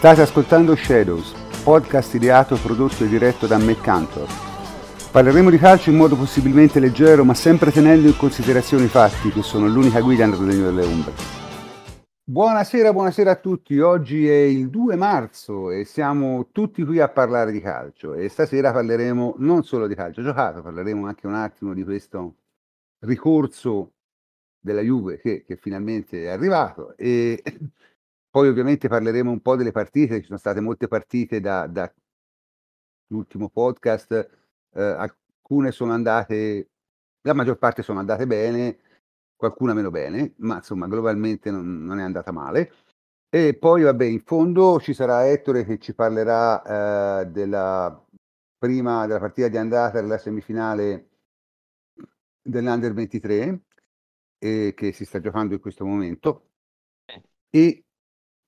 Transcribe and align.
State 0.00 0.22
ascoltando 0.22 0.74
Shadows, 0.74 1.34
podcast 1.62 2.14
ideato, 2.14 2.56
prodotto 2.56 3.04
e 3.04 3.06
diretto 3.06 3.46
da 3.46 3.58
Matt 3.58 3.82
Cantor. 3.82 4.26
Parleremo 5.12 5.50
di 5.50 5.58
calcio 5.58 5.90
in 5.90 5.96
modo 5.96 6.16
possibilmente 6.16 6.80
leggero, 6.80 7.22
ma 7.22 7.34
sempre 7.34 7.70
tenendo 7.70 8.08
in 8.08 8.16
considerazione 8.16 8.84
i 8.84 8.88
fatti 8.88 9.28
che 9.28 9.42
sono 9.42 9.66
l'unica 9.66 10.00
guida 10.00 10.24
nel 10.24 10.38
regno 10.38 10.64
delle 10.64 10.86
ombre. 10.86 11.12
Buonasera, 12.24 12.94
buonasera 12.94 13.32
a 13.32 13.36
tutti. 13.36 13.78
Oggi 13.78 14.26
è 14.26 14.40
il 14.40 14.70
2 14.70 14.96
marzo 14.96 15.70
e 15.70 15.84
siamo 15.84 16.48
tutti 16.50 16.82
qui 16.82 16.98
a 16.98 17.10
parlare 17.10 17.52
di 17.52 17.60
calcio 17.60 18.14
e 18.14 18.30
stasera 18.30 18.72
parleremo 18.72 19.34
non 19.36 19.64
solo 19.64 19.86
di 19.86 19.94
calcio 19.94 20.22
giocato, 20.22 20.62
parleremo 20.62 21.06
anche 21.06 21.26
un 21.26 21.34
attimo 21.34 21.74
di 21.74 21.84
questo 21.84 22.36
ricorso 23.00 23.92
della 24.58 24.80
Juve 24.80 25.18
che, 25.18 25.44
che 25.44 25.56
finalmente 25.56 26.24
è 26.24 26.28
arrivato 26.28 26.96
e 26.96 27.42
poi 28.30 28.48
ovviamente 28.48 28.88
parleremo 28.88 29.30
un 29.30 29.40
po' 29.40 29.56
delle 29.56 29.72
partite, 29.72 30.20
ci 30.20 30.26
sono 30.26 30.38
state 30.38 30.60
molte 30.60 30.88
partite 30.88 31.40
da, 31.40 31.66
da 31.66 31.92
l'ultimo 33.08 33.48
podcast, 33.48 34.12
eh, 34.72 34.82
alcune 34.82 35.72
sono 35.72 35.92
andate, 35.92 36.70
la 37.22 37.34
maggior 37.34 37.58
parte 37.58 37.82
sono 37.82 37.98
andate 37.98 38.26
bene, 38.26 38.78
qualcuna 39.36 39.74
meno 39.74 39.90
bene, 39.90 40.34
ma 40.38 40.56
insomma 40.56 40.86
globalmente 40.86 41.50
non, 41.50 41.84
non 41.84 41.98
è 41.98 42.02
andata 42.02 42.30
male. 42.30 42.72
E 43.28 43.56
poi 43.56 43.82
vabbè, 43.82 44.04
in 44.04 44.20
fondo 44.20 44.80
ci 44.80 44.92
sarà 44.92 45.28
Ettore 45.28 45.64
che 45.64 45.78
ci 45.78 45.94
parlerà 45.94 47.20
eh, 47.22 47.26
della 47.26 48.04
prima 48.58 49.06
della 49.06 49.18
partita 49.18 49.48
di 49.48 49.56
andata 49.56 50.00
della 50.00 50.18
semifinale 50.18 51.08
dell'Under 52.42 52.92
23 52.92 53.62
eh, 54.38 54.74
che 54.74 54.92
si 54.92 55.04
sta 55.04 55.20
giocando 55.20 55.54
in 55.54 55.60
questo 55.60 55.84
momento. 55.86 56.50
E 57.50 57.84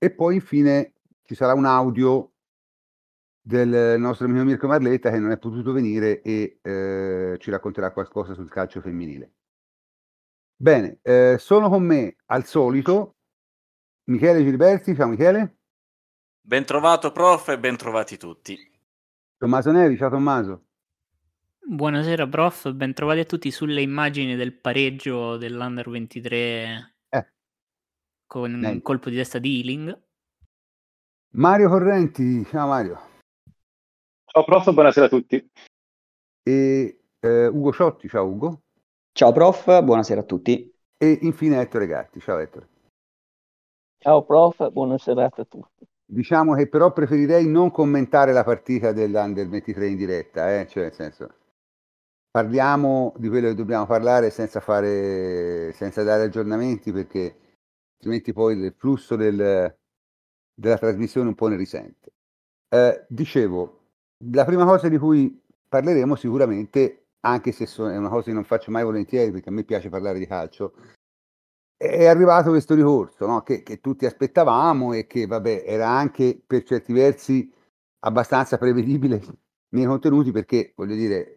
e 0.02 0.10
poi 0.10 0.34
infine 0.34 0.94
ci 1.22 1.36
sarà 1.36 1.52
un 1.52 1.64
audio 1.64 2.32
del 3.40 4.00
nostro 4.00 4.26
amico 4.26 4.42
Mirko 4.42 4.66
Marletta 4.66 5.12
che 5.12 5.20
non 5.20 5.30
è 5.30 5.38
potuto 5.38 5.70
venire 5.70 6.22
e 6.22 6.58
eh, 6.60 7.36
ci 7.38 7.50
racconterà 7.52 7.92
qualcosa 7.92 8.34
sul 8.34 8.50
calcio 8.50 8.80
femminile. 8.80 9.34
Bene, 10.56 10.98
eh, 11.02 11.36
sono 11.38 11.68
con 11.68 11.84
me 11.84 12.16
al 12.26 12.44
solito 12.46 13.14
Michele 14.06 14.42
Gilberti. 14.42 14.96
Ciao 14.96 15.06
Michele. 15.06 15.58
Ben 16.40 16.64
trovato 16.64 17.12
prof 17.12 17.50
e 17.50 17.60
ben 17.60 17.76
trovati 17.76 18.16
tutti. 18.16 18.58
Tommaso 19.36 19.70
Nevi, 19.70 19.96
ciao 19.96 20.10
Tommaso. 20.10 20.64
Buonasera 21.64 22.26
prof, 22.26 22.72
ben 22.72 22.92
trovati 22.92 23.20
a 23.20 23.24
tutti 23.24 23.52
sulle 23.52 23.82
immagini 23.82 24.34
del 24.34 24.52
pareggio 24.52 25.36
dell'Under 25.36 25.88
23 25.88 26.91
con 28.32 28.64
un 28.64 28.80
colpo 28.80 29.10
di 29.10 29.16
testa 29.16 29.38
di 29.38 29.58
healing. 29.58 30.02
Mario 31.34 31.68
Correnti, 31.68 32.42
ciao 32.46 32.66
Mario. 32.66 32.98
Ciao 34.24 34.42
prof, 34.44 34.72
buonasera 34.72 35.04
a 35.04 35.08
tutti. 35.10 35.50
E 36.42 37.00
eh, 37.20 37.46
Ugo 37.48 37.72
Ciotti, 37.72 38.08
ciao 38.08 38.24
Ugo. 38.24 38.62
Ciao 39.12 39.32
prof, 39.32 39.82
buonasera 39.82 40.22
a 40.22 40.24
tutti. 40.24 40.74
E 40.96 41.18
infine 41.20 41.60
Ettore 41.60 41.86
Gatti, 41.86 42.20
ciao 42.20 42.38
Ettore. 42.38 42.68
Ciao 43.98 44.24
prof, 44.24 44.66
buonasera 44.70 45.26
a 45.26 45.28
tutti. 45.28 45.60
Diciamo 46.02 46.54
che 46.54 46.68
però 46.70 46.90
preferirei 46.90 47.46
non 47.46 47.70
commentare 47.70 48.32
la 48.32 48.44
partita 48.44 48.92
dell'Under 48.92 49.46
23 49.46 49.88
in 49.88 49.96
diretta, 49.96 50.58
eh? 50.58 50.66
cioè 50.68 50.84
nel 50.84 50.94
senso 50.94 51.34
parliamo 52.30 53.12
di 53.18 53.28
quello 53.28 53.48
che 53.48 53.54
dobbiamo 53.54 53.84
parlare 53.84 54.30
senza 54.30 54.60
fare 54.60 55.70
senza 55.74 56.02
dare 56.02 56.22
aggiornamenti 56.22 56.90
perché 56.90 57.36
altrimenti 58.02 58.32
poi 58.32 58.58
il 58.58 58.74
flusso 58.76 59.14
del, 59.14 59.76
della 60.54 60.78
trasmissione 60.78 61.28
un 61.28 61.36
po' 61.36 61.46
ne 61.46 61.56
risente. 61.56 62.12
Eh, 62.68 63.06
dicevo, 63.08 63.80
la 64.30 64.44
prima 64.44 64.64
cosa 64.64 64.88
di 64.88 64.98
cui 64.98 65.40
parleremo 65.68 66.16
sicuramente, 66.16 67.06
anche 67.20 67.52
se 67.52 67.64
è 67.64 67.96
una 67.96 68.08
cosa 68.08 68.24
che 68.24 68.32
non 68.32 68.44
faccio 68.44 68.72
mai 68.72 68.82
volentieri 68.82 69.30
perché 69.30 69.50
a 69.50 69.52
me 69.52 69.62
piace 69.62 69.88
parlare 69.88 70.18
di 70.18 70.26
calcio, 70.26 70.74
è 71.76 72.06
arrivato 72.06 72.50
questo 72.50 72.74
ricorso 72.74 73.26
no? 73.26 73.42
che, 73.42 73.62
che, 73.62 73.80
tutti 73.80 74.04
aspettavamo 74.06 74.92
e 74.94 75.06
che 75.06 75.26
vabbè, 75.26 75.64
era 75.64 75.88
anche 75.88 76.40
per 76.44 76.64
certi 76.64 76.92
versi 76.92 77.52
abbastanza 78.00 78.58
prevedibile 78.58 79.20
nei 79.70 79.84
contenuti 79.84 80.32
perché 80.32 80.72
voglio 80.76 80.94
dire 80.94 81.34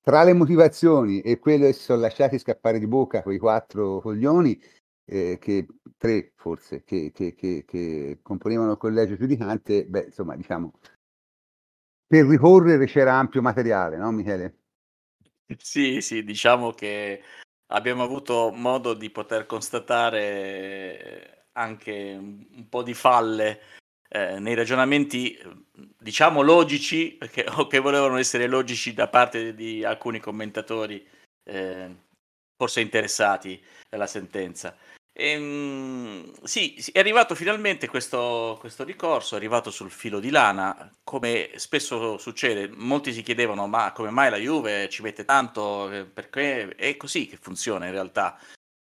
tra 0.00 0.22
le 0.22 0.34
motivazioni 0.34 1.20
e 1.20 1.38
quello 1.38 1.66
che 1.66 1.72
si 1.72 1.82
sono 1.82 2.00
lasciati 2.00 2.38
scappare 2.38 2.78
di 2.78 2.86
bocca 2.86 3.22
quei 3.22 3.38
quattro 3.38 4.00
coglioni 4.00 4.60
eh, 5.06 5.38
che 5.40 5.66
tre 5.96 6.32
forse 6.36 6.84
che, 6.84 7.12
che, 7.14 7.34
che, 7.34 7.64
che, 7.66 8.18
componevano 8.22 8.72
il 8.72 8.78
collegio 8.78 9.16
giudicante, 9.16 9.86
beh, 9.86 10.06
insomma, 10.06 10.36
diciamo, 10.36 10.72
per 12.06 12.26
ricorrere 12.26 12.86
c'era 12.86 13.14
ampio 13.14 13.40
materiale, 13.40 13.96
no 13.96 14.10
Michele? 14.10 14.58
Sì, 15.58 16.00
sì, 16.00 16.24
diciamo 16.24 16.72
che 16.72 17.22
abbiamo 17.72 18.02
avuto 18.02 18.50
modo 18.52 18.94
di 18.94 19.10
poter 19.10 19.46
constatare 19.46 21.46
anche 21.52 22.16
un 22.18 22.68
po' 22.68 22.82
di 22.82 22.94
falle 22.94 23.60
eh, 24.08 24.38
nei 24.38 24.54
ragionamenti, 24.54 25.38
diciamo 25.98 26.42
logici, 26.42 27.12
perché, 27.12 27.46
o 27.48 27.66
che 27.66 27.78
volevano 27.78 28.16
essere 28.16 28.46
logici 28.46 28.92
da 28.92 29.08
parte 29.08 29.54
di 29.54 29.84
alcuni 29.84 30.20
commentatori, 30.20 31.06
eh, 31.44 31.94
forse 32.56 32.80
interessati 32.80 33.62
dalla 33.88 34.06
sentenza. 34.06 34.76
Ehm, 35.18 36.30
sì, 36.42 36.74
è 36.92 36.98
arrivato 36.98 37.34
finalmente 37.34 37.88
questo, 37.88 38.58
questo 38.60 38.84
ricorso, 38.84 39.34
è 39.34 39.38
arrivato 39.38 39.70
sul 39.70 39.90
filo 39.90 40.20
di 40.20 40.28
lana, 40.28 40.94
come 41.02 41.52
spesso 41.56 42.18
succede, 42.18 42.68
molti 42.68 43.14
si 43.14 43.22
chiedevano 43.22 43.66
ma 43.66 43.92
come 43.92 44.10
mai 44.10 44.28
la 44.28 44.36
Juve 44.36 44.90
ci 44.90 45.00
mette 45.00 45.24
tanto, 45.24 45.90
eh, 45.90 46.04
perché 46.04 46.74
è 46.74 46.98
così 46.98 47.26
che 47.28 47.38
funziona 47.38 47.86
in 47.86 47.92
realtà, 47.92 48.38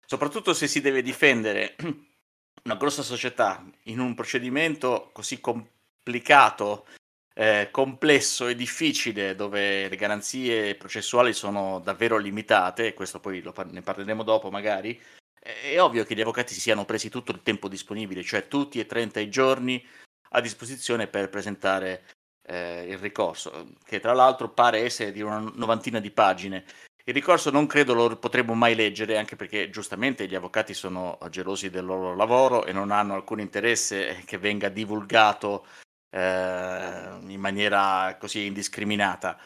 soprattutto 0.04 0.52
se 0.52 0.66
si 0.66 0.82
deve 0.82 1.00
difendere 1.00 1.74
una 2.64 2.76
grossa 2.76 3.02
società 3.02 3.64
in 3.84 3.98
un 3.98 4.14
procedimento 4.14 5.08
così 5.14 5.40
complicato, 5.40 6.86
eh, 7.34 7.68
complesso 7.70 8.46
e 8.46 8.54
difficile, 8.54 9.34
dove 9.34 9.88
le 9.88 9.96
garanzie 9.96 10.74
processuali 10.74 11.32
sono 11.32 11.80
davvero 11.80 12.18
limitate, 12.18 12.92
questo 12.92 13.20
poi 13.20 13.40
lo, 13.40 13.54
ne 13.70 13.80
parleremo 13.80 14.22
dopo 14.22 14.50
magari, 14.50 15.00
è 15.40 15.80
ovvio 15.80 16.04
che 16.04 16.14
gli 16.14 16.20
avvocati 16.20 16.52
si 16.52 16.60
siano 16.60 16.84
presi 16.84 17.08
tutto 17.08 17.32
il 17.32 17.42
tempo 17.42 17.68
disponibile, 17.68 18.22
cioè 18.22 18.46
tutti 18.46 18.78
e 18.78 18.86
30 18.86 19.20
i 19.20 19.30
giorni 19.30 19.84
a 20.32 20.40
disposizione 20.40 21.06
per 21.06 21.30
presentare 21.30 22.04
eh, 22.46 22.84
il 22.88 22.98
ricorso, 22.98 23.68
che 23.84 24.00
tra 24.00 24.12
l'altro 24.12 24.50
pare 24.50 24.80
essere 24.80 25.12
di 25.12 25.22
una 25.22 25.38
novantina 25.38 25.98
di 25.98 26.10
pagine. 26.10 26.64
Il 27.04 27.14
ricorso 27.14 27.50
non 27.50 27.66
credo 27.66 27.94
lo 27.94 28.16
potremo 28.18 28.54
mai 28.54 28.74
leggere, 28.74 29.16
anche 29.16 29.34
perché 29.34 29.70
giustamente 29.70 30.28
gli 30.28 30.34
avvocati 30.34 30.74
sono 30.74 31.18
gelosi 31.30 31.70
del 31.70 31.84
loro 31.84 32.14
lavoro 32.14 32.66
e 32.66 32.72
non 32.72 32.90
hanno 32.90 33.14
alcun 33.14 33.40
interesse 33.40 34.22
che 34.26 34.38
venga 34.38 34.68
divulgato 34.68 35.66
eh, 36.10 37.18
in 37.26 37.40
maniera 37.40 38.16
così 38.18 38.44
indiscriminata. 38.44 39.38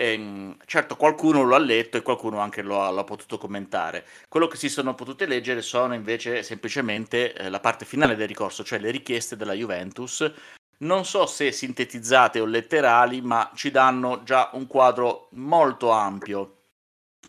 Ehm, 0.00 0.56
certo, 0.64 0.94
qualcuno 0.94 1.42
lo 1.42 1.56
ha 1.56 1.58
letto 1.58 1.96
e 1.96 2.02
qualcuno 2.02 2.38
anche 2.38 2.62
lo 2.62 2.80
ha, 2.80 2.90
lo 2.90 3.00
ha, 3.00 3.04
potuto 3.04 3.36
commentare. 3.36 4.06
Quello 4.28 4.46
che 4.46 4.56
si 4.56 4.68
sono 4.68 4.94
potute 4.94 5.26
leggere 5.26 5.60
sono 5.60 5.92
invece 5.92 6.44
semplicemente 6.44 7.34
eh, 7.34 7.48
la 7.48 7.58
parte 7.58 7.84
finale 7.84 8.14
del 8.14 8.28
ricorso, 8.28 8.62
cioè 8.62 8.78
le 8.78 8.92
richieste 8.92 9.36
della 9.36 9.54
Juventus. 9.54 10.30
Non 10.78 11.04
so 11.04 11.26
se 11.26 11.50
sintetizzate 11.50 12.38
o 12.38 12.44
letterali, 12.44 13.20
ma 13.22 13.50
ci 13.56 13.72
danno 13.72 14.22
già 14.22 14.50
un 14.52 14.68
quadro 14.68 15.30
molto 15.32 15.90
ampio 15.90 16.58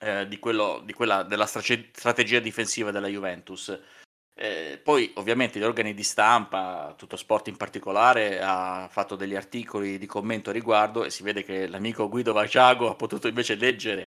eh, 0.01 0.27
di, 0.27 0.37
quello, 0.37 0.81
di 0.85 0.93
quella 0.93 1.23
della 1.23 1.47
strategia 1.47 2.39
difensiva 2.39 2.91
della 2.91 3.07
Juventus. 3.07 3.77
Eh, 4.41 4.79
poi 4.81 5.11
ovviamente 5.15 5.59
gli 5.59 5.63
organi 5.63 5.93
di 5.93 6.01
stampa, 6.01 6.93
tutto 6.97 7.17
sport 7.17 7.49
in 7.49 7.57
particolare, 7.57 8.39
ha 8.41 8.87
fatto 8.89 9.17
degli 9.17 9.35
articoli 9.35 9.97
di 9.97 10.05
commento 10.05 10.49
a 10.49 10.53
riguardo 10.53 11.03
e 11.03 11.09
si 11.09 11.23
vede 11.23 11.43
che 11.43 11.67
l'amico 11.67 12.07
Guido 12.07 12.31
Vaciago 12.31 12.89
ha 12.89 12.95
potuto 12.95 13.27
invece 13.27 13.55
leggere 13.55 14.05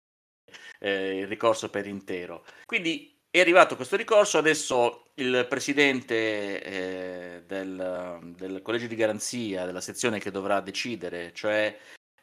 eh, 0.79 1.19
il 1.19 1.27
ricorso 1.27 1.69
per 1.69 1.87
intero. 1.87 2.43
Quindi 2.65 3.17
è 3.29 3.39
arrivato 3.39 3.77
questo 3.77 3.95
ricorso, 3.95 4.37
adesso 4.37 5.11
il 5.15 5.45
presidente 5.47 6.61
eh, 6.61 7.43
del, 7.47 8.33
del, 8.35 8.61
collegio 8.61 8.87
di 8.87 8.95
garanzia, 8.95 9.65
della 9.65 9.79
sezione 9.79 10.19
che 10.19 10.31
dovrà 10.31 10.59
decidere, 10.59 11.31
cioè 11.33 11.73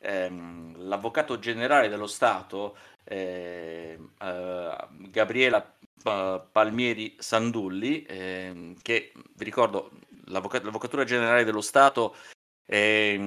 ehm, 0.00 0.87
l'avvocato 0.87 1.39
generale 1.39 1.89
dello 1.89 2.07
Stato, 2.07 2.77
eh, 3.05 3.99
eh, 4.21 4.77
Gabriela 5.11 5.75
Palmieri 6.03 7.17
Sandulli, 7.19 8.03
eh, 8.03 8.75
che 8.83 9.12
vi 9.35 9.45
ricordo 9.45 9.91
l'Avvoc- 10.27 10.62
l'Avvocatura 10.62 11.05
Generale 11.05 11.45
dello 11.45 11.61
Stato 11.61 12.17
è, 12.65 13.19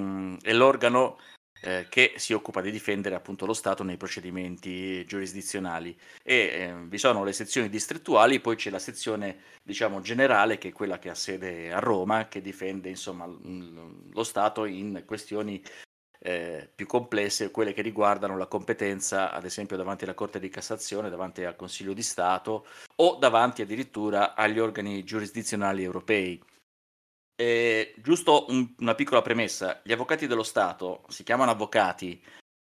è 0.42 0.54
l'organo 0.54 1.18
eh, 1.62 1.88
che 1.90 2.14
si 2.18 2.34
occupa 2.34 2.62
di 2.62 2.70
difendere 2.70 3.16
appunto 3.16 3.46
lo 3.46 3.54
Stato 3.54 3.84
nei 3.84 3.98
procedimenti 3.98 5.04
giurisdizionali. 5.06 5.98
E 6.24 6.36
eh, 6.36 6.74
vi 6.86 6.98
sono 6.98 7.24
le 7.24 7.34
sezioni 7.34 7.70
distrettuali, 7.70 8.40
poi 8.40 8.56
c'è 8.56 8.70
la 8.70 8.80
sezione 8.80 9.40
diciamo 9.64 10.02
generale 10.02 10.58
che 10.58 10.70
è 10.70 10.74
quella 10.74 11.00
che 11.00 11.10
ha 11.10 11.16
sede 11.16 11.72
a 11.72 11.80
Roma, 11.80 12.28
che 12.28 12.42
difende 12.42 12.90
insomma 12.90 13.26
lo 13.26 14.24
Stato 14.24 14.66
in 14.66 15.04
questioni 15.06 15.62
eh, 16.20 16.70
più 16.74 16.86
complesse, 16.86 17.52
quelle 17.52 17.74
che 17.74 17.82
riguardano 17.82 18.38
la 18.38 18.48
competenza, 18.48 19.32
ad 19.32 19.46
esempio 19.46 19.78
davanti 19.78 20.04
alla 20.04 20.14
Corte 20.14 20.40
di 20.40 20.50
Cassazione, 20.50 21.10
davanti 21.10 21.44
al 21.44 21.56
Consiglio 21.56 21.94
di 21.94 22.04
Stato 22.04 22.66
o 22.96 23.16
davanti 23.16 23.62
addirittura 23.62 24.36
agli 24.36 24.60
organi 24.60 25.04
giurisdizionali 25.04 25.84
europei. 25.84 26.44
Eh, 27.40 27.94
giusto 27.98 28.46
un, 28.50 28.74
una 28.80 28.96
piccola 28.96 29.22
premessa, 29.22 29.82
gli 29.84 29.92
avvocati 29.92 30.26
dello 30.26 30.44
Stato 30.44 31.04
si 31.08 31.24
chiamano 31.24 31.52
avvocati, 31.52 32.20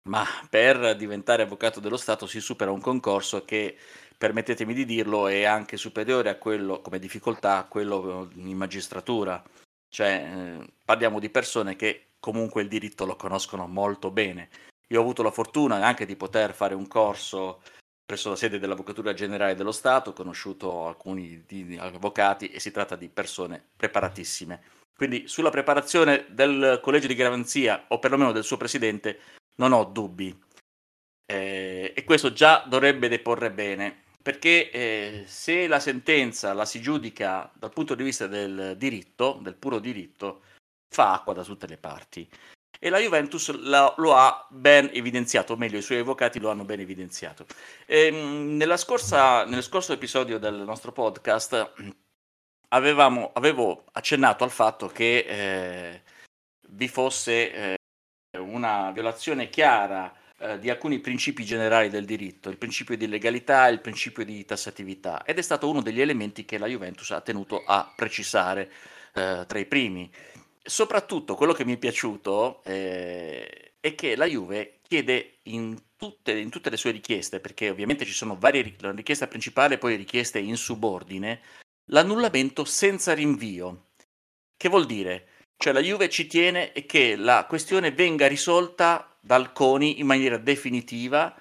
ma 0.09 0.25
per 0.49 0.95
diventare 0.95 1.43
avvocato 1.43 1.79
dello 1.79 1.97
Stato 1.97 2.27
si 2.27 2.41
supera 2.41 2.71
un 2.71 2.81
concorso 2.81 3.45
che, 3.45 3.77
permettetemi 4.17 4.73
di 4.73 4.85
dirlo, 4.85 5.27
è 5.27 5.43
anche 5.43 5.77
superiore 5.77 6.29
a 6.29 6.37
quello 6.37 6.81
come 6.81 6.99
difficoltà 6.99 7.57
a 7.57 7.65
quello 7.65 8.29
in 8.35 8.57
magistratura. 8.57 9.41
Cioè, 9.87 10.59
eh, 10.59 10.73
parliamo 10.83 11.19
di 11.19 11.29
persone 11.29 11.75
che 11.75 12.14
comunque 12.25 12.63
il 12.63 12.67
diritto 12.67 13.05
lo 13.05 13.15
conoscono 13.15 13.67
molto 13.67 14.09
bene. 14.09 14.49
Io 14.87 14.97
ho 14.97 15.01
avuto 15.03 15.21
la 15.21 15.29
fortuna 15.29 15.85
anche 15.85 16.07
di 16.07 16.15
poter 16.15 16.55
fare 16.55 16.73
un 16.73 16.87
corso 16.87 17.61
presso 18.03 18.29
la 18.29 18.35
sede 18.35 18.57
dell'Avvocatura 18.57 19.13
Generale 19.13 19.53
dello 19.53 19.71
Stato, 19.71 20.09
ho 20.09 20.13
conosciuto 20.13 20.87
alcuni 20.87 21.45
avvocati 21.77 22.49
e 22.49 22.59
si 22.59 22.71
tratta 22.71 22.95
di 22.95 23.09
persone 23.09 23.63
preparatissime. 23.77 24.63
Quindi 24.95 25.27
sulla 25.27 25.51
preparazione 25.51 26.25
del 26.29 26.79
collegio 26.81 27.05
di 27.05 27.13
garanzia 27.13 27.85
o 27.89 27.99
perlomeno 27.99 28.31
del 28.31 28.43
suo 28.43 28.57
presidente 28.57 29.19
non 29.57 29.71
ho 29.71 29.83
dubbi. 29.83 30.35
Eh, 31.27 31.93
e 31.95 32.03
questo 32.05 32.33
già 32.33 32.65
dovrebbe 32.67 33.07
deporre 33.07 33.51
bene, 33.51 34.03
perché 34.19 34.71
eh, 34.71 35.23
se 35.27 35.67
la 35.67 35.79
sentenza 35.79 36.53
la 36.53 36.65
si 36.65 36.81
giudica 36.81 37.51
dal 37.53 37.73
punto 37.73 37.93
di 37.93 38.03
vista 38.03 38.25
del 38.25 38.75
diritto, 38.77 39.39
del 39.41 39.55
puro 39.55 39.77
diritto, 39.77 40.41
fa 40.95 41.11
acqua 41.11 41.33
da 41.33 41.43
tutte 41.43 41.67
le 41.67 41.77
parti. 41.77 42.27
E 42.79 42.89
la 42.89 42.99
Juventus 42.99 43.51
la, 43.59 43.93
lo 43.97 44.15
ha 44.15 44.47
ben 44.49 44.89
evidenziato, 44.93 45.53
o 45.53 45.57
meglio 45.57 45.77
i 45.77 45.81
suoi 45.81 45.99
avvocati 45.99 46.39
lo 46.39 46.49
hanno 46.49 46.63
ben 46.63 46.79
evidenziato. 46.79 47.45
E, 47.85 48.07
ehm, 48.07 48.75
scorsa, 48.77 49.45
nello 49.45 49.61
scorso 49.61 49.91
episodio 49.91 50.39
del 50.39 50.55
nostro 50.55 50.91
podcast 50.93 51.73
avevamo, 52.69 53.31
avevo 53.33 53.83
accennato 53.91 54.43
al 54.45 54.51
fatto 54.51 54.87
che 54.87 55.25
eh, 55.27 56.01
vi 56.69 56.87
fosse 56.87 57.51
eh, 57.51 57.77
una 58.37 58.91
violazione 58.91 59.49
chiara 59.49 60.13
eh, 60.37 60.59
di 60.59 60.69
alcuni 60.69 60.99
principi 60.99 61.43
generali 61.43 61.89
del 61.89 62.05
diritto, 62.05 62.49
il 62.49 62.57
principio 62.57 62.95
di 62.95 63.07
legalità 63.07 63.67
il 63.67 63.81
principio 63.81 64.23
di 64.23 64.45
tassatività, 64.45 65.23
ed 65.25 65.37
è 65.37 65.41
stato 65.41 65.69
uno 65.69 65.81
degli 65.81 66.01
elementi 66.01 66.45
che 66.45 66.57
la 66.57 66.67
Juventus 66.67 67.11
ha 67.11 67.21
tenuto 67.21 67.63
a 67.65 67.91
precisare 67.95 68.71
eh, 69.13 69.45
tra 69.47 69.59
i 69.59 69.65
primi 69.65 70.11
soprattutto 70.65 71.35
quello 71.35 71.53
che 71.53 71.63
mi 71.63 71.75
è 71.75 71.77
piaciuto 71.77 72.63
eh, 72.63 73.73
è 73.79 73.95
che 73.95 74.15
la 74.15 74.25
Juve 74.25 74.79
chiede 74.81 75.37
in 75.43 75.77
tutte, 75.95 76.37
in 76.37 76.49
tutte, 76.49 76.69
le 76.69 76.77
sue 76.77 76.91
richieste, 76.91 77.39
perché 77.39 77.69
ovviamente 77.69 78.05
ci 78.05 78.13
sono 78.13 78.35
varie 78.37 78.75
la 78.79 78.91
richiesta 78.91 79.27
principale 79.27 79.75
e 79.75 79.77
poi 79.77 79.95
richieste 79.95 80.39
in 80.39 80.57
subordine, 80.57 81.41
l'annullamento 81.91 82.65
senza 82.65 83.13
rinvio. 83.13 83.89
Che 84.57 84.69
vuol 84.69 84.85
dire? 84.85 85.27
Cioè 85.57 85.71
la 85.71 85.81
Juve 85.81 86.09
ci 86.09 86.27
tiene 86.27 86.73
e 86.73 86.85
che 86.85 87.15
la 87.15 87.45
questione 87.47 87.91
venga 87.91 88.27
risolta 88.27 89.15
dal 89.19 89.53
CONI 89.53 89.99
in 89.99 90.05
maniera 90.05 90.37
definitiva 90.37 91.33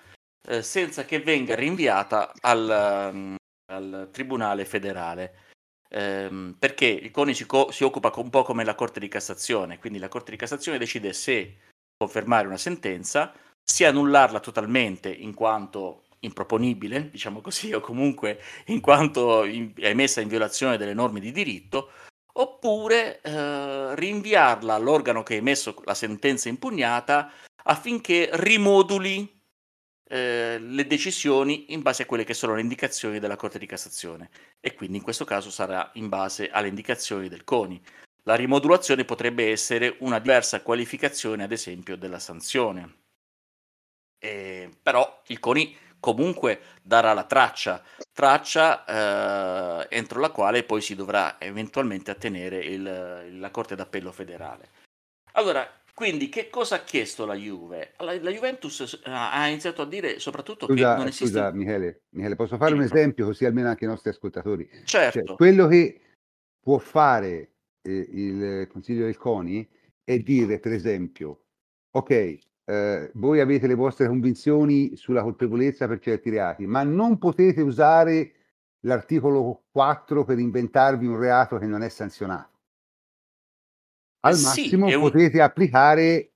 eh, 0.47 0.63
senza 0.63 1.05
che 1.05 1.21
venga 1.21 1.55
rinviata 1.55 2.33
al, 2.41 3.11
um, 3.13 3.37
al 3.73 4.09
Tribunale 4.13 4.65
federale 4.65 5.54
ehm, 5.89 6.57
perché 6.59 6.87
il 6.87 7.11
CONI 7.11 7.35
si, 7.35 7.47
co- 7.47 7.71
si, 7.71 7.85
occupa 7.85 8.13
un 8.17 8.31
po' 8.31 8.43
come 8.43 8.65
la 8.65 8.75
Corte 8.75 9.01
di 9.01 9.09
Cassazione, 9.09 9.79
quindi 9.79 9.99
la 9.99 10.09
Corte 10.09 10.31
di 10.31 10.37
Cassazione 10.37 10.79
decide 10.79 11.13
se 11.13 11.57
confermare 11.97 12.47
una 12.47 12.57
sentenza, 12.57 13.33
se 13.63 13.87
annullarla 13.87 14.41
totalmente 14.41 15.13
in 15.13 15.35
quanto 15.35 16.05
improponibile, 16.21 17.11
diciamo 17.11 17.41
così, 17.41 17.73
o 17.73 17.81
comunque 17.81 18.41
in 18.67 18.81
quanto 18.81 19.45
in- 19.45 19.73
emessa 19.77 20.21
in 20.21 20.29
violazione 20.29 20.77
delle 20.77 20.95
norme 20.95 21.21
di 21.21 21.33
diritto, 21.33 21.91
oppure 22.37 23.21
eh, 23.21 23.95
rinviarla 23.95 24.75
all'organo 24.75 25.23
che 25.23 25.35
ha 25.35 25.39
emesso 25.39 25.75
la 25.85 25.95
sentenza 25.95 26.49
impugnata 26.49 27.31
affinché 27.65 28.29
rimoduli 28.33 29.43
eh, 30.07 30.59
le 30.59 30.87
decisioni 30.87 31.73
in 31.73 31.83
base 31.83 32.03
a 32.03 32.07
quelle 32.07 32.25
che 32.25 32.35
sono 32.35 32.55
le 32.55 32.61
indicazioni 32.61 33.19
della 33.19 33.37
Corte 33.37 33.59
di 33.59 33.67
Cassazione 33.67 34.31
e 34.61 34.75
quindi 34.75 34.99
in 34.99 35.03
questo 35.03 35.25
caso 35.25 35.51
sarà 35.51 35.91
in 35.95 36.09
base 36.09 36.51
alle 36.51 36.69
indicazioni 36.69 37.29
del 37.29 37.45
CONI. 37.45 37.83
La 38.25 38.35
rimodulazione 38.35 39.05
potrebbe 39.05 39.51
essere 39.51 39.97
una 40.01 40.19
diversa 40.19 40.63
qualificazione, 40.63 41.45
ad 41.45 41.53
esempio, 41.53 41.97
della 41.97 42.19
sanzione. 42.19 43.03
Eh, 44.19 44.71
però 44.83 45.23
il 45.27 45.39
CONI 45.39 45.77
comunque 46.01 46.61
darà 46.83 47.13
la 47.13 47.25
traccia, 47.25 47.83
traccia 48.13 48.85
eh, 48.85 49.87
entro 49.91 50.21
la 50.21 50.31
quale 50.31 50.65
poi 50.65 50.81
si 50.81 50.95
dovrà 50.95 51.41
eventualmente 51.41 52.11
attenere 52.11 52.59
il, 52.59 53.39
la 53.39 53.51
Corte 53.51 53.75
d'Appello 53.75 54.13
federale. 54.13 54.69
Allora, 55.33 55.67
quindi 55.95 56.29
che 56.29 56.51
cosa 56.51 56.75
ha 56.75 56.83
chiesto 56.83 57.25
la 57.25 57.35
Juve? 57.35 57.93
La, 57.99 58.21
la 58.21 58.31
Juventus 58.31 59.01
eh, 59.05 59.11
ha 59.11 59.47
iniziato 59.47 59.83
a 59.83 59.87
dire 59.87 60.19
soprattutto 60.19 60.67
scusa, 60.67 60.93
che 60.93 60.99
non 60.99 61.07
esiste... 61.07 61.27
Scusa 61.27 61.53
Michele, 61.53 62.03
Michele 62.11 62.35
posso 62.35 62.57
fare 62.57 62.75
un 62.75 62.83
esempio 62.83 63.27
così 63.27 63.45
almeno 63.45 63.69
anche 63.69 63.85
i 63.85 63.89
nostri 63.89 64.11
ascoltatori? 64.11 64.69
Cioè, 64.85 65.11
certo. 65.13 65.25
Cioè, 65.25 65.37
quello 65.37 65.69
che 65.69 66.01
può 66.61 66.79
fare 66.79 67.53
eh, 67.81 68.09
il 68.11 68.69
Consiglio 68.73 69.05
del 69.05 69.17
CONI 69.17 69.69
è 70.03 70.19
dire 70.19 70.59
per 70.59 70.73
esempio, 70.73 71.45
ok, 71.93 72.39
eh, 72.65 73.11
voi 73.15 73.41
avete 73.41 73.67
le 73.69 73.75
vostre 73.75 74.09
convinzioni 74.09 74.97
sulla 74.97 75.23
colpevolezza 75.23 75.87
per 75.87 76.01
certi 76.01 76.29
reati, 76.29 76.67
ma 76.67 76.83
non 76.83 77.19
potete 77.19 77.61
usare 77.61 78.33
l'articolo 78.81 79.65
4 79.71 80.25
per 80.25 80.39
inventarvi 80.39 81.07
un 81.07 81.19
reato 81.19 81.59
che 81.59 81.67
non 81.67 81.83
è 81.83 81.89
sanzionato. 81.89 82.54
Al 84.25 84.41
massimo 84.41 84.89
sì, 84.89 84.99
potete 84.99 85.39
un... 85.39 85.43
applicare 85.43 86.33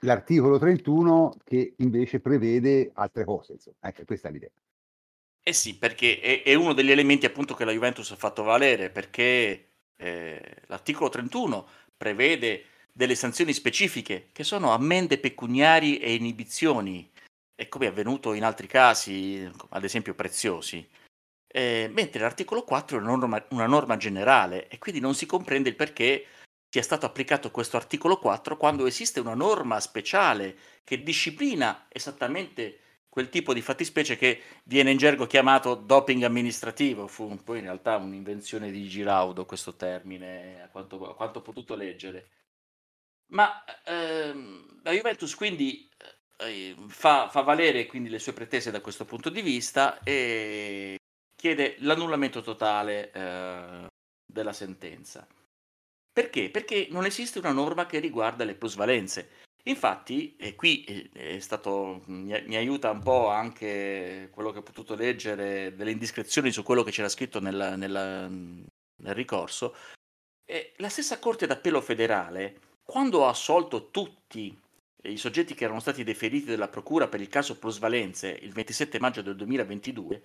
l'articolo 0.00 0.58
31 0.58 1.36
che 1.44 1.74
invece 1.78 2.20
prevede 2.20 2.90
altre 2.94 3.24
cose. 3.24 3.52
Insomma. 3.52 3.76
Ecco, 3.80 4.04
questa 4.04 4.28
è 4.28 4.32
l'idea. 4.32 4.50
Eh 5.42 5.52
sì, 5.52 5.76
perché 5.76 6.18
è, 6.20 6.42
è, 6.42 6.54
uno 6.54 6.72
degli 6.72 6.90
elementi 6.90 7.24
appunto 7.24 7.54
che 7.54 7.64
la 7.64 7.70
Juventus 7.70 8.10
ha 8.10 8.16
fatto 8.16 8.42
valere, 8.42 8.90
perché 8.90 9.74
eh, 9.96 10.56
l'articolo 10.66 11.08
31 11.08 11.66
prevede 11.96 12.64
delle 12.92 13.14
sanzioni 13.14 13.52
specifiche 13.52 14.28
che 14.32 14.42
sono 14.42 14.72
ammende 14.72 15.18
pecuniari 15.18 15.98
e 15.98 16.14
inibizioni, 16.14 17.08
e 17.54 17.68
come 17.68 17.86
è 17.86 17.88
avvenuto 17.90 18.32
in 18.32 18.42
altri 18.42 18.66
casi, 18.66 19.48
ad 19.68 19.84
esempio 19.84 20.14
preziosi. 20.14 20.86
Eh, 21.46 21.88
mentre 21.92 22.20
l'articolo 22.20 22.64
4 22.64 22.98
è 22.98 23.00
una 23.00 23.14
norma, 23.14 23.46
una 23.50 23.66
norma 23.66 23.96
generale 23.96 24.66
e 24.68 24.78
quindi 24.78 25.00
non 25.00 25.14
si 25.14 25.26
comprende 25.26 25.68
il 25.68 25.76
perché 25.76 26.26
sia 26.76 26.84
stato 26.84 27.06
applicato 27.06 27.50
questo 27.50 27.78
articolo 27.78 28.18
4 28.18 28.58
quando 28.58 28.84
esiste 28.84 29.18
una 29.18 29.32
norma 29.32 29.80
speciale 29.80 30.58
che 30.84 31.02
disciplina 31.02 31.86
esattamente 31.88 32.80
quel 33.08 33.30
tipo 33.30 33.54
di 33.54 33.62
fattispecie 33.62 34.18
che 34.18 34.42
viene 34.64 34.90
in 34.90 34.98
gergo 34.98 35.26
chiamato 35.26 35.74
doping 35.74 36.22
amministrativo. 36.24 37.06
Fu 37.06 37.42
poi 37.42 37.60
in 37.60 37.64
realtà 37.64 37.96
un'invenzione 37.96 38.70
di 38.70 38.86
Giraudo 38.88 39.46
questo 39.46 39.74
termine, 39.74 40.64
a 40.64 40.68
quanto, 40.68 41.08
a 41.08 41.14
quanto 41.14 41.38
ho 41.38 41.42
potuto 41.42 41.74
leggere. 41.74 42.28
Ma 43.28 43.64
ehm, 43.86 44.82
la 44.82 44.92
Juventus 44.92 45.34
quindi 45.34 45.88
eh, 46.36 46.76
fa, 46.88 47.30
fa, 47.30 47.40
valere 47.40 47.86
quindi 47.86 48.10
le 48.10 48.18
sue 48.18 48.34
pretese 48.34 48.70
da 48.70 48.82
questo 48.82 49.06
punto 49.06 49.30
di 49.30 49.40
vista 49.40 49.98
e 50.02 50.98
chiede 51.34 51.76
l'annullamento 51.78 52.42
totale 52.42 53.10
eh, 53.12 53.86
della 54.26 54.52
sentenza. 54.52 55.26
Perché? 56.16 56.48
Perché 56.48 56.88
non 56.92 57.04
esiste 57.04 57.40
una 57.40 57.52
norma 57.52 57.84
che 57.84 57.98
riguarda 57.98 58.44
le 58.44 58.54
plusvalenze. 58.54 59.32
Infatti, 59.64 60.34
e 60.38 60.54
qui 60.54 60.82
eh, 61.12 61.38
stato, 61.40 62.04
mi, 62.06 62.42
mi, 62.46 62.56
aiuta 62.56 62.90
un 62.90 63.02
po' 63.02 63.28
anche 63.28 64.30
quello 64.32 64.50
che 64.50 64.60
ho 64.60 64.62
potuto 64.62 64.94
leggere 64.94 65.74
delle 65.76 65.90
indiscrezioni 65.90 66.50
su 66.50 66.62
quello 66.62 66.82
che 66.82 66.90
c'era 66.90 67.10
scritto 67.10 67.38
nella, 67.38 67.76
nella, 67.76 68.28
nel 68.28 69.14
ricorso, 69.14 69.76
eh, 70.46 70.72
la 70.76 70.88
stessa 70.88 71.18
Corte 71.18 71.46
d'Appello 71.46 71.82
federale, 71.82 72.60
quando 72.82 73.26
ha 73.26 73.28
assolto 73.28 73.90
tutti 73.90 74.58
i 75.02 75.18
soggetti 75.18 75.52
che 75.52 75.64
erano 75.64 75.80
stati 75.80 76.02
deferiti 76.02 76.46
dalla 76.46 76.68
Procura 76.68 77.08
per 77.08 77.20
il 77.20 77.28
caso 77.28 77.58
plusvalenze 77.58 78.30
il 78.40 78.54
27 78.54 78.98
maggio 79.00 79.20
del 79.20 79.36
2022, 79.36 80.22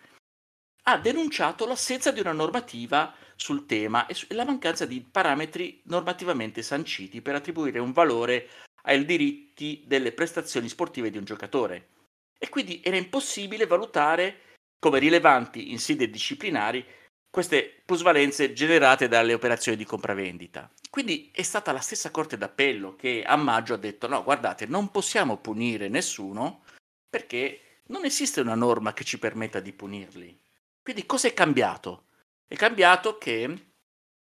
ha 0.84 0.98
denunciato 0.98 1.66
l'assenza 1.66 2.12
di 2.12 2.20
una 2.20 2.32
normativa 2.32 3.14
sul 3.36 3.66
tema 3.66 4.06
e 4.08 4.16
la 4.30 4.46
mancanza 4.46 4.86
di 4.86 5.02
parametri 5.02 5.82
normativamente 5.86 6.62
sanciti 6.62 7.22
per 7.22 7.36
attribuire 7.36 7.80
un 7.80 7.92
valore 7.92 8.50
ai 8.84 9.06
diritti 9.06 9.84
delle 9.86 10.12
prestazioni 10.12 10.68
sportive 10.70 11.10
di 11.10 11.18
un 11.18 11.24
giocatore 11.24 11.90
e 12.38 12.50
quindi 12.50 12.82
era 12.84 12.98
impossibile 12.98 13.68
valutare 13.68 14.56
come 14.80 15.00
rilevanti 15.00 15.72
in 15.72 15.80
sede 15.80 16.10
disciplinari 16.10 16.84
queste 17.30 17.82
plusvalenze 17.86 18.52
generate 18.52 19.08
dalle 19.08 19.34
operazioni 19.34 19.78
di 19.78 19.86
compravendita. 19.86 20.70
Quindi 20.90 21.30
è 21.32 21.44
stata 21.44 21.72
la 21.72 21.80
stessa 21.80 22.12
Corte 22.12 22.38
d'Appello 22.38 22.96
che 22.96 23.24
a 23.24 23.36
maggio 23.38 23.76
ha 23.76 23.78
detto 23.78 24.08
no, 24.08 24.24
guardate, 24.24 24.66
non 24.66 24.90
possiamo 24.90 25.38
punire 25.38 25.88
nessuno 25.88 26.64
perché 27.10 27.82
non 27.88 28.06
esiste 28.06 28.42
una 28.42 28.56
norma 28.56 28.94
che 28.94 29.04
ci 29.04 29.20
permetta 29.20 29.60
di 29.60 29.72
punirli. 29.72 30.41
Quindi 30.82 31.06
cosa 31.06 31.28
è 31.28 31.34
cambiato? 31.34 32.06
È 32.48 32.56
cambiato 32.56 33.18
che, 33.18 33.72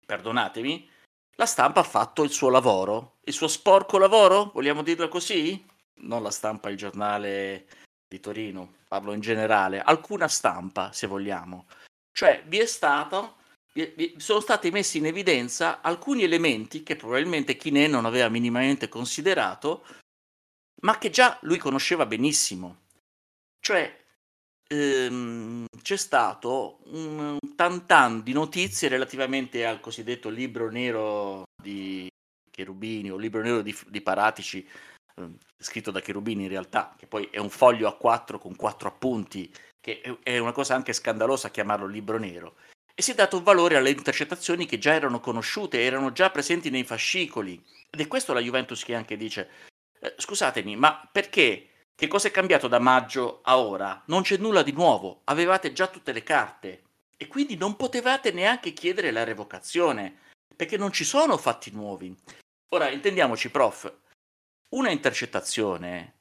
perdonatemi, 0.04 0.90
la 1.36 1.46
stampa 1.46 1.80
ha 1.80 1.84
fatto 1.84 2.22
il 2.22 2.30
suo 2.30 2.50
lavoro, 2.50 3.18
il 3.24 3.32
suo 3.32 3.48
sporco 3.48 3.98
lavoro, 3.98 4.50
vogliamo 4.52 4.82
dirlo 4.82 5.08
così? 5.08 5.64
Non 6.02 6.22
la 6.22 6.30
stampa, 6.30 6.68
il 6.68 6.76
giornale 6.76 7.66
di 8.06 8.20
Torino, 8.20 8.74
parlo 8.88 9.12
in 9.12 9.20
generale, 9.20 9.80
alcuna 9.80 10.28
stampa, 10.28 10.92
se 10.92 11.06
vogliamo. 11.06 11.66
Cioè, 12.12 12.42
vi 12.46 12.58
è 12.58 12.66
stato 12.66 13.36
sono 14.16 14.40
stati 14.40 14.70
messi 14.70 14.98
in 14.98 15.06
evidenza 15.06 15.80
alcuni 15.80 16.22
elementi 16.24 16.82
che 16.82 16.96
probabilmente 16.96 17.56
Kine 17.56 17.86
non 17.86 18.04
aveva 18.04 18.28
minimamente 18.28 18.88
considerato, 18.88 19.86
ma 20.82 20.98
che 20.98 21.08
già 21.08 21.38
lui 21.42 21.56
conosceva 21.56 22.04
benissimo. 22.04 22.82
Cioè, 23.60 24.01
ehm, 24.72 25.66
c'è 25.82 25.96
stato 25.96 26.78
un 26.86 27.38
tantan 27.54 28.22
di 28.22 28.32
notizie 28.32 28.88
relativamente 28.88 29.66
al 29.66 29.80
cosiddetto 29.80 30.28
libro 30.30 30.70
nero 30.70 31.44
di 31.62 32.08
Cherubini 32.50 33.10
o 33.10 33.16
libro 33.16 33.42
nero 33.42 33.62
di, 33.62 33.76
di 33.88 34.00
Paratici, 34.00 34.66
eh, 35.16 35.28
scritto 35.58 35.90
da 35.90 36.00
Cherubini 36.00 36.44
in 36.44 36.48
realtà, 36.48 36.94
che 36.96 37.06
poi 37.06 37.28
è 37.30 37.38
un 37.38 37.50
foglio 37.50 37.86
a 37.88 37.96
quattro 37.96 38.38
con 38.38 38.56
quattro 38.56 38.88
appunti, 38.88 39.52
che 39.80 40.00
è 40.22 40.38
una 40.38 40.52
cosa 40.52 40.74
anche 40.74 40.92
scandalosa 40.92 41.50
chiamarlo 41.50 41.86
libro 41.86 42.18
nero 42.18 42.56
e 42.94 43.02
si 43.02 43.12
è 43.12 43.14
dato 43.14 43.42
valore 43.42 43.76
alle 43.76 43.90
intercettazioni 43.90 44.66
che 44.66 44.78
già 44.78 44.92
erano 44.92 45.18
conosciute, 45.18 45.82
erano 45.82 46.12
già 46.12 46.30
presenti 46.30 46.70
nei 46.70 46.84
fascicoli. 46.84 47.62
Ed 47.90 48.00
è 48.00 48.06
questo 48.06 48.32
la 48.32 48.40
Juventus 48.40 48.84
che 48.84 48.94
anche 48.94 49.16
dice, 49.16 49.48
eh, 49.98 50.14
scusatemi, 50.16 50.76
ma 50.76 51.08
perché? 51.10 51.71
Che 51.94 52.08
cosa 52.08 52.28
è 52.28 52.30
cambiato 52.30 52.68
da 52.68 52.78
maggio 52.78 53.40
a 53.42 53.58
ora? 53.58 54.02
Non 54.06 54.22
c'è 54.22 54.36
nulla 54.36 54.62
di 54.62 54.72
nuovo, 54.72 55.20
avevate 55.24 55.72
già 55.72 55.86
tutte 55.86 56.12
le 56.12 56.22
carte 56.22 56.82
e 57.16 57.28
quindi 57.28 57.56
non 57.56 57.76
potevate 57.76 58.32
neanche 58.32 58.72
chiedere 58.72 59.10
la 59.12 59.24
revocazione, 59.24 60.18
perché 60.56 60.76
non 60.76 60.90
ci 60.90 61.04
sono 61.04 61.36
fatti 61.36 61.70
nuovi. 61.70 62.14
Ora, 62.74 62.90
intendiamoci, 62.90 63.50
prof, 63.50 63.92
una 64.74 64.90
intercettazione 64.90 66.14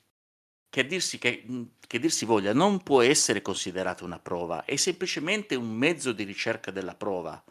che 0.69 0.85
dirsi, 0.85 1.17
che, 1.17 1.45
che 1.87 1.99
dirsi 1.99 2.25
voglia 2.25 2.53
non 2.53 2.83
può 2.83 3.01
essere 3.01 3.41
considerata 3.41 4.03
una 4.03 4.19
prova, 4.19 4.63
è 4.65 4.75
semplicemente 4.75 5.55
un 5.55 5.69
mezzo 5.69 6.11
di 6.11 6.23
ricerca 6.23 6.71
della 6.71 6.95
prova. 6.95 7.43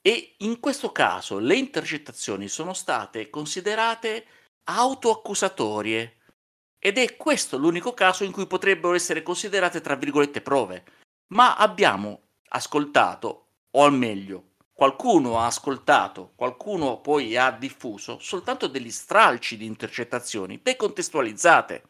E 0.00 0.34
in 0.38 0.60
questo 0.60 0.92
caso 0.92 1.38
le 1.38 1.56
intercettazioni 1.56 2.48
sono 2.48 2.74
state 2.74 3.30
considerate 3.30 4.26
autoaccusatorie 4.64 6.18
ed 6.86 6.98
è 6.98 7.16
questo 7.16 7.56
l'unico 7.56 7.94
caso 7.94 8.24
in 8.24 8.32
cui 8.32 8.46
potrebbero 8.46 8.92
essere 8.92 9.22
considerate 9.22 9.80
tra 9.80 9.94
virgolette 9.94 10.42
prove. 10.42 10.84
Ma 11.28 11.56
abbiamo 11.56 12.20
ascoltato, 12.48 13.46
o 13.70 13.84
al 13.84 13.94
meglio, 13.94 14.50
qualcuno 14.70 15.38
ha 15.38 15.46
ascoltato, 15.46 16.32
qualcuno 16.34 17.00
poi 17.00 17.38
ha 17.38 17.50
diffuso 17.50 18.18
soltanto 18.20 18.66
degli 18.66 18.90
stralci 18.90 19.56
di 19.56 19.64
intercettazioni 19.64 20.60
decontestualizzate 20.62 21.84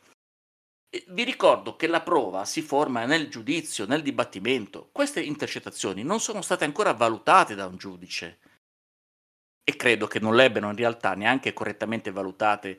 vi 1.09 1.25
ricordo 1.25 1.75
che 1.75 1.89
la 1.89 2.03
prova 2.03 2.45
si 2.45 2.63
forma 2.63 3.05
nel 3.05 3.29
giudizio, 3.29 3.85
nel 3.85 4.01
dibattimento. 4.01 4.91
Queste 4.93 5.21
intercettazioni 5.21 6.05
non 6.05 6.21
sono 6.21 6.41
state 6.41 6.65
ancora 6.65 6.93
valutate 6.93 7.57
da 7.57 7.67
un 7.67 7.77
giudice 7.77 8.39
e 9.65 9.75
credo 9.75 10.07
che 10.07 10.21
non 10.21 10.37
le 10.37 10.45
abbiano 10.45 10.71
in 10.71 10.77
realtà 10.77 11.15
neanche 11.15 11.53
correttamente 11.53 12.13
valutate 12.13 12.79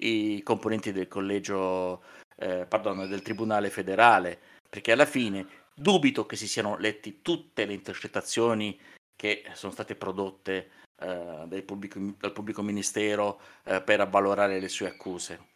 i 0.00 0.42
componenti 0.42 0.92
del 0.92 1.08
collegio, 1.08 2.02
eh, 2.36 2.66
pardon, 2.66 3.08
del 3.08 3.22
Tribunale 3.22 3.70
federale, 3.70 4.38
perché 4.68 4.92
alla 4.92 5.06
fine 5.06 5.46
dubito 5.74 6.26
che 6.26 6.36
si 6.36 6.46
siano 6.46 6.76
letti 6.76 7.22
tutte 7.22 7.64
le 7.64 7.72
intercettazioni 7.72 8.78
che 9.16 9.44
sono 9.54 9.72
state 9.72 9.94
prodotte 9.96 10.70
eh, 11.00 11.62
pubblico, 11.62 11.98
dal 12.18 12.32
pubblico 12.32 12.62
ministero 12.62 13.40
eh, 13.64 13.80
per 13.82 14.00
avvalorare 14.00 14.60
le 14.60 14.68
sue 14.68 14.88
accuse. 14.88 15.48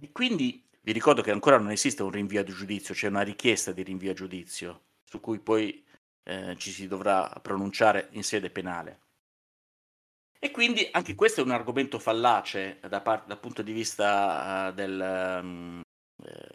E 0.00 0.10
quindi 0.12 0.64
vi 0.80 0.92
ricordo 0.92 1.22
che 1.22 1.30
ancora 1.30 1.58
non 1.58 1.70
esiste 1.70 2.02
un 2.02 2.10
rinvio 2.10 2.40
a 2.40 2.44
giudizio, 2.44 2.94
c'è 2.94 3.08
una 3.08 3.22
richiesta 3.22 3.72
di 3.72 3.82
rinvio 3.82 4.12
a 4.12 4.14
giudizio 4.14 4.82
su 5.04 5.20
cui 5.20 5.38
poi 5.38 5.84
eh, 6.24 6.54
ci 6.56 6.70
si 6.70 6.86
dovrà 6.86 7.28
pronunciare 7.42 8.08
in 8.12 8.22
sede 8.22 8.50
penale. 8.50 9.00
E 10.38 10.50
quindi 10.50 10.88
anche 10.92 11.14
questo 11.14 11.40
è 11.40 11.44
un 11.44 11.50
argomento 11.50 11.98
fallace 11.98 12.78
da 12.88 13.00
par- 13.00 13.24
dal 13.26 13.40
punto 13.40 13.62
di 13.62 13.72
vista 13.72 14.68
uh, 14.68 14.74
del, 14.74 15.38
um, 15.42 15.80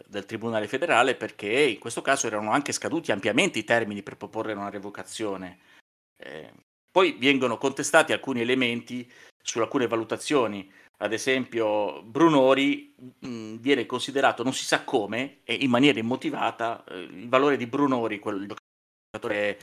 del, 0.07 0.25
Tribunale 0.25 0.67
federale 0.67 1.15
perché 1.15 1.49
in 1.49 1.79
questo 1.79 2.01
caso 2.01 2.27
erano 2.27 2.51
anche 2.51 2.71
scaduti 2.71 3.11
ampiamente 3.11 3.59
i 3.59 3.65
termini 3.65 4.01
per 4.01 4.17
proporre 4.17 4.53
una 4.53 4.69
revocazione. 4.69 5.59
Eh, 6.17 6.51
poi 6.89 7.17
vengono 7.19 7.57
contestati 7.57 8.13
alcuni 8.13 8.41
elementi 8.41 9.11
su 9.41 9.59
alcune 9.59 9.87
valutazioni 9.87 10.71
ad 11.03 11.11
esempio 11.11 12.01
Brunori 12.03 12.95
mh, 13.19 13.27
mm, 13.27 13.55
viene 13.57 13.85
considerato 13.85 14.43
non 14.43 14.53
si 14.53 14.63
sa 14.63 14.83
come 14.83 15.39
e 15.43 15.55
in 15.55 15.69
maniera 15.69 15.99
immotivata 15.99 16.83
eh, 16.85 16.99
il 16.99 17.29
valore 17.29 17.57
di 17.57 17.67
Brunori, 17.67 18.19
quel 18.19 18.47
giocatore 19.11 19.59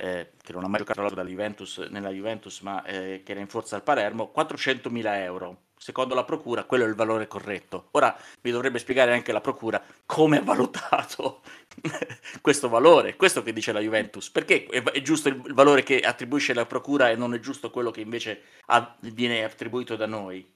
eh, 0.00 0.30
che 0.42 0.52
non 0.52 0.64
ha 0.64 0.68
mai 0.68 0.82
giocato 0.82 1.22
Juventus, 1.22 1.78
nella 1.90 2.10
Juventus 2.10 2.60
ma 2.60 2.82
eh, 2.84 3.22
che 3.22 3.32
era 3.32 3.40
in 3.40 3.48
forza 3.48 3.76
al 3.76 3.82
Palermo, 3.82 4.32
400.000 4.34 5.14
euro. 5.22 5.62
Secondo 5.76 6.14
la 6.14 6.24
Procura 6.24 6.64
quello 6.64 6.84
è 6.84 6.88
il 6.88 6.94
valore 6.94 7.26
corretto. 7.26 7.88
Ora 7.92 8.18
vi 8.40 8.50
dovrebbe 8.50 8.78
spiegare 8.78 9.12
anche 9.12 9.32
la 9.32 9.40
Procura 9.40 9.82
come 10.06 10.38
ha 10.38 10.42
valutato 10.42 11.42
questo 12.40 12.68
valore, 12.68 13.16
questo 13.16 13.42
che 13.42 13.52
dice 13.52 13.72
la 13.72 13.80
Juventus, 13.80 14.30
perché 14.30 14.66
è, 14.66 14.82
è, 14.82 15.02
giusto 15.02 15.28
il 15.28 15.52
valore 15.52 15.82
che 15.82 16.00
attribuisce 16.00 16.54
la 16.54 16.66
Procura 16.66 17.10
e 17.10 17.16
non 17.16 17.34
è 17.34 17.38
giusto 17.38 17.70
quello 17.70 17.90
che 17.90 18.00
invece 18.00 18.42
ha, 18.66 18.96
viene 19.00 19.44
attribuito 19.44 19.96
da 19.96 20.06
noi. 20.06 20.46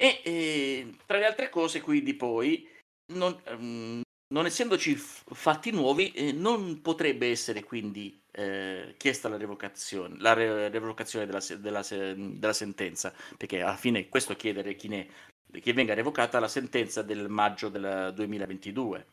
E 0.00 0.20
eh, 0.24 0.94
tra 1.06 1.18
le 1.18 1.26
altre 1.26 1.50
cose, 1.50 1.80
quindi 1.80 2.14
poi, 2.14 2.68
non, 3.14 3.36
um, 3.48 4.00
non 4.32 4.46
essendoci 4.46 4.94
f- 4.94 5.24
fatti 5.34 5.72
nuovi, 5.72 6.12
eh, 6.12 6.32
non 6.32 6.80
potrebbe 6.82 7.30
essere 7.30 7.64
quindi 7.64 8.20
eh, 8.38 8.94
chiesta 8.96 9.28
la 9.28 9.36
revocazione, 9.36 10.16
la 10.18 10.32
re- 10.32 10.68
revocazione 10.68 11.26
della, 11.26 11.40
se- 11.40 11.60
della, 11.60 11.82
se- 11.82 12.14
della, 12.16 12.52
sentenza, 12.52 13.12
perché 13.36 13.62
alla 13.62 13.76
fine 13.76 14.08
questo 14.08 14.36
chiedere 14.36 14.74
che 14.76 15.72
venga 15.72 15.94
revocata 15.94 16.38
la 16.38 16.48
sentenza 16.48 17.02
del 17.02 17.28
maggio 17.28 17.68
del 17.68 18.12
2022. 18.14 19.06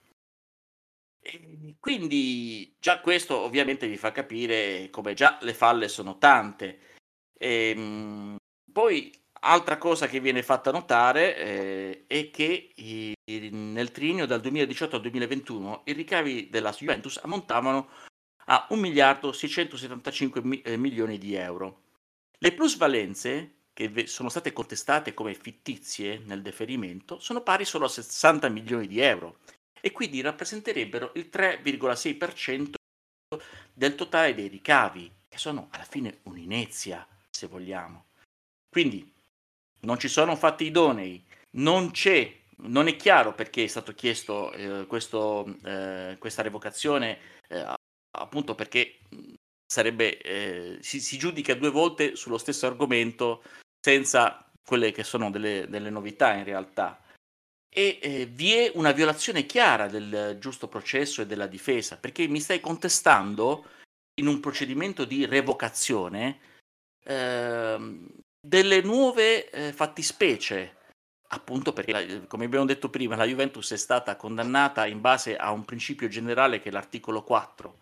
E 1.19 1.75
quindi 1.79 2.75
già 2.79 3.01
questo 3.01 3.39
ovviamente 3.39 3.87
vi 3.87 3.97
fa 3.97 4.11
capire 4.11 4.89
come 4.91 5.13
già 5.15 5.37
le 5.41 5.53
falle 5.53 5.87
sono 5.87 6.17
tante. 6.17 6.79
E, 7.37 7.69
ehm, 7.75 8.35
poi 8.71 9.11
Altra 9.47 9.77
cosa 9.77 10.07
che 10.07 10.19
viene 10.19 10.41
fatta 10.41 10.71
notare 10.71 11.37
eh, 11.37 12.03
è 12.07 12.31
che 12.31 12.71
i, 12.75 13.13
nel 13.51 13.91
triennio 13.91 14.25
dal 14.25 14.41
2018 14.41 14.95
al 14.95 15.01
2021 15.03 15.83
i 15.85 15.93
ricavi 15.93 16.49
della 16.49 16.71
Juventus 16.71 17.19
ammontavano 17.21 17.89
a 18.45 18.67
1 18.69 18.79
miliardo 18.79 19.31
675 19.31 20.41
mi, 20.43 20.61
eh, 20.61 20.77
milioni 20.77 21.17
di 21.17 21.35
euro. 21.35 21.81
Le 22.37 22.53
plusvalenze 22.53 23.55
che 23.73 24.07
sono 24.07 24.29
state 24.29 24.53
contestate 24.53 25.13
come 25.13 25.33
fittizie 25.33 26.21
nel 26.25 26.41
deferimento 26.41 27.19
sono 27.19 27.41
pari 27.41 27.65
solo 27.65 27.85
a 27.85 27.89
60 27.89 28.47
milioni 28.49 28.87
di 28.87 29.01
euro 29.01 29.39
e 29.81 29.91
quindi 29.91 30.21
rappresenterebbero 30.21 31.11
il 31.15 31.29
3,6% 31.31 32.73
del 33.73 33.95
totale 33.95 34.33
dei 34.33 34.47
ricavi, 34.47 35.11
che 35.27 35.37
sono 35.37 35.67
alla 35.71 35.83
fine 35.83 36.19
un'inezia, 36.23 37.05
se 37.29 37.47
vogliamo. 37.47 38.05
Quindi 38.69 39.13
non 39.81 39.99
ci 39.99 40.07
sono 40.07 40.35
fatti 40.35 40.65
idonei, 40.65 41.23
non 41.57 41.91
c'è, 41.91 42.33
non 42.57 42.87
è 42.87 42.95
chiaro 42.95 43.33
perché 43.33 43.65
è 43.65 43.67
stato 43.67 43.93
chiesto 43.93 44.51
eh, 44.53 44.85
questo, 44.87 45.45
eh, 45.63 46.15
questa 46.17 46.41
revocazione, 46.41 47.19
eh, 47.49 47.73
appunto 48.17 48.55
perché 48.55 48.99
sarebbe, 49.65 50.17
eh, 50.21 50.77
si, 50.81 50.99
si, 50.99 51.17
giudica 51.17 51.53
due 51.55 51.69
volte 51.69 52.15
sullo 52.15 52.37
stesso 52.37 52.67
argomento 52.67 53.43
senza 53.79 54.49
quelle 54.65 54.91
che 54.91 55.03
sono 55.03 55.29
delle, 55.29 55.67
delle 55.67 55.89
novità 55.89 56.33
in 56.33 56.43
realtà. 56.43 57.01
E 57.69 57.99
eh, 58.01 58.25
vi 58.25 58.53
è 58.53 58.71
una 58.75 58.93
violazione 58.93 59.45
chiara 59.45 59.87
del 59.87 60.37
giusto 60.39 60.67
processo 60.67 61.21
e 61.21 61.25
della 61.25 61.47
difesa, 61.47 61.97
perché 61.97 62.27
mi 62.27 62.39
stai 62.39 62.61
contestando 62.61 63.65
in 64.19 64.27
un 64.27 64.39
procedimento 64.39 65.03
di 65.03 65.25
revocazione 65.25 66.39
ehm, 67.03 68.07
delle 68.39 68.81
nuove 68.81 69.49
eh, 69.49 69.73
fattispecie, 69.73 70.77
appunto 71.29 71.73
perché, 71.73 72.25
come 72.27 72.45
abbiamo 72.45 72.65
detto 72.65 72.89
prima, 72.89 73.15
la 73.15 73.25
Juventus 73.25 73.73
è 73.73 73.77
stata 73.77 74.15
condannata 74.15 74.85
in 74.85 75.01
base 75.01 75.35
a 75.35 75.51
un 75.51 75.65
principio 75.65 76.07
generale 76.07 76.61
che 76.61 76.69
è 76.69 76.71
l'articolo 76.71 77.23
4. 77.23 77.79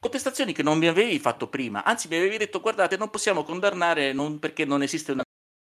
Contestazioni 0.00 0.52
che 0.52 0.62
non 0.62 0.78
mi 0.78 0.86
avevi 0.86 1.18
fatto 1.18 1.48
prima, 1.48 1.82
anzi 1.82 2.06
mi 2.06 2.16
avevi 2.16 2.36
detto 2.36 2.60
guardate 2.60 2.96
non 2.96 3.10
possiamo 3.10 3.42
condannare 3.42 4.12
non 4.12 4.38
perché 4.38 4.64
non 4.64 4.82
esiste 4.82 5.10
una 5.10 5.24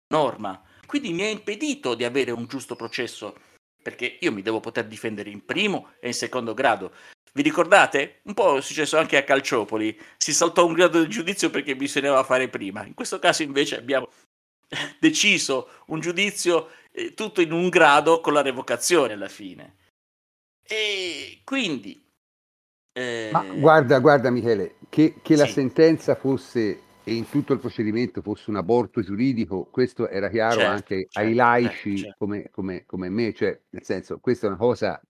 norma, 0.08 0.62
quindi 0.86 1.12
mi 1.12 1.22
ha 1.22 1.28
impedito 1.28 1.94
di 1.94 2.04
avere 2.04 2.30
un 2.30 2.46
giusto 2.46 2.74
processo 2.74 3.34
perché 3.82 4.18
io 4.20 4.32
mi 4.32 4.40
devo 4.40 4.60
poter 4.60 4.86
difendere 4.86 5.28
in 5.28 5.44
primo 5.44 5.92
e 6.00 6.08
in 6.08 6.14
secondo 6.14 6.54
grado. 6.54 6.92
Vi 7.34 7.42
ricordate? 7.42 8.20
Un 8.24 8.34
po' 8.34 8.56
è 8.56 8.62
successo 8.62 8.96
anche 8.96 9.16
a 9.16 9.24
Calciopoli, 9.24 9.98
si 10.16 10.32
saltò 10.32 10.64
un 10.64 10.74
grado 10.74 11.02
di 11.02 11.08
giudizio 11.08 11.50
perché 11.50 11.76
bisognava 11.76 12.22
fare 12.24 12.48
prima. 12.48 12.86
In 12.86 12.94
questo 12.94 13.18
caso 13.18 13.42
invece 13.42 13.76
abbiamo 13.76 14.08
deciso 15.00 15.68
un 15.86 16.00
giudizio 16.00 16.70
eh, 16.92 17.14
tutto 17.14 17.40
in 17.40 17.52
un 17.52 17.68
grado 17.68 18.20
con 18.20 18.32
la 18.32 18.42
revocazione 18.42 19.12
alla 19.12 19.28
fine. 19.28 19.76
E 20.62 21.40
quindi... 21.44 22.01
Eh... 22.92 23.30
Ma 23.32 23.44
guarda, 23.54 23.98
guarda 24.00 24.30
Michele, 24.30 24.76
che, 24.88 25.14
che 25.22 25.34
sì. 25.34 25.40
la 25.40 25.46
sentenza 25.46 26.14
fosse 26.14 26.90
e 27.04 27.14
in 27.14 27.28
tutto 27.28 27.52
il 27.52 27.58
procedimento 27.58 28.22
fosse 28.22 28.50
un 28.50 28.56
aborto 28.56 29.00
giuridico, 29.00 29.64
questo 29.70 30.08
era 30.08 30.28
chiaro 30.28 30.60
certo, 30.60 30.70
anche 30.70 30.96
certo, 31.08 31.18
ai 31.18 31.34
laici 31.34 31.98
certo. 31.98 32.14
come, 32.18 32.48
come, 32.50 32.84
come, 32.86 33.08
me, 33.08 33.32
cioè 33.32 33.58
nel 33.70 33.82
senso 33.82 34.18
questa 34.20 34.46
è 34.46 34.50
una 34.50 34.58
cosa 34.58 35.00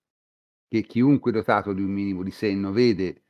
che 0.69 0.83
chiunque 0.83 1.33
dotato 1.33 1.75
di 1.75 1.83
un 1.83 1.91
minimo 1.91 2.23
di 2.23 2.31
senno 2.31 2.73
vede, 2.73 3.25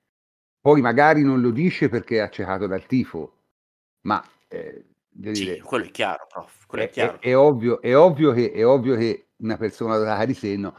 poi 0.60 0.80
magari 0.80 1.22
non 1.22 1.40
lo 1.40 1.50
dice 1.50 1.88
perché 1.88 2.16
è 2.16 2.20
accecato 2.20 2.68
dal 2.68 2.86
tifo, 2.86 3.38
ma 4.02 4.24
eh, 4.46 4.84
sì, 5.10 5.44
dire, 5.44 5.60
quello 5.60 5.86
è 5.86 5.90
chiaro, 5.90 6.26
prof, 6.28 6.66
quello 6.66 6.84
è, 6.84 6.86
è, 6.86 6.90
chiaro. 6.90 7.20
È, 7.20 7.28
è, 7.30 7.36
ovvio, 7.36 7.80
è, 7.80 7.96
ovvio 7.96 8.32
che, 8.32 8.52
è 8.52 8.64
ovvio 8.64 8.94
che 8.94 9.30
una 9.38 9.56
persona 9.56 9.96
dotata 9.96 10.24
di 10.24 10.34
senno 10.34 10.76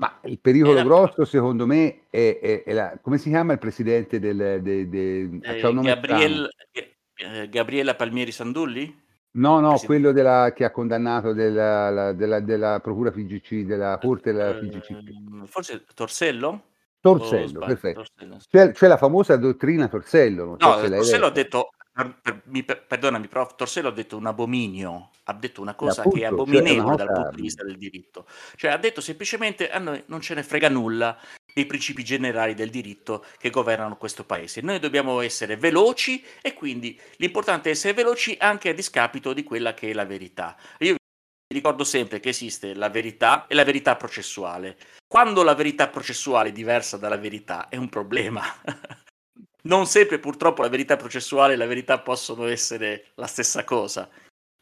ma 0.00 0.18
il 0.24 0.40
pericolo 0.40 0.72
la... 0.72 0.82
grosso, 0.82 1.26
secondo 1.26 1.66
me, 1.66 2.06
è, 2.08 2.38
è, 2.40 2.62
è 2.62 2.72
la, 2.72 2.98
come 3.02 3.18
si 3.18 3.28
chiama 3.28 3.52
il 3.52 3.58
presidente 3.58 4.18
del... 4.18 4.60
De, 4.62 4.88
de, 4.88 5.40
eh, 5.42 5.60
Gabriel, 5.60 6.48
eh, 6.72 7.48
Gabriella 7.50 7.94
Palmieri 7.94 8.32
Sandulli? 8.32 8.98
No, 9.32 9.60
no, 9.60 9.78
quello 9.84 10.12
della, 10.12 10.52
che 10.56 10.64
ha 10.64 10.70
condannato 10.70 11.34
della, 11.34 11.90
la, 11.90 12.12
della, 12.14 12.40
della 12.40 12.80
Procura 12.80 13.10
PGC, 13.10 13.66
della 13.66 13.98
Corte 14.00 14.32
della 14.32 14.54
PGC. 14.54 14.90
Eh, 14.90 15.46
forse 15.46 15.84
Torsello? 15.94 16.62
Torsello, 16.98 17.60
perfetto. 17.60 18.02
Torsello, 18.02 18.38
c'è, 18.48 18.72
c'è, 18.72 18.86
la 18.88 18.96
famosa 18.96 19.36
dottrina 19.36 19.86
Torsello. 19.88 20.56
No, 20.58 20.78
so 20.78 20.88
Torsello 20.88 21.26
ha 21.26 21.30
detto, 21.30 21.72
per, 21.92 22.18
per, 22.22 22.42
mi, 22.44 22.62
perdonami, 22.64 23.28
prof, 23.28 23.56
Torsello 23.56 23.88
ha 23.88 23.92
detto 23.92 24.16
un 24.16 24.26
abominio, 24.26 25.10
ha 25.24 25.32
detto 25.32 25.60
una 25.60 25.74
cosa 25.74 26.02
appunto, 26.02 26.18
che 26.18 26.24
è 26.24 26.28
cioè, 26.28 26.32
abominevole 26.32 26.96
cioè, 26.96 27.06
dal 27.06 27.14
punto 27.14 27.36
di 27.36 27.42
vista 27.42 27.64
del 27.64 27.76
diritto. 27.76 28.26
Cioè 28.56 28.70
ha 28.70 28.76
detto 28.76 29.00
semplicemente 29.00 29.70
a 29.70 29.78
noi 29.78 30.02
non 30.06 30.20
ce 30.20 30.34
ne 30.34 30.42
frega 30.42 30.68
nulla 30.68 31.18
dei 31.52 31.66
principi 31.66 32.04
generali 32.04 32.54
del 32.54 32.70
diritto 32.70 33.24
che 33.38 33.50
governano 33.50 33.96
questo 33.96 34.24
paese. 34.24 34.60
Noi 34.60 34.78
dobbiamo 34.78 35.20
essere 35.20 35.56
veloci 35.56 36.24
e 36.40 36.54
quindi 36.54 36.98
l'importante 37.16 37.68
è 37.68 37.72
essere 37.72 37.94
veloci 37.94 38.36
anche 38.38 38.68
a 38.68 38.74
discapito 38.74 39.32
di 39.32 39.42
quella 39.42 39.74
che 39.74 39.90
è 39.90 39.92
la 39.92 40.04
verità. 40.04 40.56
Io 40.78 40.94
vi 40.94 41.56
ricordo 41.56 41.82
sempre 41.82 42.20
che 42.20 42.28
esiste 42.28 42.74
la 42.74 42.88
verità 42.88 43.46
e 43.48 43.54
la 43.54 43.64
verità 43.64 43.96
processuale. 43.96 44.76
Quando 45.08 45.42
la 45.42 45.54
verità 45.54 45.88
processuale 45.88 46.50
è 46.50 46.52
diversa 46.52 46.96
dalla 46.96 47.16
verità 47.16 47.68
è 47.68 47.76
un 47.76 47.88
problema. 47.88 48.42
non 49.62 49.86
sempre 49.86 50.18
purtroppo 50.18 50.62
la 50.62 50.68
verità 50.68 50.96
processuale 50.96 51.54
e 51.54 51.56
la 51.56 51.66
verità 51.66 51.98
possono 52.00 52.46
essere 52.46 53.06
la 53.14 53.26
stessa 53.26 53.64
cosa. 53.64 54.08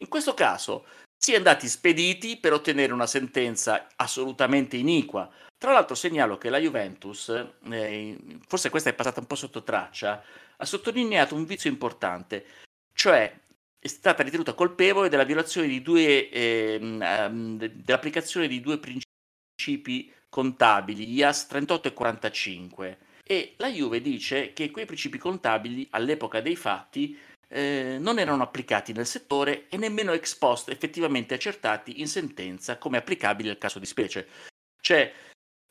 In 0.00 0.08
questo 0.08 0.34
caso 0.34 0.86
si 1.16 1.32
è 1.32 1.36
andati 1.36 1.68
spediti 1.68 2.36
per 2.36 2.52
ottenere 2.52 2.92
una 2.92 3.06
sentenza 3.06 3.88
assolutamente 3.96 4.76
iniqua, 4.76 5.28
tra 5.58 5.72
l'altro 5.72 5.96
segnalo 5.96 6.38
che 6.38 6.50
la 6.50 6.58
Juventus, 6.58 7.28
eh, 7.70 8.16
forse 8.46 8.70
questa 8.70 8.90
è 8.90 8.94
passata 8.94 9.18
un 9.18 9.26
po' 9.26 9.34
sotto 9.34 9.64
traccia, 9.64 10.22
ha 10.56 10.64
sottolineato 10.64 11.34
un 11.34 11.44
vizio 11.44 11.68
importante, 11.68 12.46
cioè 12.94 13.36
è 13.80 13.88
stata 13.88 14.22
ritenuta 14.22 14.54
colpevole 14.54 15.08
della 15.08 15.24
violazione 15.24 15.66
di 15.66 15.82
due, 15.82 16.28
eh, 16.30 16.78
dell'applicazione 16.80 18.46
di 18.46 18.60
due 18.60 18.78
principi 18.78 20.12
contabili, 20.28 21.12
IAS 21.12 21.46
38 21.48 21.88
e 21.88 21.92
45. 21.92 22.98
E 23.30 23.52
la 23.58 23.68
Juve 23.68 24.00
dice 24.00 24.54
che 24.54 24.70
quei 24.70 24.86
principi 24.86 25.18
contabili 25.18 25.86
all'epoca 25.90 26.40
dei 26.40 26.56
fatti 26.56 27.14
eh, 27.46 27.98
non 28.00 28.18
erano 28.18 28.42
applicati 28.42 28.94
nel 28.94 29.04
settore 29.04 29.68
e 29.68 29.76
nemmeno 29.76 30.12
ex 30.12 30.34
post 30.34 30.70
effettivamente 30.70 31.34
accertati 31.34 32.00
in 32.00 32.08
sentenza 32.08 32.78
come 32.78 32.96
applicabili 32.96 33.50
al 33.50 33.58
caso 33.58 33.78
di 33.78 33.84
specie. 33.84 34.26
Cioè, 34.80 35.12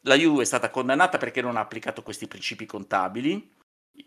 la 0.01 0.13
Juve 0.13 0.43
è 0.43 0.45
stata 0.45 0.69
condannata 0.69 1.17
perché 1.17 1.41
non 1.41 1.57
ha 1.57 1.61
applicato 1.61 2.03
questi 2.03 2.27
principi 2.27 2.67
contabili. 2.67 3.55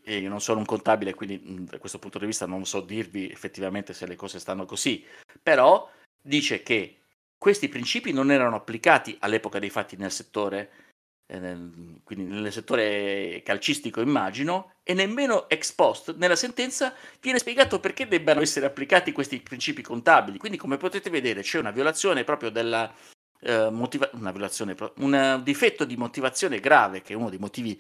E 0.05 0.19
io 0.19 0.29
non 0.29 0.41
sono 0.41 0.61
un 0.61 0.65
contabile, 0.65 1.15
quindi 1.15 1.65
da 1.65 1.79
questo 1.79 1.99
punto 1.99 2.21
di 2.21 2.27
vista 2.27 2.47
non 2.47 2.65
so 2.65 2.81
dirvi 2.81 3.29
effettivamente 3.29 3.93
se 3.95 4.07
le 4.07 4.15
cose 4.15 4.39
stanno 4.39 4.65
così. 4.65 5.05
Però 5.43 5.91
dice 6.23 6.63
che 6.63 7.01
questi 7.37 7.69
principi 7.69 8.13
non 8.13 8.31
erano 8.31 8.55
applicati 8.55 9.17
all'epoca 9.19 9.59
dei 9.59 9.71
fatti 9.71 9.97
nel 9.97 10.13
settore, 10.13 10.89
nel, 11.38 12.01
quindi 12.03 12.25
nel 12.25 12.53
settore 12.53 13.43
calcistico 13.45 14.01
immagino, 14.01 14.73
e 14.83 14.95
nemmeno 14.95 15.49
ex 15.49 15.73
post 15.73 16.16
nella 16.16 16.37
sentenza 16.37 16.95
viene 17.21 17.38
spiegato 17.38 17.79
perché 17.79 18.09
debbano 18.09 18.40
essere 18.40 18.66
applicati 18.66 19.12
questi 19.12 19.40
principi 19.40 19.83
contabili. 19.83 20.38
Quindi 20.38 20.59
come 20.59 20.77
potete 20.77 21.11
vedere 21.11 21.43
c'è 21.43 21.59
una 21.59 21.71
violazione 21.71 22.25
proprio 22.25 22.51
della, 22.51 22.93
eh, 23.40 23.71
motiva- 23.71 24.11
una 24.14 24.33
violazione, 24.33 24.75
un 24.97 25.40
difetto 25.45 25.85
di 25.85 25.97
motivazione 25.97 26.59
grave, 26.61 27.03
che 27.03 27.12
è 27.12 27.16
uno 27.16 27.31
dei 27.31 27.38
motivi 27.38 27.79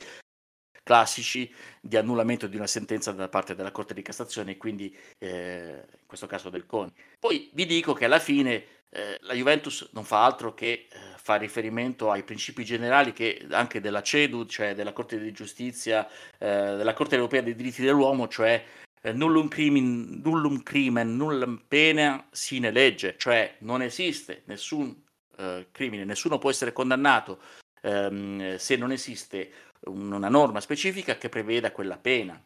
classici 0.90 1.48
di 1.80 1.96
annullamento 1.96 2.48
di 2.48 2.56
una 2.56 2.66
sentenza 2.66 3.12
da 3.12 3.28
parte 3.28 3.54
della 3.54 3.70
Corte 3.70 3.94
di 3.94 4.02
Cassazione, 4.02 4.56
quindi 4.56 4.92
eh, 5.18 5.84
in 5.88 6.06
questo 6.06 6.26
caso 6.26 6.50
del 6.50 6.66
CONI. 6.66 6.92
Poi 7.20 7.48
vi 7.52 7.64
dico 7.64 7.92
che 7.92 8.06
alla 8.06 8.18
fine 8.18 8.64
eh, 8.90 9.16
la 9.20 9.34
Juventus 9.34 9.88
non 9.92 10.02
fa 10.02 10.24
altro 10.24 10.52
che 10.52 10.66
eh, 10.66 10.88
fa 11.14 11.36
riferimento 11.36 12.10
ai 12.10 12.24
principi 12.24 12.64
generali 12.64 13.12
che 13.12 13.46
anche 13.52 13.80
della 13.80 14.02
CEDU, 14.02 14.46
cioè 14.46 14.74
della 14.74 14.92
Corte 14.92 15.20
di 15.20 15.30
Giustizia, 15.30 16.08
eh, 16.38 16.74
della 16.74 16.92
Corte 16.92 17.14
Europea 17.14 17.42
dei 17.42 17.54
diritti 17.54 17.82
dell'uomo, 17.82 18.26
cioè 18.26 18.60
eh, 19.00 19.12
nullum 19.12 19.46
crimen, 19.46 20.20
nullum 20.24 20.60
crimen, 20.64 21.14
nullum 21.14 21.62
pena 21.68 22.26
sine 22.32 22.72
legge, 22.72 23.14
cioè 23.16 23.58
non 23.60 23.80
esiste 23.80 24.42
nessun 24.46 25.00
eh, 25.36 25.68
crimine, 25.70 26.04
nessuno 26.04 26.38
può 26.38 26.50
essere 26.50 26.72
condannato 26.72 27.38
ehm, 27.82 28.56
se 28.56 28.76
non 28.76 28.92
esiste 28.92 29.50
una 29.86 30.28
norma 30.28 30.60
specifica 30.60 31.16
che 31.16 31.28
preveda 31.28 31.72
quella 31.72 31.96
pena. 31.96 32.42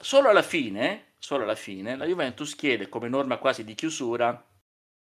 Solo 0.00 0.28
alla 0.28 0.42
fine, 0.42 1.14
solo 1.18 1.44
alla 1.44 1.54
fine 1.54 1.96
la 1.96 2.06
Juventus 2.06 2.54
chiede 2.54 2.88
come 2.88 3.08
norma 3.08 3.38
quasi 3.38 3.64
di 3.64 3.74
chiusura 3.74 4.42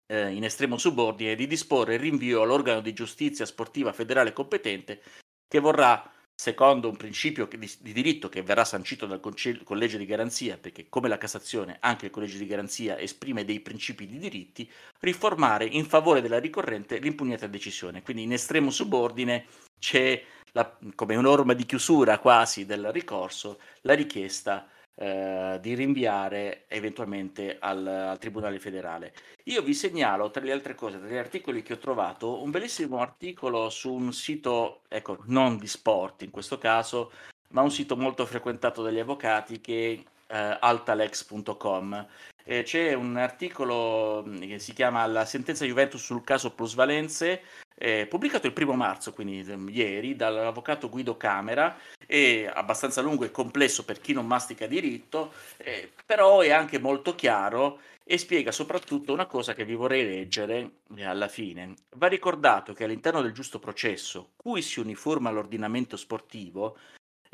eh, 0.06 0.32
in 0.32 0.44
estremo 0.44 0.76
subordine 0.76 1.34
di 1.34 1.46
disporre 1.46 1.94
il 1.94 2.00
rinvio 2.00 2.42
all'organo 2.42 2.80
di 2.80 2.92
giustizia 2.92 3.46
sportiva 3.46 3.92
federale 3.92 4.32
competente 4.32 5.02
che 5.48 5.58
vorrà 5.60 6.10
secondo 6.36 6.88
un 6.88 6.96
principio 6.96 7.46
di, 7.46 7.70
di, 7.80 7.92
diritto 7.92 8.28
che 8.28 8.42
verrà 8.42 8.64
sancito 8.64 9.06
dal 9.06 9.20
collegio 9.20 9.96
di 9.96 10.04
garanzia, 10.04 10.58
perché 10.58 10.88
come 10.88 11.08
la 11.08 11.16
Cassazione 11.16 11.76
anche 11.80 12.06
il 12.06 12.10
collegio 12.10 12.38
di 12.38 12.46
garanzia 12.46 12.98
esprime 12.98 13.44
dei 13.44 13.60
principi 13.60 14.06
di 14.06 14.18
diritti, 14.18 14.70
riformare 15.00 15.64
in 15.64 15.86
favore 15.86 16.20
della 16.20 16.40
ricorrente 16.40 16.98
l'impugnata 16.98 17.46
decisione. 17.46 18.02
Quindi 18.02 18.24
in 18.24 18.32
estremo 18.32 18.70
subordine 18.70 19.46
c'è 19.78 20.22
la, 20.54 20.76
come 20.94 21.16
norma 21.16 21.52
di 21.52 21.66
chiusura 21.66 22.18
quasi 22.18 22.64
del 22.64 22.92
ricorso 22.92 23.58
la 23.82 23.94
richiesta 23.94 24.68
eh, 24.94 25.58
di 25.60 25.74
rinviare 25.74 26.64
eventualmente 26.68 27.56
al, 27.58 27.84
al, 27.86 28.18
Tribunale 28.18 28.60
federale. 28.60 29.12
Io 29.44 29.62
vi 29.62 29.74
segnalo, 29.74 30.30
tra 30.30 30.42
le 30.42 30.52
altre 30.52 30.74
cose, 30.74 30.98
tra 30.98 31.08
gli 31.08 31.16
articoli 31.16 31.62
che 31.62 31.74
ho 31.74 31.78
trovato, 31.78 32.42
un 32.42 32.50
bellissimo 32.50 33.00
articolo 33.00 33.68
su 33.70 33.92
un 33.92 34.12
sito, 34.12 34.82
ecco, 34.88 35.18
non 35.26 35.58
di 35.58 35.66
sport 35.66 36.22
in 36.22 36.30
questo 36.30 36.58
caso, 36.58 37.10
ma 37.48 37.62
un 37.62 37.70
sito 37.70 37.96
molto 37.96 38.24
frequentato 38.24 38.82
dagli 38.82 39.00
avvocati 39.00 39.60
che 39.60 40.04
è 40.26 40.34
eh, 40.36 40.58
altalex.com. 40.60 42.06
Eh, 42.44 42.62
c'è 42.62 42.92
un 42.92 43.16
articolo 43.16 44.22
mm, 44.26 44.40
che 44.42 44.58
si 44.58 44.72
chiama 44.74 45.06
La 45.06 45.24
sentenza 45.24 45.64
Juventus 45.64 46.02
sul 46.02 46.22
caso 46.22 46.52
plusvalenze 46.52 47.42
eh, 47.76 48.06
pubblicato 48.06 48.46
il 48.46 48.52
primo 48.52 48.74
marzo, 48.74 49.12
quindi 49.12 49.40
ehm, 49.40 49.68
ieri, 49.68 50.14
dall'avvocato 50.14 50.88
Guido 50.88 51.16
Camera, 51.16 51.76
è 52.06 52.50
abbastanza 52.52 53.00
lungo 53.00 53.24
e 53.24 53.30
complesso 53.30 53.84
per 53.84 54.00
chi 54.00 54.12
non 54.12 54.26
mastica 54.26 54.66
diritto, 54.66 55.32
eh, 55.56 55.90
però 56.06 56.40
è 56.40 56.50
anche 56.50 56.78
molto 56.78 57.14
chiaro 57.14 57.80
e 58.04 58.18
spiega 58.18 58.52
soprattutto 58.52 59.12
una 59.12 59.26
cosa 59.26 59.54
che 59.54 59.64
vi 59.64 59.74
vorrei 59.74 60.04
leggere 60.04 60.70
eh, 60.96 61.04
alla 61.04 61.28
fine. 61.28 61.74
Va 61.96 62.06
ricordato 62.06 62.72
che 62.72 62.84
all'interno 62.84 63.22
del 63.22 63.32
giusto 63.32 63.58
processo, 63.58 64.32
cui 64.36 64.62
si 64.62 64.78
uniforma 64.80 65.30
l'ordinamento 65.30 65.96
sportivo, 65.96 66.76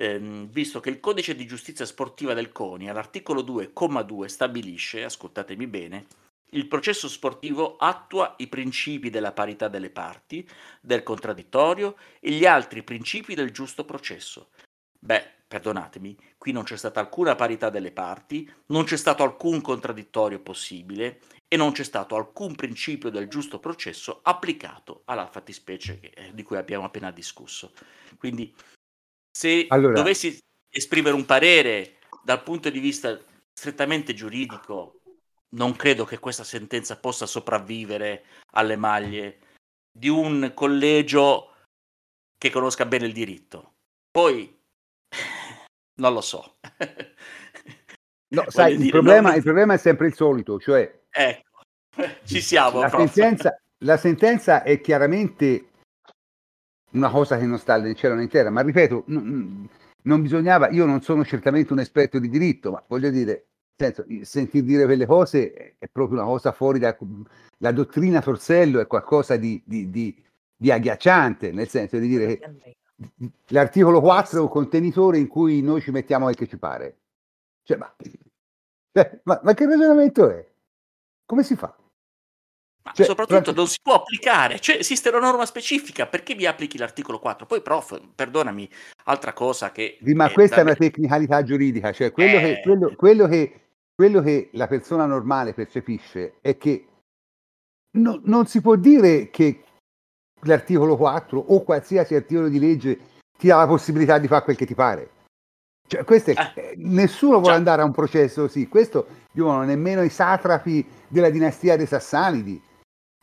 ehm, 0.00 0.48
visto 0.48 0.80
che 0.80 0.88
il 0.88 0.98
codice 0.98 1.36
di 1.36 1.46
giustizia 1.46 1.84
sportiva 1.84 2.32
del 2.32 2.50
CONI 2.50 2.88
all'articolo 2.88 3.42
2,2 3.42 4.24
stabilisce, 4.24 5.04
ascoltatemi 5.04 5.66
bene, 5.66 6.06
il 6.52 6.66
processo 6.66 7.06
sportivo 7.06 7.76
attua 7.76 8.34
i 8.38 8.48
principi 8.48 9.10
della 9.10 9.32
parità 9.32 9.68
delle 9.68 9.90
parti, 9.90 10.48
del 10.80 11.02
contraddittorio 11.02 11.96
e 12.18 12.32
gli 12.32 12.46
altri 12.46 12.82
principi 12.82 13.34
del 13.34 13.52
giusto 13.52 13.84
processo. 13.84 14.48
Beh, 14.98 15.24
perdonatemi, 15.46 16.16
qui 16.38 16.52
non 16.52 16.64
c'è 16.64 16.76
stata 16.76 16.98
alcuna 16.98 17.36
parità 17.36 17.70
delle 17.70 17.92
parti, 17.92 18.50
non 18.66 18.84
c'è 18.84 18.96
stato 18.96 19.22
alcun 19.22 19.60
contraddittorio 19.60 20.40
possibile 20.40 21.20
e 21.46 21.56
non 21.56 21.72
c'è 21.72 21.84
stato 21.84 22.16
alcun 22.16 22.54
principio 22.54 23.10
del 23.10 23.28
giusto 23.28 23.60
processo 23.60 24.20
applicato 24.22 25.02
alla 25.04 25.26
fattispecie 25.26 26.00
eh, 26.00 26.30
di 26.32 26.42
cui 26.42 26.56
abbiamo 26.56 26.84
appena 26.84 27.10
discusso. 27.10 27.72
Quindi, 28.18 28.52
se 29.30 29.66
allora... 29.68 29.94
dovessi 29.94 30.38
esprimere 30.68 31.14
un 31.14 31.24
parere 31.24 31.98
dal 32.22 32.42
punto 32.42 32.70
di 32.70 32.78
vista 32.78 33.18
strettamente 33.52 34.14
giuridico 34.14 35.00
non 35.50 35.74
credo 35.74 36.04
che 36.04 36.18
questa 36.18 36.44
sentenza 36.44 36.96
possa 36.98 37.26
sopravvivere 37.26 38.24
alle 38.52 38.76
maglie 38.76 39.38
di 39.90 40.08
un 40.08 40.52
collegio 40.54 41.54
che 42.38 42.50
conosca 42.50 42.86
bene 42.86 43.06
il 43.06 43.12
diritto. 43.12 43.74
Poi 44.10 44.58
non 46.00 46.12
lo 46.12 46.20
so. 46.20 46.56
No, 48.32 48.44
sai, 48.46 48.80
il, 48.80 48.90
problema, 48.90 49.30
non... 49.30 49.38
il, 49.38 49.42
problema, 49.42 49.74
è 49.74 49.76
sempre 49.76 50.06
il 50.06 50.14
solito, 50.14 50.60
cioè... 50.60 51.00
Ecco, 51.10 51.62
ci 52.24 52.40
siamo. 52.40 52.78
La 52.78 52.88
sentenza, 52.88 53.60
la 53.78 53.96
sentenza, 53.96 54.62
è 54.62 54.80
chiaramente 54.80 55.69
una 56.92 57.10
cosa 57.10 57.38
che 57.38 57.46
non 57.46 57.58
sta 57.58 57.78
nel 57.78 57.94
cielo 57.94 58.14
né 58.14 58.22
in 58.22 58.28
terra, 58.28 58.50
ma 58.50 58.62
ripeto, 58.62 59.04
non, 59.06 59.68
non 60.02 60.22
bisognava, 60.22 60.68
io 60.70 60.86
non 60.86 61.02
sono 61.02 61.24
certamente 61.24 61.72
un 61.72 61.80
esperto 61.80 62.18
di 62.18 62.28
diritto, 62.28 62.70
ma 62.70 62.82
voglio 62.86 63.10
dire, 63.10 63.46
senso, 63.76 64.04
sentir 64.22 64.62
dire 64.64 64.84
quelle 64.84 65.06
cose 65.06 65.76
è 65.78 65.88
proprio 65.88 66.18
una 66.18 66.26
cosa 66.26 66.52
fuori 66.52 66.78
da... 66.78 66.96
La 67.58 67.72
dottrina 67.72 68.22
Torsello 68.22 68.80
è 68.80 68.86
qualcosa 68.86 69.36
di, 69.36 69.62
di, 69.64 69.90
di, 69.90 70.22
di 70.56 70.70
agghiacciante, 70.70 71.52
nel 71.52 71.68
senso 71.68 71.98
di 71.98 72.08
dire 72.08 72.38
che 72.38 72.76
l'articolo 73.48 74.00
4 74.00 74.38
è 74.38 74.40
un 74.40 74.48
contenitore 74.48 75.18
in 75.18 75.26
cui 75.26 75.60
noi 75.60 75.80
ci 75.80 75.90
mettiamo 75.90 76.24
quel 76.24 76.36
che 76.36 76.46
ci 76.46 76.56
pare. 76.56 76.98
Cioè, 77.62 77.76
ma, 77.76 77.94
ma, 79.24 79.40
ma 79.42 79.54
che 79.54 79.66
ragionamento 79.66 80.30
è? 80.30 80.46
Come 81.26 81.42
si 81.42 81.54
fa? 81.54 81.74
Ma 82.90 82.96
cioè, 82.96 83.06
soprattutto 83.06 83.52
non 83.52 83.66
si 83.66 83.78
può 83.82 83.94
applicare, 83.94 84.58
cioè 84.60 84.76
esiste 84.76 85.08
una 85.10 85.20
norma 85.20 85.46
specifica, 85.46 86.06
perché 86.06 86.34
mi 86.34 86.44
applichi 86.44 86.76
l'articolo 86.76 87.18
4? 87.18 87.46
Poi 87.46 87.62
prof, 87.62 88.00
perdonami, 88.14 88.68
altra 89.04 89.32
cosa 89.32 89.70
che... 89.70 89.98
ma 90.14 90.28
è 90.28 90.32
questa 90.32 90.56
da... 90.56 90.62
è 90.62 90.64
una 90.64 90.74
tecnicalità 90.74 91.42
giuridica, 91.42 91.92
cioè 91.92 92.10
quello, 92.10 92.38
eh... 92.38 92.40
che, 92.40 92.60
quello, 92.62 92.94
quello 92.96 93.28
che 93.28 93.60
quello 94.00 94.22
che 94.22 94.48
la 94.52 94.66
persona 94.66 95.04
normale 95.04 95.52
percepisce 95.52 96.36
è 96.40 96.56
che 96.56 96.86
no, 97.98 98.18
non 98.24 98.46
si 98.46 98.62
può 98.62 98.76
dire 98.76 99.28
che 99.28 99.62
l'articolo 100.44 100.96
4 100.96 101.38
o 101.38 101.62
qualsiasi 101.62 102.14
articolo 102.14 102.48
di 102.48 102.58
legge 102.58 102.98
ti 103.36 103.48
dà 103.48 103.58
la 103.58 103.66
possibilità 103.66 104.16
di 104.16 104.26
fare 104.26 104.44
quel 104.44 104.56
che 104.56 104.64
ti 104.64 104.74
pare. 104.74 105.10
Cioè, 105.86 106.02
è, 106.02 106.32
ah, 106.34 106.52
nessuno 106.76 107.40
vuole 107.40 107.56
andare 107.56 107.82
a 107.82 107.84
un 107.84 107.92
processo 107.92 108.42
così. 108.42 108.68
Questo 108.68 109.06
dicono 109.32 109.64
nemmeno 109.64 110.00
i 110.00 110.08
satrapi 110.08 110.82
della 111.06 111.28
dinastia 111.28 111.76
dei 111.76 111.84
Sassanidi 111.84 112.58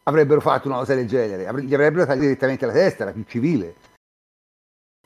avrebbero 0.08 0.42
fatto 0.42 0.68
una 0.68 0.78
cosa 0.78 0.96
del 0.96 1.08
genere. 1.08 1.44
Gli 1.64 1.74
avrebbero 1.74 2.06
tagliato 2.06 2.28
direttamente 2.28 2.66
la 2.66 2.74
testa, 2.74 3.04
era 3.04 3.12
più 3.12 3.24
civile. 3.28 3.76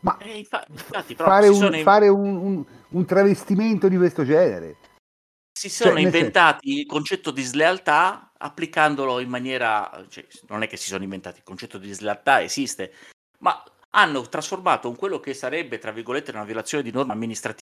Ma 0.02 0.18
eh, 0.18 0.38
infatti, 0.40 1.16
fare, 1.16 1.48
un, 1.48 1.76
in... 1.76 1.84
fare 1.84 2.08
un, 2.08 2.36
un, 2.36 2.66
un, 2.90 3.06
travestimento 3.06 3.88
di 3.88 3.98
questo 3.98 4.26
genere 4.26 4.78
si 5.54 5.70
sono 5.70 5.92
cioè, 5.92 6.02
inventati 6.02 6.68
senso... 6.70 6.82
il 6.82 6.88
concetto 6.88 7.30
di 7.30 7.44
slealtà 7.44 8.32
applicandolo 8.36 9.20
in 9.20 9.30
maniera, 9.30 10.04
cioè, 10.10 10.26
non 10.48 10.64
è 10.64 10.68
che 10.68 10.78
si 10.78 10.88
sono 10.88 11.04
inventati, 11.04 11.38
il 11.38 11.44
concetto 11.44 11.78
di 11.78 11.92
slealtà 11.92 12.42
esiste, 12.42 12.94
ma 13.40 13.64
hanno 13.92 14.22
trasformato 14.22 14.90
un 14.90 14.96
quello 14.96 15.20
che 15.20 15.36
sarebbe, 15.36 15.78
tra 15.78 15.92
virgolette, 15.92 16.32
una 16.32 16.46
violazione 16.46 16.84
di 16.84 16.92
norma 16.92 17.14
amministrativa, 17.14 17.61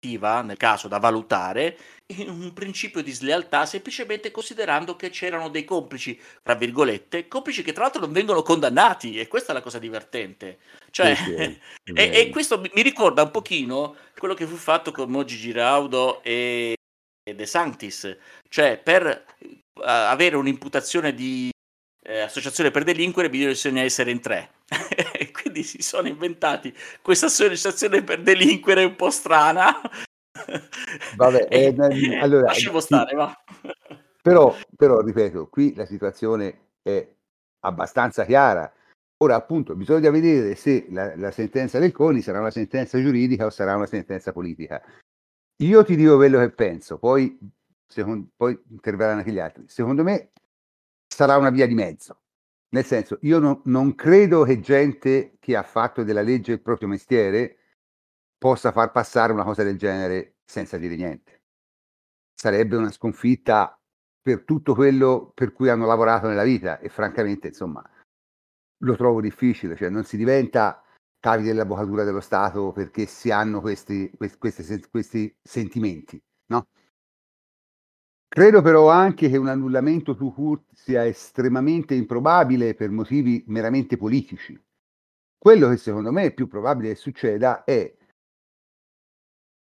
nel 0.00 0.56
caso 0.56 0.88
da 0.88 0.98
valutare, 0.98 1.76
un 2.18 2.52
principio 2.52 3.02
di 3.02 3.10
slealtà, 3.10 3.66
semplicemente 3.66 4.30
considerando 4.30 4.94
che 4.94 5.10
c'erano 5.10 5.48
dei 5.48 5.64
complici, 5.64 6.20
tra 6.42 6.54
virgolette, 6.54 7.26
complici 7.26 7.62
che 7.62 7.72
tra 7.72 7.82
l'altro 7.82 8.02
non 8.02 8.12
vengono 8.12 8.42
condannati, 8.42 9.18
e 9.18 9.26
questa 9.26 9.50
è 9.50 9.54
la 9.54 9.62
cosa 9.62 9.78
divertente. 9.78 10.58
Cioè, 10.90 11.14
sì, 11.14 11.34
e, 11.92 12.10
e, 12.20 12.28
questo 12.30 12.60
mi 12.60 12.82
ricorda 12.82 13.22
un 13.22 13.30
pochino 13.30 13.96
quello 14.16 14.34
che 14.34 14.46
fu 14.46 14.56
fatto 14.56 14.92
con 14.92 15.10
Mogi 15.10 15.36
Giraudo 15.36 16.22
e 16.22 16.76
De 17.28 17.46
Sanctis, 17.46 18.16
cioè 18.48 18.78
per 18.78 19.24
uh, 19.40 19.80
avere 19.82 20.36
un'imputazione 20.36 21.14
di 21.14 21.50
eh, 22.08 22.20
associazione 22.20 22.70
per 22.70 22.84
delinquere 22.84 23.28
bisogna 23.28 23.82
essere 23.82 24.12
in 24.12 24.20
tre. 24.20 24.50
e 25.56 25.62
quindi 25.62 25.62
si 25.62 25.82
sono 25.82 26.08
inventati 26.08 26.74
questa 27.00 27.26
associazione 27.26 28.02
per 28.02 28.22
delinquere 28.22 28.84
un 28.84 28.96
po' 28.96 29.10
strana. 29.10 29.80
Vabbè, 31.16 31.46
eh, 31.50 31.74
allora, 32.18 32.46
lasciamo 32.46 32.80
stare, 32.80 33.10
sì. 33.10 33.14
va. 33.16 33.44
Però, 34.20 34.54
però, 34.76 35.00
ripeto, 35.00 35.48
qui 35.48 35.74
la 35.74 35.86
situazione 35.86 36.72
è 36.82 37.08
abbastanza 37.60 38.24
chiara. 38.24 38.70
Ora, 39.18 39.36
appunto, 39.36 39.74
bisogna 39.74 40.10
vedere 40.10 40.54
se 40.56 40.86
la, 40.90 41.16
la 41.16 41.30
sentenza 41.30 41.78
del 41.78 41.92
CONI 41.92 42.20
sarà 42.20 42.40
una 42.40 42.50
sentenza 42.50 43.00
giuridica 43.00 43.46
o 43.46 43.50
sarà 43.50 43.74
una 43.74 43.86
sentenza 43.86 44.32
politica. 44.32 44.82
Io 45.62 45.84
ti 45.84 45.96
dico 45.96 46.16
quello 46.16 46.38
che 46.40 46.50
penso, 46.50 46.98
poi, 46.98 47.38
secondo, 47.86 48.28
poi 48.36 48.60
interverranno 48.68 49.20
anche 49.20 49.32
gli 49.32 49.38
altri. 49.38 49.64
Secondo 49.68 50.02
me 50.02 50.32
sarà 51.06 51.38
una 51.38 51.48
via 51.48 51.66
di 51.66 51.74
mezzo. 51.74 52.24
Nel 52.76 52.84
senso, 52.84 53.16
io 53.22 53.38
no, 53.38 53.62
non 53.64 53.94
credo 53.94 54.42
che 54.42 54.60
gente 54.60 55.38
che 55.40 55.56
ha 55.56 55.62
fatto 55.62 56.02
della 56.02 56.20
legge 56.20 56.52
il 56.52 56.60
proprio 56.60 56.88
mestiere 56.88 57.56
possa 58.36 58.70
far 58.70 58.90
passare 58.92 59.32
una 59.32 59.44
cosa 59.44 59.62
del 59.62 59.78
genere 59.78 60.40
senza 60.44 60.76
dire 60.76 60.94
niente. 60.94 61.44
Sarebbe 62.34 62.76
una 62.76 62.90
sconfitta 62.90 63.80
per 64.20 64.42
tutto 64.44 64.74
quello 64.74 65.32
per 65.34 65.52
cui 65.52 65.70
hanno 65.70 65.86
lavorato 65.86 66.28
nella 66.28 66.42
vita 66.42 66.78
e 66.78 66.90
francamente, 66.90 67.48
insomma, 67.48 67.82
lo 68.80 68.94
trovo 68.94 69.22
difficile, 69.22 69.74
cioè 69.74 69.88
non 69.88 70.04
si 70.04 70.18
diventa 70.18 70.84
cavi 71.18 71.44
dell'avvocatura 71.44 72.04
dello 72.04 72.20
Stato 72.20 72.72
perché 72.72 73.06
si 73.06 73.30
hanno 73.30 73.62
questi, 73.62 74.10
questi, 74.18 74.86
questi 74.90 75.34
sentimenti. 75.42 76.22
No? 76.48 76.66
Credo 78.36 78.60
però 78.60 78.90
anche 78.90 79.30
che 79.30 79.38
un 79.38 79.48
annullamento 79.48 80.14
to 80.14 80.30
court 80.30 80.64
sia 80.74 81.06
estremamente 81.06 81.94
improbabile 81.94 82.74
per 82.74 82.90
motivi 82.90 83.42
meramente 83.46 83.96
politici. 83.96 84.62
Quello 85.38 85.70
che 85.70 85.78
secondo 85.78 86.12
me 86.12 86.24
è 86.24 86.34
più 86.34 86.46
probabile 86.46 86.90
che 86.90 86.96
succeda 86.96 87.64
è 87.64 87.90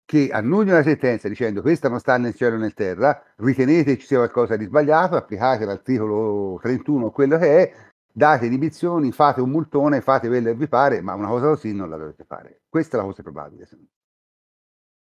che 0.04 0.28
annulli 0.30 0.70
una 0.70 0.84
sentenza 0.84 1.28
dicendo 1.28 1.60
questa 1.60 1.88
non 1.88 1.98
sta 1.98 2.16
nel 2.18 2.36
cielo 2.36 2.54
né 2.54 2.60
nel 2.60 2.74
terra, 2.74 3.20
ritenete 3.38 3.98
ci 3.98 4.06
sia 4.06 4.18
qualcosa 4.18 4.54
di 4.54 4.66
sbagliato, 4.66 5.16
applicate 5.16 5.64
l'articolo 5.64 6.56
31 6.62 7.10
quello 7.10 7.38
che 7.38 7.62
è, 7.64 7.74
date 8.12 8.46
inibizioni, 8.46 9.10
fate 9.10 9.40
un 9.40 9.50
multone, 9.50 10.02
fate 10.02 10.28
quello 10.28 10.50
che 10.50 10.54
vi 10.54 10.68
pare, 10.68 11.00
ma 11.00 11.14
una 11.14 11.26
cosa 11.26 11.48
così 11.48 11.74
non 11.74 11.90
la 11.90 11.96
dovete 11.96 12.22
fare. 12.22 12.60
Questa 12.68 12.96
è 12.96 13.00
la 13.00 13.06
cosa 13.06 13.22
probabile. 13.24 13.66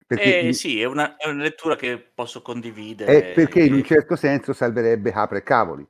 Perché 0.08 0.38
eh, 0.40 0.52
sì, 0.54 0.80
è 0.80 0.86
una, 0.86 1.16
è 1.16 1.28
una, 1.28 1.42
lettura 1.42 1.76
che 1.76 1.98
posso 1.98 2.40
condividere. 2.40 3.32
È 3.32 3.34
perché 3.34 3.60
in 3.62 3.74
un 3.74 3.84
certo 3.84 4.16
senso 4.16 4.54
salverebbe 4.54 5.12
capre 5.12 5.38
e 5.38 5.42
cavoli. 5.42 5.86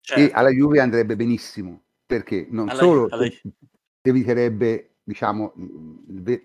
Certo. 0.00 0.20
E 0.20 0.30
alla 0.34 0.50
Juve 0.50 0.80
andrebbe 0.80 1.14
benissimo, 1.14 1.80
perché 2.04 2.48
non 2.50 2.68
alla, 2.68 2.80
solo 2.80 3.06
alla... 3.08 3.28
eviterebbe 4.02 4.96
diciamo, 5.04 5.52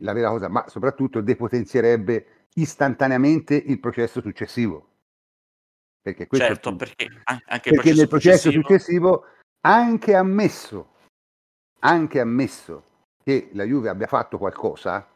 la 0.01 0.13
vera 0.13 0.29
cosa, 0.29 0.49
ma 0.49 0.65
soprattutto 0.67 1.21
depotenzierebbe 1.21 2.47
istantaneamente 2.53 3.55
il 3.55 3.79
processo 3.79 4.21
successivo. 4.21 4.89
Perché, 6.03 6.27
certo, 6.29 6.75
perché 6.75 7.09
anche 7.23 7.71
perché 7.71 7.93
nel 7.95 8.07
processo 8.07 8.51
successivo, 8.51 8.61
successivo 8.61 9.25
anche 9.61 10.13
ammesso, 10.13 10.93
anche 11.79 12.19
ammesso 12.19 12.83
che 13.23 13.49
la 13.53 13.63
Juve 13.63 13.89
abbia 13.89 14.05
fatto 14.05 14.37
qualcosa, 14.37 14.99
eh, 14.99 15.14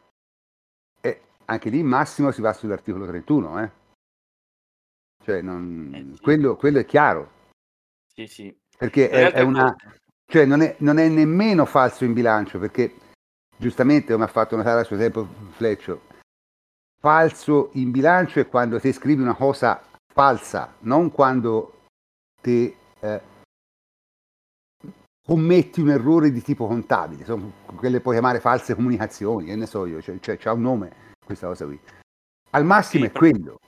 anche 1.50 1.70
lì 1.70 1.82
massimo 1.82 2.32
si 2.32 2.42
va 2.42 2.54
sull'articolo 2.54 3.08
31, 3.08 3.64
eh? 3.64 3.72
Cioè, 5.24 5.42
non, 5.42 5.92
eh 5.94 6.16
sì. 6.16 6.22
quello, 6.22 6.56
quello, 6.56 6.80
è 6.80 6.86
chiaro. 6.86 7.32
Sì, 8.14 8.28
sì. 8.28 8.56
Perché 8.78 9.10
è, 9.10 9.32
è 9.32 9.42
una... 9.42 9.76
Cioè, 10.26 10.46
non 10.46 10.62
è, 10.62 10.76
non 10.80 11.00
è, 11.00 11.08
nemmeno 11.10 11.66
falso 11.66 12.06
in 12.06 12.14
bilancio, 12.14 12.60
perché 12.60 12.94
giustamente, 13.58 14.14
come 14.14 14.26
ha 14.26 14.28
fatto 14.28 14.56
notare 14.56 14.82
a 14.82 14.84
suo 14.84 14.96
tempo 14.96 15.28
Fleccio, 15.52 16.02
falso 17.00 17.72
in 17.74 17.90
bilancio 17.90 18.40
è 18.40 18.48
quando 18.48 18.80
ti 18.80 18.94
scrivi 18.94 19.22
una 19.22 19.34
cosa 19.34 19.84
falsa, 20.14 20.76
non 20.82 21.12
quando 21.12 21.86
ti 22.42 22.74
eh, 23.00 23.22
commetti 25.26 25.82
un 25.82 25.90
errore 25.90 26.32
di 26.32 26.44
tipo 26.44 26.68
contabile, 26.68 27.26
sono 27.26 27.52
quelle 27.76 28.02
puoi 28.02 28.14
chiamare 28.14 28.40
false 28.40 28.76
comunicazioni, 28.76 29.46
che 29.46 29.56
ne 29.56 29.66
so 29.66 29.88
io, 29.88 30.00
cioè, 30.00 30.20
cioè 30.20 30.38
c'ha 30.38 30.54
un 30.54 30.62
nome 30.62 31.08
questa 31.30 31.46
cosa 31.46 31.66
qui. 31.66 31.80
Al 32.52 32.66
massimo 32.66 33.04
sì, 33.04 33.10
è 33.10 33.14
quello. 33.14 33.60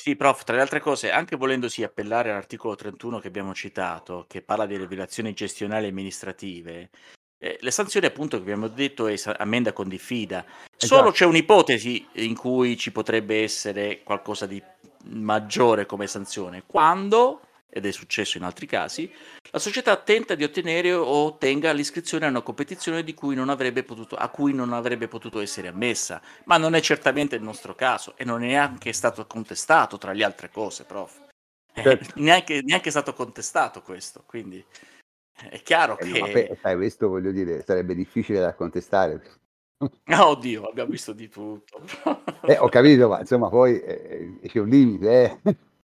Sì, 0.00 0.14
prof, 0.14 0.44
tra 0.44 0.54
le 0.54 0.62
altre 0.62 0.80
cose, 0.80 1.10
anche 1.10 1.34
volendosi 1.34 1.82
appellare 1.82 2.30
all'articolo 2.30 2.76
31 2.76 3.18
che 3.18 3.26
abbiamo 3.28 3.52
citato, 3.52 4.26
che 4.28 4.42
parla 4.42 4.66
di 4.66 4.76
rivelazioni 4.76 5.32
gestionali 5.32 5.86
e 5.86 5.88
amministrative, 5.88 6.90
eh, 7.38 7.58
le 7.60 7.70
sanzioni 7.72 8.06
appunto 8.06 8.36
che 8.36 8.42
abbiamo 8.42 8.68
detto 8.68 9.08
è 9.08 9.14
ammenda 9.38 9.72
con 9.72 9.88
diffida. 9.88 10.44
Solo 10.76 11.10
c'è 11.10 11.24
un'ipotesi 11.24 12.06
in 12.14 12.36
cui 12.36 12.76
ci 12.76 12.92
potrebbe 12.92 13.42
essere 13.42 14.02
qualcosa 14.02 14.46
di 14.46 14.62
maggiore 15.06 15.86
come 15.86 16.06
sanzione, 16.06 16.62
quando 16.64 17.40
ed 17.74 17.86
è 17.86 17.90
successo 17.90 18.38
in 18.38 18.44
altri 18.44 18.66
casi, 18.66 19.12
la 19.50 19.58
società 19.58 19.96
tenta 19.96 20.36
di 20.36 20.44
ottenere 20.44 20.92
o 20.92 21.04
ottenga 21.04 21.72
l'iscrizione 21.72 22.24
a 22.24 22.28
una 22.28 22.40
competizione 22.40 23.02
cui 23.14 23.34
potuto, 23.82 24.14
a 24.14 24.28
cui 24.28 24.54
non 24.54 24.72
avrebbe 24.72 25.08
potuto 25.08 25.40
essere 25.40 25.66
ammessa, 25.66 26.22
ma 26.44 26.56
non 26.56 26.76
è 26.76 26.80
certamente 26.80 27.34
il 27.34 27.42
nostro 27.42 27.74
caso 27.74 28.14
e 28.16 28.24
non 28.24 28.44
è 28.44 28.46
neanche 28.46 28.92
stato 28.92 29.26
contestato 29.26 29.98
tra 29.98 30.12
le 30.12 30.22
altre 30.22 30.50
cose, 30.50 30.84
prof. 30.84 31.20
Eh, 31.74 31.82
certo. 31.82 32.16
Eh, 32.16 32.22
neanche, 32.22 32.62
neanche 32.62 32.90
stato 32.90 33.12
contestato 33.12 33.82
questo, 33.82 34.22
quindi 34.24 34.64
è 35.50 35.60
chiaro 35.62 35.98
eh, 35.98 36.12
che... 36.12 36.18
No, 36.20 36.26
beh, 36.28 36.58
sai, 36.62 36.76
questo 36.76 37.08
voglio 37.08 37.32
dire, 37.32 37.64
sarebbe 37.66 37.96
difficile 37.96 38.38
da 38.38 38.54
contestare. 38.54 39.20
Oh, 39.78 39.90
oddio, 40.30 40.68
abbiamo 40.68 40.90
visto 40.90 41.12
di 41.12 41.28
tutto. 41.28 41.82
eh, 42.46 42.56
ho 42.56 42.68
capito, 42.68 43.08
ma 43.08 43.18
insomma 43.18 43.48
poi 43.48 43.80
eh, 43.80 44.38
c'è 44.46 44.60
un 44.60 44.68
limite, 44.68 45.40
eh. 45.42 45.56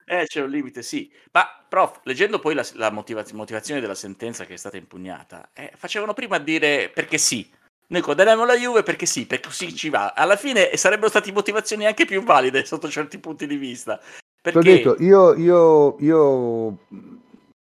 Eh, 0.08 0.26
c'è 0.28 0.42
un 0.42 0.50
limite, 0.50 0.84
sì. 0.84 1.12
Ma, 1.32 1.48
prof, 1.68 2.02
leggendo 2.04 2.40
poi 2.40 2.54
la, 2.54 2.66
la 2.74 2.92
motivaz- 2.92 3.32
motivazione 3.32 3.82
della 3.82 3.96
sentenza 3.96 4.46
che 4.46 4.54
è 4.54 4.58
stata 4.58 4.78
impugnata, 4.78 5.50
eh, 5.54 5.72
facevano 5.76 6.14
prima 6.14 6.36
a 6.36 6.40
dire 6.40 6.90
perché 6.94 7.18
sì. 7.18 7.50
Noi 7.88 8.02
condanniamo 8.02 8.46
la 8.46 8.56
Juve 8.56 8.82
perché 8.84 9.06
sì, 9.06 9.26
perché 9.28 9.48
così 9.48 9.76
ci 9.76 9.90
va. 9.90 10.14
Alla 10.14 10.36
fine 10.36 10.76
sarebbero 10.76 11.10
state 11.10 11.32
motivazioni 11.32 11.86
anche 11.86 12.06
più 12.06 12.24
valide 12.24 12.66
sotto 12.66 12.90
certi 12.90 13.20
punti 13.20 13.48
di 13.48 13.58
vista. 13.58 14.00
Perché... 14.42 14.60
Detto, 14.60 14.96
io, 15.00 15.34
io, 15.34 15.96
io 16.00 16.78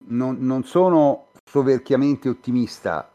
non, 0.06 0.36
non 0.40 0.64
sono 0.64 1.28
soverchiamente 1.44 2.28
ottimista, 2.28 3.10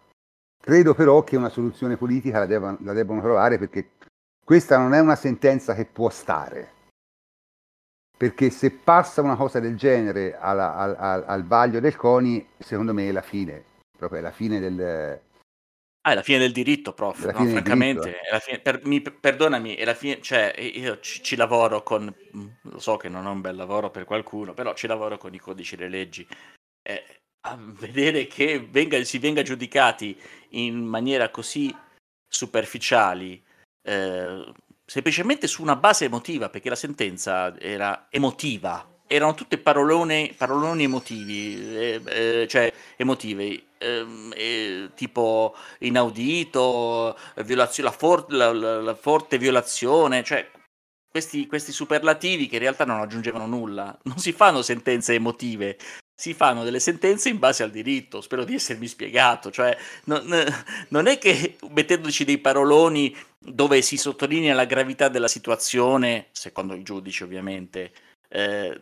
credo 0.60 0.94
però 0.94 1.24
che 1.24 1.36
una 1.36 1.50
soluzione 1.50 1.98
politica 1.98 2.40
la, 2.40 2.46
debbano, 2.46 2.78
la 2.82 2.94
debbano 2.94 3.22
trovare 3.22 3.60
perché 3.60 3.92
questa 4.44 4.78
non 4.78 4.94
è 4.94 5.00
una 5.00 5.16
sentenza 5.16 5.76
che 5.76 5.86
può 5.86 6.10
stare 6.10 6.78
perché 8.20 8.50
se 8.50 8.72
passa 8.72 9.22
una 9.22 9.38
cosa 9.38 9.62
del 9.62 9.78
genere 9.78 10.38
alla, 10.38 10.76
al, 10.76 10.94
al, 11.00 11.24
al, 11.26 11.46
vaglio 11.46 11.80
del 11.80 11.96
CONI, 11.96 12.50
secondo 12.58 12.94
me 12.94 13.08
è 13.08 13.14
la 13.14 13.22
fine, 13.22 13.64
proprio 13.98 14.20
è 14.20 14.22
la 14.22 14.32
fine 14.32 14.60
del... 14.60 15.22
Ah, 16.02 16.12
è 16.12 16.16
la 16.16 16.22
fine 16.22 16.40
del 16.40 16.52
diritto, 16.52 16.92
prof. 16.92 17.24
No, 17.24 17.46
francamente, 17.46 18.10
diritto. 18.10 18.40
Fine, 18.42 18.60
per, 18.60 18.86
mi, 18.86 19.00
perdonami, 19.02 19.76
è 19.76 19.86
la 19.86 19.94
fine, 19.94 20.20
cioè, 20.20 20.54
io 20.60 21.00
ci, 21.00 21.24
ci, 21.24 21.38
lavoro 21.38 21.82
con, 21.82 22.14
mm, 22.36 22.48
lo 22.64 22.80
so 22.80 22.98
che 22.98 23.08
non 23.08 23.26
è 23.26 23.30
un 23.30 23.40
bel 23.40 23.56
lavoro 23.56 23.90
per 23.90 24.04
qualcuno, 24.04 24.54
però 24.54 24.74
ci 24.74 24.86
lavoro 24.86 25.18
con 25.18 25.34
i 25.34 25.40
codici 25.40 25.76
e 25.76 25.78
le 25.78 25.90
leggi. 25.90 26.28
Eh, 26.82 27.22
a 27.48 27.58
vedere 27.58 28.28
che 28.28 28.60
venga, 28.70 29.02
si 29.06 29.18
venga 29.18 29.44
giudicati 29.44 30.20
in 30.50 30.84
maniera 30.84 31.30
così 31.30 31.74
superficiali, 32.28 33.42
eh, 33.82 34.54
semplicemente 34.90 35.46
su 35.46 35.62
una 35.62 35.76
base 35.76 36.06
emotiva, 36.06 36.50
perché 36.50 36.68
la 36.68 36.76
sentenza 36.76 37.56
era 37.60 38.08
emotiva, 38.10 38.84
erano 39.06 39.36
tutte 39.36 39.60
parolone, 39.60 40.34
paroloni 40.36 40.84
emotivi, 40.84 41.76
eh, 41.78 42.02
eh, 42.06 42.48
cioè 42.50 42.74
emotivi, 42.96 43.64
eh, 43.78 44.90
tipo 44.96 45.56
inaudito, 45.80 47.16
violazione, 47.46 47.90
la, 47.90 47.96
for- 47.96 48.26
la, 48.30 48.52
la, 48.52 48.82
la, 48.82 48.96
forte 48.96 49.38
violazione, 49.38 50.24
cioè 50.24 50.50
questi, 51.08 51.46
questi 51.46 51.72
superlativi 51.72 52.48
che 52.48 52.56
in 52.56 52.62
realtà 52.62 52.84
non 52.84 53.00
aggiungevano 53.00 53.46
nulla. 53.46 53.96
Non 54.04 54.18
si 54.18 54.32
fanno 54.32 54.64
sentenze 54.64 55.14
emotive, 55.14 55.78
si 56.20 56.34
fanno 56.34 56.64
delle 56.64 56.82
sentenze 56.82 57.30
in 57.30 57.40
base 57.40 57.64
al 57.64 57.72
diritto. 57.72 58.20
Spero 58.20 58.44
di 58.44 58.54
essermi 58.54 58.88
spiegato. 58.88 59.52
Cioè, 59.52 59.78
non, 60.06 60.28
non, 60.90 61.08
è 61.08 61.18
che 61.18 61.58
mettendoci 61.70 62.26
dei 62.26 62.40
paroloni 62.40 63.16
dove 63.40 63.82
si 63.82 63.98
sottolinea 63.98 64.54
la 64.54 64.66
gravità 64.66 65.10
della 65.10 65.28
situazione, 65.28 66.28
secondo 66.32 66.76
i 66.76 66.84
giudici 66.84 67.24
ovviamente, 67.24 67.92
eh, 68.28 68.82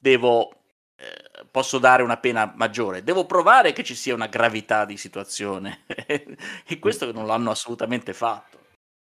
devo, 0.00 0.50
eh, 0.96 1.46
posso 1.50 1.78
dare 1.78 2.02
una 2.02 2.18
pena 2.18 2.52
maggiore. 2.56 3.02
Devo 3.02 3.26
provare 3.26 3.72
che 3.72 3.82
ci 3.82 3.94
sia 3.94 4.14
una 4.14 4.28
gravità 4.28 4.84
di 4.84 4.96
situazione. 4.96 5.84
e 6.06 6.78
questo 6.78 7.10
non 7.12 7.26
l'hanno 7.26 7.50
assolutamente 7.50 8.12
fatto. 8.12 8.58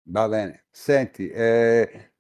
Va 0.06 0.28
bene. 0.28 0.64
Senti, 0.70 1.28
eh, 1.28 2.14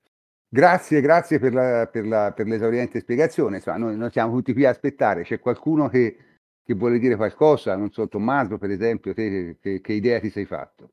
Grazie, 0.54 1.00
grazie 1.00 1.40
per, 1.40 1.52
la, 1.52 1.88
per, 1.90 2.06
la, 2.06 2.32
per 2.32 2.46
l'esauriente 2.46 3.00
spiegazione. 3.00 3.56
Insomma, 3.56 3.76
noi, 3.78 3.96
noi, 3.96 4.08
siamo 4.12 4.36
tutti 4.36 4.52
qui 4.52 4.64
a 4.64 4.70
aspettare. 4.70 5.24
C'è 5.24 5.40
qualcuno 5.40 5.88
che, 5.88 6.16
che 6.62 6.74
vuole 6.74 7.00
dire 7.00 7.16
qualcosa? 7.16 7.74
Non 7.74 7.90
so, 7.90 8.06
Tommaso, 8.06 8.56
per 8.56 8.70
esempio, 8.70 9.12
te, 9.14 9.56
che, 9.60 9.80
che 9.80 9.92
idea 9.92 10.20
ti 10.20 10.30
sei 10.30 10.44
fatto? 10.44 10.90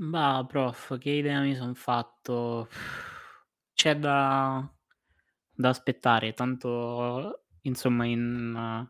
Bah, 0.00 0.44
prof, 0.46 0.96
che 0.98 1.10
idea 1.10 1.40
mi 1.40 1.56
sono 1.56 1.74
fatto? 1.74 2.68
C'è 3.74 3.96
da, 3.98 4.68
da 5.52 5.68
aspettare, 5.68 6.34
tanto 6.34 7.46
insomma 7.62 8.04
in, 8.06 8.88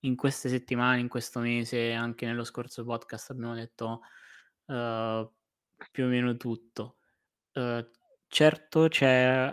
in 0.00 0.16
queste 0.16 0.48
settimane, 0.48 1.00
in 1.00 1.08
questo 1.08 1.40
mese, 1.40 1.92
anche 1.92 2.26
nello 2.26 2.44
scorso 2.44 2.84
podcast 2.84 3.30
abbiamo 3.30 3.54
detto 3.54 4.00
uh, 4.66 5.30
più 5.90 6.04
o 6.04 6.08
meno 6.08 6.36
tutto. 6.36 6.98
Uh, 7.54 7.86
Certo 8.32 8.86
c'è 8.88 9.52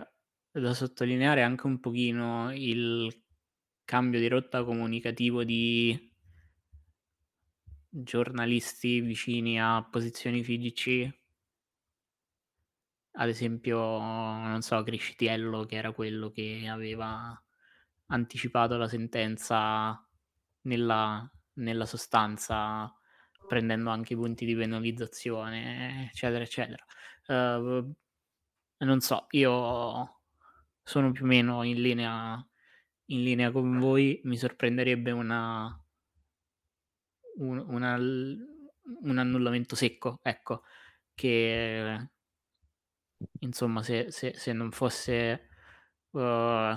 da 0.52 0.74
sottolineare 0.74 1.42
anche 1.42 1.66
un 1.66 1.80
pochino 1.80 2.52
il 2.54 3.12
cambio 3.84 4.20
di 4.20 4.28
rotta 4.28 4.62
comunicativo 4.62 5.42
di 5.42 6.07
giornalisti 7.88 9.00
vicini 9.00 9.60
a 9.60 9.82
posizioni 9.82 10.42
FIGC. 10.42 11.16
Ad 13.12 13.28
esempio, 13.28 13.78
non 13.78 14.60
so, 14.62 14.82
Criscitiello 14.82 15.64
che 15.64 15.76
era 15.76 15.92
quello 15.92 16.30
che 16.30 16.66
aveva 16.70 17.40
anticipato 18.06 18.76
la 18.76 18.88
sentenza 18.88 20.06
nella, 20.62 21.30
nella 21.54 21.86
sostanza, 21.86 22.92
prendendo 23.46 23.90
anche 23.90 24.12
i 24.12 24.16
punti 24.16 24.44
di 24.46 24.54
penalizzazione, 24.54 26.10
eccetera, 26.12 26.44
eccetera. 26.44 26.84
Uh, 27.26 27.92
non 28.78 29.00
so, 29.00 29.26
io 29.30 30.20
sono 30.82 31.12
più 31.12 31.24
o 31.24 31.26
meno 31.26 31.62
in 31.64 31.80
linea, 31.80 32.48
in 33.06 33.22
linea 33.22 33.50
con 33.50 33.78
voi. 33.78 34.20
Mi 34.24 34.36
sorprenderebbe 34.36 35.10
una, 35.10 35.84
un, 37.38 37.58
una, 37.68 37.96
un 37.96 39.18
annullamento 39.18 39.74
secco, 39.74 40.20
ecco, 40.22 40.62
che 41.14 42.10
insomma 43.40 43.82
se, 43.82 44.10
se, 44.10 44.34
se 44.34 44.52
non 44.52 44.70
fosse 44.70 45.48
uh, 46.10 46.76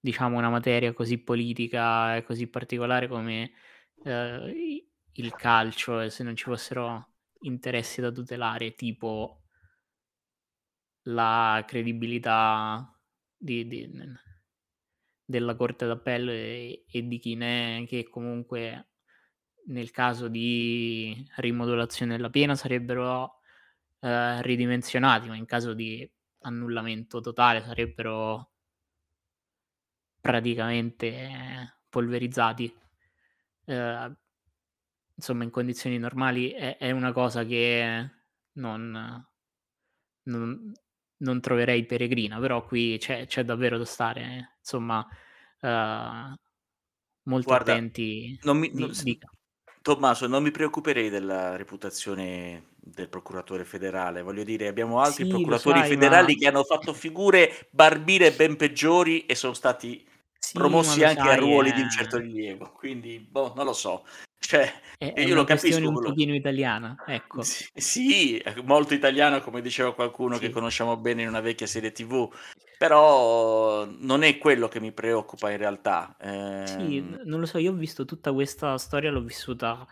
diciamo 0.00 0.36
una 0.36 0.50
materia 0.50 0.92
così 0.92 1.18
politica 1.18 2.16
e 2.16 2.22
così 2.24 2.48
particolare 2.48 3.08
come 3.08 3.52
uh, 4.04 4.46
il 5.12 5.32
calcio 5.36 6.00
e 6.00 6.10
se 6.10 6.22
non 6.22 6.36
ci 6.36 6.44
fossero 6.44 7.14
interessi 7.40 8.00
da 8.00 8.10
tutelare 8.10 8.74
tipo 8.74 9.42
la 11.02 11.64
credibilità 11.66 12.92
di, 13.36 13.66
di, 13.66 13.90
della 15.28 15.54
Corte 15.56 15.86
d'Appello 15.86 16.30
e, 16.30 16.84
e 16.90 17.06
di 17.06 17.18
chi 17.18 17.34
ne 17.34 17.82
è, 17.82 17.86
che 17.86 18.08
comunque 18.08 18.88
nel 19.66 19.90
caso 19.90 20.28
di 20.28 21.22
rimodulazione 21.36 22.16
della 22.16 22.30
pena 22.30 22.54
sarebbero 22.54 23.40
eh, 24.00 24.40
ridimensionati, 24.40 25.28
ma 25.28 25.36
in 25.36 25.44
caso 25.44 25.74
di 25.74 26.10
annullamento 26.40 27.20
totale 27.20 27.62
sarebbero 27.62 28.52
praticamente 30.18 31.80
polverizzati. 31.90 32.74
Eh, 33.66 34.16
insomma, 35.14 35.44
in 35.44 35.50
condizioni 35.50 35.98
normali 35.98 36.52
è, 36.52 36.78
è 36.78 36.90
una 36.90 37.12
cosa 37.12 37.44
che 37.44 38.10
non, 38.52 39.26
non, 40.22 40.72
non 41.18 41.40
troverei 41.40 41.84
peregrina, 41.84 42.38
però 42.38 42.64
qui 42.64 42.96
c'è, 42.98 43.26
c'è 43.26 43.44
davvero 43.44 43.78
da 43.78 43.84
stare, 43.84 44.56
insomma, 44.58 44.98
uh, 45.60 46.34
molto 47.22 47.48
Guarda, 47.48 47.72
attenti. 47.72 48.38
Non 48.42 48.58
mi, 48.58 48.70
non, 48.72 48.92
di... 49.02 49.18
Tommaso, 49.82 50.26
non 50.26 50.42
mi 50.42 50.50
preoccuperei 50.50 51.08
della 51.08 51.56
reputazione 51.56 52.74
del 52.76 53.08
procuratore 53.08 53.64
federale. 53.64 54.22
Voglio 54.22 54.44
dire, 54.44 54.68
abbiamo 54.68 55.00
altri 55.00 55.24
sì, 55.24 55.30
procuratori 55.30 55.80
sai, 55.80 55.88
federali 55.88 56.34
ma... 56.34 56.38
che 56.38 56.46
hanno 56.46 56.64
fatto 56.64 56.92
figure 56.92 57.68
barbine 57.70 58.32
ben 58.32 58.56
peggiori 58.56 59.26
e 59.26 59.34
sono 59.34 59.54
stati 59.54 60.06
sì, 60.38 60.56
promossi 60.56 61.04
anche 61.04 61.22
sai, 61.22 61.34
a 61.34 61.36
ruoli 61.36 61.70
eh... 61.70 61.72
di 61.74 61.80
un 61.80 61.90
certo 61.90 62.18
rilievo. 62.18 62.72
Quindi, 62.72 63.18
boh, 63.18 63.52
non 63.56 63.64
lo 63.64 63.72
so. 63.72 64.04
Cioè, 64.40 64.80
È, 64.96 65.12
è 65.12 65.24
io 65.24 65.34
una 65.34 65.34
lo 65.34 65.44
capisco 65.44 65.88
un 65.88 65.98
quello. 65.98 66.00
pochino 66.00 66.34
italiana, 66.34 67.02
ecco. 67.04 67.42
Sì, 67.42 67.64
sì, 67.74 68.42
molto 68.64 68.94
italiano, 68.94 69.40
come 69.40 69.60
diceva 69.60 69.94
qualcuno 69.94 70.38
che 70.38 70.48
Sì. 70.48 70.50
conosciamo 70.50 70.96
bene 70.96 71.22
in 71.22 71.28
una 71.28 71.40
vecchia 71.40 71.66
serie 71.66 71.92
TV, 71.92 72.28
però 72.76 73.84
non 73.86 74.22
è 74.24 74.38
quello 74.38 74.66
che 74.68 74.80
mi 74.80 74.92
preoccupa 74.92 75.50
in 75.50 75.56
realtà. 75.58 76.16
Sì, 76.62 77.00
Ehm, 77.00 77.20
non 77.24 77.40
lo 77.40 77.46
so, 77.46 77.58
io 77.58 77.72
ho 77.72 77.74
visto 77.74 78.04
tutta 78.04 78.32
questa 78.32 78.76
storia, 78.78 79.10
l'ho 79.10 79.22
vissuta 79.22 79.86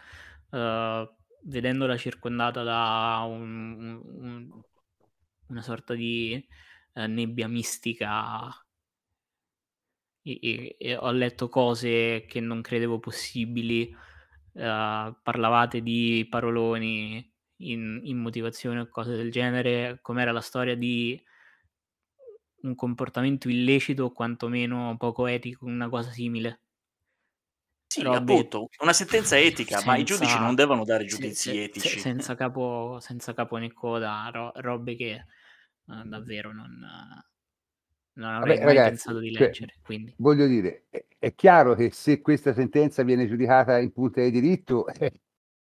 eh, 0.51 1.11
vedendola 1.45 1.97
circondata 1.97 2.63
da 2.63 3.23
un- 3.27 3.73
un- 3.81 4.25
un- 4.25 4.63
una 5.49 5.63
sorta 5.63 5.95
di 5.95 6.47
eh, 6.95 7.07
nebbia 7.07 7.49
mistica 7.49 8.51
e, 10.23 10.39
e- 10.43 10.77
e 10.79 10.97
ho 10.97 11.11
letto 11.13 11.49
cose 11.49 12.25
che 12.29 12.41
non 12.41 12.61
credevo 12.61 12.99
possibili. 12.99 13.95
Eh, 14.57 15.15
parlavate 15.23 15.83
di 15.83 16.27
paroloni 16.29 17.33
in, 17.59 18.01
in 18.05 18.19
motivazione 18.19 18.81
o 18.81 18.89
cose 18.89 19.15
del 19.17 19.31
genere, 19.31 19.99
com'era 20.03 20.33
la 20.33 20.41
storia 20.41 20.77
di 20.77 21.23
un 22.63 22.75
comportamento 22.75 23.49
illecito 23.49 24.05
o 24.05 24.13
quantomeno 24.13 24.97
poco 24.99 25.27
etico, 25.27 25.67
una 25.67 25.89
cosa 25.89 26.11
simile. 26.11 26.61
sì, 27.87 28.03
Robe 28.03 28.17
appunto, 28.17 28.69
una 28.83 28.93
sentenza 28.93 29.39
etica, 29.39 29.81
ma 29.85 29.97
i 29.97 30.05
giudici 30.05 30.39
non 30.39 30.49
senza, 30.49 30.55
devono 30.55 30.85
dare 30.85 31.05
se- 31.05 31.09
giudizi 31.09 31.51
se- 31.51 31.53
se- 31.53 31.63
etici. 31.63 31.99
senza, 31.99 32.35
capo, 32.35 32.99
senza 33.01 33.33
capo 33.33 33.57
né 33.57 33.73
coda, 33.73 34.29
ro- 34.33 34.53
robe 34.57 34.97
che 34.97 35.13
eh, 35.13 35.25
davvero 36.05 36.53
non, 36.53 36.85
non 38.17 38.35
avrei 38.35 38.57
Vabbè, 38.57 38.65
mai 38.67 38.75
ragazzi, 38.77 38.91
pensato 38.91 39.19
di 39.19 39.33
cioè, 39.33 39.47
leggere. 39.47 39.75
Quindi. 39.83 40.15
voglio 40.19 40.47
dire, 40.47 40.87
è, 40.89 41.05
è 41.19 41.35
chiaro 41.35 41.75
che 41.75 41.91
se 41.91 42.21
questa 42.21 42.53
sentenza 42.53 43.03
viene 43.03 43.27
giudicata 43.27 43.79
in 43.79 43.93
punta 43.93 44.23
di 44.23 44.31
diritto, 44.31 44.87
eh, 44.89 45.21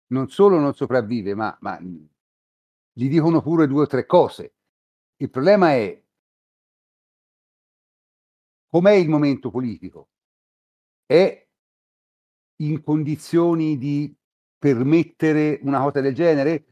non 0.09 0.29
solo 0.29 0.59
non 0.59 0.75
sopravvive, 0.75 1.35
ma, 1.35 1.57
ma 1.61 1.79
gli 1.81 3.09
dicono 3.09 3.43
pure 3.43 3.67
due 3.67 3.83
o 3.83 3.87
tre 3.87 4.07
cose. 4.07 4.55
Il 5.17 5.31
problema 5.31 5.73
è 5.73 6.03
com'è 8.67 8.93
il 8.93 9.09
momento 9.09 9.51
politico? 9.51 10.11
È 11.05 11.47
in 12.59 12.83
condizioni 12.83 13.77
di 13.77 14.15
permettere 14.59 15.59
una 15.63 15.81
cosa 15.81 16.01
del 16.01 16.15
genere? 16.15 16.67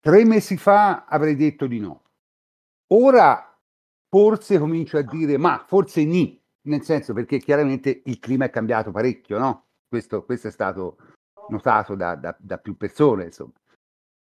Tre 0.00 0.24
mesi 0.24 0.56
fa 0.56 1.06
avrei 1.06 1.34
detto 1.34 1.66
di 1.66 1.80
no. 1.80 2.02
Ora 2.88 3.47
forse 4.08 4.58
comincio 4.58 4.96
a 4.98 5.02
dire 5.02 5.36
ma 5.36 5.64
forse 5.66 6.04
ni, 6.04 6.40
nel 6.62 6.82
senso 6.82 7.12
perché 7.12 7.38
chiaramente 7.38 8.02
il 8.04 8.18
clima 8.18 8.46
è 8.46 8.50
cambiato 8.50 8.90
parecchio, 8.90 9.38
no? 9.38 9.66
Questo, 9.88 10.24
questo 10.24 10.48
è 10.48 10.50
stato 10.50 10.96
notato 11.48 11.94
da, 11.94 12.14
da- 12.14 12.36
da 12.38 12.58
più 12.58 12.76
persone, 12.76 13.24
insomma. 13.24 13.52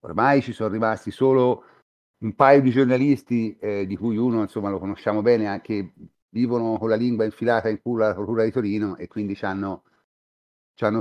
Ormai 0.05 0.41
ci 0.41 0.51
sono 0.51 0.69
rimasti 0.69 1.11
solo 1.11 1.65
un 2.23 2.35
paio 2.35 2.61
di 2.61 2.71
giornalisti, 2.71 3.57
eh, 3.59 3.85
di 3.85 3.95
cui 3.95 4.17
uno, 4.17 4.41
insomma, 4.41 4.69
lo 4.69 4.79
conosciamo 4.79 5.21
bene, 5.21 5.47
anche 5.47 5.93
vivono 6.29 6.77
con 6.77 6.89
la 6.89 6.95
lingua 6.95 7.25
infilata 7.25 7.69
in 7.69 7.81
culo 7.81 8.03
alla 8.03 8.13
procura 8.13 8.43
di 8.43 8.51
Torino 8.51 8.97
e 8.97 9.07
quindi 9.07 9.37
hanno 9.41 9.83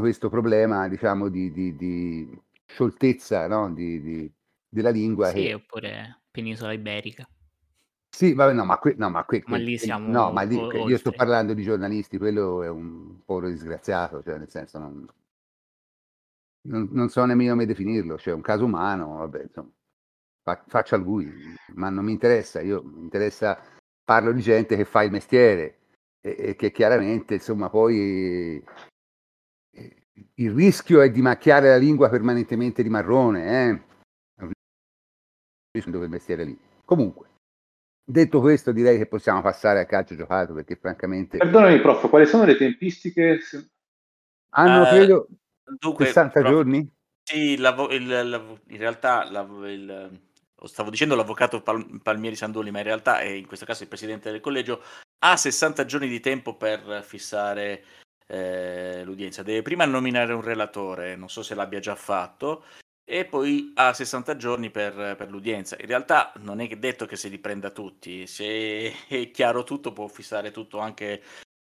questo 0.01 0.29
problema, 0.29 0.89
diciamo, 0.89 1.29
di, 1.29 1.51
di- 1.51 1.75
di 1.75 2.41
scioltezza, 2.65 3.49
no? 3.49 3.73
Di- 3.73 4.01
di- 4.01 4.33
della 4.69 4.91
lingua 4.91 5.29
Sì, 5.29 5.43
che 5.43 5.55
oppure 5.55 6.23
penisola 6.31 6.73
iberica. 6.73 7.27
Sì, 8.15 8.35
vabbè, 8.35 8.53
no, 8.53 8.67
ma, 8.67 8.79
que- 8.79 8.95
no, 8.99 9.09
ma, 9.09 9.25
que- 9.25 9.43
Ma 9.47 9.57
lì 9.57 9.79
siamo 9.79 10.11
no, 10.11 10.31
ma 10.33 10.43
lì- 10.43 10.55
o- 10.57 10.67
que- 10.69 10.81
io 10.83 10.99
sto 10.99 11.09
oltre. 11.09 11.25
parlando 11.25 11.55
di 11.55 11.63
giornalisti, 11.63 12.19
quello 12.19 12.63
è 12.63 12.69
un 12.69 13.25
povero 13.25 13.49
disgraziato, 13.49 14.23
cioè 14.23 14.37
nel 14.37 14.51
senso 14.51 14.79
non, 14.79 15.09
non, 16.69 16.89
non 16.93 17.09
so 17.09 17.25
nemmeno 17.25 17.53
come 17.53 17.65
definirlo, 17.65 18.19
cioè 18.19 18.35
un 18.35 18.43
caso 18.43 18.67
umano, 18.67 19.17
vabbè, 19.17 19.43
insomma, 19.45 19.71
fa- 20.43 20.63
faccia 20.67 20.97
lui, 20.97 21.33
ma 21.75 21.89
non 21.89 22.05
mi 22.05 22.13
interessa, 22.13 22.61
io 22.61 22.83
mi 22.85 23.01
interessa, 23.01 23.59
parlo 24.05 24.31
di 24.33 24.43
gente 24.43 24.77
che 24.77 24.85
fa 24.85 25.03
il 25.03 25.11
mestiere 25.11 25.79
e, 26.21 26.37
e 26.39 26.55
che 26.55 26.71
chiaramente, 26.71 27.35
insomma, 27.35 27.71
poi 27.71 28.63
eh, 29.71 30.07
il 30.35 30.51
rischio 30.53 31.01
è 31.01 31.11
di 31.11 31.23
macchiare 31.23 31.71
la 31.71 31.79
lingua 31.79 32.11
permanentemente 32.11 32.83
di 32.83 32.91
marrone, 32.91 33.71
eh? 33.71 33.83
Rischio 35.71 35.93
di 35.93 35.97
quel 35.97 36.11
mestiere 36.11 36.45
lì. 36.45 36.59
Comunque. 36.85 37.31
Detto 38.05 38.41
questo, 38.41 38.73
direi 38.73 38.99
che 38.99 39.07
possiamo 39.07 39.41
passare 39.43 39.81
a 39.81 39.87
calcio 39.87 40.17
giocato 40.17 40.53
perché 40.55 40.77
francamente 40.77 41.39
Perdonami, 41.39 41.81
prof, 41.81 42.09
quali 42.09 42.27
sono 42.27 42.45
le 42.45 42.57
tempistiche? 42.57 43.39
Hanno 44.55 44.83
Eh, 44.85 44.89
credo 44.89 45.29
dunque, 45.79 46.07
60 46.07 46.41
prof, 46.41 46.53
giorni. 46.53 46.93
Sì, 47.23 47.57
l'avo- 47.57 47.91
il- 47.93 48.07
l'av- 48.29 48.59
in 48.69 48.77
realtà 48.79 49.31
l'av- 49.31 49.65
il- 49.67 50.21
stavo 50.65 50.91
dicendo 50.91 51.15
l'avvocato 51.15 51.63
Pal- 51.63 52.01
Palmieri 52.03 52.35
Sandoli, 52.37 52.71
ma 52.73 52.79
in 52.79 52.85
realtà 52.85 53.21
è 53.21 53.29
in 53.29 53.47
questo 53.47 53.65
caso 53.65 53.85
il 53.85 53.89
presidente 53.89 54.31
del 54.31 54.41
collegio, 54.41 54.83
ha 55.25 55.37
60 55.37 55.85
giorni 55.85 56.09
di 56.09 56.21
tempo 56.21 56.57
per 56.57 57.03
fissare 57.05 57.85
eh, 58.27 59.03
l'udienza. 59.05 59.43
Deve 59.43 59.61
prima 59.63 59.85
nominare 59.85 60.33
un 60.33 60.41
relatore, 60.43 61.17
non 61.17 61.29
so 61.29 61.43
se 61.43 61.55
l'abbia 61.55 61.81
già 61.81 61.95
fatto, 61.95 62.65
e 63.05 63.25
poi 63.25 63.73
ha 63.75 63.93
60 63.93 64.37
giorni 64.37 64.71
per, 64.71 65.17
per 65.17 65.29
l'udienza. 65.29 65.77
In 65.81 65.87
realtà 65.87 66.33
non 66.39 66.61
è 66.61 66.69
detto 66.69 67.07
che 67.07 67.17
se 67.17 67.29
li 67.29 67.39
prenda 67.39 67.71
tutti, 67.71 68.27
se 68.27 69.07
è 69.09 69.31
chiaro 69.31 69.65
tutto 69.65 69.93
può 69.93 70.07
fissare 70.09 70.51
tutto 70.51 70.79
anche 70.79 71.23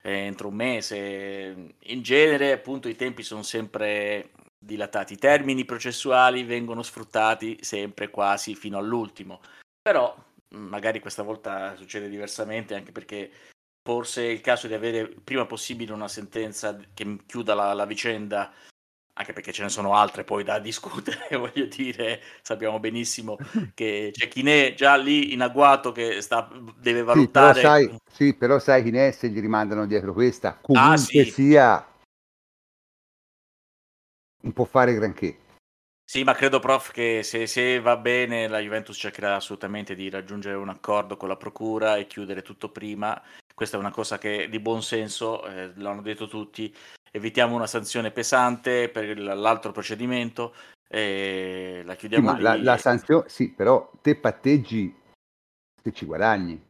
eh, 0.04 0.12
entro 0.12 0.50
un 0.50 0.56
mese. 0.56 1.76
In 1.80 2.02
genere, 2.02 2.52
appunto, 2.52 2.90
i 2.90 2.96
tempi 2.96 3.24
sono 3.24 3.42
sempre 3.42 4.32
dilatati. 4.58 5.14
I 5.14 5.18
termini 5.18 5.66
processuali 5.66 6.44
vengono 6.44 6.84
sfruttati 6.84 7.58
sempre 7.62 8.10
quasi 8.10 8.56
fino 8.56 8.78
all'ultimo. 8.78 9.42
Però 9.82 10.16
mh, 10.50 10.58
magari 10.58 11.00
questa 11.00 11.24
volta 11.24 11.76
succede 11.76 12.10
diversamente, 12.10 12.76
anche 12.76 12.92
perché 12.92 13.32
forse 13.82 14.24
è 14.24 14.30
il 14.30 14.42
caso 14.42 14.68
di 14.68 14.74
avere 14.74 15.08
prima 15.08 15.46
possibile 15.46 15.94
una 15.94 16.08
sentenza 16.08 16.78
che 16.94 17.18
chiuda 17.26 17.54
la, 17.54 17.74
la 17.74 17.86
vicenda. 17.86 18.54
Anche 19.16 19.34
perché 19.34 19.52
ce 19.54 19.62
ne 19.62 19.70
sono 19.70 19.94
altre 19.96 20.24
poi 20.24 20.44
da 20.44 20.58
discutere, 20.60 21.36
voglio 21.38 21.66
dire, 21.66 22.22
sappiamo 22.42 22.80
benissimo 22.80 23.38
che 23.76 24.10
c'è 24.12 24.28
chi 24.28 24.42
ne 24.42 24.68
è 24.68 24.74
già 24.74 24.96
lì 24.96 25.34
in 25.34 25.42
agguato 25.42 25.92
che 25.92 26.22
sta, 26.22 26.50
deve 26.78 27.00
Sì, 27.00 27.04
però 27.04 27.14
valutare. 27.14 27.62
sai, 27.62 27.98
sì, 28.12 28.34
però 28.34 28.58
sai 28.60 28.84
chi 28.84 28.90
ne 28.90 29.10
è 29.10 29.12
se 29.12 29.30
gli 29.30 29.40
rimandano 29.40 29.86
dietro 29.86 30.14
questa, 30.14 30.58
comunque 30.60 30.94
Ah, 30.94 30.98
sì. 30.98 31.24
sia, 31.26 31.86
non 34.42 34.54
può 34.54 34.66
fare 34.66 34.94
granché. 34.96 35.38
Sì, 36.06 36.24
ma 36.24 36.34
credo, 36.34 36.60
prof, 36.60 36.92
che 36.92 37.22
se, 37.24 37.48
se 37.48 37.80
va 37.80 37.98
bene 37.98 38.48
la 38.48 38.60
Juventus 38.60 38.98
cercherà 38.98 39.36
assolutamente 39.36 39.96
di 39.96 40.10
raggiungere 40.10 40.56
un 40.56 40.70
accordo 40.70 41.18
con 41.18 41.28
la 41.30 41.38
procura 41.38 41.98
e 41.98 42.08
chiudere 42.08 42.42
tutto 42.42 42.70
prima. 42.70 43.20
Questa 43.64 43.80
è 43.80 43.86
una 43.88 43.96
cosa 43.96 44.18
che 44.18 44.50
di 44.50 44.60
buon 44.60 44.84
senso, 44.84 45.46
eh, 45.46 45.72
l'hanno 45.78 46.02
detto 46.02 46.28
tutti, 46.28 46.76
evitiamo 47.10 47.56
una 47.56 47.66
sanzione 47.66 48.12
pesante 48.12 48.90
per 48.90 49.18
l'altro 49.18 49.72
procedimento 49.72 50.54
e 50.86 51.82
la 51.86 51.94
Sì, 51.94 52.00
chiudiamo 52.00 52.34
ma 52.34 52.42
la, 52.42 52.62
la 52.62 52.78
sanzione, 52.78 53.30
sì, 53.30 53.54
però 53.54 53.90
te 54.02 54.18
patteggi 54.18 54.94
se 55.82 55.94
ci 55.94 56.06
guadagni. 56.06 56.62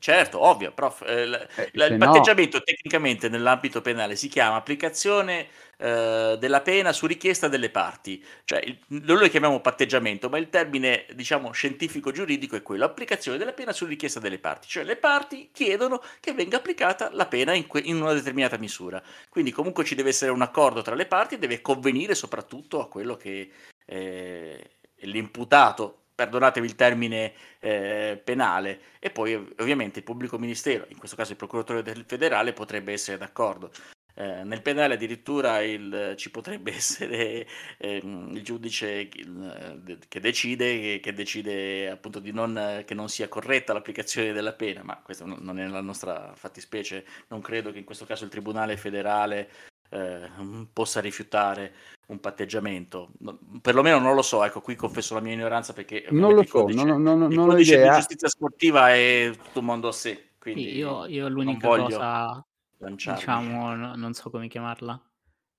Certo, 0.00 0.40
ovvio, 0.40 0.70
prof. 0.72 1.02
eh, 1.04 1.26
l- 1.26 1.34
Eh, 1.56 1.70
se 1.74 1.84
il 1.86 1.94
no- 1.94 2.06
patteggiamento 2.06 2.62
tecnicamente 2.62 3.28
nell'ambito 3.28 3.80
penale 3.80 4.14
si 4.14 4.28
chiama 4.28 4.56
applicazione 4.56 5.48
eh, 5.80 6.36
della 6.40 6.60
pena 6.60 6.92
su 6.92 7.06
richiesta 7.06 7.46
delle 7.46 7.70
parti. 7.70 8.24
Cioè, 8.44 8.60
il- 8.64 8.78
noi 8.88 9.18
lo 9.18 9.28
chiamiamo 9.28 9.60
patteggiamento, 9.60 10.28
ma 10.28 10.38
il 10.38 10.48
termine, 10.50 11.06
diciamo, 11.14 11.52
scientifico-giuridico 11.52 12.56
è 12.56 12.62
quello, 12.62 12.84
applicazione 12.84 13.38
della 13.38 13.52
pena 13.52 13.72
su 13.72 13.86
richiesta 13.86 14.18
delle 14.20 14.38
parti. 14.38 14.66
Cioè, 14.68 14.82
le 14.84 14.96
parti 14.96 15.50
chiedono 15.52 16.02
che 16.20 16.32
venga 16.32 16.56
applicata 16.56 17.10
la 17.12 17.26
pena 17.26 17.54
in, 17.54 17.66
que- 17.68 17.80
in 17.84 18.00
una 18.00 18.12
determinata 18.12 18.56
misura. 18.58 19.00
Quindi 19.28 19.50
comunque 19.52 19.84
ci 19.84 19.94
deve 19.94 20.08
essere 20.10 20.30
un 20.32 20.42
accordo 20.42 20.82
tra 20.82 20.94
le 20.96 21.06
parti 21.06 21.38
deve 21.38 21.60
convenire 21.60 22.14
soprattutto 22.14 22.80
a 22.80 22.88
quello 22.88 23.16
che 23.16 23.50
eh, 23.86 24.70
l'imputato, 25.02 26.02
perdonatemi 26.18 26.66
il 26.66 26.74
termine 26.74 27.32
eh, 27.60 28.20
penale, 28.24 28.80
e 28.98 29.10
poi 29.10 29.34
ov- 29.34 29.52
ovviamente 29.60 30.00
il 30.00 30.04
pubblico 30.04 30.36
ministero, 30.36 30.84
in 30.88 30.98
questo 30.98 31.14
caso 31.14 31.30
il 31.30 31.36
procuratore 31.38 31.84
federale, 32.08 32.52
potrebbe 32.52 32.92
essere 32.92 33.18
d'accordo. 33.18 33.70
Eh, 34.14 34.42
nel 34.42 34.62
penale 34.62 34.94
addirittura 34.94 35.60
il- 35.60 36.14
ci 36.16 36.32
potrebbe 36.32 36.72
essere 36.74 37.46
ehm, 37.78 38.30
il 38.34 38.42
giudice 38.42 39.08
che- 39.08 40.20
decide, 40.20 40.98
che, 40.98 41.12
decide 41.12 41.88
appunto 41.88 42.20
non, 42.32 42.82
che 42.84 42.94
non 42.94 43.08
sia 43.08 43.28
corretta 43.28 43.72
l'applicazione 43.72 44.32
della 44.32 44.54
pena, 44.54 44.82
ma 44.82 45.00
questa 45.00 45.24
non 45.24 45.60
è 45.60 45.66
la 45.68 45.80
nostra 45.80 46.32
fattispecie, 46.34 47.06
non 47.28 47.40
credo 47.40 47.70
che 47.70 47.78
in 47.78 47.84
questo 47.84 48.06
caso 48.06 48.24
il 48.24 48.30
Tribunale 48.30 48.76
federale 48.76 49.48
eh, 49.90 50.30
possa 50.72 51.00
rifiutare 51.00 51.74
un 52.08 52.20
patteggiamento. 52.20 53.12
No, 53.18 53.38
perlomeno 53.60 53.98
non 53.98 54.14
lo 54.14 54.22
so, 54.22 54.42
ecco, 54.44 54.60
qui 54.60 54.74
confesso 54.76 55.14
la 55.14 55.20
mia 55.20 55.34
ignoranza 55.34 55.72
perché 55.72 56.06
Non 56.10 56.34
lo 56.34 56.42
so, 56.44 56.60
codice- 56.62 56.84
non, 56.84 57.02
non- 57.02 57.30
il 57.30 57.36
non 57.36 57.48
ho 57.48 57.52
codice 57.52 57.74
idea. 57.74 57.90
di 57.92 57.96
giustizia 57.98 58.28
sportiva 58.28 58.92
è 58.94 59.30
tutto 59.36 59.58
un 59.60 59.64
mondo 59.66 59.88
a 59.88 59.92
sé, 59.92 60.30
quindi 60.38 60.62
Sì, 60.70 60.76
io, 60.76 61.06
io 61.06 61.22
non 61.24 61.32
l'unica 61.32 61.68
voglio 61.68 61.84
cosa, 61.84 62.46
lanciarmi. 62.78 63.18
diciamo, 63.20 63.74
no- 63.74 63.94
non 63.94 64.14
so 64.14 64.30
come 64.30 64.48
chiamarla, 64.48 65.10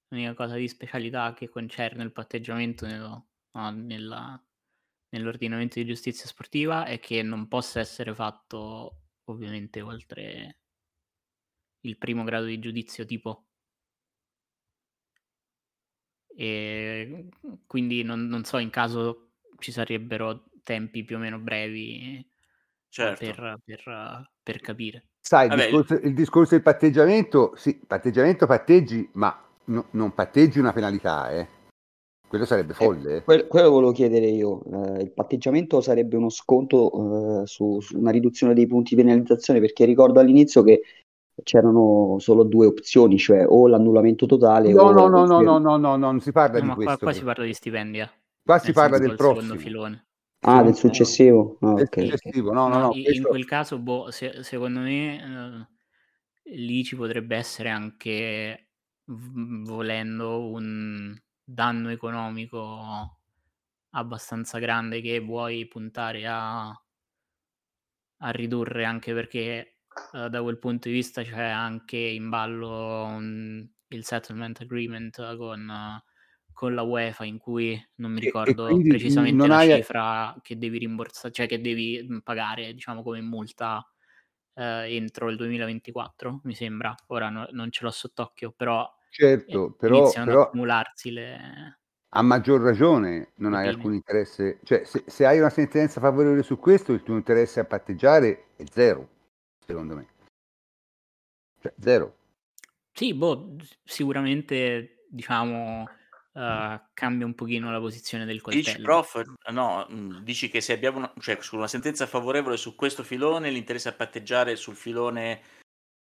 l'unica 0.09 0.33
cosa 0.33 0.55
di 0.55 0.67
specialità 0.67 1.33
che 1.33 1.49
concerne 1.49 2.03
il 2.03 2.11
patteggiamento 2.11 2.85
nello- 2.87 3.27
no, 3.51 3.71
nella- 3.71 4.43
nell'ordinamento 5.11 5.79
di 5.79 5.85
giustizia 5.85 6.25
sportiva 6.27 6.85
è 6.85 6.99
che 6.99 7.21
non 7.23 7.47
possa 7.47 7.79
essere 7.79 8.13
fatto 8.15 9.01
ovviamente 9.25 9.81
oltre 9.81 10.57
il 11.81 11.97
primo 11.97 12.23
grado 12.23 12.45
di 12.45 12.59
giudizio 12.59 13.05
tipo. 13.05 13.48
E 16.41 17.25
quindi 17.67 18.01
non, 18.01 18.27
non 18.27 18.45
so 18.45 18.59
in 18.59 18.69
caso 18.69 19.31
ci 19.57 19.73
sarebbero 19.73 20.45
tempi 20.63 21.03
più 21.03 21.17
o 21.17 21.19
meno 21.19 21.37
brevi 21.37 21.99
eh, 22.01 22.25
Certo. 22.87 23.25
per, 23.25 23.59
per- 23.65 24.31
per 24.41 24.61
capire. 24.61 25.07
Sai, 25.19 25.49
il 25.49 25.55
discorso, 25.55 25.93
il 25.95 26.13
discorso 26.13 26.53
del 26.53 26.63
patteggiamento, 26.63 27.51
sì, 27.57 27.77
patteggiamento 27.85 28.45
patteggi, 28.45 29.09
ma 29.15 29.37
no- 29.65 29.87
non 29.91 30.13
patteggi 30.13 30.59
una 30.59 30.71
penalità, 30.71 31.29
eh. 31.29 31.45
Quello 32.25 32.45
sarebbe 32.45 32.73
folle. 32.73 33.17
eh. 33.17 33.23
Que- 33.23 33.45
quello 33.47 33.69
volevo 33.69 33.91
chiedere 33.91 34.27
io. 34.27 34.63
Eh, 34.95 35.01
il 35.01 35.11
patteggiamento 35.11 35.81
sarebbe 35.81 36.15
uno 36.15 36.29
sconto 36.29 37.41
eh, 37.41 37.47
su, 37.47 37.81
su 37.81 37.97
una 37.97 38.11
riduzione 38.11 38.53
dei 38.53 38.65
punti 38.65 38.95
di 38.95 39.01
penalizzazione, 39.03 39.59
perché 39.59 39.83
ricordo 39.83 40.21
all'inizio 40.21 40.63
che 40.63 40.83
c'erano 41.43 42.17
solo 42.19 42.43
due 42.43 42.67
opzioni, 42.67 43.17
cioè 43.17 43.45
o 43.47 43.67
l'annullamento 43.67 44.25
totale 44.25 44.73
No, 44.73 44.83
o 44.83 44.91
no, 44.91 45.07
no, 45.07 45.25
no, 45.25 45.41
no, 45.41 45.57
no, 45.57 45.59
no, 45.59 45.77
no, 45.77 45.95
non 45.97 46.19
si 46.19 46.31
parla 46.31 46.59
No, 46.59 46.65
di 46.65 46.67
ma 46.67 46.73
qua, 46.75 46.83
questo. 46.85 47.05
qua 47.05 47.13
si 47.13 47.23
parla 47.23 47.45
di 47.45 47.53
stipendi, 47.53 47.99
eh. 47.99 48.09
Qua 48.43 48.59
si 48.59 48.73
parla 48.73 48.97
del 48.97 49.15
prossimo. 49.15 49.55
filone. 49.57 50.05
Ah, 50.41 50.63
del 50.63 50.75
successivo. 50.75 51.57
Ah, 51.61 51.73
Del 51.73 51.83
ok. 51.85 51.97
successivo. 51.97 52.51
No, 52.53 52.67
no, 52.67 52.73
No, 52.75 52.79
no. 52.79 52.93
in 52.93 53.03
questo- 53.03 53.29
quel 53.29 53.45
caso, 53.45 53.77
boh, 53.79 54.11
se- 54.11 54.43
secondo 54.43 54.79
me 54.79 55.67
eh, 56.45 56.55
lì 56.55 56.83
ci 56.83 56.95
potrebbe 56.95 57.35
essere 57.35 57.69
anche, 57.69 58.69
volendo, 59.05 60.47
un 60.49 61.17
danno 61.43 61.89
economico 61.89 63.17
abbastanza 63.91 64.59
grande 64.59 65.01
che 65.01 65.19
vuoi 65.19 65.67
puntare 65.67 66.25
a, 66.27 66.69
a 68.21 68.29
ridurre, 68.31 68.85
anche 68.85 69.13
perché 69.13 69.78
eh, 70.13 70.29
da 70.29 70.41
quel 70.41 70.57
punto 70.59 70.87
di 70.87 70.93
vista 70.93 71.21
c'è 71.23 71.41
anche 71.43 71.97
in 71.97 72.29
ballo 72.29 73.05
un- 73.05 73.67
il 73.91 74.05
settlement 74.05 74.59
agreement 74.61 75.35
con, 75.37 75.71
con 76.53 76.73
la 76.75 76.81
UEFA 76.83 77.25
in 77.25 77.37
cui 77.37 77.79
non 77.95 78.11
mi 78.11 78.19
E- 78.19 78.25
e 78.25 78.25
ricordo 78.25 78.65
quindi 78.65 78.89
precisamente 78.89 79.47
la 79.47 79.57
hai- 79.57 79.69
cifra 79.81 80.35
che 80.41 80.57
devi 80.57 80.77
rimborsare, 80.79 81.33
cioè 81.33 81.47
che 81.47 81.61
devi 81.61 82.05
mm, 82.09 82.17
pagare, 82.19 82.73
diciamo, 82.73 83.01
come 83.03 83.21
multa 83.21 83.83
eh, 84.55 84.95
entro 84.95 85.29
il 85.29 85.37
2024, 85.37 86.41
mi 86.43 86.53
sembra. 86.55 86.93
Ora 87.07 87.29
no- 87.29 87.47
non 87.51 87.71
ce 87.71 87.83
l'ho 87.83 87.91
sott'occhio, 87.91 88.51
però, 88.51 88.87
Certo, 89.11 89.71
eh, 89.71 89.75
però, 89.77 89.97
iniziano 89.97 90.25
ad 90.31 90.37
però 90.37 90.41
accumularsi 90.41 91.11
le... 91.11 91.79
a 92.09 92.21
maggior 92.21 92.61
ragione 92.61 93.31
non 93.37 93.53
hai 93.55 93.67
alcun 93.67 93.93
interesse. 93.93 94.59
Cioè, 94.63 94.83
se, 94.83 95.03
se 95.07 95.25
hai 95.25 95.39
una 95.39 95.49
sentenza 95.49 95.99
favorevole 95.99 96.43
su 96.43 96.57
questo, 96.59 96.93
il 96.93 97.01
tuo 97.03 97.15
interesse 97.15 97.59
a 97.59 97.65
patteggiare 97.65 98.45
è 98.55 98.63
zero, 98.69 99.07
secondo 99.69 99.95
me. 99.95 100.07
Cioè, 101.61 101.73
zero. 101.79 102.15
Sì, 102.91 103.13
boh, 103.13 103.55
sicuramente, 103.83 105.05
diciamo, 105.09 105.87
eh, 106.33 106.81
cambia 106.93 107.25
un 107.25 107.35
pochino 107.35 107.71
la 107.71 107.79
posizione 107.79 108.25
del 108.25 108.41
Dici, 108.47 108.71
coltello. 108.71 108.81
prof, 108.81 109.21
no, 109.51 109.85
mh, 109.87 110.23
dici 110.23 110.49
che 110.49 110.59
se 110.59 110.73
abbiamo 110.73 110.97
una, 110.97 111.13
cioè, 111.19 111.37
su 111.39 111.55
una 111.55 111.67
sentenza 111.67 112.07
favorevole 112.07 112.57
su 112.57 112.73
questo 112.73 113.03
filone, 113.03 113.51
l'interesse 113.51 113.89
a 113.89 113.93
patteggiare 113.93 114.55
sul 114.55 114.75
filone 114.75 115.41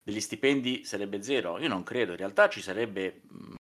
degli 0.02 0.20
stipendi 0.20 0.82
sarebbe 0.84 1.22
zero? 1.22 1.58
Io 1.58 1.68
non 1.68 1.82
credo, 1.82 2.12
in 2.12 2.16
realtà 2.16 2.48
ci 2.48 2.62
sarebbe 2.62 3.20
mh, 3.28 3.54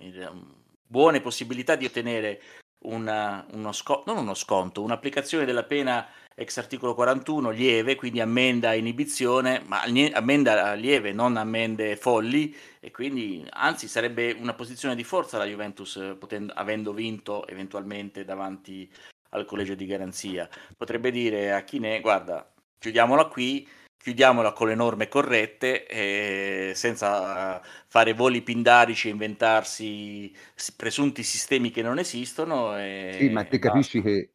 in- 0.00 0.30
mh, 0.32 0.64
buone 0.86 1.22
possibilità 1.22 1.76
di 1.76 1.86
ottenere 1.86 2.42
una- 2.86 3.44
uno 3.52 3.72
sco- 3.72 4.02
uno 4.06 4.34
sconto, 4.34 4.82
un'applicazione 4.82 5.44
della 5.44 5.64
pena 5.64 6.06
ex 6.38 6.58
articolo 6.58 6.94
41 6.94 7.50
lieve, 7.50 7.94
quindi 7.94 8.20
ammenda 8.20 8.74
inibizione, 8.74 9.62
ma 9.66 9.82
ammenda 10.12 10.74
lieve, 10.74 11.12
non 11.12 11.36
ammende 11.36 11.96
folli, 11.96 12.54
e 12.78 12.90
quindi 12.90 13.46
anzi 13.52 13.88
sarebbe 13.88 14.36
una 14.38 14.52
posizione 14.52 14.94
di 14.94 15.04
forza 15.04 15.38
la 15.38 15.46
Juventus 15.46 16.16
potendo- 16.18 16.52
avendo 16.54 16.92
vinto 16.92 17.46
eventualmente 17.46 18.24
davanti 18.24 18.90
al 19.30 19.46
collegio 19.46 19.74
di 19.74 19.86
garanzia. 19.86 20.48
Potrebbe 20.76 21.10
dire 21.10 21.52
a 21.52 21.62
chi 21.62 21.78
ne 21.78 22.00
guarda, 22.00 22.46
chiudiamola 22.78 23.24
qui, 23.26 23.66
chiudiamola 23.98 24.52
con 24.52 24.68
le 24.68 24.74
norme 24.74 25.08
corrette, 25.08 25.86
eh, 25.86 26.72
senza 26.74 27.60
eh, 27.62 27.66
fare 27.88 28.12
voli 28.14 28.42
pindarici 28.42 29.08
e 29.08 29.10
inventarsi 29.12 30.34
presunti 30.76 31.22
sistemi 31.22 31.70
che 31.70 31.82
non 31.82 31.98
esistono. 31.98 32.76
E 32.78 32.82
Sì, 33.08 33.28
ma 33.30 33.44
te 33.46 33.58
capisci 33.58 34.02
che 34.02 34.34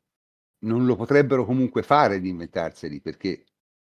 non 0.60 0.86
lo 0.86 0.96
potrebbero 0.96 1.46
comunque 1.46 1.84
fare 1.84 2.20
di 2.20 2.30
inventarseli 2.30 3.00
perché 3.02 3.46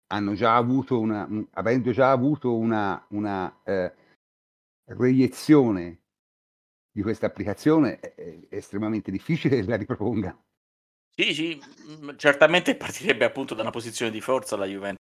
hanno 0.09 0.35
già 0.35 0.57
avuto 0.57 1.01
una, 1.01 1.25
un- 1.29 1.47
avendo 1.53 1.91
già 1.93 2.11
avuto 2.11 2.55
una, 2.57 3.05
una 3.11 3.63
eh, 3.65 3.95
reiezione 4.87 6.01
di 6.93 7.03
questa 7.03 7.27
applicazione, 7.27 7.99
è, 8.01 8.15
è 8.15 8.57
estremamente 8.57 9.11
difficile 9.11 9.57
che 9.63 9.67
la 9.67 9.77
riproponga. 9.77 10.39
Sì, 11.17 11.33
sì, 11.35 11.61
mh, 12.01 12.17
certamente 12.17 12.75
partirebbe 12.77 13.25
appunto 13.25 13.55
da 13.55 13.63
una 13.63 13.71
posizione 13.71 14.11
di 14.11 14.21
forza 14.21 14.57
la 14.57 14.67
Juventus, 14.67 15.04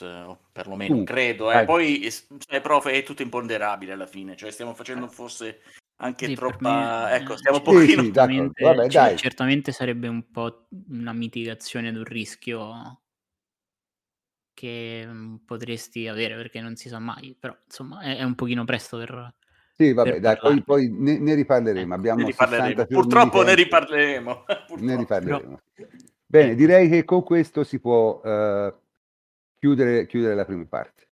eh, 0.00 0.06
o 0.22 0.38
perlomeno 0.52 0.96
Mm, 0.96 1.04
credo. 1.04 1.50
Eh. 1.52 1.64
Poi, 1.64 2.00
eh, 2.00 2.10
sai, 2.10 2.60
prof, 2.62 2.86
è 2.88 3.02
tutto 3.02 3.22
imponderabile 3.22 3.92
alla 3.92 4.06
fine, 4.06 4.36
cioè 4.36 4.50
stiamo 4.50 4.74
facendo 4.74 5.08
forse 5.08 5.60
anche 6.00 6.26
Sì, 6.26 6.34
troppa... 6.34 7.06
me, 7.08 7.14
ecco, 7.14 7.34
eh, 7.34 7.36
stiamo 7.38 7.58
un 7.58 7.62
Sì, 7.64 7.70
pochino... 7.72 8.02
sì, 8.02 8.06
certamente, 8.12 8.64
Vabbè, 8.64 8.88
ci- 8.88 8.96
dai. 8.96 9.16
certamente 9.16 9.72
sarebbe 9.72 10.08
un 10.08 10.30
po' 10.30 10.68
una 10.90 11.12
mitigazione 11.12 11.90
di 11.90 11.98
un 11.98 12.04
rischio 12.04 13.00
che 14.54 15.04
mm, 15.06 15.36
potresti 15.46 16.08
avere 16.08 16.34
perché 16.34 16.60
non 16.60 16.74
si 16.76 16.88
sa 16.88 16.98
mai, 16.98 17.36
però 17.38 17.56
insomma 17.64 18.00
è, 18.00 18.16
è 18.16 18.22
un 18.24 18.34
pochino 18.34 18.64
presto 18.64 18.98
per, 18.98 19.34
Sì, 19.72 19.92
vabbè, 19.92 20.18
dai, 20.18 20.36
poi, 20.36 20.62
poi 20.64 20.88
ne, 20.90 21.18
ne 21.18 21.34
riparleremo. 21.34 21.80
Ecco, 21.80 21.88
Ne 21.88 21.94
Abbiamo 21.94 22.26
60 22.30 22.46
riparleremo. 22.46 22.84
Purtroppo 22.86 23.42
ne 23.42 23.54
riparleremo. 23.54 24.44
Ne 24.48 24.56
Purtroppo. 24.66 24.96
riparleremo. 24.96 25.60
Però- 25.74 25.88
Bene, 26.30 26.54
direi 26.54 26.88
che 26.90 27.04
con 27.04 27.22
questo 27.22 27.64
si 27.64 27.78
può 27.80 28.20
eh, 28.22 28.74
chiudere, 29.58 30.06
chiudere 30.06 30.34
la 30.34 30.44
prima 30.44 30.64
parte. 30.68 31.08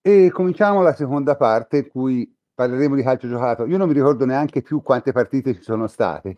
E 0.00 0.30
cominciamo 0.30 0.82
la 0.82 0.94
seconda 0.94 1.36
parte, 1.36 1.78
in 1.78 1.88
cui 1.88 2.34
parleremo 2.54 2.94
di 2.94 3.02
calcio 3.02 3.28
giocato. 3.28 3.66
Io 3.66 3.78
non 3.78 3.88
mi 3.88 3.94
ricordo 3.94 4.24
neanche 4.24 4.62
più 4.62 4.82
quante 4.82 5.12
partite 5.12 5.54
ci 5.54 5.62
sono 5.62 5.86
state. 5.86 6.36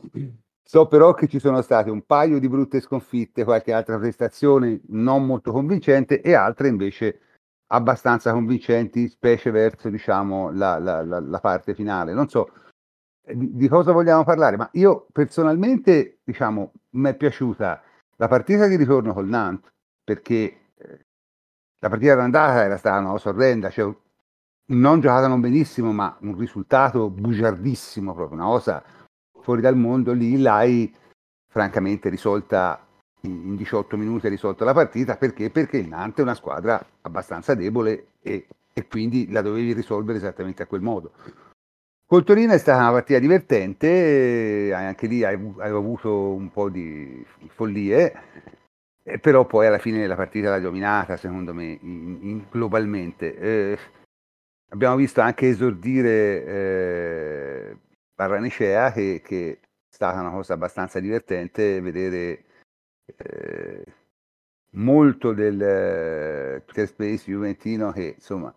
So 0.63 0.87
però 0.87 1.15
che 1.15 1.29
ci 1.29 1.39
sono 1.39 1.63
state 1.63 1.91
un 1.91 2.05
paio 2.05 2.41
di 2.41 2.49
brutte 2.49 2.81
sconfitte, 2.81 3.45
qualche 3.45 3.73
altra 3.73 3.99
prestazione 3.99 4.81
non 4.89 5.25
molto 5.25 5.53
convincente 5.53 6.21
e 6.21 6.35
altre 6.35 6.69
invece 6.69 7.21
abbastanza 7.69 8.33
convincenti, 8.33 9.09
specie 9.09 9.51
verso 9.51 9.89
diciamo, 9.91 10.51
la, 10.53 10.79
la- 10.79 11.05
la- 11.05 11.21
la 11.21 11.41
parte 11.41 11.75
finale. 11.75 12.13
Non 12.15 12.29
so 12.29 12.51
eh, 13.27 13.37
di, 13.37 13.55
di 13.55 13.69
cosa 13.69 13.93
vogliamo 13.93 14.25
parlare, 14.25 14.57
ma 14.57 14.69
io 14.73 15.07
personalmente 15.13 16.19
diciamo, 16.25 16.73
mi 16.91 17.11
è 17.11 17.15
piaciuta 17.15 17.83
la 18.17 18.29
partita 18.29 18.67
di 18.67 18.77
ritorno 18.77 19.13
col 19.13 19.29
Nantes 19.29 19.71
perché 20.03 20.66
la 21.79 21.89
partita 21.89 22.15
d'andata 22.15 22.65
era 22.65 22.77
stata 22.77 22.99
una 22.99 23.11
cosa 23.11 23.29
orrenda, 23.31 23.71
cioè 23.71 23.93
non 24.69 25.01
giocata 25.01 25.29
non 25.29 25.41
benissimo, 25.41 25.93
ma 25.93 26.17
un 26.21 26.37
risultato 26.37 27.11
bugiardissimo, 27.11 28.15
proprio 28.15 28.39
una 28.39 28.49
cosa 28.49 28.83
fuori 29.41 29.61
dal 29.61 29.77
mondo. 29.77 30.13
Lì 30.13 30.39
l'hai 30.39 30.93
francamente 31.49 32.09
risolta 32.09 32.81
in 33.23 33.47
in 33.47 33.57
18 33.57 33.97
minuti, 33.97 34.27
hai 34.27 34.33
risolto 34.33 34.65
la 34.65 34.73
partita 34.73 35.17
perché? 35.17 35.51
Perché 35.51 35.79
il 35.79 35.89
Nantes 35.89 36.19
è 36.19 36.23
una 36.23 36.35
squadra 36.35 36.85
abbastanza 37.03 37.55
debole 37.55 38.09
e, 38.21 38.47
e 38.73 38.87
quindi 38.87 39.31
la 39.31 39.43
dovevi 39.43 39.73
risolvere 39.73 40.19
esattamente 40.19 40.63
a 40.63 40.67
quel 40.67 40.81
modo. 40.83 41.13
Col 42.07 42.23
Torino 42.25 42.53
è 42.53 42.59
stata 42.59 42.83
una 42.83 42.93
partita 42.93 43.19
divertente, 43.19 43.89
eh, 44.69 44.73
anche 44.73 45.09
lì 45.09 45.25
hai 45.25 45.35
avuto 45.59 46.31
un 46.31 46.51
po' 46.51 46.69
di 46.69 47.25
follie, 47.49 48.15
eh, 49.07 49.19
però 49.21 49.47
poi 49.47 49.67
alla 49.67 49.79
fine 49.79 50.07
la 50.07 50.17
partita 50.17 50.51
l'ha 50.51 50.59
dominata, 50.61 51.17
secondo 51.17 51.55
me, 51.55 51.79
in- 51.81 52.19
in- 52.23 52.47
globalmente. 52.51 53.37
Eh, 53.37 53.79
abbiamo 54.71 54.97
visto 54.97 55.21
anche 55.21 55.49
esordire 55.49 56.45
eh, 56.45 57.79
Barranecea, 58.15 58.93
che, 58.93 59.23
che 59.25 59.61
è 59.61 59.69
stata 59.89 60.21
una 60.21 60.31
cosa 60.31 60.55
abbastanza 60.55 60.99
divertente 61.01 61.81
vedere 61.81 62.45
eh, 63.17 63.85
molto 64.73 65.33
del 65.33 65.61
eh, 65.63 66.63
Twitter 66.65 66.89
Space 66.89 67.31
Juventino 67.31 67.93
che 67.93 68.15
insomma 68.17 68.55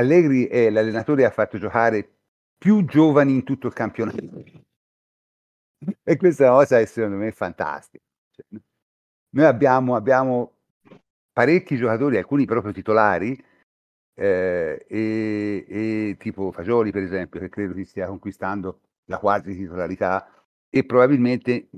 Allegri 0.00 0.46
è 0.46 0.68
l'allenatore 0.70 1.22
che 1.22 1.28
ha 1.28 1.30
fatto 1.30 1.58
giocare 1.58 2.16
più 2.58 2.84
giovani 2.84 3.34
in 3.34 3.44
tutto 3.44 3.68
il 3.68 3.72
campionato. 3.72 4.18
E 6.04 6.16
questa 6.16 6.46
è 6.46 6.48
cosa 6.48 6.78
che 6.78 6.86
secondo 6.86 7.16
me 7.16 7.28
è 7.28 7.32
fantastica. 7.32 8.04
Cioè, 8.48 8.60
noi 9.32 9.44
abbiamo, 9.44 9.94
abbiamo 9.94 10.52
parecchi 11.32 11.76
giocatori, 11.76 12.16
alcuni 12.16 12.44
proprio 12.46 12.72
titolari, 12.72 13.38
eh, 14.14 14.84
e, 14.88 15.64
e 15.68 16.16
tipo 16.18 16.52
Fagioli 16.52 16.90
per 16.90 17.02
esempio, 17.02 17.40
che 17.40 17.48
credo 17.48 17.74
si 17.74 17.84
stia 17.84 18.06
conquistando 18.06 18.80
la 19.06 19.18
quasi 19.18 19.56
titolarità 19.56 20.30
e 20.68 20.84
probabilmente 20.84 21.68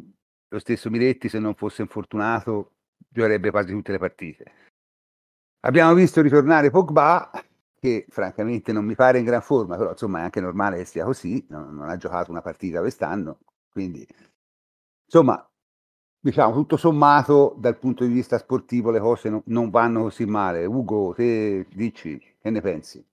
lo 0.48 0.58
stesso 0.58 0.90
Miretti 0.90 1.28
se 1.28 1.38
non 1.38 1.54
fosse 1.54 1.82
infortunato 1.82 2.72
giocherebbe 3.08 3.50
quasi 3.50 3.72
tutte 3.72 3.92
le 3.92 3.98
partite. 3.98 4.52
Abbiamo 5.60 5.94
visto 5.94 6.20
ritornare 6.20 6.70
Pogba 6.70 7.30
che 7.78 8.06
francamente 8.08 8.72
non 8.72 8.84
mi 8.84 8.94
pare 8.94 9.18
in 9.18 9.24
gran 9.24 9.42
forma, 9.42 9.76
però 9.76 9.90
insomma 9.90 10.20
è 10.20 10.22
anche 10.22 10.40
normale 10.40 10.78
che 10.78 10.84
sia 10.84 11.04
così, 11.04 11.44
non, 11.48 11.74
non 11.74 11.88
ha 11.88 11.96
giocato 11.96 12.30
una 12.30 12.42
partita 12.42 12.80
quest'anno, 12.80 13.38
quindi 13.70 14.06
insomma 15.04 15.48
diciamo 16.22 16.54
tutto 16.54 16.76
sommato 16.78 17.54
dal 17.58 17.76
punto 17.78 18.04
di 18.04 18.12
vista 18.12 18.38
sportivo 18.38 18.90
le 18.90 19.00
cose 19.00 19.28
no, 19.28 19.42
non 19.46 19.68
vanno 19.70 20.02
così 20.04 20.24
male. 20.24 20.64
Ugo, 20.64 21.12
te 21.14 21.66
dici, 21.74 22.18
che 22.40 22.50
ne 22.50 22.60
pensi? 22.60 23.04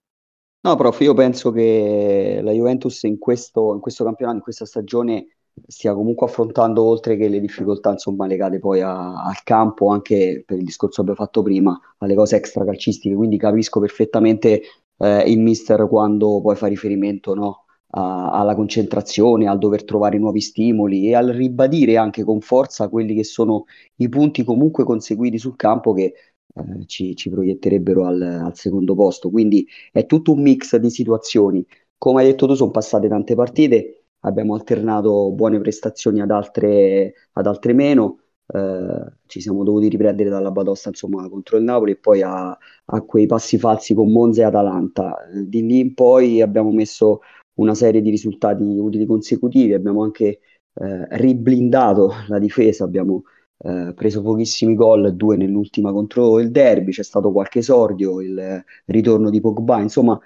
No, 0.62 0.76
prof, 0.76 1.00
io 1.00 1.14
penso 1.14 1.50
che 1.52 2.40
la 2.42 2.52
Juventus 2.52 3.02
in 3.04 3.18
questo, 3.18 3.72
in 3.74 3.80
questo 3.80 4.04
campionato, 4.04 4.36
in 4.36 4.42
questa 4.42 4.66
stagione, 4.66 5.38
stia 5.66 5.94
comunque 5.94 6.26
affrontando, 6.26 6.82
oltre 6.82 7.16
che 7.16 7.28
le 7.28 7.40
difficoltà 7.40 7.90
insomma, 7.92 8.26
legate 8.26 8.58
poi 8.58 8.82
a- 8.82 9.22
al 9.24 9.42
campo, 9.42 9.88
anche 9.88 10.42
per 10.46 10.58
il 10.58 10.64
discorso 10.64 10.96
che 10.96 11.10
abbiamo 11.10 11.24
fatto 11.26 11.42
prima, 11.42 11.78
alle 11.98 12.14
cose 12.14 12.36
extra 12.36 12.64
calcistiche. 12.64 13.14
Quindi 13.14 13.38
capisco 13.38 13.80
perfettamente 13.80 14.62
eh, 14.98 15.30
il 15.30 15.38
mister 15.40 15.88
quando 15.88 16.40
poi 16.42 16.56
fa 16.56 16.66
riferimento 16.66 17.34
no, 17.34 17.64
a- 17.90 18.30
alla 18.32 18.54
concentrazione, 18.54 19.46
al 19.48 19.58
dover 19.58 19.84
trovare 19.84 20.18
nuovi 20.18 20.40
stimoli 20.40 21.08
e 21.08 21.14
al 21.14 21.28
ribadire 21.28 21.96
anche 21.96 22.24
con 22.24 22.40
forza 22.40 22.88
quelli 22.88 23.14
che 23.14 23.24
sono 23.24 23.64
i 23.96 24.08
punti 24.08 24.44
comunque 24.44 24.84
conseguiti 24.84 25.38
sul 25.38 25.56
campo 25.56 25.92
che 25.92 26.14
eh, 26.54 26.86
ci, 26.86 27.14
ci 27.16 27.30
proietterebbero 27.30 28.06
al, 28.06 28.20
al 28.22 28.56
secondo 28.56 28.94
posto. 28.94 29.30
Quindi 29.30 29.66
è 29.92 30.06
tutto 30.06 30.32
un 30.32 30.42
mix 30.42 30.76
di 30.76 30.90
situazioni. 30.90 31.64
Come 31.96 32.22
hai 32.22 32.28
detto 32.28 32.46
tu, 32.46 32.54
sono 32.54 32.70
passate 32.70 33.08
tante 33.08 33.34
partite, 33.34 34.04
abbiamo 34.20 34.54
alternato 34.54 35.30
buone 35.32 35.60
prestazioni 35.60 36.20
ad 36.20 36.30
altre, 36.30 37.14
ad 37.32 37.46
altre 37.46 37.72
meno. 37.72 38.18
Eh, 38.52 39.12
ci 39.26 39.40
siamo 39.40 39.62
dovuti 39.62 39.88
riprendere 39.88 40.28
dalla 40.28 40.50
batosta 40.50 40.88
insomma, 40.88 41.28
contro 41.28 41.56
il 41.56 41.62
Napoli 41.62 41.92
e 41.92 41.96
poi 41.96 42.22
a, 42.22 42.50
a 42.86 43.02
quei 43.02 43.26
passi 43.26 43.58
falsi 43.58 43.94
con 43.94 44.10
Monza 44.10 44.42
e 44.42 44.44
Atalanta. 44.44 45.28
Eh, 45.28 45.48
Di 45.48 45.64
lì 45.64 45.78
in 45.80 45.94
poi 45.94 46.40
abbiamo 46.40 46.70
messo 46.72 47.20
una 47.60 47.74
serie 47.74 48.00
di 48.00 48.10
risultati 48.10 48.62
utili 48.62 49.06
consecutivi, 49.06 49.74
abbiamo 49.74 50.02
anche 50.02 50.26
eh, 50.26 51.06
riblindato 51.18 52.12
la 52.28 52.38
difesa, 52.38 52.84
abbiamo 52.84 53.24
eh, 53.58 53.92
preso 53.94 54.22
pochissimi 54.22 54.74
gol, 54.74 55.14
due 55.14 55.36
nell'ultima 55.36 55.92
contro 55.92 56.40
il 56.40 56.50
Derby, 56.50 56.90
c'è 56.90 57.04
stato 57.04 57.30
qualche 57.32 57.60
esordio, 57.60 58.20
il 58.20 58.64
ritorno 58.86 59.30
di 59.30 59.40
Pogba, 59.40 59.80
insomma 59.80 60.18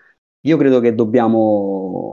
io 0.46 0.56
credo 0.56 0.80
che 0.80 0.94
dobbiamo 0.94 2.10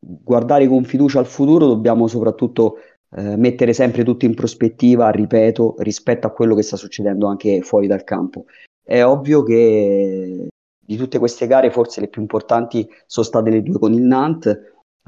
guardare 0.00 0.66
con 0.66 0.84
fiducia 0.84 1.18
al 1.20 1.26
futuro, 1.26 1.66
dobbiamo 1.66 2.06
soprattutto 2.06 2.76
eh, 3.16 3.36
mettere 3.36 3.72
sempre 3.72 4.04
tutto 4.04 4.24
in 4.24 4.34
prospettiva, 4.34 5.10
ripeto, 5.10 5.76
rispetto 5.78 6.26
a 6.26 6.30
quello 6.32 6.54
che 6.54 6.62
sta 6.62 6.76
succedendo 6.76 7.26
anche 7.26 7.60
fuori 7.62 7.86
dal 7.86 8.04
campo. 8.04 8.46
È 8.82 9.04
ovvio 9.04 9.42
che 9.42 10.48
di 10.88 10.96
tutte 10.96 11.18
queste 11.18 11.46
gare 11.46 11.70
forse 11.70 12.00
le 12.00 12.08
più 12.08 12.22
importanti 12.22 12.88
sono 13.04 13.26
state 13.26 13.50
le 13.50 13.62
due 13.62 13.78
con 13.78 13.92
il 13.92 14.00
Nantes, 14.00 14.58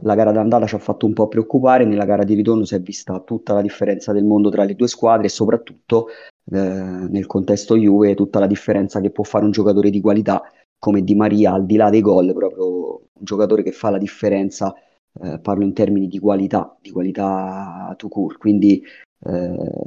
la 0.03 0.15
gara 0.15 0.31
d'andata 0.31 0.67
ci 0.67 0.75
ha 0.75 0.79
fatto 0.79 1.07
un 1.07 1.15
po' 1.15 1.27
preoccupare, 1.27 1.87
nella 1.87 2.05
gara 2.05 2.23
di 2.23 2.35
ritorno 2.35 2.67
si 2.67 2.75
è 2.75 2.81
vista 2.83 3.19
tutta 3.21 3.55
la 3.55 3.63
differenza 3.63 4.13
del 4.13 4.25
mondo 4.25 4.51
tra 4.51 4.65
le 4.65 4.75
due 4.75 4.89
squadre 4.89 5.25
e 5.27 5.31
soprattutto 5.31 6.09
eh, 6.53 6.59
nel 6.59 7.25
contesto 7.25 7.79
Juve 7.79 8.15
tutta 8.15 8.39
la 8.41 8.47
differenza 8.47 9.01
che 9.01 9.11
può 9.11 9.25
fare 9.25 9.47
un 9.47 9.53
giocatore 9.53 9.89
di 9.89 10.03
qualità 10.03 10.43
come 10.79 11.03
Di 11.03 11.15
Maria, 11.15 11.53
al 11.53 11.65
di 11.65 11.77
là 11.77 11.89
dei 11.89 12.03
gol, 12.03 12.35
proprio 12.35 12.97
un 13.15 13.25
giocatore 13.25 13.63
che 13.63 13.73
fa 13.73 13.89
la 13.89 13.99
differenza, 13.99 14.75
eh, 15.23 15.39
parlo 15.41 15.65
in 15.65 15.73
termini 15.73 16.09
di 16.09 16.19
qualità, 16.19 16.77
di 16.79 16.91
qualità 16.91 17.95
to 17.97 18.09
court, 18.09 18.37
quindi 18.37 18.83
eh, 19.25 19.85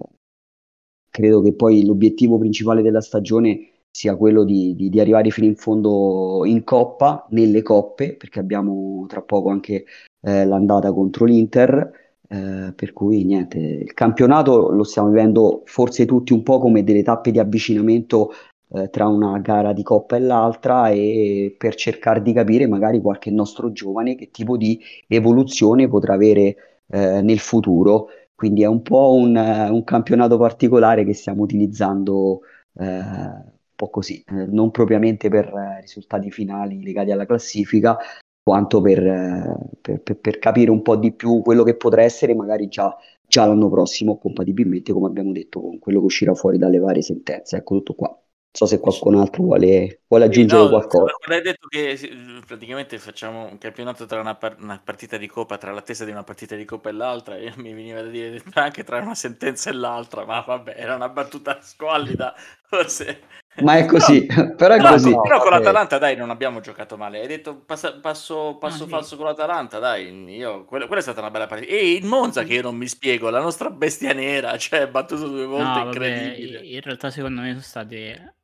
credo 1.11 1.41
che 1.41 1.53
poi 1.53 1.85
l'obiettivo 1.85 2.39
principale 2.39 2.81
della 2.81 3.01
stagione 3.01 3.72
sia 3.95 4.15
quello 4.15 4.43
di, 4.43 4.73
di, 4.75 4.89
di, 4.89 4.99
arrivare 4.99 5.29
fino 5.29 5.45
in 5.45 5.55
fondo 5.55 6.41
in 6.45 6.63
coppa, 6.63 7.27
nelle 7.29 7.61
coppe, 7.61 8.15
perché 8.15 8.39
abbiamo 8.39 9.05
tra 9.07 9.21
poco 9.21 9.49
anche 9.49 9.85
eh, 10.21 10.45
l'andata 10.45 10.91
contro 10.91 11.25
l'Inter, 11.25 11.91
eh, 12.27 12.73
per 12.75 12.91
cui 12.91 13.23
niente, 13.23 13.59
il 13.59 13.93
campionato 13.93 14.71
lo 14.71 14.83
stiamo 14.83 15.09
vivendo 15.09 15.61
forse 15.65 16.05
tutti 16.05 16.33
un 16.33 16.41
po' 16.41 16.57
come 16.57 16.83
delle 16.83 17.03
tappe 17.03 17.29
di 17.29 17.37
avvicinamento 17.37 18.31
eh, 18.69 18.89
tra 18.89 19.07
una 19.07 19.37
gara 19.37 19.73
di 19.73 19.83
coppa 19.83 20.15
e 20.15 20.19
l'altra 20.21 20.89
e 20.89 21.55
per 21.55 21.75
cercare 21.75 22.23
di 22.23 22.33
capire 22.33 22.65
magari 22.65 22.99
qualche 22.99 23.29
nostro 23.29 23.71
giovane 23.71 24.15
che 24.15 24.31
tipo 24.31 24.57
di 24.57 24.79
evoluzione 25.07 25.87
potrà 25.87 26.15
avere 26.15 26.55
eh, 26.87 27.21
nel 27.21 27.39
futuro. 27.39 28.07
Quindi 28.33 28.63
è 28.63 28.67
un 28.67 28.81
po' 28.81 29.13
un, 29.13 29.35
un 29.35 29.83
campionato 29.83 30.37
particolare 30.39 31.05
che 31.05 31.13
stiamo 31.13 31.43
utilizzando 31.43 32.41
eh, 32.79 33.52
po' 33.75 33.89
così, 33.89 34.23
eh, 34.27 34.45
non 34.47 34.71
propriamente 34.71 35.29
per 35.29 35.45
eh, 35.47 35.81
risultati 35.81 36.31
finali 36.31 36.83
legati 36.83 37.11
alla 37.11 37.25
classifica, 37.25 37.97
quanto 38.43 38.81
per, 38.81 39.05
eh, 39.05 39.55
per, 39.79 40.01
per, 40.01 40.17
per, 40.17 40.39
capire 40.39 40.69
un 40.69 40.81
po' 40.81 40.97
di 40.97 41.13
più 41.13 41.41
quello 41.41 41.63
che 41.63 41.75
potrà 41.75 42.03
essere 42.03 42.35
magari 42.35 42.67
già, 42.67 42.95
già 43.25 43.45
l'anno 43.45 43.69
prossimo, 43.69 44.17
compatibilmente, 44.17 44.91
come 44.91 45.07
abbiamo 45.07 45.31
detto, 45.31 45.61
con 45.61 45.79
quello 45.79 45.99
che 45.99 46.05
uscirà 46.05 46.33
fuori 46.33 46.57
dalle 46.57 46.79
varie 46.79 47.01
sentenze. 47.01 47.57
Ecco 47.57 47.75
tutto 47.75 47.93
qua. 47.95 48.17
Non 48.55 48.67
so 48.69 48.75
se 48.75 48.79
qualcun 48.79 49.15
altro 49.15 49.41
vuole, 49.41 50.01
vuole 50.07 50.25
aggiungere 50.25 50.61
no, 50.61 50.69
qualcosa. 50.69 51.13
Hai 51.27 51.41
detto 51.41 51.67
che 51.67 51.97
praticamente 52.45 52.99
facciamo 52.99 53.47
un 53.49 53.57
campionato 53.57 54.05
tra 54.05 54.19
una, 54.19 54.35
par- 54.35 54.57
una, 54.59 54.79
partita 54.83 55.17
di 55.17 55.25
coppa, 55.25 55.57
tra 55.57 55.71
l'attesa 55.71 56.05
di 56.05 56.11
una 56.11 56.23
partita 56.23 56.55
di 56.55 56.63
coppa 56.63 56.89
e 56.89 56.91
l'altra, 56.91 57.35
e 57.37 57.51
mi 57.55 57.73
veniva 57.73 58.03
da 58.03 58.09
dire 58.09 58.43
anche 58.53 58.83
tra 58.83 58.99
una 58.99 59.15
sentenza 59.15 59.71
e 59.71 59.73
l'altra, 59.73 60.23
ma 60.25 60.41
vabbè, 60.41 60.75
era 60.77 60.93
una 60.93 61.09
battuta 61.09 61.59
squallida, 61.63 62.35
forse 62.75 63.21
ma 63.61 63.77
è 63.77 63.85
così, 63.85 64.25
però, 64.25 64.55
però 64.55 64.73
è 64.73 64.79
così. 64.79 65.11
Però 65.11 65.39
con 65.39 65.51
l'Atalanta, 65.51 65.99
dai, 65.99 66.15
non 66.15 66.31
abbiamo 66.31 66.59
giocato 66.59 66.97
male. 66.97 67.19
Hai 67.19 67.27
detto 67.27 67.55
passa, 67.59 67.99
passo, 67.99 68.57
passo 68.57 68.83
Ah, 68.83 68.85
sì. 68.85 68.89
falso 68.91 69.15
con 69.15 69.27
l'Atalanta, 69.27 69.77
dai. 69.77 70.09
Io, 70.35 70.65
quella, 70.65 70.85
quella 70.87 71.01
è 71.01 71.03
stata 71.03 71.19
una 71.19 71.29
bella 71.29 71.45
partita. 71.45 71.71
E 71.71 71.91
il 71.93 72.03
Monza, 72.05 72.43
che 72.43 72.55
io 72.55 72.63
non 72.63 72.75
mi 72.75 72.87
spiego, 72.87 73.29
la 73.29 73.39
nostra 73.41 73.69
bestia 73.69 74.11
nera, 74.13 74.57
cioè, 74.57 74.87
battuto 74.87 75.27
due 75.27 75.45
volte, 75.45 75.63
No, 75.79 75.85
vabbè, 75.85 76.07
incredibile. 76.07 76.59
in 76.61 76.81
realtà 76.81 77.11
secondo 77.11 77.41
me 77.41 77.49
sono 77.49 77.61
state, 77.61 78.35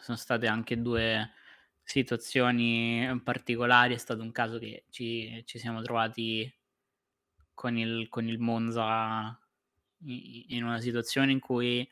sono 0.00 0.16
state 0.16 0.48
anche 0.48 0.82
due 0.82 1.30
situazioni 1.84 3.20
particolari. 3.22 3.94
È 3.94 3.98
stato 3.98 4.22
un 4.22 4.32
caso 4.32 4.58
che 4.58 4.82
ci, 4.90 5.44
ci 5.46 5.60
siamo 5.60 5.80
trovati 5.80 6.52
con 7.54 7.76
il, 7.78 8.08
con 8.08 8.26
il 8.26 8.40
Monza 8.40 9.38
in 10.06 10.64
una 10.64 10.80
situazione 10.80 11.30
in 11.30 11.38
cui, 11.38 11.88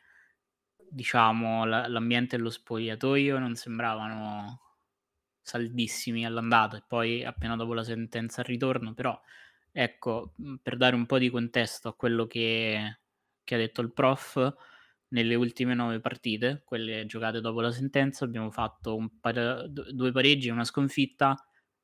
diciamo, 0.93 1.65
la- 1.65 1.87
l'ambiente 1.89 2.37
e 2.37 2.39
lo 2.39 2.51
spogliatoio 2.51 3.39
non 3.39 3.55
sembravano 3.57 4.61
saldissimi 5.43 6.25
all'andata 6.27 6.77
e 6.79 6.85
poi 6.87 7.25
appena 7.25 7.57
dopo 7.57 7.75
la 7.75 7.85
sentenza 7.85 8.41
al 8.43 8.47
ritorno, 8.47 8.95
però 8.95 9.19
ecco, 9.73 10.33
mh, 10.37 10.57
per 10.63 10.77
dare 10.77 10.95
un 10.97 11.07
po' 11.07 11.19
di 11.19 11.31
contesto 11.31 11.89
a 11.89 11.95
quello 11.95 12.27
che, 12.27 13.01
che 13.45 13.55
ha 13.55 13.59
detto 13.59 13.81
il 13.81 13.93
prof, 13.93 14.55
nelle 15.09 15.35
ultime 15.35 15.75
nove 15.75 16.01
partite, 16.01 16.63
quelle 16.65 17.05
giocate 17.07 17.41
dopo 17.41 17.61
la 17.61 17.71
sentenza, 17.73 18.25
abbiamo 18.25 18.51
fatto 18.51 19.11
d- 19.69 19.91
due 19.93 20.11
pareggi 20.13 20.49
e 20.49 20.53
una 20.53 20.65
sconfitta, 20.65 21.37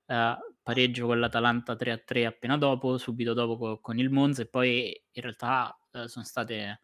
eh, 0.06 0.36
pareggio 0.62 1.06
con 1.06 1.20
l'Atalanta 1.20 1.76
3-3 1.76 2.24
appena 2.26 2.56
dopo, 2.56 2.96
subito 2.98 3.34
dopo 3.34 3.56
co- 3.58 3.80
con 3.80 3.98
il 3.98 4.10
Monza 4.10 4.42
e 4.42 4.46
poi 4.46 4.88
in 5.12 5.22
realtà 5.22 5.76
eh, 5.92 6.08
sono 6.08 6.24
state, 6.24 6.82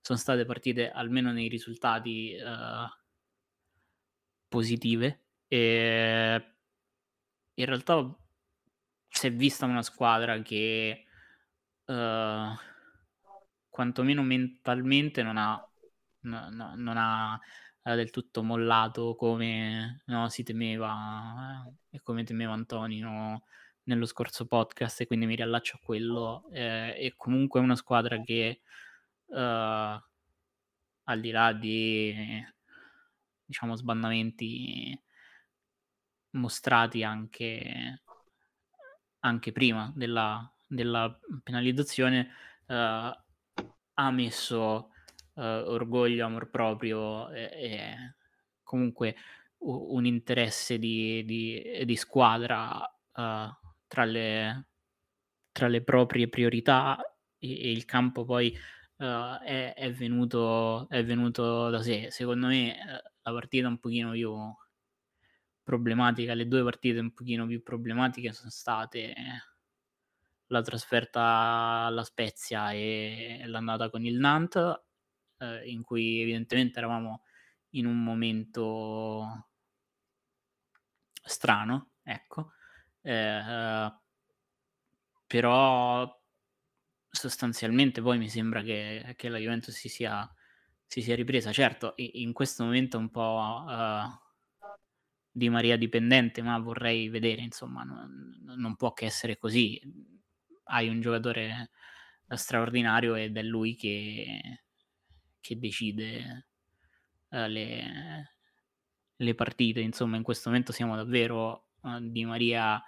sono 0.00 0.18
state 0.18 0.44
partite 0.44 0.90
almeno 0.90 1.32
nei 1.32 1.48
risultati 1.48 2.32
eh, 2.34 2.44
positive. 4.48 5.20
E 5.48 6.44
in 7.54 7.64
realtà 7.66 8.16
si 9.08 9.26
è 9.26 9.32
vista 9.32 9.66
una 9.66 9.82
squadra 9.82 10.40
che 10.42 11.04
eh, 11.84 12.54
quantomeno 13.68 14.22
mentalmente 14.22 15.22
non 15.22 15.36
ha, 15.36 15.68
no- 16.20 16.48
no- 16.50 16.74
non 16.76 16.96
ha 16.96 17.38
eh, 17.82 17.94
del 17.96 18.10
tutto 18.10 18.42
mollato 18.42 19.14
come 19.16 20.02
no, 20.06 20.28
si 20.28 20.42
temeva 20.42 21.64
eh, 21.90 21.96
e 21.96 22.00
come 22.02 22.24
temeva 22.24 22.52
Antonio 22.52 23.42
nello 23.84 24.06
scorso 24.06 24.46
podcast 24.46 25.00
e 25.00 25.06
quindi 25.06 25.26
mi 25.26 25.34
riallaccio 25.36 25.76
a 25.76 25.80
quello 25.82 26.48
eh, 26.52 26.94
è 26.94 27.14
comunque 27.16 27.60
una 27.60 27.74
squadra 27.76 28.20
che 28.20 28.60
eh, 29.32 30.02
al 31.04 31.20
di 31.20 31.30
là 31.30 31.52
di 31.52 32.44
diciamo 33.44 33.74
sbandamenti 33.74 34.98
mostrati 36.32 37.02
anche, 37.02 38.02
anche 39.20 39.52
prima 39.52 39.92
della, 39.94 40.48
della 40.66 41.18
penalizzazione 41.42 42.28
eh, 42.66 43.18
ha 43.94 44.10
messo 44.10 44.90
eh, 45.34 45.42
orgoglio, 45.42 46.26
amor 46.26 46.48
proprio 46.50 47.30
e, 47.30 47.42
e 47.52 48.14
comunque 48.62 49.16
un 49.62 50.06
interesse 50.06 50.78
di, 50.78 51.24
di, 51.24 51.82
di 51.84 51.96
squadra 51.96 52.78
uh, 52.78 53.54
tra, 53.86 54.04
le, 54.04 54.68
tra 55.52 55.68
le 55.68 55.82
proprie 55.82 56.28
priorità 56.28 56.98
e, 57.38 57.64
e 57.64 57.70
il 57.70 57.84
campo 57.84 58.24
poi 58.24 58.56
uh, 59.00 59.38
è, 59.42 59.74
è, 59.74 59.92
venuto, 59.92 60.88
è 60.88 61.04
venuto 61.04 61.70
da 61.70 61.82
sé. 61.82 62.10
Secondo 62.10 62.48
me 62.48 62.70
uh, 62.72 63.10
la 63.22 63.32
partita 63.32 63.68
un 63.68 63.78
pochino 63.78 64.12
più 64.12 64.34
problematica, 65.62 66.34
le 66.34 66.48
due 66.48 66.62
partite 66.62 66.98
un 66.98 67.12
pochino 67.12 67.46
più 67.46 67.62
problematiche 67.62 68.32
sono 68.32 68.50
state 68.50 69.14
la 70.48 70.62
trasferta 70.62 71.20
alla 71.86 72.02
Spezia 72.02 72.72
e 72.72 73.42
l'andata 73.46 73.88
con 73.88 74.04
il 74.04 74.18
Nantes, 74.18 74.80
eh, 75.38 75.70
in 75.70 75.82
cui 75.82 76.20
evidentemente 76.20 76.78
eravamo 76.78 77.22
in 77.70 77.86
un 77.86 78.02
momento 78.02 79.46
strano, 81.22 81.92
ecco, 82.02 82.52
eh, 83.02 83.92
però 85.26 86.19
sostanzialmente 87.10 88.00
poi 88.00 88.18
mi 88.18 88.28
sembra 88.28 88.62
che, 88.62 89.14
che 89.16 89.28
la 89.28 89.38
Juventus 89.38 89.74
si 89.74 89.88
sia, 89.88 90.32
si 90.86 91.02
sia, 91.02 91.14
ripresa. 91.14 91.52
Certo, 91.52 91.94
in 91.96 92.32
questo 92.32 92.64
momento 92.64 92.98
un 92.98 93.10
po' 93.10 93.64
uh, 93.66 94.66
di 95.30 95.48
Maria 95.48 95.76
dipendente, 95.76 96.42
ma 96.42 96.58
vorrei 96.58 97.08
vedere, 97.08 97.42
insomma, 97.42 97.82
non, 97.82 98.38
non, 98.56 98.76
può 98.76 98.92
che 98.92 99.06
essere 99.06 99.36
così. 99.38 99.80
Hai 100.64 100.88
un 100.88 101.00
giocatore 101.00 101.70
straordinario 102.28 103.14
ed 103.16 103.36
è 103.36 103.42
lui 103.42 103.74
che, 103.74 104.62
che 105.40 105.58
decide 105.58 106.46
uh, 107.30 107.46
le, 107.46 108.34
le, 109.16 109.34
partite. 109.34 109.80
Insomma, 109.80 110.16
in 110.16 110.22
questo 110.22 110.48
momento 110.48 110.72
siamo 110.72 110.94
davvero 110.96 111.70
uh, 111.82 111.98
di 112.00 112.24
Maria 112.24 112.80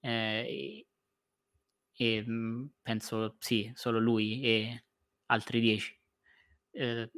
eh, 0.00 0.86
e 1.98 2.22
mh, 2.24 2.70
penso 2.82 3.36
sì, 3.40 3.70
solo 3.74 3.98
lui 3.98 4.40
e 4.42 4.84
altri 5.26 5.60
10. 5.60 6.00
Eh, 6.70 7.10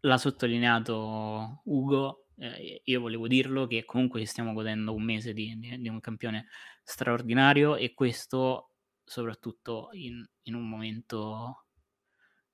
l'ha 0.00 0.18
sottolineato 0.18 1.62
Ugo, 1.64 2.26
eh, 2.36 2.82
io 2.84 3.00
volevo 3.00 3.26
dirlo 3.26 3.66
che 3.66 3.84
comunque 3.84 4.24
stiamo 4.24 4.52
godendo 4.52 4.94
un 4.94 5.02
mese 5.02 5.32
di, 5.32 5.58
di, 5.58 5.80
di 5.80 5.88
un 5.88 6.00
campione 6.00 6.46
straordinario 6.84 7.76
e 7.76 7.92
questo 7.94 8.70
soprattutto 9.04 9.88
in, 9.92 10.24
in 10.42 10.54
un 10.54 10.68
momento 10.68 11.66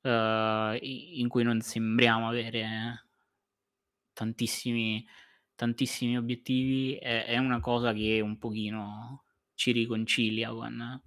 uh, 0.00 0.76
in 0.80 1.28
cui 1.28 1.42
non 1.42 1.60
sembriamo 1.60 2.28
avere 2.28 3.08
tantissimi, 4.14 5.06
tantissimi 5.54 6.16
obiettivi, 6.16 6.96
è, 6.96 7.26
è, 7.26 7.36
una 7.36 7.60
cosa 7.60 7.92
che 7.92 8.20
un 8.20 8.38
pochino 8.38 9.24
ci 9.54 9.72
riconcilia 9.72 10.50
con, 10.50 11.02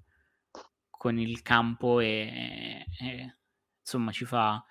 con 1.01 1.17
il 1.17 1.41
campo 1.41 1.99
e, 1.99 2.85
e 2.99 3.35
insomma 3.79 4.11
ci 4.11 4.23
fa, 4.23 4.63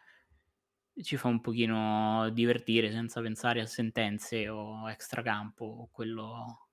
ci 1.03 1.17
fa 1.17 1.27
un 1.27 1.41
pochino 1.41 2.31
divertire 2.31 2.93
senza 2.93 3.21
pensare 3.21 3.61
a 3.61 3.67
sentenze 3.67 4.49
o 4.49 4.89
extracampo 4.89 5.65
o 5.65 5.89
quello, 5.91 6.69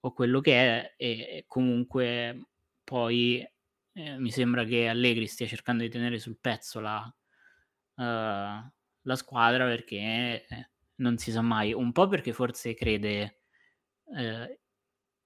o 0.00 0.12
quello 0.12 0.40
che 0.42 0.52
è. 0.52 0.94
E 0.98 1.44
comunque 1.46 2.48
poi 2.84 3.42
eh, 3.94 4.18
mi 4.18 4.30
sembra 4.30 4.64
che 4.64 4.86
Allegri 4.86 5.26
stia 5.26 5.46
cercando 5.46 5.82
di 5.82 5.88
tenere 5.88 6.18
sul 6.18 6.36
pezzo 6.38 6.78
la, 6.80 7.02
uh, 7.94 8.02
la 8.02 9.16
squadra 9.16 9.64
perché 9.64 10.46
eh, 10.46 10.70
non 10.96 11.16
si 11.16 11.30
sa 11.30 11.40
mai, 11.40 11.72
un 11.72 11.90
po' 11.92 12.06
perché 12.06 12.34
forse 12.34 12.74
crede 12.74 13.40
eh, 14.14 14.60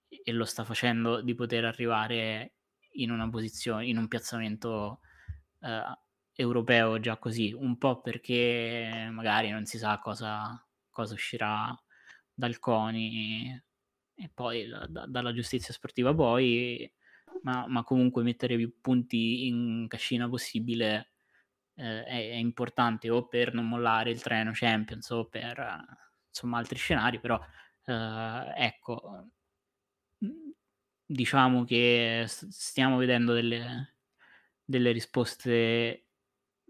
e 0.08 0.32
lo 0.32 0.44
sta 0.44 0.62
facendo 0.62 1.20
di 1.22 1.34
poter 1.34 1.64
arrivare 1.64 2.52
in 2.92 3.10
una 3.10 3.28
posizione, 3.28 3.86
in 3.86 3.98
un 3.98 4.08
piazzamento 4.08 5.00
eh, 5.60 5.82
europeo 6.34 6.98
già 7.00 7.18
così, 7.18 7.52
un 7.52 7.76
po' 7.78 8.00
perché 8.00 9.08
magari 9.12 9.50
non 9.50 9.64
si 9.66 9.78
sa 9.78 9.98
cosa, 9.98 10.64
cosa 10.90 11.14
uscirà 11.14 11.76
dal 12.34 12.58
CONI 12.58 13.62
e 14.14 14.30
poi 14.32 14.68
da, 14.68 15.06
dalla 15.06 15.32
giustizia 15.32 15.72
sportiva 15.74 16.14
poi, 16.14 16.90
ma, 17.42 17.66
ma, 17.66 17.82
comunque 17.84 18.22
mettere 18.22 18.56
più 18.56 18.80
punti 18.80 19.46
in 19.46 19.86
cascina 19.88 20.28
possibile 20.28 21.12
eh, 21.74 22.04
è, 22.04 22.30
è, 22.30 22.34
importante 22.34 23.10
o 23.10 23.26
per 23.26 23.54
non 23.54 23.68
mollare 23.68 24.10
il 24.10 24.22
treno 24.22 24.50
Champions 24.54 25.10
o 25.10 25.26
per 25.26 25.84
insomma 26.28 26.58
altri 26.58 26.78
scenari, 26.78 27.20
però 27.20 27.40
eh, 27.86 28.52
ecco 28.56 29.30
diciamo 31.12 31.64
che 31.64 32.24
stiamo 32.26 32.96
vedendo 32.96 33.32
delle, 33.32 33.96
delle 34.64 34.92
risposte 34.92 36.06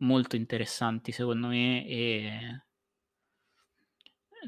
molto 0.01 0.37
interessanti 0.37 1.13
secondo 1.13 1.49
me 1.49 1.87
e 1.87 2.63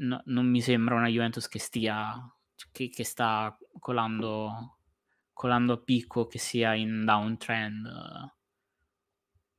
no, 0.00 0.20
non 0.26 0.46
mi 0.50 0.60
sembra 0.60 0.96
una 0.96 1.08
Juventus 1.08 1.48
che 1.48 1.60
stia 1.60 2.18
che, 2.72 2.88
che 2.88 3.04
sta 3.04 3.56
colando 3.78 4.78
colando 5.32 5.74
a 5.74 5.78
picco 5.78 6.26
che 6.26 6.38
sia 6.38 6.74
in 6.74 7.04
downtrend 7.04 7.86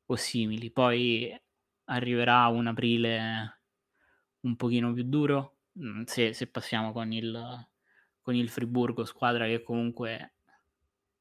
o 0.08 0.16
simili. 0.16 0.72
Poi 0.72 1.38
arriverà 1.86 2.48
un 2.48 2.68
aprile 2.68 3.62
un 4.42 4.56
pochino 4.56 4.94
più 4.94 5.04
duro 5.04 5.58
mm, 5.80 6.04
se, 6.04 6.34
se 6.34 6.48
passiamo 6.48 6.92
con 6.92 7.12
il 7.12 7.68
con 8.26 8.34
il 8.34 8.49
Friburgo, 8.49 9.05
squadra 9.05 9.45
che 9.45 9.61
comunque 9.61 10.34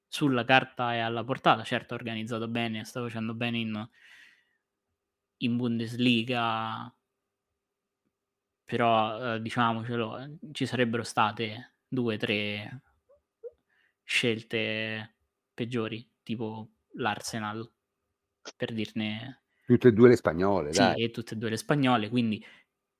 sulla 0.08 0.42
carta 0.42 0.94
è 0.94 1.00
alla 1.00 1.22
portata, 1.22 1.62
certo 1.62 1.92
ha 1.92 1.98
organizzato 1.98 2.48
bene, 2.48 2.82
sta 2.86 3.02
facendo 3.02 3.34
bene 3.34 3.58
in, 3.58 3.88
in 5.38 5.56
Bundesliga, 5.58 6.90
però 8.64 9.34
eh, 9.34 9.42
diciamocelo, 9.42 10.38
ci 10.52 10.64
sarebbero 10.64 11.02
state 11.02 11.74
due 11.86 12.14
o 12.14 12.16
tre 12.18 12.80
scelte 14.02 15.16
peggiori, 15.52 16.10
tipo 16.22 16.70
l'Arsenal, 16.94 17.70
per 18.56 18.72
dirne... 18.72 19.42
Tutte 19.66 19.88
e 19.88 19.92
due 19.92 20.08
le 20.08 20.16
spagnole, 20.16 20.72
sì, 20.72 20.78
dai. 20.78 21.02
e 21.02 21.10
tutte 21.10 21.34
e 21.34 21.36
due 21.36 21.50
le 21.50 21.58
spagnole, 21.58 22.08
quindi 22.08 22.42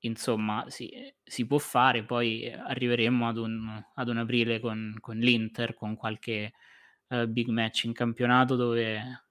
insomma 0.07 0.65
si, 0.69 0.91
si 1.23 1.45
può 1.45 1.57
fare, 1.57 2.03
poi 2.03 2.51
arriveremo 2.51 3.27
ad 3.27 3.37
un, 3.37 3.83
ad 3.95 4.07
un 4.09 4.17
aprile 4.17 4.59
con, 4.59 4.95
con, 4.99 5.17
l'Inter, 5.17 5.73
con 5.73 5.95
qualche 5.95 6.53
uh, 7.07 7.27
big 7.27 7.47
match 7.49 7.85
in 7.85 7.93
campionato 7.93 8.55
dove 8.55 9.23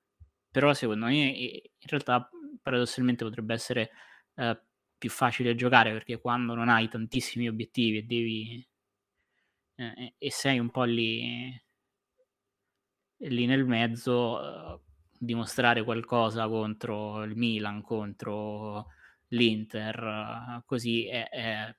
però 0.51 0.73
secondo 0.73 1.07
me 1.07 1.31
in 1.31 1.89
realtà 1.89 2.29
paradossalmente 2.63 3.25
potrebbe 3.25 3.55
essere 3.55 3.91
uh, 4.35 4.57
più 4.97 5.11
facile 5.11 5.55
giocare 5.55 5.93
perché 5.93 6.21
quando 6.21 6.55
non 6.55 6.69
hai 6.69 6.89
tantissimi 6.89 7.49
obiettivi 7.49 7.99
e 7.99 8.03
devi 8.03 8.69
eh, 9.77 10.15
e 10.17 10.31
sei 10.31 10.59
un 10.59 10.71
po' 10.71 10.85
lì, 10.85 11.61
lì 13.19 13.47
nel 13.47 13.65
mezzo 13.65 14.39
uh, 14.39 14.81
dimostrare 15.19 15.83
qualcosa 15.83 16.49
contro 16.49 17.23
il 17.25 17.37
Milan, 17.37 17.83
contro 17.83 18.87
l'Inter, 19.35 20.63
così 20.65 21.07
è, 21.07 21.29
è, 21.29 21.77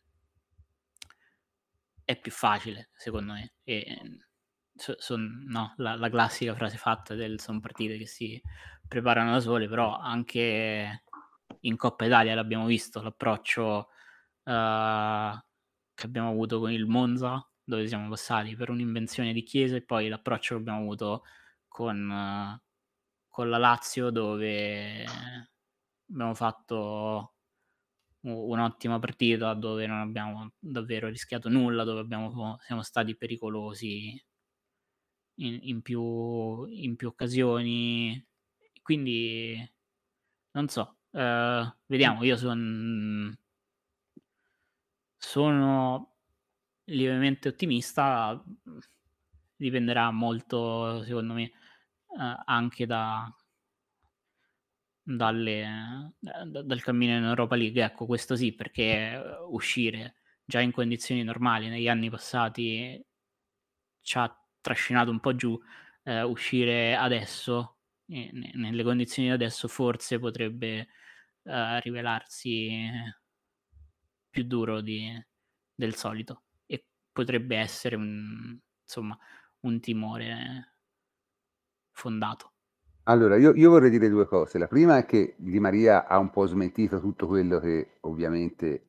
è 2.03 2.19
più 2.19 2.31
facile 2.31 2.89
secondo 2.95 3.33
me. 3.33 3.53
E, 3.63 4.19
so, 4.75 4.95
son, 4.99 5.45
no, 5.47 5.73
la, 5.77 5.95
la, 5.95 6.09
classica 6.09 6.53
frase 6.55 6.77
fatta 6.77 7.15
del 7.15 7.39
sono 7.39 7.59
partite 7.59 7.97
che 7.97 8.05
si 8.05 8.41
preparano 8.87 9.31
da 9.31 9.39
sole, 9.39 9.67
però 9.67 9.97
anche 9.97 11.03
in 11.61 11.77
Coppa 11.77 12.05
Italia 12.05 12.35
l'abbiamo 12.35 12.65
visto, 12.65 13.01
l'approccio 13.01 13.89
uh, 14.43 14.51
che 15.93 16.05
abbiamo 16.05 16.29
avuto 16.29 16.59
con 16.59 16.71
il 16.71 16.85
Monza, 16.85 17.47
dove 17.63 17.87
siamo 17.87 18.09
passati 18.09 18.55
per 18.55 18.69
un'invenzione 18.69 19.33
di 19.33 19.43
Chiesa, 19.43 19.75
e 19.75 19.81
poi 19.81 20.07
l'approccio 20.09 20.55
che 20.55 20.61
abbiamo 20.61 20.79
avuto 20.79 21.23
con, 21.67 22.09
uh, 22.09 22.61
con 23.29 23.49
la 23.49 23.57
Lazio, 23.57 24.09
dove 24.11 25.05
abbiamo 26.09 26.33
fatto 26.35 27.34
un'ottima 28.31 28.99
partita 28.99 29.53
dove 29.53 29.85
non 29.87 29.99
abbiamo 29.99 30.53
davvero 30.59 31.07
rischiato 31.07 31.49
nulla, 31.49 31.83
dove 31.83 31.99
abbiamo, 32.01 32.57
siamo 32.65 32.81
stati 32.81 33.15
pericolosi 33.15 34.21
in, 35.35 35.59
in, 35.61 35.81
più, 35.81 36.65
in 36.65 36.95
più 36.95 37.07
occasioni. 37.07 38.23
Quindi 38.81 39.57
non 40.51 40.67
so, 40.67 40.97
uh, 41.11 41.65
vediamo, 41.85 42.23
io 42.23 42.37
son, 42.37 43.35
sono 45.17 46.15
lievemente 46.85 47.49
ottimista, 47.49 48.43
dipenderà 49.55 50.11
molto 50.11 51.03
secondo 51.03 51.33
me 51.33 51.51
uh, 52.07 52.41
anche 52.45 52.85
da, 52.85 53.27
dalle, 55.05 56.13
da, 56.19 56.63
dal 56.63 56.81
cammino 56.81 57.15
in 57.15 57.23
Europa 57.23 57.55
League. 57.55 57.83
Ecco, 57.83 58.05
questo 58.07 58.35
sì, 58.35 58.53
perché 58.53 59.21
uscire 59.49 60.15
già 60.43 60.59
in 60.59 60.71
condizioni 60.71 61.23
normali 61.23 61.69
negli 61.69 61.87
anni 61.87 62.09
passati 62.09 63.03
ci 64.01 64.17
ha 64.17 64.47
trascinato 64.61 65.11
un 65.11 65.19
po' 65.19 65.35
giù, 65.35 65.59
eh, 66.03 66.23
uscire 66.23 66.95
adesso, 66.95 67.77
eh, 68.07 68.29
nelle 68.53 68.83
condizioni 68.83 69.27
di 69.27 69.33
adesso, 69.33 69.67
forse 69.67 70.19
potrebbe 70.19 70.87
eh, 71.43 71.79
rivelarsi 71.81 72.89
più 74.29 74.43
duro 74.43 74.81
di, 74.81 75.11
del 75.73 75.95
solito 75.95 76.43
e 76.65 76.85
potrebbe 77.11 77.57
essere 77.57 77.95
un, 77.95 78.59
insomma, 78.81 79.17
un 79.61 79.79
timore 79.79 80.77
fondato. 81.91 82.54
Allora, 83.07 83.35
io, 83.37 83.53
io, 83.53 83.69
vorrei 83.69 83.91
dire 83.91 84.09
due 84.09 84.25
cose. 84.25 84.57
La 84.57 84.67
prima 84.67 84.97
è 84.97 85.05
che 85.05 85.35
Di 85.37 85.59
Maria 85.59 86.07
ha 86.07 86.17
un 86.17 86.31
po' 86.31 86.47
smentito 86.47 86.99
tutto 86.99 87.27
quello 87.27 87.59
che 87.59 87.97
ovviamente 88.01 88.83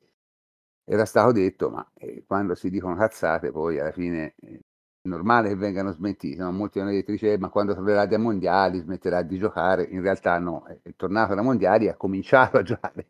era 0.85 1.05
stato 1.05 1.33
detto, 1.33 1.69
ma 1.69 1.87
eh, 1.95 2.25
quando 2.27 2.55
si 2.55 2.71
dicono 2.71 2.95
cazzate 2.97 3.51
poi 3.51 3.79
alla 3.79 3.93
fine 3.93 4.35
eh, 4.41 4.61
è 5.03 5.09
normale 5.09 5.49
che 5.51 5.57
vengano 5.57 5.93
smentite. 5.93 6.43
No? 6.43 6.51
Molti 6.51 6.81
hanno 6.81 6.91
detto, 6.93 7.11
dice, 7.11 7.37
ma 7.37 7.51
quando 7.51 7.75
tornerà 7.75 8.07
dai 8.07 8.19
mondiali 8.19 8.79
smetterà 8.81 9.21
di 9.23 9.37
giocare. 9.39 9.83
In 9.85 10.01
realtà 10.01 10.39
no, 10.39 10.65
è 10.83 10.95
tornato 10.97 11.35
dai 11.35 11.45
mondiali 11.45 11.87
e 11.87 11.91
ha 11.91 11.97
cominciato 11.97 12.57
a 12.57 12.63
giocare. 12.63 13.09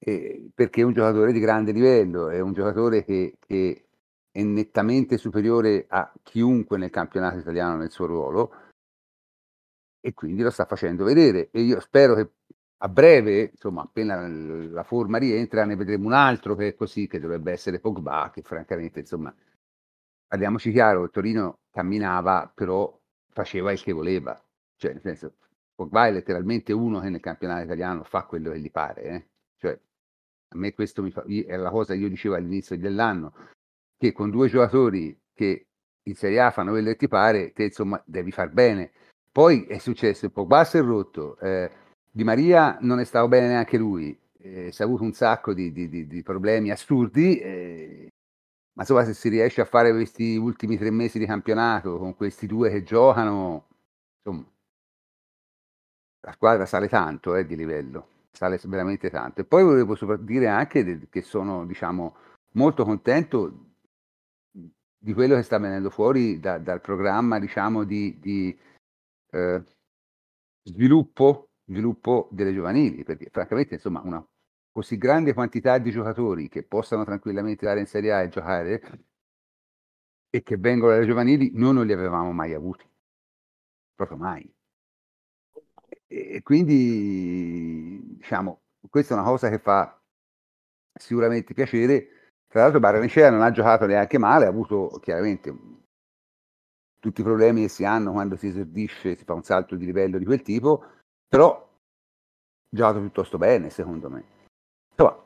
Eh, 0.00 0.50
perché 0.54 0.80
è 0.80 0.84
un 0.84 0.94
giocatore 0.94 1.32
di 1.32 1.38
grande 1.40 1.70
livello, 1.72 2.28
è 2.28 2.40
un 2.40 2.52
giocatore 2.52 3.04
che, 3.04 3.36
che 3.38 3.84
è 4.32 4.42
nettamente 4.42 5.16
superiore 5.16 5.86
a 5.88 6.12
chiunque 6.22 6.76
nel 6.78 6.90
campionato 6.90 7.38
italiano 7.38 7.76
nel 7.76 7.90
suo 7.90 8.06
ruolo 8.06 8.52
e 10.08 10.14
quindi 10.14 10.42
lo 10.42 10.50
sta 10.50 10.64
facendo 10.64 11.04
vedere 11.04 11.50
e 11.50 11.60
io 11.60 11.80
spero 11.80 12.14
che 12.14 12.30
a 12.78 12.88
breve, 12.88 13.50
insomma, 13.52 13.82
appena 13.82 14.26
la 14.26 14.84
forma 14.84 15.18
rientra, 15.18 15.64
ne 15.64 15.76
vedremo 15.76 16.06
un 16.06 16.12
altro 16.12 16.54
che 16.54 16.68
è 16.68 16.74
così, 16.74 17.08
che 17.08 17.18
dovrebbe 17.18 17.50
essere 17.52 17.80
Pogba, 17.80 18.30
che 18.32 18.42
francamente, 18.42 19.00
insomma, 19.00 19.34
parliamoci 20.26 20.70
chiaro, 20.70 21.10
Torino 21.10 21.58
camminava, 21.70 22.50
però 22.54 22.96
faceva 23.30 23.72
il 23.72 23.82
che 23.82 23.92
voleva. 23.92 24.40
Cioè, 24.76 24.92
nel 24.92 25.00
senso, 25.02 25.34
Pogba 25.74 26.06
è 26.06 26.12
letteralmente 26.12 26.72
uno 26.72 27.00
che 27.00 27.10
nel 27.10 27.20
campionato 27.20 27.64
italiano 27.64 28.04
fa 28.04 28.22
quello 28.24 28.52
che 28.52 28.60
gli 28.60 28.70
pare. 28.70 29.02
Eh? 29.02 29.26
Cioè, 29.56 29.80
a 30.50 30.56
me 30.56 30.72
questo 30.72 31.02
mi 31.02 31.10
fa, 31.10 31.24
è 31.24 31.56
la 31.56 31.70
cosa 31.70 31.94
che 31.94 31.98
io 31.98 32.08
dicevo 32.08 32.36
all'inizio 32.36 32.78
dell'anno, 32.78 33.34
che 33.96 34.12
con 34.12 34.30
due 34.30 34.48
giocatori 34.48 35.20
che 35.34 35.66
in 36.04 36.14
Serie 36.14 36.40
A 36.40 36.52
fanno 36.52 36.70
quello 36.70 36.90
che 36.90 36.96
ti 36.96 37.08
pare, 37.08 37.52
te 37.52 37.64
insomma 37.64 38.00
devi 38.06 38.30
far 38.30 38.50
bene. 38.50 38.92
Poi 39.38 39.66
è 39.66 39.78
successo, 39.78 40.28
Pogba 40.30 40.64
si 40.64 40.78
è 40.78 40.82
rotto, 40.82 41.38
eh, 41.38 41.70
Di 42.10 42.24
Maria 42.24 42.76
non 42.80 42.98
è 42.98 43.04
stato 43.04 43.28
bene 43.28 43.46
neanche 43.46 43.78
lui, 43.78 44.18
eh, 44.38 44.72
si 44.72 44.82
è 44.82 44.84
avuto 44.84 45.04
un 45.04 45.12
sacco 45.12 45.54
di, 45.54 45.70
di, 45.70 45.88
di, 45.88 46.08
di 46.08 46.22
problemi 46.24 46.72
assurdi, 46.72 47.38
eh, 47.38 48.08
ma 48.72 48.82
insomma 48.82 49.04
se 49.04 49.14
si 49.14 49.28
riesce 49.28 49.60
a 49.60 49.64
fare 49.64 49.92
questi 49.92 50.36
ultimi 50.36 50.76
tre 50.76 50.90
mesi 50.90 51.20
di 51.20 51.24
campionato 51.26 51.98
con 51.98 52.16
questi 52.16 52.48
due 52.48 52.68
che 52.68 52.82
giocano, 52.82 53.68
insomma, 54.16 54.44
la 56.26 56.32
squadra 56.32 56.66
sale 56.66 56.88
tanto 56.88 57.36
eh, 57.36 57.46
di 57.46 57.54
livello, 57.54 58.08
sale 58.32 58.58
veramente 58.64 59.08
tanto. 59.08 59.42
E 59.42 59.44
poi 59.44 59.62
volevo 59.62 60.16
dire 60.16 60.48
anche 60.48 61.06
che 61.08 61.22
sono, 61.22 61.64
diciamo, 61.64 62.16
molto 62.54 62.84
contento 62.84 63.66
di 64.98 65.12
quello 65.12 65.36
che 65.36 65.42
sta 65.42 65.58
venendo 65.58 65.90
fuori 65.90 66.40
da, 66.40 66.58
dal 66.58 66.80
programma, 66.80 67.38
diciamo, 67.38 67.84
di, 67.84 68.18
di 68.18 68.66
eh, 69.30 69.62
sviluppo, 70.62 71.50
sviluppo 71.64 72.28
delle 72.32 72.52
giovanili, 72.52 73.04
perché 73.04 73.28
francamente 73.30 73.74
insomma 73.74 74.00
una 74.02 74.24
così 74.70 74.96
grande 74.96 75.34
quantità 75.34 75.78
di 75.78 75.90
giocatori 75.90 76.48
che 76.48 76.62
possano 76.62 77.04
tranquillamente 77.04 77.64
andare 77.64 77.80
in 77.80 77.86
Serie 77.86 78.12
A 78.12 78.22
e 78.22 78.28
giocare 78.28 78.80
e 80.30 80.42
che 80.42 80.56
vengono 80.56 80.92
dalle 80.92 81.06
giovanili 81.06 81.50
noi 81.54 81.74
non 81.74 81.86
li 81.86 81.92
avevamo 81.92 82.32
mai 82.32 82.54
avuti, 82.54 82.88
proprio 83.94 84.18
mai. 84.18 84.50
E 86.06 86.42
quindi 86.42 88.16
diciamo, 88.16 88.62
questa 88.88 89.14
è 89.14 89.18
una 89.18 89.26
cosa 89.26 89.48
che 89.50 89.58
fa 89.58 90.00
sicuramente 90.94 91.54
piacere. 91.54 92.32
Tra 92.46 92.62
l'altro 92.62 92.80
Barrenecea 92.80 93.30
non 93.30 93.42
ha 93.42 93.50
giocato 93.50 93.86
neanche 93.86 94.18
male, 94.18 94.46
ha 94.46 94.48
avuto 94.48 94.98
chiaramente 95.02 95.50
tutti 97.00 97.20
i 97.20 97.24
problemi 97.24 97.62
che 97.62 97.68
si 97.68 97.84
hanno 97.84 98.12
quando 98.12 98.36
si 98.36 98.48
esordisce, 98.48 99.16
si 99.16 99.24
fa 99.24 99.34
un 99.34 99.42
salto 99.42 99.76
di 99.76 99.84
livello 99.84 100.18
di 100.18 100.24
quel 100.24 100.42
tipo, 100.42 100.84
però 101.26 101.66
giocato 102.68 103.00
piuttosto 103.00 103.38
bene 103.38 103.70
secondo 103.70 104.10
me. 104.10 104.24
Insomma, 104.90 105.16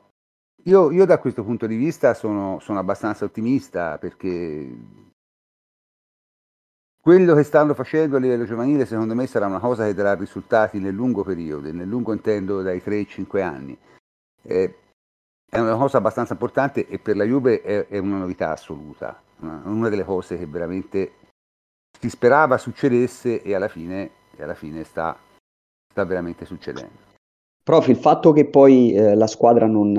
io, 0.63 0.91
io 0.91 1.05
da 1.05 1.19
questo 1.19 1.43
punto 1.43 1.65
di 1.65 1.75
vista 1.75 2.13
sono, 2.13 2.59
sono 2.59 2.79
abbastanza 2.79 3.25
ottimista 3.25 3.97
perché 3.97 4.77
quello 7.01 7.35
che 7.35 7.43
stanno 7.43 7.73
facendo 7.73 8.15
a 8.15 8.19
livello 8.19 8.45
giovanile 8.45 8.85
secondo 8.85 9.13
me 9.13 9.27
sarà 9.27 9.45
una 9.47 9.59
cosa 9.59 9.83
che 9.85 9.93
darà 9.93 10.13
risultati 10.15 10.79
nel 10.79 10.93
lungo 10.93 11.23
periodo, 11.23 11.69
nel 11.71 11.87
lungo 11.87 12.13
intendo 12.13 12.61
dai 12.61 12.81
3-5 12.83 13.41
anni. 13.41 13.77
Eh, 14.41 14.77
è 15.49 15.59
una 15.59 15.75
cosa 15.75 15.97
abbastanza 15.97 16.33
importante 16.33 16.87
e 16.87 16.99
per 16.99 17.17
la 17.17 17.25
Juve 17.25 17.61
è, 17.61 17.87
è 17.87 17.97
una 17.97 18.17
novità 18.17 18.51
assoluta, 18.51 19.21
una, 19.39 19.61
una 19.65 19.89
delle 19.89 20.03
cose 20.03 20.37
che 20.37 20.47
veramente 20.47 21.11
si 21.99 22.09
sperava 22.09 22.57
succedesse 22.57 23.41
e 23.41 23.53
alla 23.53 23.67
fine, 23.67 24.11
e 24.35 24.43
alla 24.43 24.55
fine 24.55 24.83
sta, 24.83 25.17
sta, 25.89 26.03
veramente 26.05 26.45
succedendo. 26.45 27.11
Prof, 27.63 27.87
il 27.87 27.95
fatto 27.95 28.31
che 28.33 28.45
poi 28.45 28.93
eh, 28.93 29.15
la 29.15 29.27
squadra 29.27 29.67
non, 29.67 29.93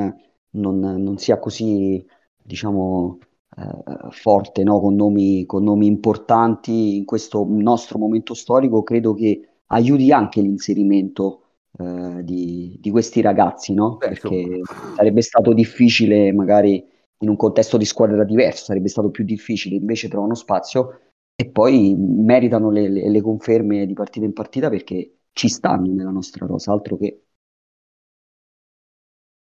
non, 0.51 0.79
non, 0.79 1.19
sia 1.19 1.39
così, 1.39 2.05
diciamo, 2.43 3.19
eh, 3.57 4.11
forte, 4.11 4.63
no? 4.63 4.81
con, 4.81 4.95
nomi, 4.95 5.47
con 5.47 5.63
nomi 5.63 5.87
importanti 5.87 6.97
in 6.97 7.05
questo 7.05 7.47
nostro 7.49 7.99
momento 7.99 8.35
storico, 8.35 8.83
credo 8.83 9.15
che 9.15 9.49
aiuti 9.67 10.13
anche 10.13 10.41
l'inserimento 10.41 11.41
Uh, 11.77 12.23
di, 12.23 12.79
di, 12.81 12.91
questi 12.93 13.21
ragazzi, 13.21 13.75
no? 13.75 13.97
Beh, 13.97 14.11
Perché 14.11 14.37
insomma. 14.37 14.95
sarebbe 14.95 15.23
stato 15.23 15.53
difficile, 15.53 16.33
magari 16.33 16.75
in 17.19 17.29
un 17.29 17.35
contesto 17.35 17.77
di 17.77 17.85
squadra 17.85 18.23
diverso, 18.23 18.67
sarebbe 18.67 18.89
stato 18.89 19.11
più 19.11 19.25
difficile, 19.25 19.75
invece 19.75 20.07
trovano 20.07 20.35
spazio 20.35 21.01
e 21.37 21.51
poi 21.51 21.95
meritano 21.97 22.71
le, 22.71 22.89
le, 22.89 23.09
le 23.11 23.21
conferme 23.21 23.87
di 23.87 23.93
partita 23.95 24.25
in 24.25 24.33
partita 24.33 24.71
perché 24.71 25.19
ci 25.33 25.49
stanno 25.49 25.93
nella 25.93 26.11
nostra 26.11 26.47
rosa, 26.47 26.73
altro 26.73 26.97
che... 26.97 27.25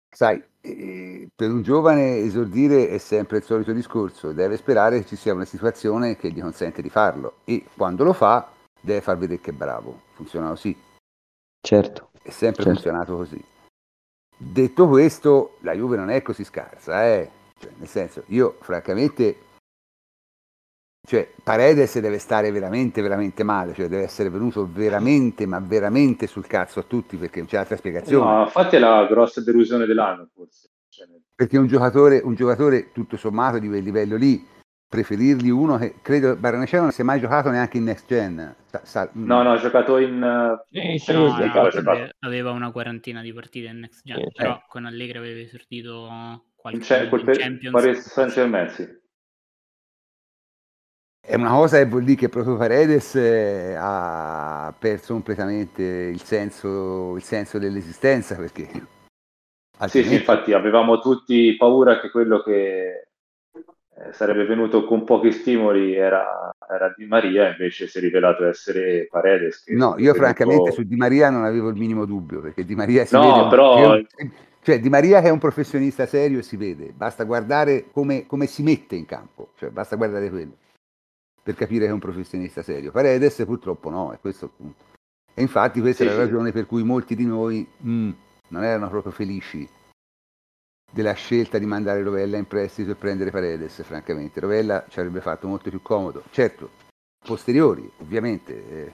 Sai, 0.09 0.41
eh, 0.61 1.27
per 1.35 1.51
un 1.51 1.61
giovane 1.61 2.17
esordire 2.17 2.87
è 2.87 2.97
sempre 2.99 3.37
il 3.37 3.43
solito 3.43 3.73
discorso, 3.73 4.31
deve 4.31 4.57
sperare 4.57 4.99
che 4.99 5.07
ci 5.07 5.15
sia 5.15 5.33
una 5.33 5.45
situazione 5.45 6.15
che 6.15 6.31
gli 6.31 6.39
consente 6.39 6.81
di 6.81 6.89
farlo 6.89 7.39
e 7.43 7.65
quando 7.75 8.03
lo 8.03 8.13
fa 8.13 8.49
deve 8.79 9.01
far 9.01 9.17
vedere 9.17 9.41
che 9.41 9.51
è 9.51 9.53
bravo, 9.53 10.03
funziona 10.13 10.49
così. 10.49 10.75
Certo. 11.59 12.11
È 12.21 12.29
sempre 12.29 12.63
certo. 12.63 12.79
funzionato 12.79 13.15
così. 13.15 13.43
Detto 14.37 14.87
questo, 14.87 15.57
la 15.61 15.73
Juve 15.73 15.97
non 15.97 16.09
è 16.09 16.21
così 16.21 16.43
scarsa, 16.43 17.05
eh? 17.07 17.29
cioè, 17.59 17.71
nel 17.77 17.87
senso, 17.87 18.23
io 18.27 18.57
francamente 18.61 19.35
cioè, 21.05 21.29
Paredes 21.43 21.99
deve 21.99 22.17
stare 22.17 22.49
veramente, 22.49 23.01
veramente 23.01 23.43
male, 23.43 23.73
cioè 23.73 23.89
deve 23.89 24.03
essere 24.03 24.29
venuto 24.29 24.69
veramente, 24.71 25.45
ma 25.45 25.59
veramente 25.59 26.27
sul 26.27 26.47
cazzo 26.47 26.79
a 26.79 26.83
tutti 26.83 27.17
perché 27.17 27.39
non 27.39 27.47
c'è 27.47 27.57
altra 27.57 27.75
spiegazione. 27.75 28.31
No, 28.31 28.43
infatti 28.43 28.77
è 28.77 28.79
la 28.79 29.05
grossa 29.05 29.41
delusione 29.41 29.85
dell'anno, 29.85 30.29
forse. 30.33 30.69
Cioè, 30.87 31.07
perché 31.35 31.57
un 31.57 31.67
giocatore, 31.67 32.21
un 32.23 32.35
giocatore 32.35 32.93
tutto 32.93 33.17
sommato 33.17 33.59
di 33.59 33.67
quel 33.67 33.83
livello 33.83 34.15
lì, 34.15 34.47
preferirgli 34.87 35.49
uno 35.49 35.77
che 35.77 35.95
credo 36.01 36.37
Baronaceo 36.37 36.81
non 36.81 36.91
si 36.91 37.01
è 37.01 37.03
mai 37.03 37.19
giocato 37.19 37.49
neanche 37.49 37.77
in 37.77 37.83
next 37.83 38.07
gen. 38.07 38.55
Sa, 38.65 38.81
sa, 38.85 39.09
no, 39.11 39.43
no, 39.43 39.51
ha 39.51 39.57
giocato 39.57 39.97
in. 39.97 40.21
Uh, 40.21 40.97
sì, 40.99 41.11
no, 41.11 41.27
no, 41.27 41.35
giocato. 41.35 42.11
aveva 42.19 42.51
una 42.51 42.71
quarantina 42.71 43.21
di 43.21 43.33
partite 43.33 43.67
in 43.67 43.79
next 43.79 44.03
gen, 44.05 44.19
sì, 44.19 44.27
però 44.33 44.55
eh. 44.55 44.63
con 44.69 44.85
Allegri 44.85 45.17
aveva 45.17 45.41
esordito 45.41 46.07
qualche 46.55 46.95
in, 46.95 47.01
in, 47.01 47.19
in 47.19 47.37
Champions. 47.37 47.73
Paris 47.73 48.09
Saint-Germain, 48.09 48.69
sì. 48.69 49.01
È 51.25 51.35
una 51.35 51.51
cosa 51.51 51.77
che 51.77 51.85
vuol 51.85 52.03
dire 52.03 52.17
che 52.17 52.27
proprio 52.27 52.57
Paredes 52.57 53.15
eh, 53.15 53.75
ha 53.77 54.73
perso 54.77 55.13
completamente 55.13 55.81
il 55.81 56.21
senso, 56.21 57.15
il 57.15 57.23
senso 57.23 57.59
dell'esistenza 57.59 58.35
perché... 58.35 58.63
Altrimenti... 59.77 59.89
Sì, 59.89 60.03
sì, 60.03 60.13
infatti 60.15 60.51
avevamo 60.51 60.99
tutti 60.99 61.55
paura 61.55 62.01
che 62.01 62.11
quello 62.11 62.43
che 62.43 63.07
eh, 63.53 64.11
sarebbe 64.11 64.43
venuto 64.43 64.83
con 64.83 65.05
pochi 65.05 65.31
stimoli 65.31 65.95
era, 65.95 66.53
era, 66.69 66.93
Di 66.95 67.05
Maria, 67.05 67.51
invece 67.51 67.87
si 67.87 67.99
è 67.99 68.01
rivelato 68.01 68.45
essere 68.45 69.07
Paredes. 69.09 69.63
no, 69.69 69.95
io 69.99 70.13
francamente 70.13 70.71
su 70.71 70.83
Di 70.83 70.97
Maria 70.97 71.29
non 71.29 71.45
avevo 71.45 71.69
il 71.69 71.77
minimo 71.77 72.03
dubbio 72.03 72.41
perché 72.41 72.65
Di 72.65 72.75
Maria 72.75 73.05
si 73.05 73.15
no, 73.15 73.33
vede... 73.33 73.49
però... 73.49 73.97
Cioè, 74.61 74.79
Di 74.79 74.89
Maria 74.89 75.21
che 75.21 75.27
è 75.27 75.31
un 75.31 75.39
professionista 75.39 76.05
serio 76.05 76.41
si 76.41 76.57
vede, 76.57 76.91
basta 76.93 77.23
guardare 77.23 77.85
come, 77.93 78.25
come 78.25 78.45
si 78.45 78.61
mette 78.61 78.95
in 78.95 79.05
campo, 79.05 79.51
cioè 79.55 79.69
basta 79.69 79.95
guardare 79.95 80.29
quello 80.29 80.57
per 81.43 81.55
capire 81.55 81.85
che 81.85 81.91
è 81.91 81.93
un 81.93 81.99
professionista 81.99 82.63
serio. 82.63 82.91
Paredes 82.91 83.43
purtroppo 83.45 83.89
no, 83.89 84.13
è 84.13 84.19
questo 84.19 84.45
il 84.45 84.51
punto. 84.55 84.83
E 85.33 85.41
infatti 85.41 85.81
questa 85.81 86.03
sì, 86.03 86.09
è 86.09 86.13
la 86.13 86.23
ragione 86.23 86.51
per 86.51 86.65
cui 86.65 86.83
molti 86.83 87.15
di 87.15 87.25
noi 87.25 87.67
mm, 87.85 88.11
non 88.49 88.63
erano 88.63 88.89
proprio 88.89 89.11
felici 89.11 89.67
della 90.91 91.13
scelta 91.13 91.57
di 91.57 91.65
mandare 91.65 92.03
Rovella 92.03 92.37
in 92.37 92.47
prestito 92.47 92.91
e 92.91 92.95
prendere 92.95 93.31
Paredes, 93.31 93.81
francamente. 93.83 94.39
Rovella 94.39 94.85
ci 94.87 94.99
avrebbe 94.99 95.21
fatto 95.21 95.47
molto 95.47 95.69
più 95.69 95.81
comodo. 95.81 96.23
Certo, 96.29 96.69
posteriori, 97.25 97.91
ovviamente, 97.97 98.69
eh, 98.69 98.93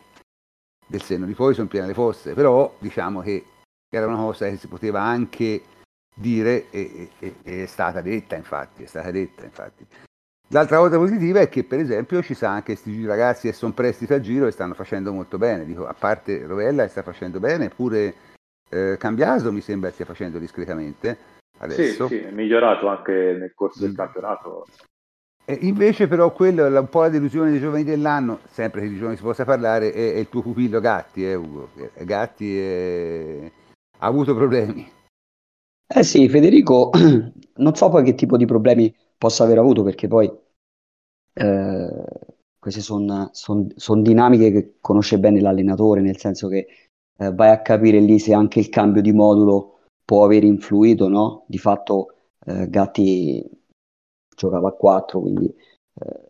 del 0.88 1.02
senno 1.02 1.26
di 1.26 1.34
poi 1.34 1.54
sono 1.54 1.68
piene 1.68 1.88
le 1.88 1.93
fosse, 1.93 2.34
però 2.34 2.74
diciamo 2.80 3.22
che 3.22 3.45
era 3.89 4.08
una 4.08 4.18
cosa 4.18 4.47
che 4.47 4.58
si 4.58 4.68
poteva 4.68 5.02
anche 5.02 5.64
dire 6.16 6.70
e, 6.70 7.10
e, 7.20 7.36
e 7.43 7.64
è 7.64 7.66
stata 7.66 8.02
detta, 8.02 8.36
infatti, 8.36 8.84
è 8.84 8.88
stata 8.88 9.12
detta, 9.12 9.43
infatti. 9.43 9.86
L'altra 10.52 10.78
cosa 10.78 10.97
positiva 10.97 11.39
è 11.39 11.47
che 11.47 11.64
per 11.64 11.80
esempio 11.80 12.24
ci 12.24 12.34
sono 12.34 12.54
anche 12.54 12.74
questi 12.74 13.06
ragazzi 13.06 13.47
che 13.47 13.54
sono 13.54 13.74
prestiti 13.74 14.14
a 14.14 14.20
giro 14.20 14.47
e 14.47 14.52
stanno 14.52 14.74
facendo 14.74 15.14
molto 15.14 15.38
bene, 15.38 15.64
dico, 15.64 15.86
a 15.86 15.93
parte 15.93 16.45
Rovella 16.45 16.84
che 16.84 16.89
sta 16.89 17.04
facendo 17.04 17.39
bene, 17.39 17.70
pure 17.70 18.16
eh, 18.70 18.95
Cambiaso 18.97 19.52
mi 19.52 19.62
sembra 19.62 19.91
stia 19.91 20.06
facendo 20.06 20.39
discretamente 20.39 21.18
adesso. 21.60 22.08
Sì, 22.08 22.18
sì, 22.18 22.22
è 22.24 22.32
migliorato 22.32 22.88
anche 22.88 23.38
nel 23.39 23.54
corso 23.54 23.82
del 23.82 23.91
mm. 23.91 23.95
campionato. 23.95 24.66
E 25.45 25.58
invece 25.62 26.08
però 26.08 26.32
quello, 26.32 26.66
un 26.66 26.89
po' 26.89 27.02
la 27.02 27.10
delusione 27.10 27.52
dei 27.52 27.60
giovani 27.60 27.84
dell'anno, 27.84 28.39
sempre 28.50 28.82
che 28.82 28.89
di 28.89 28.97
giovani 28.97 29.18
si 29.18 29.24
possa 29.24 29.45
parlare, 29.45 29.91
è, 29.91 30.14
è 30.14 30.18
il 30.18 30.30
tuo 30.30 30.41
pupillo 30.41 30.80
Gatti, 30.80 31.26
eh, 31.26 31.36
Ugo. 31.36 31.70
Gatti 32.02 32.60
è... 32.60 33.52
ha 34.00 34.06
avuto 34.06 34.34
problemi. 34.34 34.91
Eh 35.91 36.04
sì, 36.04 36.28
Federico, 36.28 36.91
non 37.58 37.76
so 37.76 37.89
poi 37.89 38.04
che 38.04 38.14
tipo 38.14 38.38
di 38.38 38.45
problemi 38.45 38.95
possa 39.20 39.43
aver 39.43 39.59
avuto, 39.59 39.84
perché 39.84 40.07
poi 40.07 40.32
eh, 41.34 42.05
queste 42.57 42.82
sono 42.82 43.30
son, 43.34 43.72
son 43.76 44.01
dinamiche 44.01 44.51
che 44.51 44.76
conosce 44.82 45.20
bene 45.20 45.41
l'allenatore, 45.41 46.01
nel 46.01 46.17
senso 46.17 46.47
che 46.47 46.67
eh, 47.17 47.34
vai 47.34 47.49
a 47.49 47.61
capire 47.61 47.99
lì 47.99 48.17
se 48.17 48.34
anche 48.34 48.59
il 48.59 48.70
cambio 48.70 49.01
di 49.01 49.11
modulo 49.11 49.80
può 50.05 50.24
aver 50.24 50.43
influito, 50.43 51.09
no? 51.09 51.43
Di 51.47 51.57
fatto 51.57 52.15
eh, 52.45 52.70
Gatti 52.70 53.47
giocava 54.36 54.70
a 54.70 54.72
4, 54.72 55.20
quindi 55.20 55.45
eh, 55.45 56.30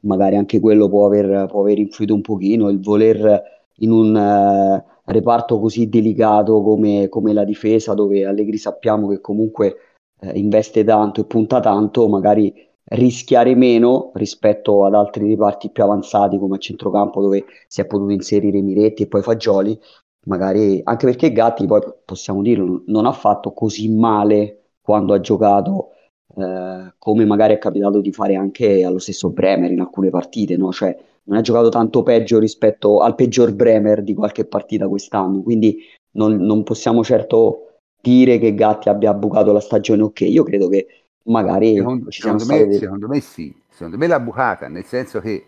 magari 0.00 0.36
anche 0.36 0.60
quello 0.60 0.88
può 0.88 1.06
aver, 1.06 1.46
può 1.46 1.60
aver, 1.60 1.78
influito 1.78 2.14
un 2.14 2.22
pochino, 2.22 2.70
il 2.70 2.80
voler 2.80 3.58
in 3.82 3.90
un 3.92 4.14
uh, 4.14 5.10
reparto 5.10 5.58
così 5.60 5.88
delicato 5.88 6.62
come, 6.62 7.08
come, 7.08 7.32
la 7.32 7.44
difesa, 7.44 7.94
dove 7.94 8.24
Allegri 8.24 8.58
sappiamo 8.58 9.08
che 9.08 9.20
comunque 9.20 9.76
uh, 10.20 10.30
investe 10.36 10.84
tanto 10.84 11.20
e 11.20 11.24
punta 11.24 11.60
tanto, 11.60 12.08
magari 12.08 12.52
rischiare 12.92 13.54
meno 13.54 14.10
rispetto 14.14 14.84
ad 14.84 14.94
altri 14.94 15.28
reparti 15.28 15.70
più 15.70 15.82
avanzati 15.84 16.38
come 16.38 16.56
a 16.56 16.58
centrocampo 16.58 17.20
dove 17.20 17.44
si 17.68 17.80
è 17.80 17.86
potuto 17.86 18.10
inserire 18.10 18.60
Miretti 18.60 19.04
e 19.04 19.06
poi 19.06 19.22
Fagioli, 19.22 19.78
magari 20.26 20.80
anche 20.84 21.06
perché 21.06 21.32
Gatti 21.32 21.66
poi 21.66 21.80
possiamo 22.04 22.42
dirlo 22.42 22.82
non 22.86 23.06
ha 23.06 23.12
fatto 23.12 23.52
così 23.52 23.88
male 23.88 24.72
quando 24.80 25.14
ha 25.14 25.20
giocato 25.20 25.90
eh, 26.36 26.94
come 26.98 27.24
magari 27.24 27.54
è 27.54 27.58
capitato 27.58 28.00
di 28.00 28.12
fare 28.12 28.34
anche 28.34 28.84
allo 28.84 28.98
stesso 28.98 29.30
Bremer 29.30 29.70
in 29.70 29.80
alcune 29.80 30.10
partite, 30.10 30.56
no? 30.56 30.72
Cioè, 30.72 30.96
non 31.24 31.38
ha 31.38 31.40
giocato 31.42 31.68
tanto 31.68 32.02
peggio 32.02 32.38
rispetto 32.38 33.00
al 33.00 33.14
peggior 33.14 33.52
Bremer 33.54 34.02
di 34.02 34.14
qualche 34.14 34.44
partita 34.46 34.88
quest'anno, 34.88 35.42
quindi 35.42 35.78
non, 36.12 36.36
non 36.36 36.62
possiamo 36.62 37.04
certo 37.04 37.69
dire 38.00 38.38
che 38.38 38.54
Gatti 38.54 38.88
abbia 38.88 39.14
bucato 39.14 39.52
la 39.52 39.60
stagione 39.60 40.02
ok, 40.02 40.20
io 40.22 40.42
credo 40.42 40.68
che 40.68 40.86
magari 41.24 41.76
secondo, 41.76 42.10
ci 42.10 42.22
secondo, 42.22 42.46
me, 42.46 42.72
secondo 42.72 43.08
me 43.08 43.20
sì, 43.20 43.54
secondo 43.68 43.96
me 43.96 44.06
l'ha 44.06 44.20
bucata, 44.20 44.68
nel 44.68 44.84
senso 44.84 45.20
che 45.20 45.46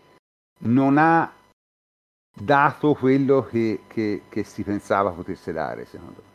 non 0.59 0.97
ha 0.97 1.31
dato 2.35 2.93
quello 2.93 3.43
che, 3.43 3.81
che, 3.87 4.23
che 4.29 4.43
si 4.43 4.63
pensava 4.63 5.11
potesse 5.11 5.51
dare, 5.51 5.85
secondo 5.85 6.21
me. 6.23 6.31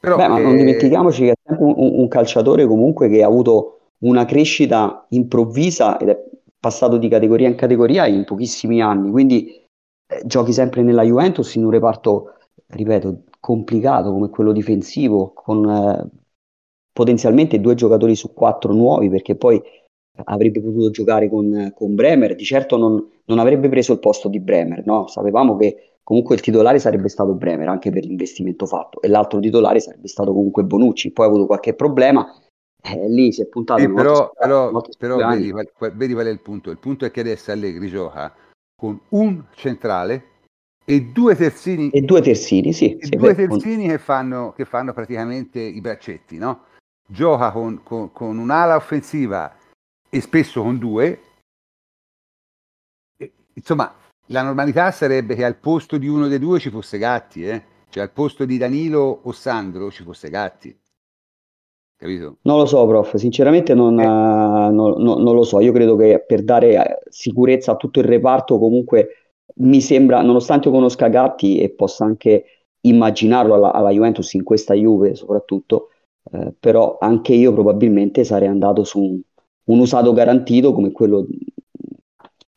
Però, 0.00 0.16
Beh, 0.16 0.26
ma 0.26 0.38
non 0.38 0.54
eh, 0.54 0.56
dimentichiamoci 0.56 1.24
che 1.24 1.30
è 1.30 1.34
sempre 1.44 1.64
un, 1.64 1.74
un, 1.76 2.08
calciatore 2.08 2.66
comunque 2.66 3.08
che 3.08 3.22
ha 3.22 3.26
avuto 3.26 3.90
una 3.98 4.24
crescita 4.24 5.06
improvvisa 5.10 5.96
ed 5.98 6.08
è 6.08 6.24
passato 6.58 6.96
di 6.96 7.08
categoria 7.08 7.46
in 7.46 7.54
categoria 7.54 8.06
in 8.06 8.24
pochissimi 8.24 8.82
anni, 8.82 9.10
quindi 9.12 9.64
eh, 10.06 10.22
giochi 10.24 10.52
sempre 10.52 10.82
nella 10.82 11.04
Juventus 11.04 11.54
in 11.54 11.64
un 11.64 11.70
reparto, 11.70 12.34
ripeto, 12.66 13.22
complicato 13.42 14.12
come 14.12 14.28
quello 14.28 14.52
difensivo, 14.52 15.32
con 15.32 15.68
eh, 15.68 16.08
potenzialmente 16.92 17.60
due 17.60 17.74
giocatori 17.74 18.14
su 18.14 18.32
quattro 18.32 18.72
nuovi, 18.72 19.08
perché 19.08 19.34
poi 19.34 19.60
avrebbe 20.26 20.60
potuto 20.60 20.90
giocare 20.90 21.28
con, 21.28 21.72
con 21.74 21.96
Bremer, 21.96 22.36
di 22.36 22.44
certo 22.44 22.76
non, 22.76 23.04
non, 23.24 23.40
avrebbe 23.40 23.68
preso 23.68 23.94
il 23.94 23.98
posto 23.98 24.28
di 24.28 24.38
Bremer, 24.38 24.86
no? 24.86 25.08
sapevamo 25.08 25.56
che 25.56 25.96
comunque 26.04 26.36
il 26.36 26.40
titolare 26.40 26.78
sarebbe 26.78 27.08
stato 27.08 27.34
Bremer 27.34 27.66
anche 27.66 27.90
per 27.90 28.04
l'investimento 28.04 28.64
fatto 28.64 29.02
e 29.02 29.08
l'altro 29.08 29.40
titolare 29.40 29.80
sarebbe 29.80 30.06
stato 30.06 30.32
comunque 30.32 30.62
Bonucci, 30.62 31.10
poi 31.10 31.26
ha 31.26 31.28
avuto 31.28 31.46
qualche 31.46 31.74
problema, 31.74 32.32
eh, 32.80 33.08
lì 33.08 33.32
si 33.32 33.42
è 33.42 33.46
puntato. 33.46 33.80
Sì, 33.80 33.90
però, 33.90 34.30
però, 34.38 34.70
però 34.96 35.16
vedi, 35.16 35.52
vedi 35.96 36.12
qual 36.12 36.26
è 36.26 36.30
il 36.30 36.40
punto, 36.42 36.70
il 36.70 36.78
punto 36.78 37.06
è 37.06 37.10
che 37.10 37.20
adesso 37.20 37.50
Allegri 37.50 37.88
gioca 37.88 38.32
con 38.76 39.00
un 39.08 39.42
centrale 39.56 40.30
e 40.84 41.02
due 41.04 41.36
terzini. 41.36 41.90
E 41.90 42.00
due 42.02 42.20
terzini, 42.20 42.72
sì. 42.72 42.98
sì 43.00 43.10
due 43.16 43.34
terzini 43.34 43.86
che 43.88 43.98
fanno, 43.98 44.52
che 44.56 44.64
fanno, 44.64 44.92
praticamente 44.92 45.60
i 45.60 45.80
braccetti, 45.80 46.38
no? 46.38 46.64
Gioca 47.06 47.52
con, 47.52 47.82
con, 47.82 48.12
con 48.12 48.38
un'ala 48.38 48.76
offensiva 48.76 49.54
e 50.08 50.20
spesso 50.20 50.62
con 50.62 50.78
due. 50.78 51.20
E, 53.16 53.32
insomma, 53.54 53.94
la 54.26 54.42
normalità 54.42 54.90
sarebbe 54.90 55.34
che 55.34 55.44
al 55.44 55.56
posto 55.56 55.98
di 55.98 56.08
uno 56.08 56.28
dei 56.28 56.38
due 56.38 56.58
ci 56.58 56.70
fosse 56.70 56.98
Gatti, 56.98 57.44
eh? 57.44 57.62
cioè 57.88 58.02
al 58.02 58.10
posto 58.10 58.44
di 58.44 58.56
Danilo 58.56 59.20
o 59.22 59.32
Sandro 59.32 59.90
ci 59.90 60.02
fosse 60.02 60.30
Gatti. 60.30 60.76
Capito? 62.02 62.38
Non 62.42 62.58
lo 62.58 62.66
so, 62.66 62.84
prof, 62.84 63.14
sinceramente 63.14 63.74
non, 63.74 64.00
eh. 64.00 64.04
no, 64.04 64.70
no, 64.70 64.96
non, 64.96 65.34
lo 65.34 65.44
so. 65.44 65.60
Io 65.60 65.70
credo 65.70 65.94
che 65.94 66.24
per 66.26 66.42
dare 66.42 66.74
eh, 66.74 66.98
sicurezza 67.08 67.72
a 67.72 67.76
tutto 67.76 68.00
il 68.00 68.06
reparto, 68.06 68.58
comunque 68.58 69.21
mi 69.56 69.80
sembra, 69.80 70.22
nonostante 70.22 70.68
io 70.68 70.74
conosca 70.74 71.08
Gatti 71.08 71.58
e 71.58 71.70
possa 71.70 72.04
anche 72.04 72.44
immaginarlo 72.80 73.54
alla, 73.54 73.72
alla 73.72 73.90
Juventus 73.90 74.32
in 74.34 74.42
questa 74.42 74.74
Juve 74.74 75.14
soprattutto, 75.14 75.90
eh, 76.32 76.52
però 76.58 76.98
anche 77.00 77.34
io 77.34 77.52
probabilmente 77.52 78.24
sarei 78.24 78.48
andato 78.48 78.84
su 78.84 79.00
un, 79.00 79.20
un 79.64 79.78
usato 79.78 80.12
garantito 80.12 80.72
come 80.72 80.92
quello 80.92 81.26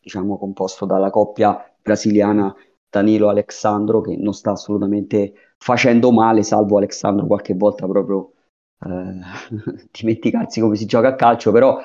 diciamo, 0.00 0.38
composto 0.38 0.86
dalla 0.86 1.10
coppia 1.10 1.58
brasiliana 1.82 2.54
Danilo 2.88 3.28
Alexandro 3.28 4.00
che 4.00 4.16
non 4.16 4.32
sta 4.32 4.52
assolutamente 4.52 5.34
facendo 5.58 6.12
male, 6.12 6.42
salvo 6.42 6.76
Alexandro 6.76 7.26
qualche 7.26 7.54
volta 7.54 7.86
proprio 7.86 8.32
eh, 8.84 9.20
dimenticarsi 9.90 10.60
come 10.60 10.76
si 10.76 10.86
gioca 10.86 11.08
a 11.08 11.14
calcio, 11.14 11.52
però 11.52 11.78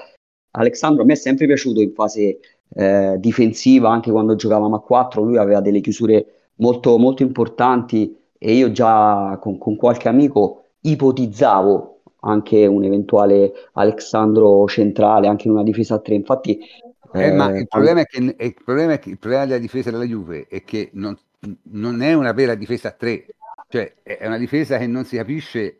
Alexandro 0.51 1.05
me 1.05 1.13
è 1.13 1.15
sempre 1.15 1.45
piaciuto 1.45 1.81
in 1.81 1.93
fase 1.93 2.39
eh, 2.73 3.15
difensiva, 3.19 3.89
anche 3.89 4.11
quando 4.11 4.35
giocavamo 4.35 4.75
a 4.75 4.81
4, 4.81 5.21
lui 5.21 5.37
aveva 5.37 5.61
delle 5.61 5.81
chiusure 5.81 6.49
molto, 6.55 6.97
molto 6.97 7.23
importanti 7.23 8.17
e 8.37 8.53
io 8.53 8.71
già 8.71 9.37
con, 9.41 9.57
con 9.57 9.75
qualche 9.75 10.07
amico 10.07 10.65
ipotizzavo 10.81 12.01
anche 12.23 12.65
un 12.65 12.83
eventuale 12.83 13.51
Alexandro 13.73 14.67
centrale, 14.67 15.27
anche 15.27 15.47
in 15.47 15.53
una 15.53 15.63
difesa 15.63 15.95
a 15.95 15.99
3. 15.99 16.15
Infatti 16.15 16.59
eh, 17.13 17.31
ma 17.31 17.57
il 17.57 17.67
problema, 17.67 18.03
che, 18.05 18.17
il, 18.19 18.53
problema 18.63 18.97
che, 18.97 19.09
il 19.09 19.17
problema, 19.17 19.45
della 19.45 19.59
difesa 19.59 19.91
della 19.91 20.05
Juve 20.05 20.47
è 20.47 20.63
che 20.63 20.91
non, 20.93 21.17
non, 21.63 22.01
è 22.01 22.13
una 22.13 22.31
vera 22.31 22.55
difesa 22.55 22.89
a 22.89 22.91
tre, 22.91 23.25
cioè 23.67 23.95
è 24.01 24.25
una 24.25 24.37
difesa 24.37 24.77
che 24.77 24.87
non 24.87 25.03
si 25.03 25.17
capisce. 25.17 25.77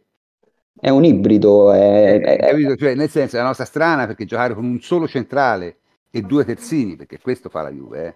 È 0.78 0.90
un 0.90 1.04
ibrido, 1.04 1.72
è, 1.72 2.20
è, 2.20 2.38
è, 2.38 2.76
cioè, 2.76 2.96
nel 2.96 3.10
senso 3.10 3.38
è 3.38 3.40
una 3.40 3.50
cosa 3.50 3.66
strana 3.66 4.08
perché 4.08 4.26
giocare 4.26 4.54
con 4.56 4.66
un 4.66 4.80
solo 4.82 5.08
centrale 5.08 5.78
e 6.12 6.22
due 6.22 6.46
terzini, 6.46 6.96
perché 6.96 7.20
questo 7.20 7.50
fa 7.50 7.62
la 7.62 7.72
Juve, 7.72 8.08
eh? 8.08 8.16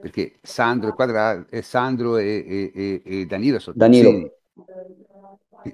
perché 0.00 0.34
Sandro 0.42 0.90
e, 0.90 0.92
Quadra, 0.92 1.46
eh, 1.48 1.62
Sandro 1.62 2.18
e, 2.18 2.70
e, 2.74 3.02
e, 3.04 3.26
Danilo 3.26 3.58
sono 3.58 3.76
Danilo. 3.76 4.10
terzini. 4.10 4.30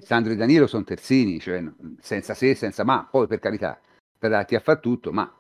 Sandro 0.01 0.33
e 0.33 0.37
Danilo 0.37 0.67
sono 0.67 0.85
terzini, 0.85 1.41
cioè 1.41 1.63
senza 2.01 2.35
se, 2.35 2.55
senza 2.55 2.85
ma, 2.85 3.07
poi 3.11 3.27
per 3.27 3.39
carità, 3.41 3.79
per 4.19 4.31
darti 4.31 4.55
a 4.55 4.61
fare 4.61 4.81
tutto, 4.81 5.13
ma 5.13 5.31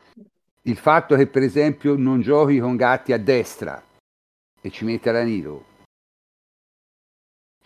il 0.62 0.76
fatto 0.76 1.16
che 1.16 1.26
per 1.26 1.42
esempio 1.42 1.96
non 1.96 2.20
giochi 2.20 2.58
con 2.58 2.76
Gatti 2.76 3.12
a 3.12 3.18
destra 3.18 3.82
e 4.60 4.70
ci 4.70 4.84
metti 4.84 5.10
Danilo 5.10 5.68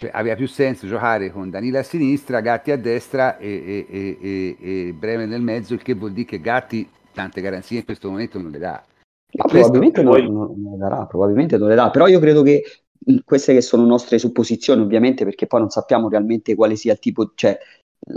cioè 0.02 0.10
aveva 0.12 0.34
più 0.34 0.48
senso 0.48 0.88
giocare 0.88 1.30
con 1.30 1.48
Danilo 1.48 1.78
a 1.78 1.84
sinistra, 1.84 2.40
Gatti 2.40 2.72
a 2.72 2.76
destra 2.76 3.38
e, 3.38 3.86
e, 3.88 4.18
e, 4.20 4.56
e 4.58 4.92
Bremer 4.92 5.28
nel 5.28 5.42
mezzo, 5.42 5.74
il 5.74 5.82
che 5.82 5.94
vuol 5.94 6.10
dire 6.10 6.26
che 6.26 6.40
Gatti 6.40 6.88
tante 7.12 7.40
garanzie 7.40 7.78
in 7.78 7.84
questo 7.84 8.10
momento 8.10 8.40
non 8.40 8.50
le 8.50 8.58
dà. 8.58 8.82
probabilmente 9.30 10.02
non, 10.02 10.24
non, 10.24 10.54
non, 10.56 10.72
le 10.72 10.78
darà, 10.78 11.06
probabilmente 11.06 11.56
non 11.56 11.68
le 11.68 11.74
dà, 11.74 11.90
però 11.90 12.06
io 12.06 12.20
credo 12.20 12.42
che 12.42 12.62
queste 13.24 13.52
che 13.52 13.62
sono 13.62 13.84
nostre 13.84 14.18
supposizioni 14.18 14.80
ovviamente 14.80 15.24
perché 15.24 15.46
poi 15.46 15.60
non 15.60 15.70
sappiamo 15.70 16.08
realmente 16.08 16.54
quale 16.54 16.76
sia 16.76 16.92
il 16.92 16.98
tipo, 16.98 17.32
cioè 17.34 17.58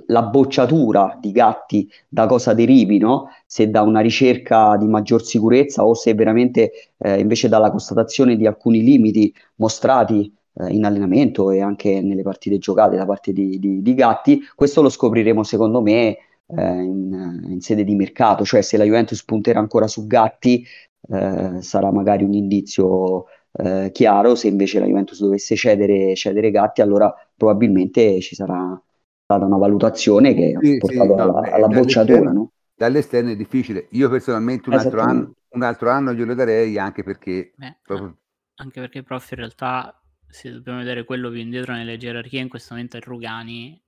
la 0.08 0.24
bocciatura 0.24 1.18
di 1.20 1.32
Gatti 1.32 1.90
da 2.08 2.26
cosa 2.26 2.54
derivi, 2.54 2.98
no? 2.98 3.30
se 3.46 3.70
da 3.70 3.82
una 3.82 4.00
ricerca 4.00 4.78
di 4.78 4.88
maggior 4.88 5.24
sicurezza 5.24 5.86
o 5.86 5.94
se 5.94 6.14
veramente 6.14 6.72
eh, 6.98 7.20
invece 7.20 7.50
dalla 7.50 7.70
constatazione 7.70 8.36
di 8.36 8.48
alcuni 8.48 8.84
limiti 8.84 9.34
mostrati 9.56 10.32
eh, 10.56 10.70
in 10.70 10.86
allenamento 10.86 11.52
e 11.52 11.62
anche 11.62 12.02
nelle 12.02 12.24
partite 12.24 12.58
giocate 12.58 12.96
da 12.96 13.06
parte 13.06 13.32
di, 13.32 13.60
di, 13.60 13.82
di, 13.82 13.94
Gatti, 13.94 14.42
questo 14.56 14.82
lo 14.82 14.90
scopriremo 14.90 15.44
secondo 15.44 15.82
me 15.82 16.18
eh, 16.48 16.82
in, 16.82 17.48
in, 17.50 17.62
sede 17.62 17.84
di 17.84 17.96
mercato, 17.96 18.44
cioè 18.46 18.62
se 18.62 18.78
la 18.78 18.84
Juventus 18.84 19.24
punterà 19.24 19.60
ancora 19.60 19.88
su 19.88 20.06
Gatti 20.08 20.66
eh, 21.10 21.62
sarà 21.62 21.92
magari 21.92 22.24
un 22.24 22.34
indizio 22.34 23.26
eh, 23.52 23.90
chiaro, 23.92 24.36
se 24.36 24.48
invece 24.48 24.80
la 24.80 24.86
Juventus 24.86 25.20
dovesse 25.20 25.56
cedere, 25.56 26.16
cedere 26.16 26.52
Gatti 26.52 26.82
allora 26.82 27.14
probabilmente 27.36 28.20
ci 28.22 28.36
sarà 28.36 28.82
stata 29.24 29.46
una 29.46 29.58
valutazione 29.58 30.34
che 30.34 30.58
sì, 30.62 30.74
ha 30.74 30.78
portato 30.78 31.10
sì, 31.10 31.16
no, 31.16 31.38
alla, 31.38 31.54
alla 31.54 31.68
bocciatura. 31.68 32.32
No? 32.32 32.52
Dall'esterno 32.76 33.32
è 33.32 33.36
difficile, 33.36 33.88
io 33.92 34.10
personalmente 34.10 34.70
un 34.70 34.76
altro 34.76 35.02
anno, 35.02 35.34
un 35.50 35.64
altro 35.64 35.90
anno 35.90 36.14
glielo 36.14 36.34
darei 36.34 36.78
anche 36.78 37.04
perché... 37.04 37.54
Beh, 37.56 37.78
proprio... 37.82 38.18
Anche 38.56 38.80
perché 38.80 39.04
prof 39.04 39.32
in 39.32 39.38
realtà 39.38 40.02
se 40.28 40.52
dobbiamo 40.52 40.80
vedere 40.80 41.06
quello 41.06 41.30
più 41.30 41.40
indietro 41.40 41.74
nelle 41.74 41.98
gerarchie 41.98 42.42
in 42.42 42.50
questo 42.50 42.74
momento 42.74 42.98
è 42.98 43.02
Rugani. 43.02 43.82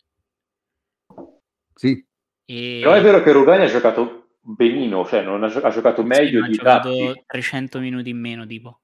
Sì, 1.74 2.06
e... 2.50 2.80
Però 2.82 2.94
è 2.94 3.02
vero 3.02 3.22
che 3.22 3.34
Rugani 3.34 3.66
ha 3.66 3.68
giocato 3.68 4.30
benino, 4.40 5.06
cioè 5.06 5.22
non 5.22 5.44
ha, 5.44 5.48
ha 5.48 5.70
giocato 5.70 6.02
meglio 6.04 6.42
sì, 6.44 6.52
di 6.52 6.54
Ha 6.54 6.58
giocato 6.58 6.90
Gatti. 6.90 7.24
300 7.28 7.80
minuti 7.80 8.10
in 8.10 8.20
meno, 8.20 8.46
tipo. 8.46 8.80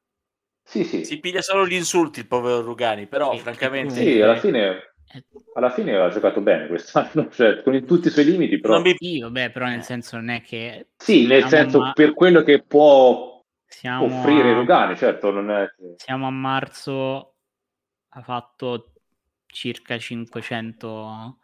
Sì, 0.61 0.84
sì. 0.84 1.05
Si 1.05 1.20
piglia 1.22 1.41
solo 1.41 1.66
gli 1.66 1.74
insulti 1.74 2.20
il 2.20 2.28
povero 2.28 2.61
Rugani, 2.61 3.07
però 3.07 3.32
sì, 3.32 3.39
francamente... 3.39 3.93
Sì, 3.93 4.20
alla 4.20 4.36
fine, 4.36 4.95
alla 5.55 5.70
fine 5.70 5.95
ha 5.95 6.09
giocato 6.09 6.41
bene 6.41 6.68
quest'anno, 6.68 7.30
cioè 7.32 7.61
con 7.61 7.86
tutti 7.86 8.07
i 8.07 8.11
suoi 8.11 8.26
limiti, 8.26 8.59
però... 8.59 8.74
Non 8.74 8.82
mi... 8.82 8.95
Sì, 8.97 9.20
vabbè, 9.22 9.51
però 9.51 9.68
nel 9.68 9.84
senso 9.84 10.18
non 10.18 10.30
è 10.30 10.41
che... 10.41 10.89
Sì, 10.97 11.26
nel 11.26 11.47
senso 11.47 11.80
ma... 11.80 11.93
per 11.93 12.14
quello 12.14 12.43
che 12.43 12.64
può 12.64 13.41
siamo 13.66 14.05
offrire 14.05 14.51
a... 14.51 14.53
Rugani, 14.55 14.97
certo, 14.97 15.32
non 15.32 15.49
è... 15.51 15.66
Siamo 15.95 16.28
a 16.28 16.32
marzo, 16.32 17.36
ha 18.09 18.22
fatto 18.22 18.91
circa 19.45 19.97
500 19.97 21.38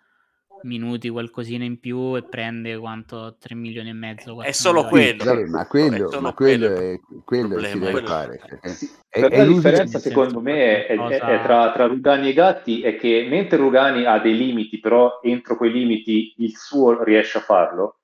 minuti 0.64 1.10
qualcosina 1.10 1.64
in 1.64 1.80
più 1.80 2.16
e 2.16 2.24
prende 2.24 2.78
quanto? 2.78 3.36
3 3.40 3.56
milioni 3.56 3.90
e 3.90 3.94
mezzo 3.94 4.42
è 4.42 4.52
solo 4.52 4.86
quello. 4.86 5.24
Vabbè, 5.24 5.46
ma 5.46 5.68
quello, 5.68 6.10
ma 6.20 6.34
quello, 6.34 6.76
è, 6.76 7.00
quello 7.24 7.48
problema, 7.48 7.74
si 7.74 7.80
deve 7.80 8.06
fare. 8.06 8.40
cioè, 8.48 8.70
sì, 8.70 8.90
è, 9.08 9.20
è 9.20 9.38
la 9.38 9.46
differenza 9.46 10.00
secondo 10.00 10.42
me 10.42 10.86
è, 10.86 10.96
cosa... 10.96 11.16
è, 11.16 11.42
tra, 11.42 11.72
tra, 11.72 11.86
Rugani 11.86 12.30
e 12.30 12.34
Gatti 12.34 12.82
è 12.82 12.96
che 12.96 13.28
mentre 13.30 13.58
Rugani 13.58 14.06
ha 14.06 14.20
dei 14.20 14.36
limiti 14.36 14.80
però 14.80 15.20
entro 15.22 15.58
quei 15.58 15.72
limiti 15.72 16.34
il 16.38 16.56
suo 16.58 17.04
riesce 17.04 17.38
a 17.38 17.42
farlo. 17.42 18.00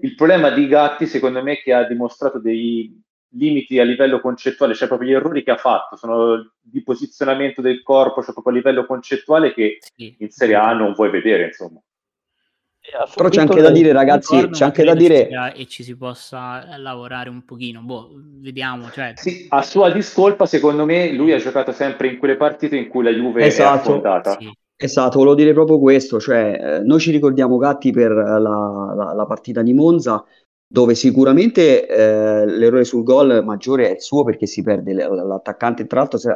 Il 0.00 0.14
problema 0.14 0.50
di 0.50 0.68
Gatti 0.68 1.06
secondo 1.06 1.42
me 1.42 1.52
è 1.52 1.62
che 1.62 1.72
ha 1.72 1.84
dimostrato 1.84 2.38
dei 2.38 3.02
limiti 3.34 3.78
a 3.78 3.84
livello 3.84 4.20
concettuale, 4.20 4.74
cioè 4.74 4.88
proprio 4.88 5.10
gli 5.10 5.14
errori 5.14 5.42
che 5.42 5.50
ha 5.50 5.56
fatto 5.56 5.96
sono 5.96 6.52
di 6.60 6.82
posizionamento 6.82 7.60
del 7.60 7.82
corpo, 7.82 8.22
cioè 8.22 8.32
proprio 8.32 8.54
a 8.54 8.56
livello 8.56 8.86
concettuale 8.86 9.52
che 9.52 9.78
sì. 9.80 10.14
in 10.18 10.30
Serie 10.30 10.56
A 10.56 10.72
non 10.72 10.94
vuoi 10.94 11.10
vedere, 11.10 11.46
insomma. 11.46 11.80
Però 13.14 13.28
c'è 13.28 13.40
anche 13.40 13.60
da 13.60 13.70
dire, 13.70 13.92
ragazzi, 13.92 14.48
c'è 14.50 14.64
anche 14.64 14.84
da 14.84 14.94
dire... 14.94 15.28
E 15.54 15.66
ci 15.66 15.82
si 15.82 15.96
possa 15.96 16.64
lavorare 16.78 17.28
un 17.28 17.44
pochino, 17.44 17.82
boh, 17.82 18.10
vediamo. 18.40 18.90
Cioè... 18.90 19.12
Sì, 19.16 19.46
a 19.50 19.62
sua 19.62 19.90
discolpa, 19.90 20.46
secondo 20.46 20.84
me, 20.84 21.12
lui 21.12 21.32
ha 21.32 21.38
giocato 21.38 21.72
sempre 21.72 22.08
in 22.08 22.18
quelle 22.18 22.36
partite 22.36 22.76
in 22.76 22.88
cui 22.88 23.04
la 23.04 23.10
Juve 23.10 23.44
esatto. 23.44 23.70
è 23.72 23.78
affondata. 23.78 24.36
Sì. 24.38 24.50
Esatto, 24.82 25.18
volevo 25.18 25.34
dire 25.34 25.52
proprio 25.52 25.78
questo, 25.78 26.18
cioè 26.18 26.58
eh, 26.58 26.78
noi 26.78 27.00
ci 27.00 27.10
ricordiamo 27.10 27.58
Gatti 27.58 27.90
per 27.90 28.12
la, 28.12 28.38
la, 28.38 29.12
la 29.14 29.26
partita 29.26 29.60
di 29.60 29.74
Monza, 29.74 30.24
dove 30.72 30.94
sicuramente 30.94 31.84
eh, 31.84 32.46
l'errore 32.46 32.84
sul 32.84 33.02
gol 33.02 33.42
maggiore 33.44 33.88
è 33.88 33.94
il 33.94 34.00
suo 34.00 34.22
perché 34.22 34.46
si 34.46 34.62
perde 34.62 34.92
l'attaccante, 34.92 35.84
tra 35.88 35.98
l'altro 35.98 36.16
se, 36.16 36.32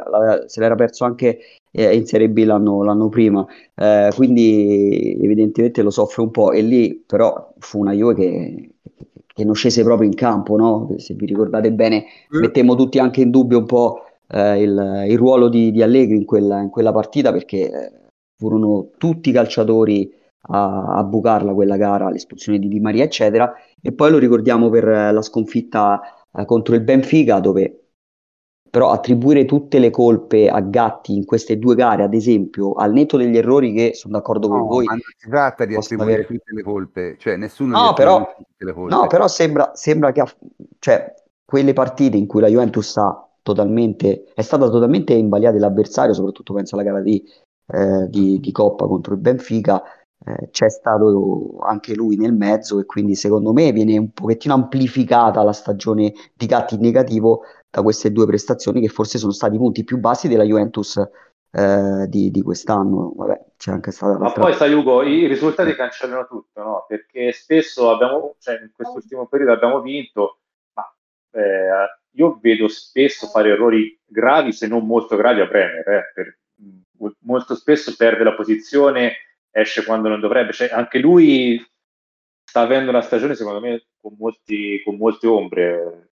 se 0.47 0.59
l'era 0.59 0.75
perso 0.75 1.05
anche 1.05 1.39
eh, 1.71 1.95
in 1.95 2.05
Serie 2.05 2.29
B 2.29 2.43
l'anno, 2.43 2.83
l'anno 2.83 3.07
prima, 3.07 3.45
eh, 3.75 4.09
quindi 4.13 5.17
evidentemente 5.21 5.81
lo 5.81 5.89
soffre 5.89 6.21
un 6.21 6.31
po' 6.31 6.51
e 6.51 6.61
lì 6.61 7.01
però 7.05 7.53
fu 7.59 7.79
una 7.79 7.93
Juve 7.93 8.13
che, 8.13 8.69
che 9.25 9.45
non 9.45 9.55
scese 9.55 9.83
proprio 9.83 10.09
in 10.09 10.15
campo, 10.15 10.57
no? 10.57 10.93
se 10.97 11.13
vi 11.13 11.27
ricordate 11.27 11.71
bene 11.71 12.03
mm. 12.35 12.39
mettemmo 12.41 12.75
tutti 12.75 12.99
anche 12.99 13.21
in 13.21 13.31
dubbio 13.31 13.59
un 13.59 13.65
po' 13.65 14.01
eh, 14.27 14.61
il, 14.61 15.05
il, 15.07 15.17
ruolo 15.17 15.47
di, 15.47 15.71
di 15.71 15.81
Allegri 15.81 16.17
in 16.17 16.25
quella, 16.25 16.59
in 16.59 16.69
quella 16.69 16.91
partita 16.91 17.31
perché 17.31 17.71
eh, 17.71 17.91
furono 18.37 18.89
tutti 18.97 19.31
calciatori 19.31 20.11
a, 20.47 20.97
a 20.97 21.03
bucarla 21.03 21.53
quella 21.53 21.77
gara, 21.77 22.09
l'espulsione 22.09 22.59
di 22.59 22.67
Di 22.67 22.79
Maria, 22.79 23.03
eccetera. 23.03 23.53
E 23.81 23.91
poi 23.91 24.11
lo 24.11 24.17
ricordiamo 24.17 24.69
per 24.69 24.83
la 24.85 25.21
sconfitta 25.21 26.01
eh, 26.31 26.45
contro 26.45 26.75
il 26.75 26.81
Benfica, 26.81 27.39
dove 27.39 27.79
però 28.75 28.91
attribuire 28.91 29.45
tutte 29.45 29.79
le 29.79 29.89
colpe 29.89 30.49
a 30.49 30.59
Gatti 30.59 31.15
in 31.15 31.23
queste 31.23 31.57
due 31.57 31.75
gare, 31.75 32.03
ad 32.03 32.13
esempio, 32.13 32.73
al 32.73 32.91
netto 32.91 33.15
degli 33.15 33.37
errori 33.37 33.71
che 33.71 33.93
sono 33.93 34.17
d'accordo 34.17 34.49
no, 34.49 34.57
con 34.57 34.67
voi. 34.67 34.83
Ma 34.83 34.91
non 34.91 35.01
si 35.15 35.29
tratta 35.29 35.63
di 35.63 35.75
attribuire 35.75 36.13
avere... 36.13 36.27
tutte 36.27 36.53
le 36.53 36.61
colpe, 36.61 37.15
cioè 37.17 37.37
nessuno 37.37 37.77
no, 37.77 37.93
però, 37.93 38.33
tutte 38.35 38.65
le 38.65 38.73
colpe. 38.73 38.93
No, 38.93 39.07
però 39.07 39.29
sembra, 39.29 39.71
sembra 39.75 40.11
che 40.11 40.25
cioè, 40.79 41.13
quelle 41.45 41.71
partite 41.71 42.17
in 42.17 42.27
cui 42.27 42.41
la 42.41 42.49
Juventus 42.49 42.97
ha 42.97 43.25
totalmente, 43.41 44.25
è 44.33 44.41
stata 44.41 44.69
totalmente 44.69 45.13
in 45.13 45.29
balia 45.29 45.51
dell'avversario, 45.51 46.13
soprattutto 46.13 46.53
penso 46.53 46.75
alla 46.75 46.83
gara 46.83 46.99
di, 46.99 47.23
eh, 47.67 48.09
di, 48.09 48.41
di 48.41 48.51
Coppa 48.51 48.87
contro 48.87 49.13
il 49.13 49.21
Benfica, 49.21 49.81
eh, 50.23 50.49
c'è 50.49 50.69
stato 50.69 51.57
anche 51.61 51.93
lui 51.93 52.15
nel 52.15 52.33
mezzo 52.33 52.79
e 52.79 52.85
quindi 52.85 53.15
secondo 53.15 53.53
me 53.53 53.71
viene 53.71 53.97
un 53.97 54.11
pochettino 54.11 54.53
amplificata 54.53 55.43
la 55.43 55.53
stagione 55.53 56.13
di 56.33 56.45
Gatti 56.45 56.75
in 56.75 56.81
negativo 56.81 57.41
da 57.69 57.81
queste 57.81 58.11
due 58.11 58.25
prestazioni 58.25 58.79
che 58.81 58.87
forse 58.87 59.17
sono 59.17 59.31
stati 59.33 59.55
i 59.55 59.57
punti 59.57 59.83
più 59.83 59.99
bassi 59.99 60.27
della 60.27 60.43
Juventus 60.43 60.97
eh, 61.51 62.05
di, 62.07 62.31
di, 62.31 62.41
quest'anno. 62.41 63.13
Vabbè, 63.15 63.45
c'è 63.57 63.71
anche 63.71 63.91
stata 63.91 64.17
Ma 64.17 64.31
poi 64.31 64.53
sai 64.53 64.73
Ugo, 64.73 65.03
i 65.03 65.27
risultati 65.27 65.73
cancellano 65.75 66.25
tutto, 66.27 66.61
no? 66.61 66.85
Perché 66.87 67.31
spesso 67.31 67.91
abbiamo, 67.91 68.35
cioè 68.39 68.59
in 68.61 68.71
quest'ultimo 68.73 69.27
periodo 69.27 69.53
abbiamo 69.53 69.81
vinto, 69.81 70.39
ma 70.73 70.83
eh, 71.31 71.99
io 72.11 72.39
vedo 72.41 72.67
spesso 72.67 73.27
fare 73.27 73.49
errori 73.49 73.99
gravi, 74.05 74.51
se 74.53 74.67
non 74.67 74.85
molto 74.85 75.15
gravi 75.15 75.41
a 75.41 75.45
Bremer, 75.45 75.87
eh, 75.87 76.11
per, 76.13 76.37
molto 77.19 77.55
spesso 77.55 77.93
perde 77.95 78.23
la 78.23 78.35
posizione 78.35 79.13
esce 79.55 79.85
quando 79.85 80.09
non 80.09 80.19
dovrebbe. 80.19 80.51
Cioè, 80.51 80.69
anche 80.71 80.99
lui 80.99 81.63
sta 82.43 82.61
avendo 82.61 82.89
una 82.89 83.01
stagione, 83.01 83.35
secondo 83.35 83.59
me, 83.59 83.85
con, 84.01 84.15
molti, 84.17 84.81
con 84.83 84.97
molte 84.97 85.27
ombre. 85.27 86.09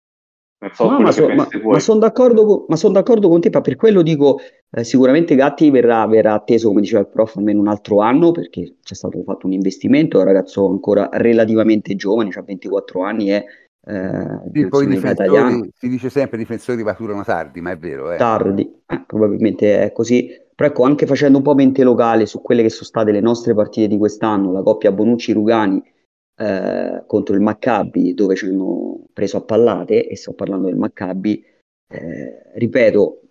Non 0.62 0.70
so 0.72 0.88
no, 0.88 1.00
ma, 1.00 1.10
so, 1.10 1.28
ma, 1.28 1.48
ma 1.64 1.78
sono 1.80 1.98
d'accordo, 1.98 2.64
con, 2.66 2.76
son 2.76 2.92
d'accordo 2.92 3.28
con 3.28 3.40
te, 3.40 3.50
ma 3.52 3.60
per 3.60 3.74
quello 3.74 4.00
dico 4.00 4.38
eh, 4.70 4.84
sicuramente 4.84 5.34
Gatti 5.34 5.70
verrà, 5.70 6.06
verrà, 6.06 6.34
atteso, 6.34 6.68
come 6.68 6.82
diceva 6.82 7.00
il 7.00 7.08
prof, 7.08 7.36
almeno 7.36 7.58
un 7.58 7.66
altro 7.66 8.00
anno, 8.00 8.30
perché 8.30 8.76
c'è 8.80 8.94
stato 8.94 9.20
fatto 9.24 9.46
un 9.46 9.54
investimento, 9.54 10.18
è 10.18 10.20
un 10.20 10.28
ragazzo 10.28 10.68
ancora 10.68 11.08
relativamente 11.10 11.96
giovane, 11.96 12.30
ha 12.32 12.42
24 12.42 13.02
anni, 13.02 13.26
è 13.26 13.44
eh, 13.84 14.40
sì, 14.52 14.68
poi 14.68 14.86
difensori, 14.86 15.72
si 15.76 15.88
dice 15.88 16.08
sempre 16.08 16.38
difensori 16.38 16.84
maturano 16.84 17.24
tardi, 17.24 17.60
ma 17.60 17.72
è 17.72 17.76
vero. 17.76 18.12
Eh. 18.12 18.16
Tardi, 18.16 18.82
eh, 18.86 19.02
probabilmente 19.04 19.82
è 19.82 19.90
così. 19.90 20.30
Però 20.62 20.74
ecco, 20.74 20.84
anche 20.84 21.06
facendo 21.06 21.38
un 21.38 21.42
po' 21.42 21.56
mente 21.56 21.82
locale 21.82 22.24
su 22.24 22.40
quelle 22.40 22.62
che 22.62 22.68
sono 22.68 22.84
state 22.84 23.10
le 23.10 23.18
nostre 23.18 23.52
partite 23.52 23.88
di 23.88 23.98
quest'anno, 23.98 24.52
la 24.52 24.62
coppia 24.62 24.92
Bonucci-Rugani 24.92 25.82
eh, 26.36 27.02
contro 27.04 27.34
il 27.34 27.40
Maccabi, 27.40 28.14
dove 28.14 28.36
ci 28.36 28.46
hanno 28.46 29.06
preso 29.12 29.38
a 29.38 29.42
pallate, 29.42 30.06
e 30.06 30.16
sto 30.16 30.34
parlando 30.34 30.68
del 30.68 30.76
Maccabi, 30.76 31.44
eh, 31.88 32.52
ripeto, 32.54 33.22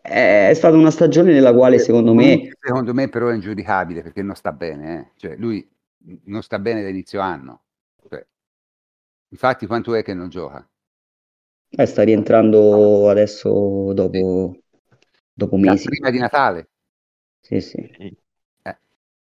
è, 0.00 0.52
stata 0.54 0.76
una 0.76 0.92
stagione 0.92 1.32
nella 1.32 1.52
quale 1.52 1.80
secondo 1.80 2.14
me... 2.14 2.52
Secondo 2.60 2.94
me 2.94 3.08
però 3.08 3.26
è 3.26 3.34
ingiudicabile 3.34 4.02
perché 4.02 4.22
non 4.22 4.36
sta 4.36 4.52
bene, 4.52 5.00
eh. 5.00 5.10
cioè 5.16 5.34
lui 5.34 5.68
non 6.26 6.44
sta 6.44 6.60
bene 6.60 6.80
da 6.80 6.90
inizio 6.90 7.18
anno. 7.18 7.62
Cioè, 8.08 8.24
infatti 9.30 9.66
quanto 9.66 9.96
è 9.96 10.04
che 10.04 10.14
non 10.14 10.28
gioca? 10.28 10.64
Eh, 11.70 11.86
sta 11.86 12.04
rientrando 12.04 13.08
adesso 13.08 13.92
dopo 13.94 14.61
dopo 15.44 15.56
mesi. 15.56 15.88
Prima 15.88 16.10
di 16.10 16.18
Natale. 16.18 16.68
Sì, 17.40 17.60
sì. 17.60 17.78
Eh, 18.62 18.78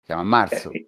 siamo 0.03 0.21
a 0.21 0.25
marzo. 0.25 0.71
Eh, 0.71 0.87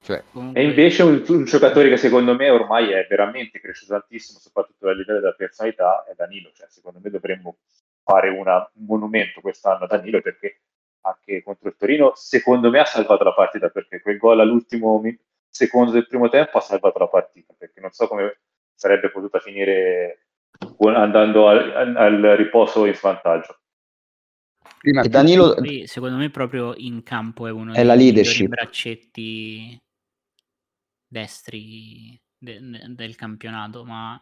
cioè. 0.00 0.22
E 0.52 0.64
invece 0.64 1.02
un, 1.02 1.22
un, 1.28 1.44
giocatore 1.44 1.88
che 1.88 1.96
secondo 1.96 2.34
me 2.34 2.50
ormai 2.50 2.90
è 2.90 3.06
veramente 3.08 3.60
cresciuto 3.60 3.92
tantissimo, 3.92 4.38
soprattutto 4.38 4.88
a 4.88 4.94
livello 4.94 5.20
della 5.20 5.34
personalità, 5.34 6.04
è 6.04 6.14
Danilo. 6.16 6.50
Cioè, 6.52 6.66
secondo 6.68 6.98
me 7.02 7.10
dovremmo 7.10 7.58
fare 8.02 8.28
una, 8.30 8.68
un 8.74 8.84
monumento 8.84 9.40
quest'anno 9.40 9.84
a 9.84 9.86
Danilo 9.86 10.20
perché 10.20 10.62
anche 11.02 11.42
contro 11.42 11.68
il 11.68 11.76
Torino, 11.76 12.12
secondo 12.14 12.70
me 12.70 12.80
ha 12.80 12.84
salvato 12.84 13.24
la 13.24 13.34
partita 13.34 13.68
perché 13.68 14.00
quel 14.00 14.18
gol 14.18 14.40
all'ultimo 14.40 15.02
secondo 15.48 15.90
del 15.90 16.06
primo 16.06 16.28
tempo 16.28 16.58
ha 16.58 16.60
salvato 16.60 16.98
la 16.98 17.08
partita 17.08 17.54
perché 17.56 17.80
non 17.80 17.90
so 17.90 18.06
come 18.06 18.38
sarebbe 18.74 19.10
potuta 19.10 19.38
finire 19.38 20.21
andando 20.94 21.48
al, 21.48 21.96
al 21.96 22.20
riposo 22.36 22.86
in 22.86 22.94
svantaggio. 22.94 23.58
Prima, 24.78 25.02
Danilo, 25.02 25.54
secondo 25.84 26.16
me 26.16 26.30
proprio 26.30 26.74
in 26.76 27.02
campo 27.02 27.46
è 27.46 27.52
uno 27.52 27.72
è 27.72 27.84
dei 27.84 28.48
braccetti 28.48 29.80
destri 31.06 32.20
de, 32.36 32.58
de, 32.60 32.80
del 32.88 33.14
campionato, 33.14 33.84
ma 33.84 34.20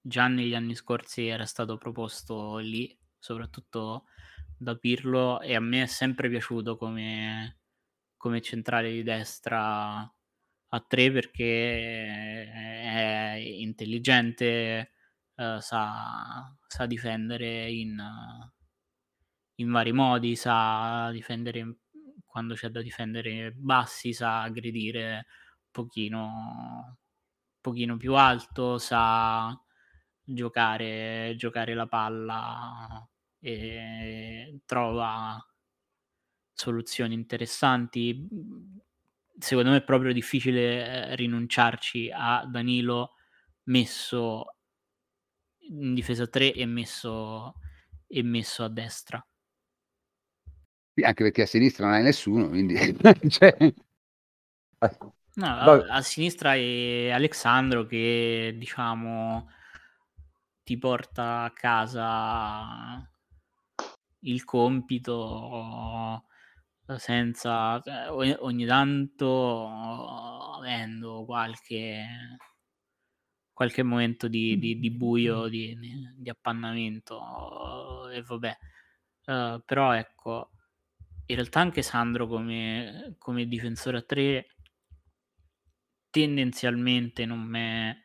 già 0.00 0.26
negli 0.26 0.54
anni 0.54 0.74
scorsi 0.74 1.26
era 1.26 1.44
stato 1.44 1.76
proposto 1.76 2.56
lì, 2.56 2.96
soprattutto 3.18 4.06
da 4.56 4.74
Pirlo, 4.74 5.40
e 5.40 5.54
a 5.54 5.60
me 5.60 5.82
è 5.82 5.86
sempre 5.86 6.28
piaciuto 6.28 6.76
come, 6.76 7.60
come 8.16 8.40
centrale 8.40 8.90
di 8.90 9.04
destra 9.04 10.12
a 10.70 10.80
3 10.80 11.12
perché 11.12 12.50
è 12.50 13.34
intelligente, 13.36 14.92
uh, 15.38 15.58
sa, 15.60 16.52
sa, 16.66 16.86
difendere 16.86 17.70
in, 17.70 18.02
in, 19.56 19.70
vari 19.70 19.92
modi, 19.92 20.36
sa 20.36 21.10
difendere 21.10 21.78
quando 22.26 22.54
c'è 22.54 22.68
da 22.68 22.82
difendere 22.82 23.52
bassi, 23.52 24.12
sa 24.12 24.42
aggredire 24.42 25.14
un 25.14 25.70
pochino, 25.70 26.98
pochino 27.60 27.96
più 27.96 28.14
alto, 28.14 28.78
sa 28.78 29.58
giocare, 30.22 31.34
giocare 31.36 31.74
la 31.74 31.86
palla 31.86 33.08
e 33.40 34.60
trova 34.66 35.38
soluzioni 36.52 37.14
interessanti. 37.14 38.28
Secondo 39.38 39.70
me 39.70 39.76
è 39.78 39.84
proprio 39.84 40.12
difficile 40.12 41.10
eh, 41.10 41.16
rinunciarci 41.16 42.10
a 42.12 42.44
Danilo 42.44 43.12
messo 43.64 44.57
in 45.68 45.94
difesa 45.94 46.26
3 46.26 46.52
e 46.52 46.66
messo, 46.66 47.54
e 48.06 48.22
messo 48.22 48.64
a 48.64 48.68
destra. 48.68 49.24
Sì, 50.94 51.02
anche 51.02 51.22
perché 51.22 51.42
a 51.42 51.46
sinistra 51.46 51.86
non 51.86 51.94
hai 51.94 52.02
nessuno, 52.02 52.48
quindi... 52.48 52.74
cioè... 53.28 53.56
no, 55.34 55.46
a, 55.46 55.86
a, 55.88 56.02
sinistra 56.02 56.54
è 56.54 57.10
Alessandro 57.10 57.86
che 57.86 58.54
diciamo 58.56 59.48
ti 60.62 60.76
porta 60.76 61.44
a 61.44 61.52
casa 61.52 63.10
il 64.20 64.44
compito 64.44 66.24
senza 66.96 67.80
cioè, 67.82 68.10
ogni 68.10 68.66
tanto 68.66 69.68
avendo 70.56 71.24
qualche 71.24 72.04
qualche 73.58 73.82
momento 73.82 74.28
di, 74.28 74.56
di, 74.56 74.78
di 74.78 74.88
buio, 74.92 75.48
di, 75.48 75.76
di, 76.14 76.30
appannamento 76.30 78.08
e 78.08 78.22
vabbè. 78.22 78.56
Uh, 79.26 79.60
però 79.64 79.90
ecco, 79.94 80.50
in 81.26 81.34
realtà 81.34 81.58
anche 81.58 81.82
Sandro 81.82 82.28
come, 82.28 83.16
come 83.18 83.48
difensore 83.48 83.96
a 83.96 84.02
3 84.02 84.46
tendenzialmente 86.08 87.26
non 87.26 87.40
mi 87.40 87.58
è 87.58 87.96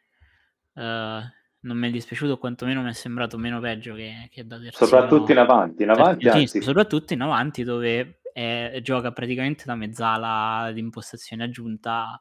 uh, 0.74 0.82
non 0.82 1.78
mi 1.78 1.88
è 1.88 1.92
dispiaciuto, 1.92 2.40
quantomeno 2.40 2.82
mi 2.82 2.90
è 2.90 2.94
sembrato 2.94 3.38
meno 3.38 3.60
peggio 3.60 3.94
che, 3.94 4.30
che 4.32 4.48
da 4.48 4.60
terzino. 4.60 4.88
Soprattutto 4.88 5.32
in 5.34 5.38
avanti, 5.38 5.84
in 5.84 5.90
avanti, 5.90 6.30
anzi. 6.30 6.64
soprattutto 6.64 7.14
in 7.14 7.22
avanti 7.22 7.64
dove 7.64 8.22
è, 8.34 8.80
gioca 8.82 9.12
praticamente 9.12 9.66
da 9.68 9.76
mezzala 9.76 10.72
di 10.72 10.80
impostazione 10.80 11.44
aggiunta 11.44 12.20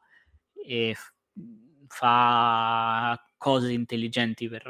e 0.53 0.93
f- 0.93 1.13
fa 1.93 3.21
cose 3.37 3.71
intelligenti 3.71 4.49
per, 4.49 4.63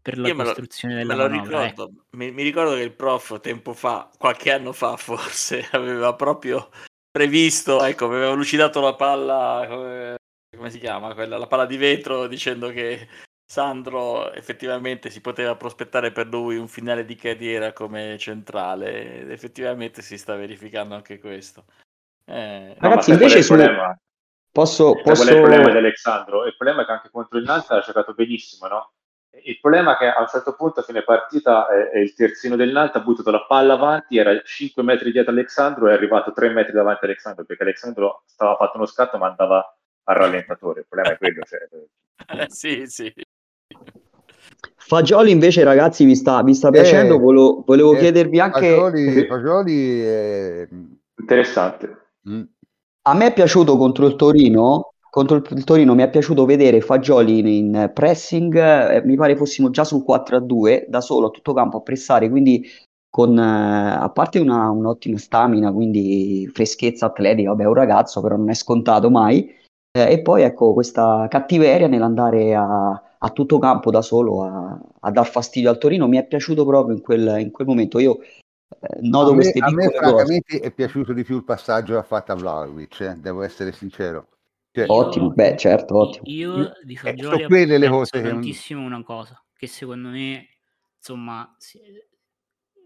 per 0.00 0.18
la 0.18 0.28
Io 0.28 0.34
costruzione 0.36 0.94
me 0.94 1.04
lo, 1.04 1.08
della 1.08 1.28
me 1.28 1.36
manovra. 1.36 1.64
Ricordo, 1.64 1.92
ecco. 1.92 2.04
mi, 2.10 2.30
mi, 2.30 2.42
ricordo 2.42 2.74
che 2.74 2.82
il 2.82 2.94
prof 2.94 3.40
tempo 3.40 3.72
fa, 3.74 4.08
qualche 4.16 4.52
anno 4.52 4.72
fa 4.72 4.96
forse, 4.96 5.66
aveva 5.72 6.14
proprio 6.14 6.70
previsto, 7.10 7.84
ecco, 7.84 8.04
aveva 8.06 8.32
lucidato 8.32 8.80
la 8.80 8.94
palla, 8.94 9.66
come, 9.68 10.16
come 10.56 10.70
si 10.70 10.78
chiama, 10.78 11.12
quella, 11.14 11.38
la 11.38 11.46
palla 11.48 11.66
di 11.66 11.76
vetro 11.76 12.28
dicendo 12.28 12.70
che 12.70 13.08
Sandro 13.44 14.32
effettivamente 14.32 15.10
si 15.10 15.20
poteva 15.20 15.56
prospettare 15.56 16.12
per 16.12 16.28
lui 16.28 16.56
un 16.56 16.68
finale 16.68 17.04
di 17.04 17.16
carriera 17.16 17.72
come 17.72 18.16
centrale 18.16 19.20
ed 19.20 19.30
effettivamente 19.30 20.02
si 20.02 20.16
sta 20.16 20.36
verificando 20.36 20.94
anche 20.94 21.18
questo. 21.18 21.64
Eh, 22.24 22.74
Ragazzi, 22.78 23.10
no, 23.10 23.16
invece 23.16 23.42
su... 23.42 23.54
Posso, 24.52 25.00
posso... 25.02 25.24
Qual 25.24 25.28
è 25.28 25.32
il 25.32 25.40
problema 25.40 25.70
di 25.70 25.76
Alessandro? 25.78 26.44
Il 26.44 26.54
problema 26.54 26.82
è 26.82 26.84
che 26.84 26.92
anche 26.92 27.08
contro 27.10 27.38
il 27.38 27.44
Nantes 27.44 27.70
ha 27.70 27.80
giocato 27.80 28.12
benissimo, 28.12 28.68
no? 28.68 28.92
Il 29.44 29.58
problema 29.58 29.94
è 29.94 29.96
che 29.96 30.08
a 30.08 30.20
un 30.20 30.26
certo 30.28 30.54
punto, 30.54 30.80
a 30.80 30.82
fine 30.82 31.02
partita, 31.02 31.68
eh, 31.68 32.00
il 32.00 32.14
terzino 32.14 32.54
del 32.54 32.70
Nantes 32.70 33.00
ha 33.00 33.04
buttato 33.04 33.30
la 33.30 33.46
palla 33.46 33.72
avanti, 33.72 34.18
era 34.18 34.38
5 34.42 34.82
metri 34.82 35.10
dietro 35.10 35.32
Alessandro 35.32 35.88
e 35.88 35.92
è 35.92 35.94
arrivato 35.94 36.32
3 36.32 36.50
metri 36.50 36.72
davanti 36.72 37.06
a 37.06 37.08
Alessandro, 37.08 37.44
perché 37.46 37.62
Alessandro 37.62 38.24
stava 38.26 38.56
fatto 38.56 38.76
uno 38.76 38.84
scatto 38.84 39.16
ma 39.16 39.28
andava 39.28 39.74
al 40.04 40.16
rallentatore. 40.16 40.80
Il 40.80 40.86
problema 40.86 41.14
è 41.14 41.18
quello. 41.18 41.42
Cioè... 41.44 42.40
Eh, 42.42 42.46
sì, 42.52 42.82
sì. 42.86 43.10
Fagioli 44.76 45.30
invece 45.30 45.64
ragazzi 45.64 46.04
vi 46.04 46.14
sta, 46.14 46.42
vi 46.42 46.52
sta 46.52 46.68
piacendo, 46.68 47.14
eh, 47.14 47.18
volevo, 47.18 47.62
volevo 47.66 47.94
eh, 47.94 47.98
chiedervi 48.00 48.38
anche... 48.38 48.68
Fagioli, 48.68 49.26
Fagioli 49.26 50.00
è... 50.02 50.68
Interessante. 51.16 52.10
Mm. 52.28 52.42
A 53.04 53.14
me 53.14 53.26
è 53.26 53.32
piaciuto 53.32 53.76
contro 53.76 54.06
il 54.06 54.14
Torino, 54.14 54.92
contro 55.10 55.36
il 55.36 55.64
Torino 55.64 55.94
mi 55.94 56.02
è 56.02 56.10
piaciuto 56.10 56.44
vedere 56.44 56.80
Fagioli 56.80 57.38
in, 57.38 57.46
in 57.46 57.90
pressing, 57.92 58.54
eh, 58.56 59.02
mi 59.04 59.16
pare 59.16 59.36
fossimo 59.36 59.70
già 59.70 59.82
sul 59.82 60.04
4-2, 60.04 60.84
da 60.88 61.00
solo 61.00 61.26
a 61.26 61.30
tutto 61.30 61.52
campo 61.52 61.78
a 61.78 61.82
pressare, 61.82 62.30
quindi 62.30 62.64
con, 63.10 63.36
eh, 63.36 63.42
a 63.42 64.08
parte 64.10 64.38
una, 64.38 64.70
un'ottima 64.70 65.18
stamina, 65.18 65.72
quindi 65.72 66.48
freschezza 66.52 67.06
atletica, 67.06 67.50
vabbè 67.50 67.64
è 67.64 67.66
un 67.66 67.74
ragazzo 67.74 68.20
però 68.20 68.36
non 68.36 68.50
è 68.50 68.54
scontato 68.54 69.10
mai, 69.10 69.52
eh, 69.90 70.12
e 70.12 70.22
poi 70.22 70.42
ecco 70.42 70.72
questa 70.72 71.26
cattiveria 71.28 71.88
nell'andare 71.88 72.54
a 72.54 73.02
a 73.24 73.30
tutto 73.30 73.58
campo 73.58 73.90
da 73.90 74.02
solo 74.02 74.42
a, 74.42 74.78
a 75.00 75.10
dar 75.10 75.26
fastidio 75.26 75.70
al 75.70 75.78
Torino. 75.78 76.08
Mi 76.08 76.18
è 76.18 76.26
piaciuto 76.26 76.64
proprio 76.64 76.96
in 76.96 77.02
quel, 77.02 77.40
in 77.40 77.50
quel 77.50 77.66
momento. 77.66 77.98
Io 77.98 78.18
eh, 78.80 78.98
noto 79.00 79.32
a 79.32 79.34
me, 79.34 79.50
A 79.50 79.70
me 79.70 79.88
francamente 79.90 80.60
è 80.60 80.72
piaciuto 80.72 81.12
di 81.12 81.24
più 81.24 81.36
il 81.36 81.44
passaggio 81.44 81.94
che 81.94 81.98
ha 81.98 82.04
fatto 82.04 82.32
a 82.32 82.34
Vlaovic, 82.34 83.00
eh, 83.00 83.14
devo 83.16 83.42
essere 83.42 83.72
sincero. 83.72 84.28
Cioè, 84.70 84.86
ottimo, 84.88 85.30
beh 85.30 85.56
certo, 85.56 85.98
ottimo. 85.98 86.24
Io 86.26 86.72
di 86.82 86.96
Fagioli 86.96 87.42
eh, 87.42 87.46
quelle 87.46 87.78
le 87.78 87.88
cose 87.88 88.22
che... 88.22 88.28
tantissimo 88.28 88.82
una 88.82 89.02
cosa, 89.02 89.42
che 89.54 89.66
secondo 89.66 90.08
me, 90.08 90.48
insomma, 90.96 91.56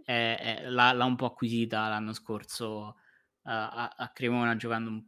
è, 0.05 0.37
è, 0.63 0.69
l'ha, 0.69 0.93
l'ha, 0.93 1.05
un 1.05 1.17
po' 1.17 1.27
acquisita 1.27 1.89
l'anno 1.89 2.13
scorso 2.13 2.97
uh, 3.43 3.51
a, 3.51 3.95
a 3.97 4.11
Cremona 4.13 4.57
giocando 4.57 4.91
un 4.91 5.05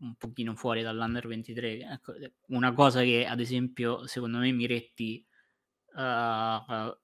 un 0.00 0.14
pochino 0.16 0.54
fuori 0.54 0.82
dall'Under 0.82 1.26
23. 1.26 1.78
Ecco, 1.78 2.14
eh, 2.14 2.34
una 2.48 2.72
cosa 2.72 3.02
che 3.02 3.26
ad 3.26 3.40
esempio 3.40 4.06
secondo 4.06 4.38
me 4.38 4.52
Miretti 4.52 5.24
uh, 5.94 6.96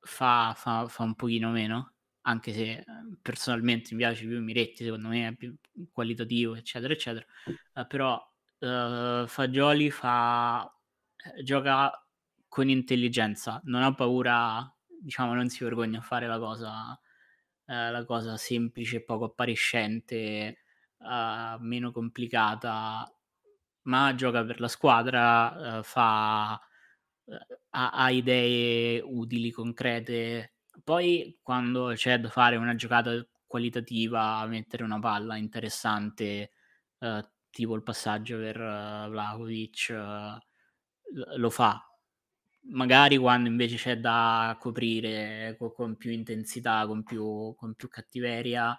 fa, 0.00 0.54
fa, 0.54 0.86
fa, 0.88 1.02
un 1.02 1.14
pochino 1.14 1.50
meno, 1.50 1.91
anche 2.22 2.52
se 2.52 2.84
personalmente 3.20 3.90
mi 3.92 3.98
piace 3.98 4.26
più 4.26 4.40
Miretti, 4.40 4.84
secondo 4.84 5.08
me 5.08 5.28
è 5.28 5.34
più 5.34 5.54
qualitativo, 5.92 6.54
eccetera, 6.54 6.92
eccetera. 6.92 7.26
Uh, 7.74 7.86
però 7.86 8.30
Fagioli 9.26 9.90
fa, 9.90 10.72
gioca 11.42 11.90
con 12.46 12.68
intelligenza, 12.68 13.60
non 13.64 13.82
ha 13.82 13.92
paura, 13.92 14.72
diciamo, 14.86 15.34
non 15.34 15.48
si 15.48 15.64
vergogna 15.64 15.98
a 15.98 16.02
fare 16.02 16.28
la 16.28 16.38
cosa, 16.38 16.96
la 17.64 18.04
cosa 18.04 18.36
semplice, 18.36 19.02
poco 19.02 19.24
appariscente 19.24 20.62
uh, 21.02 21.58
meno 21.60 21.92
complicata, 21.92 23.10
ma 23.82 24.14
gioca 24.14 24.44
per 24.44 24.60
la 24.60 24.68
squadra, 24.68 25.78
uh, 25.78 25.82
fa, 25.82 26.60
uh, 27.24 27.34
ha, 27.70 27.90
ha, 27.90 28.10
idee 28.10 29.00
utili, 29.00 29.50
concrete. 29.50 30.54
Poi 30.84 31.38
quando 31.42 31.92
c'è 31.94 32.18
da 32.20 32.28
fare 32.28 32.56
una 32.56 32.74
giocata 32.74 33.26
qualitativa, 33.46 34.44
mettere 34.46 34.82
una 34.84 34.98
palla 34.98 35.36
interessante, 35.36 36.52
tipo 37.50 37.74
il 37.74 37.82
passaggio 37.82 38.38
per 38.38 38.56
Vlaovic, 38.56 39.90
lo 41.36 41.50
fa. 41.50 41.86
Magari 42.64 43.16
quando 43.16 43.48
invece 43.48 43.76
c'è 43.76 43.98
da 43.98 44.56
coprire 44.60 45.56
con, 45.58 45.72
con 45.72 45.96
più 45.96 46.10
intensità, 46.10 46.86
con 46.86 47.02
più, 47.02 47.54
con 47.56 47.74
più 47.74 47.88
cattiveria, 47.88 48.78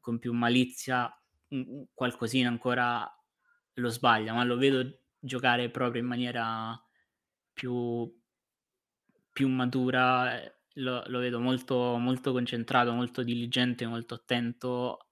con 0.00 0.18
più 0.18 0.32
malizia, 0.32 1.10
qualcosina 1.92 2.48
ancora 2.48 3.06
lo 3.74 3.88
sbaglia, 3.88 4.32
ma 4.32 4.44
lo 4.44 4.56
vedo 4.56 5.00
giocare 5.18 5.70
proprio 5.70 6.00
in 6.00 6.08
maniera 6.08 6.80
più, 7.52 8.10
più 9.32 9.48
matura, 9.48 10.40
eh, 10.42 10.53
lo, 10.74 11.02
lo, 11.06 11.18
vedo 11.18 11.40
molto, 11.40 11.96
molto 11.98 12.32
concentrato, 12.32 12.92
molto 12.92 13.22
diligente, 13.22 13.86
molto 13.86 14.14
attento 14.14 15.08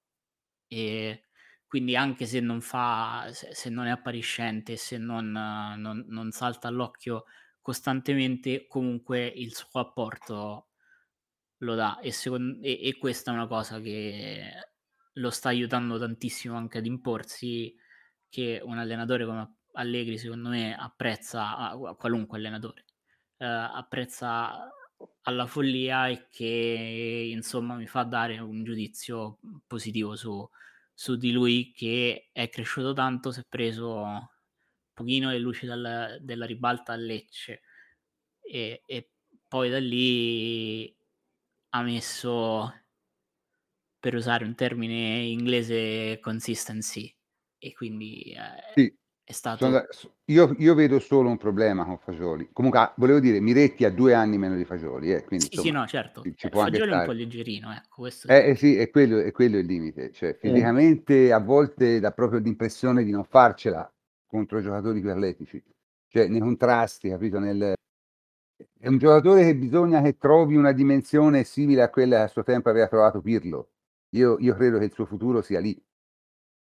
e 0.67 1.29
quindi 1.67 1.97
anche 1.97 2.27
se 2.27 2.41
non 2.41 2.61
fa, 2.61 3.29
se, 3.33 3.55
se 3.55 3.71
non 3.71 3.87
è 3.87 3.91
appariscente, 3.91 4.77
se 4.77 4.99
non, 4.99 5.31
non, 5.31 6.05
non 6.09 6.31
salta 6.31 6.69
all'occhio 6.69 7.25
costantemente, 7.61 8.67
comunque 8.67 9.27
il 9.27 9.55
suo 9.55 9.81
apporto 9.81 10.69
lo 11.59 11.75
dà 11.75 12.01
e, 12.01 12.13
secondo, 12.13 12.63
e, 12.63 12.81
e 12.89 12.99
questa 12.99 13.31
è 13.31 13.35
una 13.35 13.47
cosa 13.47 13.81
che 13.81 14.51
lo 15.15 15.31
sta 15.31 15.49
aiutando 15.51 15.99
tantissimo 15.99 16.57
anche 16.57 16.79
ad 16.79 16.87
imporsi 16.87 17.75
che 18.29 18.61
un 18.65 18.79
allenatore 18.79 19.27
come 19.27 19.57
Allegri 19.75 20.19
secondo 20.19 20.51
me 20.51 20.77
apprezza, 20.77 21.75
qualunque 21.97 22.37
allenatore, 22.37 22.85
eh, 23.39 23.47
apprezza 23.47 24.71
alla 25.23 25.47
follia 25.47 26.09
e 26.09 26.29
che 26.29 27.29
insomma 27.33 27.75
mi 27.77 27.87
fa 27.87 28.03
dare 28.05 28.39
un 28.39 28.65
giudizio 28.65 29.39
positivo 29.67 30.17
su, 30.17 30.49
su 30.95 31.17
di 31.17 31.33
lui 31.33 31.73
che 31.73 32.31
è 32.33 32.49
cresciuto 32.49 32.93
tanto, 32.93 33.31
si 33.33 33.41
è 33.41 33.45
preso 33.49 33.97
un 34.03 34.27
pochino 34.93 35.31
le 35.31 35.39
luci 35.39 35.67
dal, 35.67 36.19
della 36.23 36.47
ribalta 36.47 36.93
a 36.93 36.97
Lecce 36.97 37.63
e, 38.41 38.83
e 38.87 39.11
poi 39.49 39.71
da 39.71 39.79
lì 39.79 40.95
ha 41.71 41.83
messo, 41.83 42.73
per 43.99 44.15
usare 44.15 44.45
un 44.45 44.55
termine 44.55 45.21
inglese, 45.23 46.19
consistency. 46.21 47.15
E 47.59 47.73
quindi 47.73 48.33
eh, 48.33 48.77
Sì, 48.77 48.99
è 49.25 49.33
stato... 49.33 49.87
sono 49.91 50.15
io, 50.27 50.55
io 50.59 50.75
vedo 50.75 50.99
solo 50.99 51.29
un 51.29 51.37
problema 51.37 51.85
con 51.85 51.99
Fagioli. 51.99 52.51
Comunque, 52.53 52.81
ah, 52.81 52.93
volevo 52.97 53.21
dire, 53.21 53.41
Miretti 53.41 53.85
ha 53.85 53.91
due 53.91 54.15
anni 54.15 54.39
meno 54.39 54.57
di 54.57 54.65
Fagioli, 54.65 55.13
eh, 55.13 55.25
quindi 55.25 55.47
Sì, 55.47 55.51
sì, 55.53 55.59
insomma, 55.59 55.81
no, 55.81 55.87
certo. 55.87 56.23
ci, 56.23 56.35
ci 56.37 56.47
Eh, 56.47 56.51
Fagioli 56.51 56.91
è 56.91 56.97
un 56.97 57.05
po' 57.05 57.13
leggerino, 57.13 57.73
ecco, 57.73 58.01
questo 58.03 58.27
sì. 58.27 58.33
Eh, 58.33 58.51
eh 58.51 58.55
sì, 58.57 58.77
è 58.77 58.91
quello, 58.91 59.21
è 59.21 59.31
quello 59.31 59.59
il 59.59 59.67
limite. 59.67 60.13
Cioè, 60.13 60.35
fisicamente 60.35 61.33
a 61.33 61.39
volte 61.39 62.01
dà 62.01 62.11
proprio 62.13 62.41
l'impressione 62.41 63.05
di 63.05 63.11
non 63.11 63.25
farcela 63.25 63.91
contro 64.27 64.61
giocatori 64.61 65.01
più 65.01 65.11
atletici. 65.11 65.63
Cioè, 66.09 66.29
nei 66.29 66.41
contrasti, 66.41 67.09
capito? 67.09 67.39
Nel... 67.39 67.75
È 68.79 68.89
un 68.89 68.99
giocatore 68.99 69.45
che 69.45 69.57
bisogna 69.57 70.03
che 70.03 70.17
trovi 70.17 70.57
una 70.57 70.73
dimensione 70.73 71.45
simile 71.45 71.83
a 71.83 71.91
quella 71.91 72.17
che 72.17 72.23
a 72.23 72.29
suo 72.29 72.43
tempo 72.43 72.69
aveva 72.69 72.89
trovato 72.89 73.21
Pirlo. 73.21 73.71
Io, 74.11 74.37
io 74.41 74.55
credo 74.55 74.79
che 74.79 74.87
il 74.87 74.93
suo 74.93 75.07
futuro 75.07 75.43
sia 75.43 75.61
lì. 75.61 75.81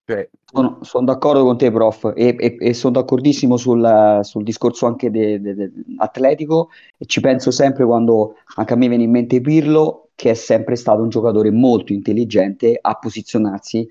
Cioè, 0.08 0.30
Sono, 0.50 0.78
sono 0.84 1.06
d'accordo 1.06 1.44
con 1.44 1.58
te, 1.58 1.70
prof, 1.72 2.14
e, 2.16 2.36
e- 2.40 2.56
e 2.58 2.74
sono 2.74 2.94
d'accordissimo 2.94 3.58
sul, 3.58 4.20
sul 4.24 4.44
discorso 4.44 4.86
anche 4.86 5.12
de- 5.12 5.42
de- 5.42 5.54
de- 5.54 5.72
atletico 5.98 6.70
e 6.98 7.06
ci 7.06 7.20
penso 7.20 7.52
sempre 7.52 7.84
quando 7.86 8.36
anche 8.56 8.72
a 8.74 8.78
me 8.78 8.88
viene 8.88 9.04
in 9.04 9.12
mente 9.12 9.42
Pirlo, 9.42 10.10
che 10.16 10.30
è 10.32 10.34
sempre 10.34 10.78
stato 10.78 11.02
un 11.02 11.10
giocatore 11.10 11.52
molto 11.52 11.92
intelligente 11.92 12.78
a 12.80 12.96
posizionarsi 12.96 13.86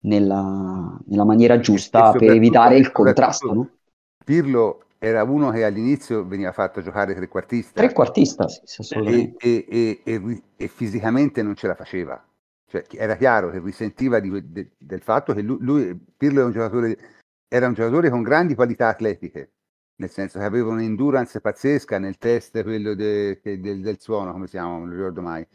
nella, 0.00 0.98
nella 1.06 1.24
maniera 1.24 1.60
giusta 1.60 2.14
per 2.14 2.32
evitare 2.32 2.78
il 2.78 2.90
contrasto, 2.90 3.52
no? 3.52 3.68
Pirlo 4.24 4.84
era 4.98 5.22
uno 5.24 5.50
che 5.50 5.64
all'inizio 5.64 6.24
veniva 6.26 6.52
fatto 6.52 6.80
giocare 6.82 7.14
trequartista 7.14 7.80
Trequartista, 7.80 8.46
sì, 8.48 8.60
assolutamente. 8.80 9.38
e- 9.42 9.66
e- 9.68 10.00
e 10.04 10.42
e 10.56 10.68
fisicamente 10.68 11.42
non 11.42 11.54
ce 11.54 11.66
la 11.68 11.74
faceva. 11.74 12.22
Cioè, 12.68 12.84
era 12.90 13.16
chiaro 13.16 13.50
che 13.50 13.60
risentiva 13.60 14.20
di 14.20 14.30
de- 14.52 14.72
del 14.76 15.00
fatto 15.00 15.32
che 15.32 15.40
lui, 15.42 15.56
lui- 15.60 15.98
Pirlo 16.16 16.38
era 16.40 16.46
un, 16.46 16.52
giocatore, 16.52 16.98
era 17.48 17.66
un 17.66 17.72
giocatore 17.72 18.10
con 18.10 18.22
grandi 18.22 18.54
qualità 18.54 18.88
atletiche, 18.88 19.52
nel 19.96 20.10
senso 20.10 20.38
che 20.38 20.44
aveva 20.44 20.70
un'endurance 20.70 21.40
pazzesca 21.40 21.98
nel 21.98 22.18
test 22.18 22.62
quello 22.62 22.94
de- 22.94 23.40
che- 23.42 23.58
del, 23.58 23.80
del 23.80 23.98
suono, 24.00 24.32
come 24.32 24.46
si 24.46 24.52
chiama, 24.52 24.76
non 24.78 24.88
lo 24.90 24.94
ricordo 24.96 25.22
mai, 25.22 25.46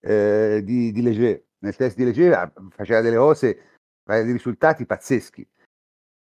eh, 0.00 0.62
di, 0.64 0.90
di 0.90 1.02
Leger. 1.02 1.44
Nel 1.58 1.76
test 1.76 1.96
di 1.96 2.04
Leger 2.04 2.52
faceva 2.70 3.00
delle 3.02 3.16
cose, 3.16 3.60
aveva 4.04 4.24
dei 4.24 4.32
risultati 4.32 4.86
pazzeschi. 4.86 5.46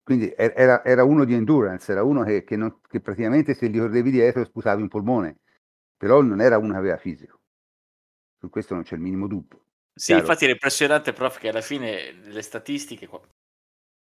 Quindi 0.03 0.33
er- 0.37 0.55
era, 0.57 0.85
era 0.85 1.05
uno 1.05 1.25
di 1.25 1.35
endurance, 1.35 1.93
era 1.93 2.03
uno 2.03 2.25
che, 2.25 2.43
che 2.43 2.57
non- 2.57 2.81
che 2.89 3.01
praticamente 3.01 3.55
se 3.55 3.69
gli 3.69 3.79
correvi 3.79 4.11
dietro 4.11 4.45
sputavi 4.45 4.83
un 4.83 4.89
polmone, 4.89 5.37
però 5.97 6.21
non 6.21 6.41
era 6.41 6.59
uno 6.59 6.73
che 6.73 6.79
aveva 6.79 6.97
fisico. 6.97 7.39
Su 8.41 8.49
questo 8.51 8.75
non 8.75 8.83
c'è 8.83 8.97
il 8.97 9.03
minimo 9.03 9.29
dubbio. 9.29 9.67
Sì, 10.01 10.17
Chiaro? 10.17 10.19
infatti 10.19 10.45
era 10.45 10.53
impressionante, 10.55 11.13
prof, 11.13 11.39
che 11.39 11.49
alla 11.49 11.61
fine 11.61 12.13
le 12.13 12.43
statistiche, 12.43 13.07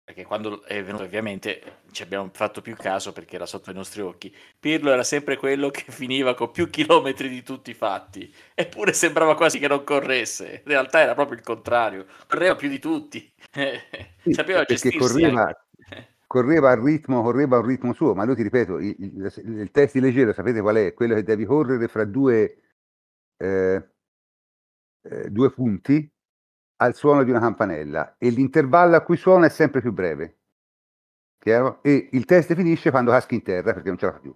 perché 0.04 0.24
quando 0.24 0.64
è 0.66 0.84
venuto 0.84 1.04
ovviamente 1.04 1.80
ci 1.92 2.04
abbiamo 2.04 2.30
fatto 2.32 2.62
più 2.62 2.76
caso 2.76 3.12
perché 3.12 3.36
era 3.36 3.48
sotto 3.48 3.72
i 3.72 3.74
nostri 3.74 4.02
occhi, 4.02 4.34
Pirlo 4.60 4.92
era 4.92 5.04
sempre 5.04 5.36
quello 5.38 5.70
che 5.72 5.86
finiva 5.92 6.36
con 6.36 6.52
più 6.52 6.70
chilometri 6.70 7.28
di 7.28 7.42
tutti 7.42 7.72
i 7.72 7.74
fatti, 7.74 8.32
eppure 8.54 8.94
sembrava 8.94 9.36
quasi 9.36 9.58
che 9.60 9.68
non 9.68 9.84
corresse, 9.84 10.62
in 10.64 10.70
realtà 10.72 11.00
era 11.00 11.16
proprio 11.16 11.38
il 11.38 11.44
contrario, 11.44 12.06
correva 12.28 12.56
più 12.56 12.70
di 12.70 12.78
tutti, 12.80 13.32
Sì, 14.24 14.32
sapeva 14.32 14.64
gestirsi 14.66 15.24
correva, 15.24 15.54
anche. 15.88 16.14
correva 16.28 16.72
al 16.72 16.82
ritmo, 16.82 17.22
correva 17.22 17.58
a 17.58 17.60
un 17.60 17.66
ritmo 17.68 17.94
suo, 17.94 18.16
ma 18.16 18.26
lui 18.26 18.36
ti 18.36 18.44
ripeto, 18.44 18.80
il, 18.80 18.96
il- 19.00 19.60
il 19.60 19.72
test 19.72 19.94
di 19.94 20.00
leggero, 20.02 20.34
sapete 20.34 20.62
qual 20.62 20.76
è? 20.78 20.94
Quello 20.94 21.16
che 21.16 21.24
devi 21.24 21.46
correre 21.46 21.88
fra 21.88 22.06
due, 22.06 22.58
eh, 23.38 23.90
eh, 25.06 25.30
due 25.30 25.52
punti 25.52 26.12
al 26.78 26.96
suono 26.96 27.24
di 27.24 27.30
una 27.30 27.40
campanella 27.40 28.16
e 28.18 28.30
l'intervallo 28.30 28.96
a 28.96 29.02
cui 29.02 29.18
suona 29.18 29.46
è 29.46 29.50
sempre 29.50 29.82
più 29.82 29.92
breve. 29.94 30.40
Chiaro? 31.38 31.82
E 31.84 32.10
il 32.12 32.26
test 32.26 32.54
finisce 32.56 32.92
quando 32.92 33.12
caschi 33.12 33.36
in 33.36 33.44
terra 33.44 33.74
perché 33.74 33.90
non 33.90 33.98
ce 33.98 34.06
la 34.08 34.12
fa 34.14 34.20
più. 34.20 34.36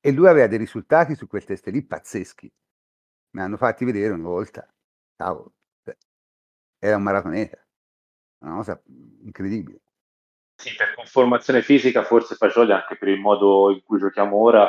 E 0.00 0.12
lui 0.12 0.28
aveva 0.28 0.46
dei 0.46 0.58
risultati 0.58 1.14
su 1.14 1.26
quel 1.26 1.44
test 1.44 1.66
lì 1.68 1.84
pazzeschi. 1.84 2.52
Mi 3.30 3.40
hanno 3.42 3.56
fatti 3.56 3.84
vedere 3.84 4.14
una 4.14 4.28
volta. 4.28 4.66
Cavolo, 5.16 5.54
cioè, 5.82 5.96
era 6.78 6.96
un 6.96 7.02
maratoneta, 7.02 7.64
una 8.44 8.56
cosa 8.56 8.80
incredibile. 8.84 9.80
Sì, 10.54 10.74
per 10.74 10.94
conformazione 10.94 11.62
fisica 11.62 12.02
forse 12.02 12.34
Fagioli 12.34 12.72
anche 12.72 12.96
per 12.96 13.08
il 13.08 13.20
modo 13.20 13.70
in 13.70 13.82
cui 13.82 13.98
giochiamo 13.98 14.36
ora, 14.36 14.68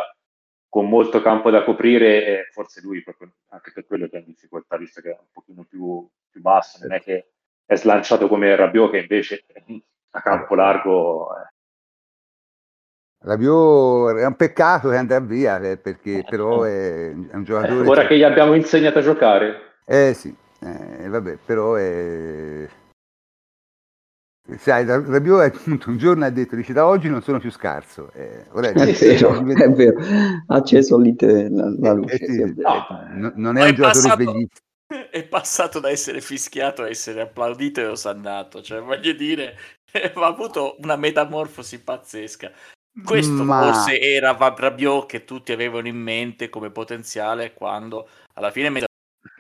con 0.77 0.89
molto 0.89 1.23
campo 1.23 1.49
da 1.49 1.63
coprire, 1.63 2.49
forse 2.51 2.81
lui 2.81 3.01
proprio 3.01 3.31
anche 3.49 3.71
per 3.73 3.87
quello 3.87 4.07
che 4.07 4.17
ha 4.17 4.19
in 4.19 4.25
difficoltà, 4.27 4.77
visto 4.77 5.01
che 5.01 5.09
è 5.09 5.17
un 5.19 5.25
pochino 5.31 5.65
più, 5.67 6.07
più 6.29 6.39
basso, 6.39 6.77
non 6.83 6.93
è 6.93 7.01
che 7.01 7.31
è 7.65 7.75
slanciato 7.75 8.27
come 8.27 8.55
Rabiot 8.55 8.91
che 8.91 8.99
invece 8.99 9.43
a 10.11 10.21
campo 10.21 10.53
largo... 10.53 11.35
eh, 11.35 11.49
Rabiot 13.25 14.17
è 14.17 14.25
un 14.27 14.35
peccato 14.35 14.89
che 14.89 14.97
andrà 14.97 15.19
via 15.19 15.57
eh, 15.61 15.77
perché 15.77 16.23
però 16.29 16.61
è, 16.61 17.09
è 17.09 17.11
un 17.11 17.29
eh, 17.39 17.43
giocatore 17.43 17.87
ora 17.87 18.01
che- 18.03 18.09
che 18.09 18.17
gli 18.17 18.23
abbiamo 18.23 18.53
insegnato 18.53 18.99
a 18.99 19.01
giocare, 19.01 19.77
Eh 19.83 20.13
sì, 20.13 20.31
eh, 20.61 21.07
vabbè, 21.09 21.37
però 21.43 21.73
è... 21.73 22.67
Sai, 24.57 24.85
Ra- 24.85 25.03
Rabiot 25.05 25.41
è 25.41 25.55
appunto 25.55 25.89
un 25.89 25.97
giorno 25.97 26.23
ha 26.25 26.29
detto, 26.29 26.55
dice 26.55 26.71
da 26.71 26.85
oggi 26.87 27.09
non 27.09 27.21
sono 27.21 27.39
più 27.39 27.51
scarso. 27.51 28.11
Eh, 28.13 28.45
ora 28.51 28.69
È 28.69 28.73
vero, 28.93 29.43
è 29.45 29.69
vero. 29.71 29.99
Ha 30.47 30.55
acceso 30.55 30.97
lì 30.97 31.15
te- 31.15 31.49
la, 31.49 31.69
la 31.77 31.91
eh, 31.91 31.93
luce, 31.95 32.17
sì, 32.17 32.25
sì, 32.25 32.41
è 32.41 32.45
eh, 32.45 32.53
vero. 32.53 32.85
non, 33.35 33.53
Ma 33.53 33.59
è 33.59 33.63
un 33.63 33.69
è 33.69 33.73
giocatore 33.73 33.81
passato- 33.81 34.13
sveglissimo. 34.23 34.65
È 35.11 35.23
passato 35.27 35.79
da 35.81 35.89
essere 35.89 36.21
fischiato 36.21 36.83
a 36.83 36.87
essere 36.87 37.19
applaudito 37.19 37.81
e 37.81 37.87
osannato, 37.87 38.61
cioè 38.61 38.79
voglio 38.81 39.11
dire, 39.11 39.57
ha 40.15 40.25
avuto 40.25 40.77
una 40.79 40.95
metamorfosi 40.95 41.81
pazzesca. 41.81 42.49
Questo 43.03 43.43
Ma- 43.43 43.73
forse 43.73 43.99
era 43.99 44.31
Vab 44.31 44.57
Rabiot 44.57 45.05
che 45.05 45.25
tutti 45.25 45.51
avevano 45.51 45.87
in 45.89 45.97
mente 45.97 46.47
come 46.49 46.71
potenziale 46.71 47.53
quando 47.53 48.07
alla 48.35 48.49
fine 48.49 48.69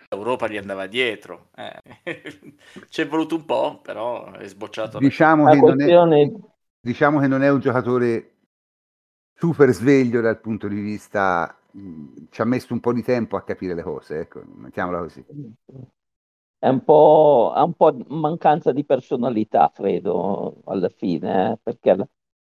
metà 0.09 0.15
Europa 0.15 0.47
gli 0.47 0.57
andava 0.57 0.87
dietro. 0.87 1.49
Eh, 1.55 1.81
Ci 2.89 3.01
è 3.01 3.07
voluto 3.07 3.35
un 3.35 3.45
po', 3.45 3.79
però 3.81 4.31
è 4.33 4.47
sbocciato. 4.47 4.97
alla- 4.99 5.11
Diciamo 5.11 5.47
che, 5.47 5.61
non 5.61 5.81
è, 5.81 5.93
questione 5.93 6.31
diciamo 6.79 7.19
che 7.19 7.27
non 7.27 7.43
è 7.43 7.49
un 7.49 7.59
giocatore 7.59 8.37
super 9.35 9.71
sveglio 9.73 10.21
dal 10.21 10.39
punto 10.41 10.67
di 10.67 10.79
vista... 10.79 11.57
mh, 11.71 12.27
Ci 12.29 12.41
ha 12.41 12.45
messo 12.45 12.73
un 12.73 12.79
po' 12.79 12.93
di 12.93 13.03
tempo 13.03 13.37
a 13.37 13.43
capire 13.43 13.73
le 13.75 13.83
cose, 13.83 14.19
ecco, 14.21 14.43
mettiamola 14.45 14.99
così. 14.99 15.25
è 16.59 16.67
un 16.69 16.83
po', 16.83 17.51
ha 17.55 17.63
un 17.63 17.73
po' 17.73 17.95
mancanza 18.09 18.71
di 18.71 18.83
personalità, 18.85 19.71
credo, 19.73 20.61
alla 20.65 20.89
fine, 20.89 21.51
eh, 21.53 21.57
perché 21.61 21.91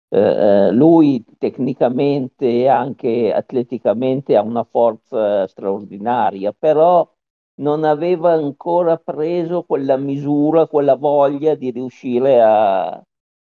eh, 0.09 0.19
eh, 0.19 0.71
lui 0.71 1.23
tecnicamente 1.37 2.45
e 2.47 2.67
anche 2.67 3.33
atleticamente 3.33 4.35
ha 4.35 4.41
una 4.41 4.63
forza 4.63 5.47
straordinaria, 5.47 6.53
però 6.53 7.11
non 7.55 7.83
aveva 7.83 8.33
ancora 8.33 8.97
preso 8.97 9.63
quella 9.63 9.97
misura, 9.97 10.67
quella 10.67 10.95
voglia 10.95 11.55
di 11.55 11.71
riuscire 11.71 12.41
a, 12.41 12.87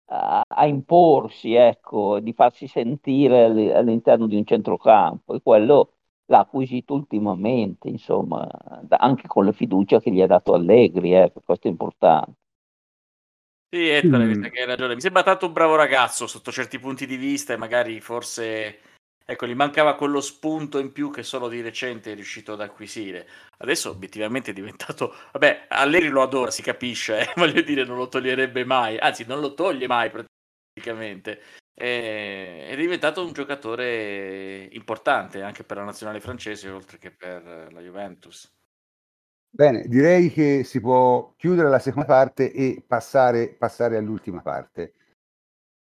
a- 0.06 0.43
a 0.47 0.66
imporsi, 0.66 1.55
ecco, 1.55 2.20
di 2.20 2.32
farsi 2.32 2.66
sentire 2.66 3.44
all- 3.44 3.72
all'interno 3.76 4.26
di 4.26 4.36
un 4.36 4.44
centrocampo 4.47 5.35
e 5.35 5.43
quello 5.43 5.93
l'ha 6.26 6.40
acquisito 6.40 6.94
ultimamente, 6.94 7.89
insomma, 7.89 8.47
anche 8.89 9.26
con 9.28 9.44
la 9.47 9.52
fiducia 9.52 10.01
che 10.01 10.10
gli 10.10 10.20
ha 10.20 10.26
dato 10.26 10.52
Allegri, 10.55 11.14
eh, 11.14 11.32
questo 11.44 11.68
è 11.68 11.70
importante. 11.70 12.32
Sì, 13.70 13.89
Ettore, 13.90 14.26
Mm. 14.26 14.43
che 14.51 14.60
hai 14.60 14.64
ragione. 14.66 14.94
Mi 14.94 15.01
sembra 15.02 15.22
tanto 15.22 15.44
un 15.47 15.52
bravo 15.52 15.74
ragazzo 15.74 16.26
sotto 16.26 16.51
certi 16.51 16.78
punti 16.78 17.05
di 17.06 17.16
vista 17.16 17.52
e 17.52 17.56
magari 17.59 18.01
forse, 18.01 18.80
ecco, 19.30 19.46
gli 19.46 19.55
mancava 19.55 19.94
quello 19.94 20.22
spunto 20.22 20.78
in 20.78 20.90
più 20.90 21.10
che 21.10 21.22
solo 21.22 21.48
di 21.48 21.60
recente 21.60 22.12
è 22.12 22.14
riuscito 22.14 22.55
ad 22.55 22.62
acquisire. 22.62 23.28
Adesso 23.59 23.90
obiettivamente 23.90 24.52
è 24.52 24.55
diventato, 24.55 25.14
vabbè, 25.32 25.66
Allegri 25.68 26.09
lo 26.09 26.22
adora, 26.22 26.50
si 26.50 26.62
capisce, 26.62 27.20
eh, 27.20 27.32
voglio 27.36 27.60
dire, 27.60 27.84
non 27.84 27.98
lo 27.98 28.09
toglierebbe 28.09 28.64
mai, 28.64 28.96
anzi 28.98 29.26
non 29.26 29.40
lo 29.40 29.52
toglie 29.52 29.86
mai 29.86 30.10
praticamente. 30.10 31.42
Eh, 31.74 32.68
È 32.70 32.76
diventato 32.76 33.24
un 33.24 33.32
giocatore 33.32 34.68
importante 34.72 35.42
anche 35.42 35.62
per 35.62 35.76
la 35.76 35.84
nazionale 35.84 36.20
francese 36.20 36.70
oltre 36.70 36.98
che 36.98 37.10
per 37.10 37.70
la 37.72 37.80
Juventus. 37.80 38.50
Bene, 39.50 39.86
direi 39.88 40.30
che 40.30 40.62
si 40.64 40.80
può 40.80 41.34
chiudere 41.36 41.68
la 41.68 41.78
seconda 41.78 42.06
parte 42.06 42.52
e 42.52 42.82
passare, 42.86 43.55
passare 43.55 43.96
all'ultima 43.96 44.40
parte. 44.40 44.94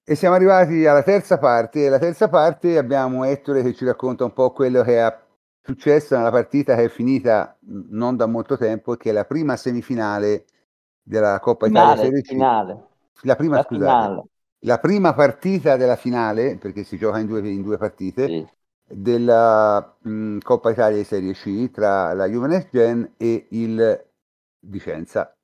E 0.09 0.15
siamo 0.15 0.35
arrivati 0.35 0.85
alla 0.85 1.03
terza 1.03 1.37
parte, 1.37 1.83
e 1.85 1.89
la 1.89 1.99
terza 1.99 2.29
parte 2.29 2.77
abbiamo 2.77 3.25
Ettore 3.25 3.61
che 3.61 3.73
ci 3.73 3.83
racconta 3.83 4.23
un 4.23 4.31
po' 4.31 4.53
quello 4.53 4.81
che 4.81 5.05
è 5.05 5.19
successo 5.61 6.15
nella 6.15 6.31
partita 6.31 6.77
che 6.77 6.85
è 6.85 6.87
finita 6.87 7.57
non 7.89 8.15
da 8.15 8.25
molto 8.25 8.55
tempo, 8.55 8.95
che 8.95 9.09
è 9.09 9.11
la 9.11 9.25
prima 9.25 9.57
semifinale 9.57 10.45
della 11.03 11.41
Coppa 11.41 11.65
finale, 11.65 11.91
Italia 11.91 12.05
Serie 12.05 12.21
C. 12.21 12.27
Finale. 12.27 12.87
La 13.23 13.35
prima, 13.35 13.55
la 13.57 13.63
scusate, 13.63 13.83
finale. 13.83 14.23
la 14.59 14.79
prima 14.79 15.13
partita 15.13 15.75
della 15.75 15.97
finale, 15.97 16.55
perché 16.55 16.85
si 16.85 16.97
gioca 16.97 17.19
in 17.19 17.27
due, 17.27 17.39
in 17.49 17.61
due 17.61 17.77
partite, 17.77 18.27
sì. 18.27 18.47
della 18.85 19.97
mh, 20.03 20.37
Coppa 20.37 20.71
Italia 20.71 21.03
Serie 21.03 21.33
C 21.33 21.69
tra 21.69 22.13
la 22.13 22.27
Juventus 22.27 22.69
Gen 22.71 23.11
e 23.17 23.47
il 23.49 24.05
Vicenza. 24.61 25.35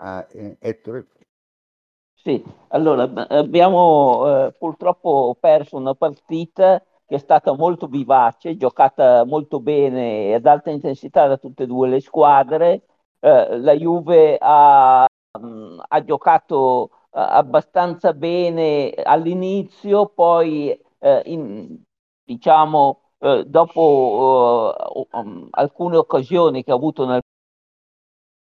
Ah, 0.00 0.26
eh, 0.28 0.56
Ettore. 0.58 1.06
Sì, 2.20 2.42
allora 2.68 3.04
abbiamo 3.28 4.46
eh, 4.48 4.52
purtroppo 4.52 5.36
perso 5.38 5.76
una 5.76 5.94
partita 5.94 6.82
che 7.06 7.14
è 7.14 7.18
stata 7.18 7.54
molto 7.54 7.86
vivace, 7.86 8.56
giocata 8.56 9.24
molto 9.24 9.60
bene 9.60 10.26
e 10.26 10.34
ad 10.34 10.44
alta 10.46 10.70
intensità 10.70 11.26
da 11.26 11.38
tutte 11.38 11.62
e 11.62 11.66
due 11.66 11.88
le 11.88 12.00
squadre. 12.00 12.84
Eh, 13.20 13.58
la 13.58 13.72
Juve 13.72 14.36
ha, 14.40 15.06
mh, 15.40 15.78
ha 15.88 16.04
giocato 16.04 16.90
uh, 16.90 16.90
abbastanza 17.10 18.12
bene 18.12 18.90
all'inizio, 19.02 20.06
poi 20.08 20.70
eh, 20.98 21.22
in, 21.26 21.80
diciamo 22.24 23.00
eh, 23.20 23.44
dopo 23.46 24.74
um, 25.12 25.46
alcune 25.50 25.96
occasioni 25.96 26.62
che 26.64 26.72
ha 26.72 26.74
avuto 26.74 27.06
nel 27.06 27.20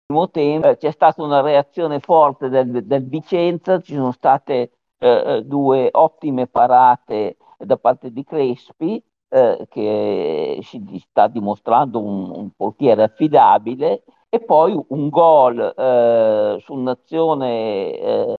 primo 0.10 0.32
tempo 0.32 0.70
eh, 0.70 0.78
c'è 0.78 0.92
stata 0.92 1.22
una 1.22 1.42
reazione 1.42 2.00
forte 2.00 2.50
del, 2.50 2.84
del 2.86 3.08
Vicenza, 3.08 3.80
ci 3.80 3.94
sono 3.94 4.12
state 4.12 4.72
eh, 4.98 5.44
due 5.46 5.90
ottime 5.92 6.48
parate 6.48 7.38
da 7.60 7.78
parte 7.78 8.12
di 8.12 8.24
Crespi, 8.24 9.04
eh, 9.30 9.68
che 9.70 10.60
si 10.64 10.84
sta 11.08 11.28
dimostrando 11.28 12.02
un, 12.04 12.32
un, 12.32 12.50
portiere 12.56 13.04
affidabile, 13.04 14.04
e 14.30 14.40
poi 14.40 14.80
un 14.90 15.10
gol 15.10 15.60
eh, 15.60 16.58
su 16.60 16.74
un'azione 16.74 17.92
eh, 18.00 18.36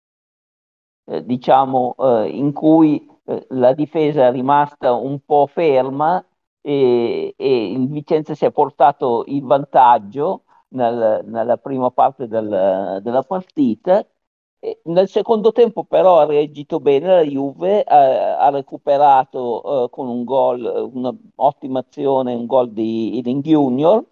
eh 1.06 1.24
diciamo 1.24 1.94
eh, 1.98 2.28
in 2.30 2.52
cui 2.52 3.06
eh, 3.26 3.47
la 3.51 3.72
difesa 3.74 4.26
è 4.26 4.30
rimasta 4.32 4.92
un 4.92 5.20
po' 5.24 5.47
ferma 5.47 6.24
e, 6.60 7.34
e 7.36 7.70
il 7.72 7.88
Vicenza 7.88 8.34
si 8.34 8.44
è 8.44 8.51
portato 8.51 9.22
in 9.26 9.47
vantaggio 9.47 10.44
nel, 10.70 11.22
nella 11.26 11.56
prima 11.59 11.90
parte 11.90 12.26
del, 12.28 13.01
della 13.02 13.22
partita 13.22 14.06
nel 14.84 15.09
secondo 15.09 15.52
tempo 15.52 15.84
però 15.84 16.18
ha 16.20 16.26
reagito 16.26 16.80
bene 16.80 17.06
la 17.06 17.22
Juve, 17.22 17.82
ha, 17.82 18.38
ha 18.38 18.51
recuperato 18.51 19.84
uh, 19.84 19.90
con 19.90 20.06
un 20.09 20.24
gol, 20.24 20.62
un'ottima 20.92 21.78
azione, 21.80 22.34
un 22.34 22.44
gol 22.47 22.70
di 22.72 23.16
Ealing 23.16 23.42
Junior 23.42 24.05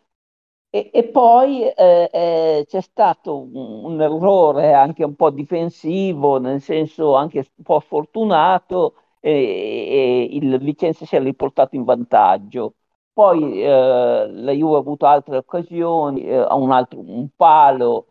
e, 0.70 0.90
e 0.93 1.09
poi 1.09 1.62
eh, 1.64 2.10
eh, 2.12 2.64
c'è 2.66 2.80
stato 2.80 3.39
un, 3.39 3.85
un, 3.85 4.01
errore 4.02 4.74
anche 4.74 5.05
un 5.05 5.14
po' 5.16 5.30
difensivo, 5.30 6.39
nel 6.39 6.60
senso 6.60 7.14
anche 7.14 7.39
un 7.56 7.64
po' 7.64 7.80
sfortunato 7.80 8.94
e, 9.20 9.30
e 9.32 10.28
il 10.36 10.59
Vicenza 10.59 11.06
si 11.06 11.16
è 11.16 11.20
riportato 11.22 11.76
in 11.76 11.85
vantaggio. 11.85 12.74
Poi 13.19 13.61
eh, 13.65 14.28
la 14.31 14.53
Juve 14.53 14.77
ha 14.77 14.78
avuto 14.78 15.05
altre 15.07 15.39
occasioni, 15.39 16.23
eh, 16.23 16.40
un, 16.40 16.70
altro, 16.70 17.01
un 17.01 17.27
palo, 17.35 18.07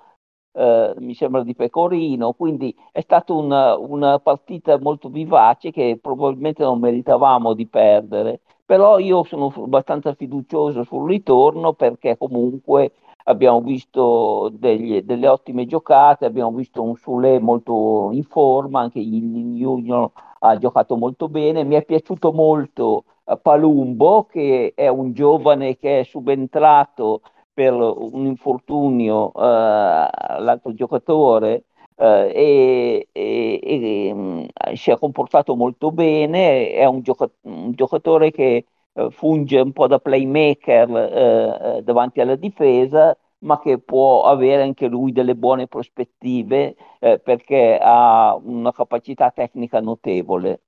eh, 0.52 0.94
mi 0.98 1.14
sembra 1.14 1.44
di 1.44 1.56
Pecorino, 1.56 2.34
quindi 2.34 2.76
è 2.92 3.00
stata 3.00 3.32
una, 3.32 3.78
una, 3.78 4.20
partita 4.20 4.78
molto 4.78 5.08
vivace 5.08 5.72
che 5.72 5.98
probabilmente 6.02 6.64
non 6.64 6.82
meritavamo 6.82 7.54
di 7.54 7.66
perdere, 7.68 8.42
però 8.66 9.00
io 9.00 9.24
sono 9.24 9.48
abbastanza 9.56 10.14
fiducioso 10.14 10.84
sul 10.84 11.08
ritorno 11.08 11.72
perché 11.72 12.18
comunque 12.18 12.92
abbiamo 13.24 13.62
visto 13.62 14.50
degli, 14.52 15.02
delle 15.04 15.30
ottime 15.30 15.66
giocate, 15.66 16.26
abbiamo 16.26 16.52
visto 16.52 16.84
un 16.84 16.98
Sule 16.98 17.40
molto 17.40 18.10
in 18.12 18.24
forma, 18.24 18.82
anche 18.82 19.00
il 19.00 19.56
Junior 19.56 20.12
ha 20.40 20.58
giocato 20.58 20.98
molto 20.98 21.30
bene, 21.30 21.64
mi 21.64 21.76
è 21.76 21.86
piaciuto 21.86 22.34
molto 22.34 23.06
Palumbo 23.36 24.26
che 24.26 24.72
è 24.76 24.88
un 24.88 25.14
giovane 25.14 25.78
che 25.78 26.00
è 26.00 26.04
subentrato 26.04 27.22
per 27.58 27.74
un 27.74 28.26
infortunio 28.28 29.32
uh, 29.34 29.40
l'altro 29.40 30.74
giocatore 30.76 31.66
uh, 31.96 32.04
e, 32.04 33.08
e, 33.12 33.60
e 33.64 34.12
um, 34.12 34.46
si 34.74 34.92
è 34.92 34.98
comportato 35.00 35.56
molto 35.56 35.92
bene, 35.92 36.72
è 36.72 36.86
un, 36.86 37.02
gioca- 37.02 37.30
un 37.42 37.72
giocatore 37.74 38.30
che 38.30 38.66
uh, 38.94 39.10
funge 39.10 39.60
un 39.60 39.72
po' 39.72 39.88
da 39.88 39.98
playmaker 40.00 41.82
davanti 41.84 42.22
alla 42.22 42.36
difesa, 42.36 43.18
ma 43.40 43.60
che 43.60 43.80
può 43.80 44.24
avere 44.24 44.62
anche 44.62 44.88
lui 44.88 45.12
delle 45.12 45.36
buone 45.36 45.68
prospettive 45.68 46.76
perché 47.00 47.80
ha 47.82 48.36
una 48.36 48.72
capacità 48.72 49.32
tecnica 49.32 49.80
notevole. 49.82 50.62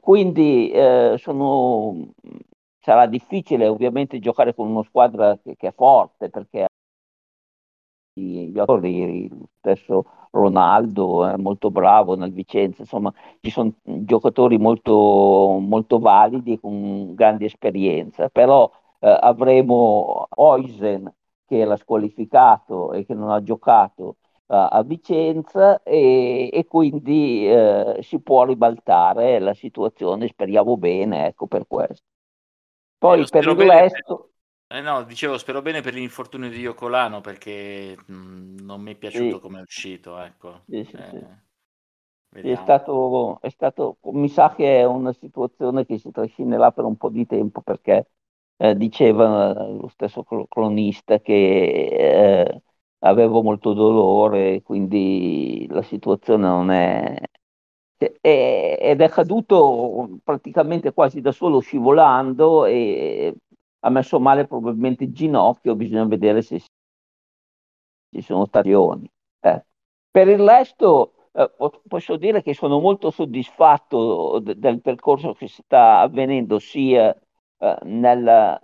Quindi 0.00 0.72
sono 1.16 2.12
sarà 2.80 3.06
difficile 3.06 3.68
ovviamente 3.68 4.18
giocare 4.18 4.54
con 4.54 4.68
una 4.68 4.82
squadra 4.82 5.38
che, 5.38 5.54
che 5.56 5.68
è 5.68 5.72
forte 5.72 6.30
perché 6.30 6.66
gli 8.12 8.58
autori, 8.58 9.28
lo 9.28 9.48
stesso 9.58 10.04
Ronaldo 10.32 11.26
è 11.26 11.36
molto 11.36 11.70
bravo 11.70 12.14
nel 12.16 12.32
Vicenza, 12.32 12.82
insomma 12.82 13.12
ci 13.40 13.50
sono 13.50 13.74
giocatori 13.82 14.58
molto, 14.58 15.58
molto 15.60 15.98
validi 15.98 16.58
con 16.60 17.14
grande 17.14 17.46
esperienza, 17.46 18.28
però 18.28 18.70
eh, 19.00 19.08
avremo 19.20 20.26
Oisen 20.36 21.12
che 21.46 21.58
era 21.58 21.76
squalificato 21.76 22.92
e 22.92 23.04
che 23.04 23.14
non 23.14 23.30
ha 23.30 23.42
giocato 23.42 24.16
a 24.52 24.82
Vicenza 24.82 25.82
e, 25.82 26.50
e 26.52 26.66
quindi 26.66 27.48
uh, 27.48 28.02
si 28.02 28.20
può 28.20 28.44
ribaltare 28.44 29.38
la 29.38 29.54
situazione, 29.54 30.26
speriamo 30.26 30.76
bene, 30.76 31.26
ecco 31.26 31.46
per 31.46 31.66
questo. 31.68 32.04
Poi 32.98 33.20
eh, 33.20 33.26
per 33.30 33.46
il 33.46 33.56
resto... 33.56 34.32
Eh 34.66 34.80
no, 34.80 35.02
dicevo, 35.04 35.38
spero 35.38 35.62
bene 35.62 35.80
per 35.80 35.94
l'infortunio 35.94 36.48
di 36.48 36.60
Iocolano 36.60 37.20
perché 37.20 37.96
mh, 38.06 38.12
mm, 38.12 38.58
non 38.60 38.80
mi 38.80 38.92
è 38.92 38.96
piaciuto 38.96 39.36
sì. 39.36 39.40
come 39.40 39.58
è 39.58 39.62
uscito, 39.62 40.18
ecco. 40.18 40.62
Sì, 40.68 40.84
sì, 40.84 40.96
eh, 40.96 42.52
è, 42.52 42.54
stato, 42.56 43.40
è 43.40 43.48
stato, 43.48 43.98
mi 44.12 44.28
sa 44.28 44.54
che 44.54 44.78
è 44.78 44.84
una 44.84 45.12
situazione 45.12 45.86
che 45.86 45.98
si 45.98 46.10
trascinerà 46.12 46.70
per 46.70 46.84
un 46.84 46.96
po' 46.96 47.08
di 47.08 47.26
tempo 47.26 47.62
perché 47.62 48.10
eh, 48.56 48.76
diceva 48.76 49.68
lo 49.68 49.88
stesso 49.88 50.22
cronista 50.22 51.18
che 51.18 51.32
eh, 52.42 52.62
avevo 53.00 53.42
molto 53.42 53.72
dolore, 53.72 54.62
quindi 54.62 55.66
la 55.68 55.82
situazione 55.82 56.46
non 56.46 56.70
è, 56.70 57.16
ed 57.96 59.00
è 59.00 59.08
caduto 59.08 60.18
praticamente 60.24 60.92
quasi 60.92 61.20
da 61.20 61.32
solo 61.32 61.60
scivolando 61.60 62.64
e 62.64 63.34
ha 63.80 63.90
messo 63.90 64.20
male 64.20 64.46
probabilmente 64.46 65.04
il 65.04 65.12
ginocchio, 65.12 65.74
bisogna 65.74 66.04
vedere 66.04 66.42
se 66.42 66.60
ci 68.10 68.22
sono 68.22 68.46
stagioni. 68.46 69.10
Eh. 69.40 69.64
Per 70.10 70.28
il 70.28 70.38
resto 70.38 71.14
eh, 71.32 71.50
posso 71.86 72.16
dire 72.16 72.42
che 72.42 72.54
sono 72.54 72.80
molto 72.80 73.10
soddisfatto 73.10 74.40
de- 74.40 74.58
del 74.58 74.80
percorso 74.80 75.32
che 75.34 75.48
sta 75.48 76.00
avvenendo 76.00 76.58
sia 76.58 77.14
eh, 77.58 77.78
nel, 77.84 78.58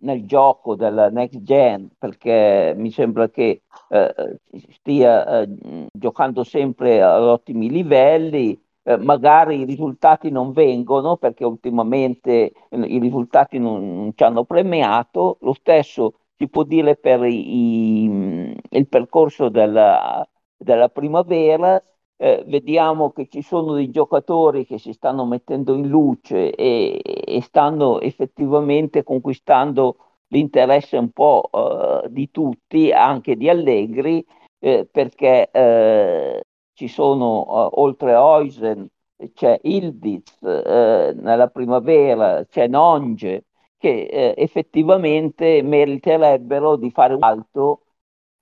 nel 0.00 0.24
gioco 0.26 0.74
del 0.76 1.08
next 1.12 1.42
gen 1.42 1.90
perché 1.98 2.74
mi 2.76 2.90
sembra 2.90 3.28
che 3.28 3.62
eh, 3.88 4.38
stia 4.70 5.42
eh, 5.42 5.48
giocando 5.92 6.44
sempre 6.44 7.02
ad 7.02 7.22
ottimi 7.22 7.70
livelli 7.70 8.60
eh, 8.88 8.96
magari 8.96 9.60
i 9.60 9.64
risultati 9.64 10.30
non 10.30 10.52
vengono 10.52 11.18
perché 11.18 11.44
ultimamente 11.44 12.52
eh, 12.70 12.78
i 12.78 12.98
risultati 12.98 13.58
non, 13.58 13.96
non, 13.96 14.12
ci 14.14 14.24
hanno 14.24 14.44
premiato. 14.44 15.36
Lo 15.42 15.52
stesso 15.52 16.14
si 16.36 16.48
può 16.48 16.62
dire 16.62 16.96
per 16.96 17.22
i, 17.24 18.54
il 18.70 18.88
percorso 18.88 19.50
della, 19.50 20.26
della 20.56 20.88
primavera 20.88 21.82
eh, 22.18 22.44
vediamo 22.46 23.12
che 23.12 23.28
ci 23.28 23.42
sono 23.42 23.74
dei 23.74 23.90
giocatori 23.90 24.66
che 24.66 24.78
si 24.78 24.92
stanno 24.92 25.24
mettendo 25.24 25.74
in 25.74 25.86
luce 25.88 26.52
e, 26.54 27.00
e 27.02 27.40
stanno 27.42 28.00
effettivamente 28.00 29.04
conquistando 29.04 29.96
l'interesse 30.28 30.96
un 30.96 31.10
po' 31.10 31.48
eh, 31.52 32.08
di 32.10 32.30
tutti, 32.30 32.92
anche 32.92 33.36
di 33.36 33.48
Allegri, 33.48 34.24
eh, 34.58 34.86
perché 34.90 35.48
eh, 35.50 36.44
ci 36.72 36.88
sono 36.88 37.44
eh, 37.46 37.80
oltre 37.80 38.14
a 38.14 38.24
Oisen, 38.24 38.88
c'è 39.32 39.58
Ildiz 39.62 40.42
eh, 40.42 41.12
nella 41.16 41.48
primavera, 41.48 42.44
c'è 42.46 42.66
Nonge, 42.66 43.44
che 43.78 44.34
effettivamente 44.36 45.62
meriterebbero 45.62 46.74
di 46.76 46.90
fare 46.90 47.14
un 47.14 47.20
salto 47.20 47.82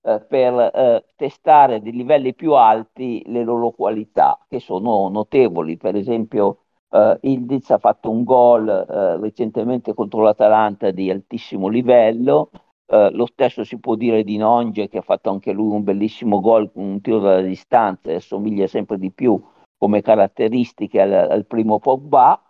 eh, 0.07 0.21
per 0.21 0.55
eh, 0.73 1.05
testare 1.17 1.83
dei 1.83 1.93
livelli 1.93 2.33
più 2.35 2.53
alti 2.53 3.23
le 3.27 3.43
loro 3.43 3.71
qualità, 3.73 4.39
che 4.49 4.61
sono 4.61 5.09
notevoli. 5.09 5.77
Per 5.77 5.97
esempio, 5.97 6.59
eh, 6.91 7.19
Ildiz 7.23 7.71
ha 7.71 7.79
fatto 7.79 8.11
un 8.11 8.23
gol 8.23 8.69
eh, 8.69 9.17
recentemente 9.19 9.95
contro 9.95 10.23
l'Atalanta 10.23 10.91
di 10.93 11.11
altissimo 11.11 11.67
livello, 11.69 12.51
eh, 12.87 13.11
lo 13.11 13.27
stesso 13.27 13.65
si 13.65 13.79
può 13.81 13.97
dire 13.97 14.23
di 14.23 14.37
Nonge 14.37 14.89
che 14.89 14.99
ha 14.99 15.03
fatto 15.03 15.31
anche 15.31 15.53
lui 15.53 15.75
un 15.75 15.83
bellissimo 15.83 16.41
gol 16.41 16.71
con 16.73 16.85
un 16.85 17.01
tiro 17.01 17.19
dalla 17.19 17.41
distanza 17.41 18.11
e 18.11 18.15
assomiglia 18.17 18.67
sempre 18.69 18.99
di 18.99 19.11
più 19.11 19.43
come 19.77 20.03
caratteristiche 20.03 21.01
al, 21.01 21.13
al 21.13 21.47
primo 21.47 21.79
Pogba 21.81 22.41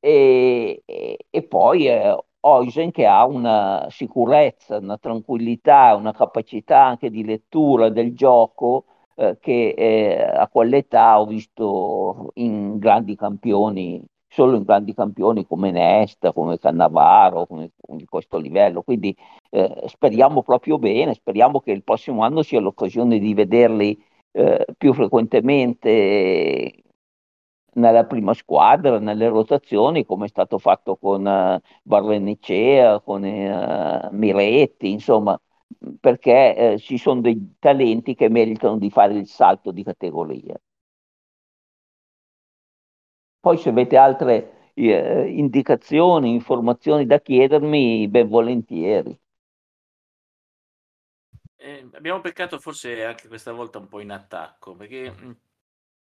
e, 0.00 0.82
e, 0.84 1.18
e 1.30 1.42
poi 1.44 1.86
eh, 1.88 2.16
Oisen 2.40 2.90
che 2.90 3.06
ha 3.06 3.26
una 3.26 3.86
sicurezza, 3.90 4.78
una 4.78 4.96
tranquillità, 4.98 5.94
una 5.96 6.12
capacità 6.12 6.84
anche 6.84 7.10
di 7.10 7.24
lettura 7.24 7.88
del 7.88 8.14
gioco 8.14 8.84
eh, 9.16 9.38
che 9.40 9.74
eh, 9.76 10.22
a 10.22 10.48
quell'età 10.48 11.20
ho 11.20 11.26
visto 11.26 12.30
in 12.34 12.78
grandi 12.78 13.16
campioni 13.16 14.02
solo 14.28 14.56
in 14.56 14.62
grandi 14.62 14.94
campioni 14.94 15.46
come 15.46 15.70
Nesta, 15.70 16.32
come 16.32 16.58
Cannavaro, 16.58 17.46
come, 17.46 17.72
di 17.96 18.04
questo 18.04 18.38
livello. 18.38 18.82
Quindi 18.82 19.16
eh, 19.50 19.82
speriamo 19.86 20.42
proprio 20.42 20.78
bene, 20.78 21.14
speriamo 21.14 21.60
che 21.60 21.72
il 21.72 21.82
prossimo 21.82 22.22
anno 22.22 22.42
sia 22.42 22.60
l'occasione 22.60 23.18
di 23.18 23.34
vederli 23.34 24.00
eh, 24.32 24.64
più 24.76 24.92
frequentemente 24.92 26.84
nella 27.78 28.04
prima 28.04 28.34
squadra, 28.34 28.98
nelle 28.98 29.28
rotazioni, 29.28 30.04
come 30.04 30.26
è 30.26 30.28
stato 30.28 30.58
fatto 30.58 30.96
con 30.96 31.24
uh, 31.24 31.60
Barrenicea, 31.82 33.00
con 33.00 33.22
uh, 33.22 34.08
Miretti, 34.10 34.90
insomma, 34.90 35.40
perché 36.00 36.56
eh, 36.56 36.78
ci 36.78 36.98
sono 36.98 37.20
dei 37.20 37.56
talenti 37.58 38.14
che 38.14 38.28
meritano 38.28 38.78
di 38.78 38.90
fare 38.90 39.14
il 39.14 39.26
salto 39.26 39.70
di 39.70 39.82
categoria. 39.84 40.58
Poi 43.40 43.56
se 43.56 43.68
avete 43.68 43.96
altre 43.96 44.72
eh, 44.74 45.28
indicazioni, 45.28 46.32
informazioni 46.32 47.06
da 47.06 47.20
chiedermi, 47.20 48.08
ben 48.08 48.28
volentieri. 48.28 49.18
Eh, 51.56 51.88
abbiamo 51.92 52.20
peccato 52.20 52.58
forse 52.58 53.04
anche 53.04 53.28
questa 53.28 53.52
volta 53.52 53.78
un 53.78 53.88
po' 53.88 54.00
in 54.00 54.10
attacco, 54.10 54.74
perché 54.74 55.12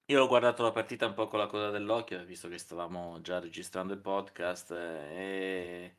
io 0.07 0.23
ho 0.23 0.27
guardato 0.27 0.61
la 0.61 0.71
partita 0.71 1.07
un 1.07 1.13
po' 1.13 1.27
con 1.27 1.39
la 1.39 1.47
coda 1.47 1.69
dell'occhio, 1.71 2.23
visto 2.25 2.47
che 2.47 2.57
stavamo 2.57 3.21
già 3.21 3.39
registrando 3.39 3.93
il 3.93 3.99
podcast, 3.99 4.71
eh, 4.71 4.75
e 5.11 5.95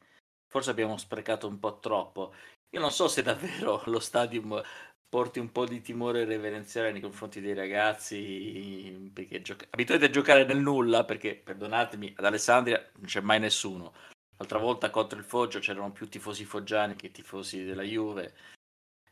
forse 0.46 0.70
abbiamo 0.70 0.96
sprecato 0.96 1.48
un 1.48 1.58
po' 1.58 1.78
troppo. 1.80 2.32
Io 2.70 2.80
non 2.80 2.92
so 2.92 3.08
se 3.08 3.22
davvero 3.22 3.82
lo 3.86 3.98
stadium 3.98 4.62
porti 5.08 5.38
un 5.38 5.50
po' 5.50 5.64
di 5.66 5.80
timore 5.80 6.24
reverenziale 6.24 6.92
nei 6.92 7.00
confronti 7.00 7.40
dei 7.40 7.54
ragazzi 7.54 9.10
perché 9.12 9.40
gioca- 9.40 9.66
abituati 9.70 10.04
a 10.04 10.10
giocare 10.10 10.44
nel 10.44 10.58
nulla 10.58 11.04
perché 11.04 11.36
perdonatemi 11.36 12.14
ad 12.16 12.24
Alessandria 12.24 12.84
non 12.96 13.04
c'è 13.04 13.20
mai 13.20 13.38
nessuno 13.38 13.94
l'altra 14.36 14.58
volta 14.58 14.90
contro 14.90 15.18
il 15.18 15.24
Foggio 15.24 15.60
c'erano 15.60 15.92
più 15.92 16.08
tifosi 16.08 16.44
foggiani 16.44 16.96
che 16.96 17.12
tifosi 17.12 17.64
della 17.64 17.82
Juve 17.82 18.34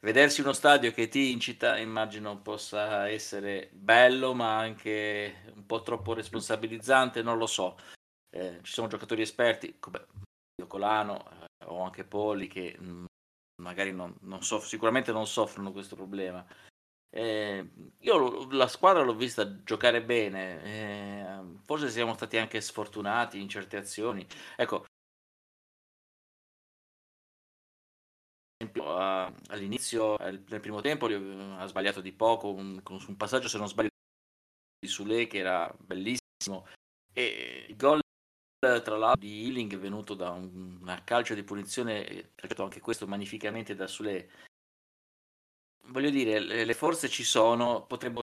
vedersi 0.05 0.43
uno 0.43 0.53
stadio 0.53 0.93
che 0.93 1.09
ti 1.09 1.33
incita 1.33 1.79
immagino 1.79 2.41
possa 2.41 3.09
essere 3.09 3.71
bello 3.73 4.35
ma 4.35 4.59
anche 4.59 5.53
un 5.55 5.67
po' 5.67 5.83
troppo 5.83 6.13
responsabilizzante 6.13 7.23
non 7.23 7.39
lo 7.39 7.47
so 7.47 7.77
eh, 8.31 8.61
ci 8.63 8.73
sono 8.73 8.89
giocatori 8.89 9.23
esperti 9.23 9.79
come 9.79 10.07
Colano 10.67 11.25
eh, 11.31 11.65
o 11.67 11.83
anche 11.83 12.05
Poli 12.05 12.47
che 12.47 12.77
mh, 12.79 12.87
mm, 12.87 13.05
magari 13.63 13.93
non, 13.93 14.15
non 14.23 14.43
soff- 14.43 14.67
sicuramente 14.67 15.13
non 15.13 15.27
soffrono 15.27 15.73
questo 15.73 15.97
problema. 15.97 16.45
Eh, 17.11 17.71
io 18.01 18.49
la 18.51 18.67
squadra 18.67 19.03
l'ho 19.03 19.15
vista 19.15 19.63
giocare 19.63 20.03
bene, 20.03 20.63
eh, 20.65 21.59
forse 21.65 21.89
siamo 21.89 22.15
stati 22.15 22.37
anche 22.37 22.61
sfortunati 22.61 23.41
in 23.41 23.49
certe 23.49 23.77
azioni. 23.77 24.27
Ecco, 24.57 24.85
all'inizio, 29.49 30.17
nel 30.19 30.61
primo 30.61 30.81
tempo, 30.81 31.07
ha 31.07 31.67
sbagliato 31.67 32.01
di 32.01 32.13
poco, 32.13 32.53
un, 32.53 32.83
con 32.83 32.99
un 33.07 33.17
passaggio 33.17 33.49
se 33.49 33.59
non 33.59 33.69
sbaglio 33.69 33.91
di 34.79 34.89
Sule 34.89 35.27
che 35.27 35.39
era 35.39 35.73
bellissimo. 35.79 36.67
E 37.13 37.67
il 37.69 37.77
gol 37.77 38.01
tra 38.59 38.97
l'altro 38.97 39.21
di 39.21 39.45
Healing 39.45 39.75
è 39.75 39.79
venuto 39.79 40.15
da 40.15 40.31
un, 40.31 40.79
una 40.81 41.05
calcio 41.05 41.35
di 41.35 41.43
punizione 41.43 42.33
calciato 42.35 42.63
anche 42.63 42.81
questo 42.81 43.07
magnificamente 43.07 43.75
da 43.75 43.87
Sule. 43.87 44.31
Voglio 45.89 46.11
dire 46.11 46.41
le, 46.41 46.65
le 46.65 46.75
forze 46.75 47.09
ci 47.09 47.25
sono 47.25 47.85
potremmo 47.85 48.21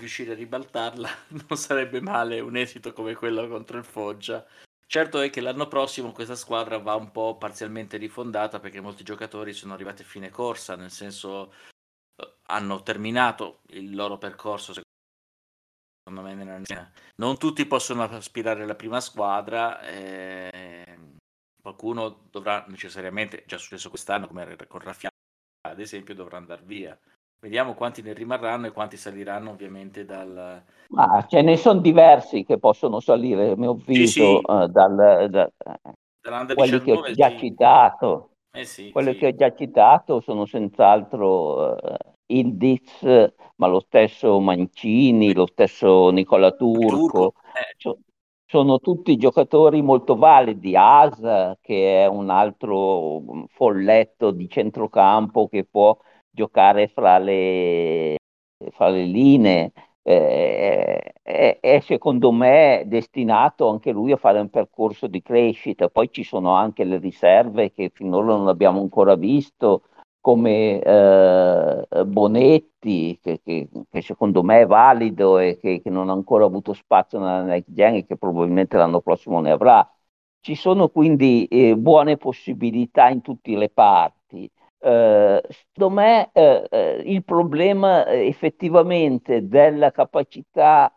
riuscire 0.00 0.32
a 0.32 0.34
ribaltarla 0.34 1.08
non 1.48 1.58
sarebbe 1.58 2.00
male 2.00 2.40
un 2.40 2.56
esito 2.56 2.92
come 2.92 3.14
quello 3.14 3.46
contro 3.48 3.78
il 3.78 3.84
Foggia 3.84 4.46
certo 4.90 5.20
è 5.20 5.30
che 5.30 5.40
l'anno 5.40 5.68
prossimo 5.68 6.10
questa 6.10 6.34
squadra 6.34 6.78
va 6.78 6.96
un 6.96 7.12
po' 7.12 7.36
parzialmente 7.36 7.96
rifondata 7.96 8.58
perché 8.58 8.80
molti 8.80 9.04
giocatori 9.04 9.52
sono 9.52 9.72
arrivati 9.72 10.02
a 10.02 10.04
fine 10.04 10.30
corsa 10.30 10.74
nel 10.74 10.90
senso 10.90 11.52
eh, 12.16 12.38
hanno 12.46 12.82
terminato 12.82 13.60
il 13.68 13.94
loro 13.94 14.18
percorso 14.18 14.72
secondo 14.72 16.28
me 16.28 16.34
nella... 16.34 16.60
non 17.16 17.38
tutti 17.38 17.64
possono 17.66 18.02
aspirare 18.02 18.64
alla 18.64 18.74
prima 18.74 19.00
squadra 19.00 19.80
eh, 19.82 20.98
qualcuno 21.62 22.26
dovrà 22.28 22.64
necessariamente 22.66 23.44
già 23.46 23.58
successo 23.58 23.90
quest'anno 23.90 24.26
come 24.26 24.56
con 24.66 24.80
Raffiano 24.80 25.14
ad 25.68 25.78
esempio 25.78 26.16
dovrà 26.16 26.38
andare 26.38 26.62
via 26.64 26.98
vediamo 27.40 27.74
quanti 27.74 28.02
ne 28.02 28.12
rimarranno 28.12 28.66
e 28.66 28.72
quanti 28.72 28.96
saliranno 28.96 29.50
ovviamente 29.50 30.04
dal 30.04 30.62
ma 30.88 31.24
ce 31.28 31.42
ne 31.42 31.56
sono 31.56 31.80
diversi 31.80 32.44
che 32.44 32.58
possono 32.58 33.00
salire 33.00 33.56
mi 33.56 33.66
ho 33.66 33.74
visto 33.74 34.04
sì, 34.04 34.06
sì. 34.06 34.40
Uh, 34.44 34.66
dal, 34.66 35.28
da, 35.30 35.50
quelli 36.54 36.78
19, 36.78 36.84
che 36.84 36.92
ho 36.92 37.12
già 37.12 37.30
sì. 37.30 37.38
citato 37.38 38.30
eh 38.52 38.64
sì, 38.64 38.90
quelli 38.90 39.16
che 39.16 39.28
ho 39.28 39.34
già 39.34 39.54
citato 39.54 40.20
sono 40.20 40.44
senz'altro 40.44 41.74
uh, 41.74 41.96
il 42.30 42.56
Diz, 42.56 43.04
ma 43.56 43.66
lo 43.66 43.80
stesso 43.80 44.40
Mancini, 44.40 45.34
lo 45.34 45.46
stesso 45.46 46.10
Nicola 46.10 46.52
Turco, 46.52 47.34
eh. 47.54 47.96
sono 48.46 48.78
tutti 48.78 49.16
giocatori 49.16 49.82
molto 49.82 50.16
validi. 50.16 50.76
Asa, 50.76 51.58
che 51.60 52.02
è 52.02 52.06
un 52.06 52.30
altro 52.30 53.22
folletto 53.48 54.30
di 54.30 54.48
centrocampo 54.48 55.48
che 55.48 55.64
può 55.64 55.96
giocare 56.30 56.88
fra 56.88 57.18
le, 57.18 58.16
fra 58.72 58.88
le 58.88 59.04
linee, 59.04 59.72
eh, 60.02 61.12
è, 61.22 61.58
è, 61.60 61.80
secondo 61.80 62.32
me 62.32 62.84
destinato 62.86 63.68
anche 63.68 63.92
lui 63.92 64.12
a 64.12 64.16
fare 64.16 64.40
un 64.40 64.50
percorso 64.50 65.06
di 65.06 65.22
crescita. 65.22 65.88
Poi 65.88 66.10
ci 66.10 66.24
sono 66.24 66.52
anche 66.52 66.84
le 66.84 66.98
riserve 66.98 67.72
che 67.72 67.90
finora 67.92 68.26
non 68.26 68.48
abbiamo 68.48 68.80
ancora 68.80 69.14
visto 69.14 69.82
come 70.20 70.80
eh, 70.80 72.04
Bonetti, 72.06 73.18
che, 73.22 73.40
che, 73.42 73.68
che, 73.88 74.02
secondo 74.02 74.42
me 74.42 74.60
è 74.62 74.66
valido 74.66 75.38
e 75.38 75.58
che, 75.58 75.80
che, 75.80 75.90
non 75.90 76.10
ha 76.10 76.12
ancora 76.12 76.44
avuto 76.44 76.72
spazio 76.74 77.18
nella 77.18 77.42
next 77.42 77.72
gen 77.72 77.94
e 77.96 78.06
che 78.06 78.16
probabilmente 78.16 78.76
l'anno 78.76 79.00
prossimo 79.00 79.40
ne 79.40 79.50
avrà. 79.50 79.88
Ci 80.40 80.54
sono 80.54 80.88
quindi 80.88 81.46
eh, 81.46 81.76
buone 81.76 82.16
possibilità 82.16 83.08
in 83.08 83.20
tutte 83.22 83.56
le 83.56 83.68
parti. 83.70 84.50
Eh, 84.82 85.42
secondo 85.48 85.94
me 85.94 86.30
eh, 86.32 86.66
eh, 86.70 87.02
il 87.04 87.22
problema 87.24 88.06
eh, 88.06 88.26
effettivamente 88.26 89.46
della 89.46 89.90
capacità 89.90 90.92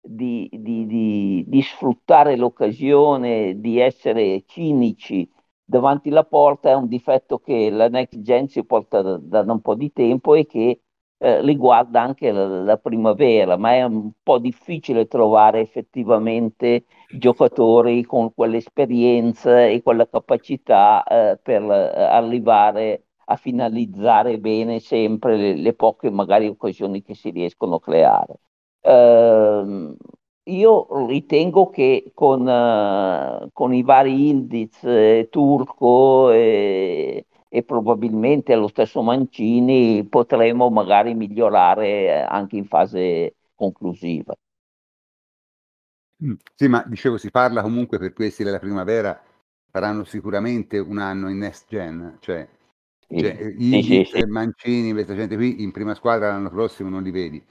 di, 0.00 0.48
di, 0.52 0.86
di, 0.86 1.44
di 1.46 1.62
sfruttare 1.62 2.36
l'occasione, 2.36 3.58
di 3.60 3.80
essere 3.80 4.44
cinici, 4.46 5.28
davanti 5.64 6.10
alla 6.10 6.24
porta 6.24 6.70
è 6.70 6.74
un 6.74 6.86
difetto 6.86 7.38
che 7.40 7.68
la 7.70 7.88
next 7.88 8.20
gen 8.20 8.46
si 8.48 8.64
porta 8.64 9.02
da, 9.02 9.16
da 9.42 9.52
un 9.52 9.60
po' 9.60 9.74
di 9.74 9.92
tempo 9.92 10.34
e 10.34 10.46
che 10.46 10.82
eh, 11.18 11.40
riguarda 11.40 12.02
anche 12.02 12.30
la, 12.30 12.46
la, 12.62 12.76
primavera, 12.78 13.56
ma 13.56 13.72
è 13.74 13.82
un 13.82 14.12
po' 14.22 14.38
difficile 14.38 15.06
trovare 15.08 15.60
effettivamente 15.60 16.84
giocatori 17.18 18.04
con 18.04 18.32
quell'esperienza 18.34 19.64
e 19.66 19.82
quella 19.82 20.06
capacità 20.08 21.02
eh, 21.04 21.38
per 21.42 21.62
arrivare 21.62 23.05
a 23.28 23.36
finalizzare 23.36 24.38
bene 24.38 24.80
sempre 24.80 25.36
le, 25.36 25.54
le, 25.54 25.72
poche 25.74 26.10
magari 26.10 26.46
occasioni 26.46 27.02
che 27.02 27.14
si 27.14 27.30
riescono 27.30 27.76
a 27.76 27.80
creare. 27.80 28.38
Uh, 28.80 29.96
io 30.44 31.06
ritengo 31.06 31.70
che 31.70 32.12
con, 32.14 32.46
uh, 32.46 33.48
con 33.52 33.74
i 33.74 33.82
vari 33.82 34.28
Ildiz, 34.28 34.84
eh, 34.84 35.28
Turco 35.30 36.30
e, 36.30 37.26
e, 37.48 37.62
probabilmente 37.64 38.54
lo 38.54 38.68
stesso 38.68 39.02
Mancini 39.02 40.06
potremo 40.08 40.70
magari 40.70 41.14
migliorare 41.14 41.88
eh, 41.88 42.10
anche 42.10 42.56
in 42.56 42.66
fase 42.66 43.34
conclusiva. 43.56 44.34
Mm, 46.24 46.34
sì, 46.54 46.68
ma 46.68 46.84
dicevo, 46.86 47.18
si 47.18 47.30
parla 47.30 47.62
comunque 47.62 47.98
per 47.98 48.12
questi 48.12 48.44
della 48.44 48.60
primavera, 48.60 49.20
faranno 49.70 50.04
sicuramente 50.04 50.78
un 50.78 50.98
anno 50.98 51.28
in 51.28 51.38
next 51.38 51.66
gen, 51.68 52.18
cioè, 52.20 52.48
cioè 53.08 53.54
sì, 53.58 53.82
sì, 53.82 54.04
sì. 54.04 54.24
Mancini, 54.26 54.92
questa 54.92 55.14
gente 55.14 55.36
qui 55.36 55.62
in 55.62 55.70
prima 55.70 55.94
squadra 55.94 56.28
l'anno 56.28 56.50
prossimo 56.50 56.88
non 56.88 57.02
li 57.02 57.10
vedi 57.10 57.44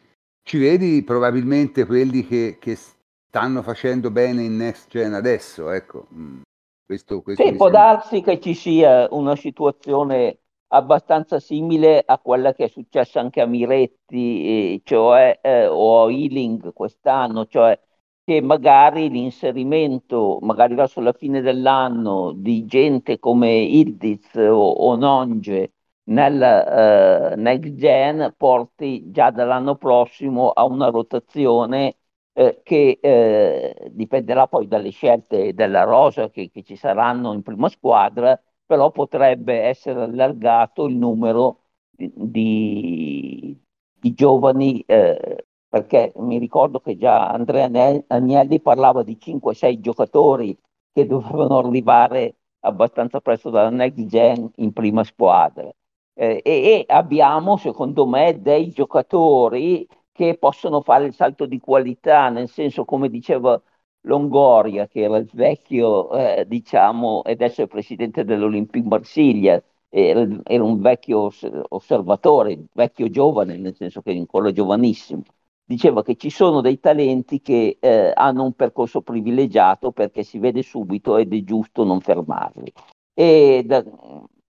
ci 0.45 0.59
vedi 0.59 1.03
probabilmente 1.03 1.87
quelli 1.87 2.25
che, 2.25 2.57
che 2.59 2.75
stanno 2.75 3.63
facendo 3.63 4.11
bene 4.11 4.43
in 4.43 4.55
next 4.55 4.89
gen 4.91 5.13
adesso, 5.13 5.71
ecco. 5.71 6.05
Mm, 6.13 6.41
questo, 6.85 7.23
questo 7.23 7.43
sì, 7.43 7.55
può 7.55 7.71
darsi 7.71 8.21
che 8.21 8.39
ci 8.39 8.53
sia 8.53 9.07
una 9.09 9.35
situazione 9.35 10.37
abbastanza 10.67 11.39
simile 11.39 12.03
a 12.05 12.19
quella 12.19 12.53
che 12.53 12.65
è 12.65 12.67
successa 12.67 13.19
anche 13.19 13.41
a 13.41 13.47
Miretti, 13.47 14.75
eh, 14.75 14.81
cioè, 14.83 15.39
eh, 15.41 15.65
o 15.65 16.05
a 16.05 16.11
Ealing 16.11 16.71
quest'anno, 16.73 17.47
cioè 17.47 17.79
che 18.25 18.41
magari 18.41 19.09
l'inserimento, 19.09 20.39
magari 20.41 20.73
verso 20.75 20.99
la 20.99 21.13
fine 21.13 21.41
dell'anno, 21.41 22.31
di 22.33 22.65
gente 22.65 23.19
come 23.19 23.55
Ildiz 23.59 24.33
o, 24.35 24.51
o 24.71 24.95
Nonge 24.95 25.73
nel 26.07 27.33
uh, 27.35 27.39
next 27.39 27.75
gen 27.75 28.33
porti 28.37 29.11
già 29.11 29.31
dall'anno 29.31 29.75
prossimo 29.75 30.49
a 30.49 30.63
una 30.65 30.89
rotazione 30.89 31.97
eh, 32.33 32.61
che 32.63 32.99
eh, 33.01 33.89
dipenderà 33.91 34.47
poi 34.47 34.67
dalle 34.67 34.89
scelte 34.91 35.53
della 35.53 35.83
rosa 35.83 36.29
che, 36.29 36.49
che, 36.51 36.63
ci 36.63 36.75
saranno 36.75 37.33
in 37.33 37.41
prima 37.43 37.69
squadra, 37.69 38.39
però 38.65 38.91
potrebbe 38.91 39.61
essere 39.61 40.01
allargato 40.03 40.85
il 40.85 40.95
numero 40.97 41.61
di, 41.89 42.11
di, 42.15 43.57
di 43.93 44.13
giovani 44.13 44.81
eh, 44.85 45.45
perché 45.75 46.13
mi 46.19 46.37
ricordo 46.37 46.79
che 46.79 46.95
già 46.95 47.27
Andrea 47.29 47.65
Agnelli 48.07 48.61
parlava 48.61 49.03
di 49.03 49.17
5-6 49.19 49.81
giocatori 49.81 50.57
che 50.93 51.05
dovevano 51.05 51.57
arrivare 51.57 52.35
abbastanza 52.61 53.19
presto 53.19 53.49
dalla 53.49 53.69
next 53.69 54.05
gen 54.05 54.49
in 54.55 54.71
prima 54.71 55.03
squadra. 55.03 55.69
Eh, 56.13 56.41
e, 56.45 56.51
e, 56.51 56.85
abbiamo, 56.87 57.57
secondo 57.57 58.07
me, 58.07 58.41
dei 58.41 58.69
giocatori 58.69 59.85
che 60.13 60.37
possono 60.37 60.81
fare 60.81 61.07
il 61.07 61.13
salto 61.13 61.45
di 61.45 61.59
qualità, 61.59 62.29
nel 62.29 62.47
senso, 62.47 62.85
come 62.85 63.09
diceva 63.09 63.61
Longoria, 64.03 64.87
che 64.87 65.01
era 65.01 65.17
il 65.17 65.29
vecchio, 65.33 66.09
eh, 66.13 66.45
diciamo, 66.47 67.21
ed 67.25 67.41
adesso 67.41 67.63
è 67.63 67.67
presidente 67.67 68.23
dell'Olympique 68.23 68.87
Marsiglia, 68.87 69.61
era, 69.89 70.25
era 70.45 70.63
un 70.63 70.79
vecchio 70.79 71.29
osservatore, 71.69 72.63
vecchio 72.71 73.09
giovane, 73.09 73.57
nel 73.57 73.75
senso 73.75 74.01
che 74.01 74.13
è 74.13 74.17
ancora 74.17 74.51
giovanissimo 74.53 75.23
diceva 75.65 76.03
che 76.03 76.15
ci 76.15 76.29
sono 76.29 76.61
dei 76.61 76.79
talenti 76.79 77.41
che 77.41 77.77
eh, 77.79 78.11
hanno 78.13 78.43
un 78.43 78.53
percorso 78.53 79.01
privilegiato 79.01 79.91
perché 79.91 80.23
si 80.23 80.37
vede 80.37 80.61
subito 80.61 81.17
ed 81.17 81.33
è 81.33 81.43
giusto 81.43 81.83
non 81.83 82.01
fermarli. 82.01 82.71
E 83.13 83.63
da, 83.65 83.83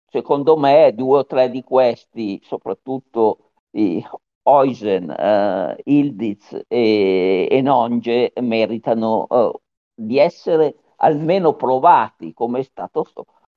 secondo 0.09 0.57
me 0.57 0.93
due 0.95 1.19
o 1.19 1.27
tre 1.27 1.51
di 1.51 1.63
questi, 1.63 2.41
soprattutto 2.43 3.53
i 3.73 4.05
Oisen, 4.49 5.11
eh, 5.11 5.77
Ildiz 5.85 6.65
e, 6.69 7.49
e 7.51 7.61
Nonge, 7.63 8.33
meritano 8.41 9.27
eh, 9.29 9.53
di 9.95 10.19
essere 10.19 10.77
almeno 10.97 11.55
provati, 11.55 12.33
come 12.33 12.61
è 12.61 12.63
stato 12.63 13.05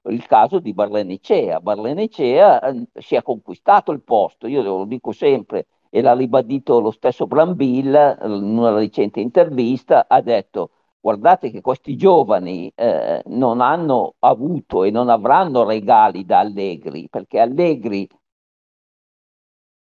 il 0.09 0.25
caso 0.25 0.59
di 0.59 0.73
Barlenecea. 0.73 1.59
Barlenecea 1.59 2.61
eh, 2.61 2.87
si 2.99 3.15
è 3.15 3.21
conquistato 3.21 3.91
il 3.91 4.01
posto, 4.01 4.47
io 4.47 4.61
lo 4.61 4.85
dico 4.85 5.11
sempre, 5.11 5.67
e 5.89 6.01
l'ha 6.01 6.13
ribadito 6.13 6.79
lo 6.79 6.91
stesso 6.91 7.27
Brambill 7.27 8.17
in 8.23 8.57
una 8.57 8.71
recente 8.73 9.19
intervista, 9.19 10.05
ha 10.07 10.21
detto 10.21 10.71
guardate 10.99 11.49
che 11.49 11.61
questi 11.61 11.95
giovani 11.95 12.71
eh, 12.75 13.21
non 13.27 13.61
hanno 13.61 14.15
avuto 14.19 14.83
e 14.83 14.91
non 14.91 15.09
avranno 15.09 15.63
regali 15.65 16.25
da 16.25 16.39
Allegri, 16.39 17.07
perché 17.09 17.39
Allegri 17.39 18.07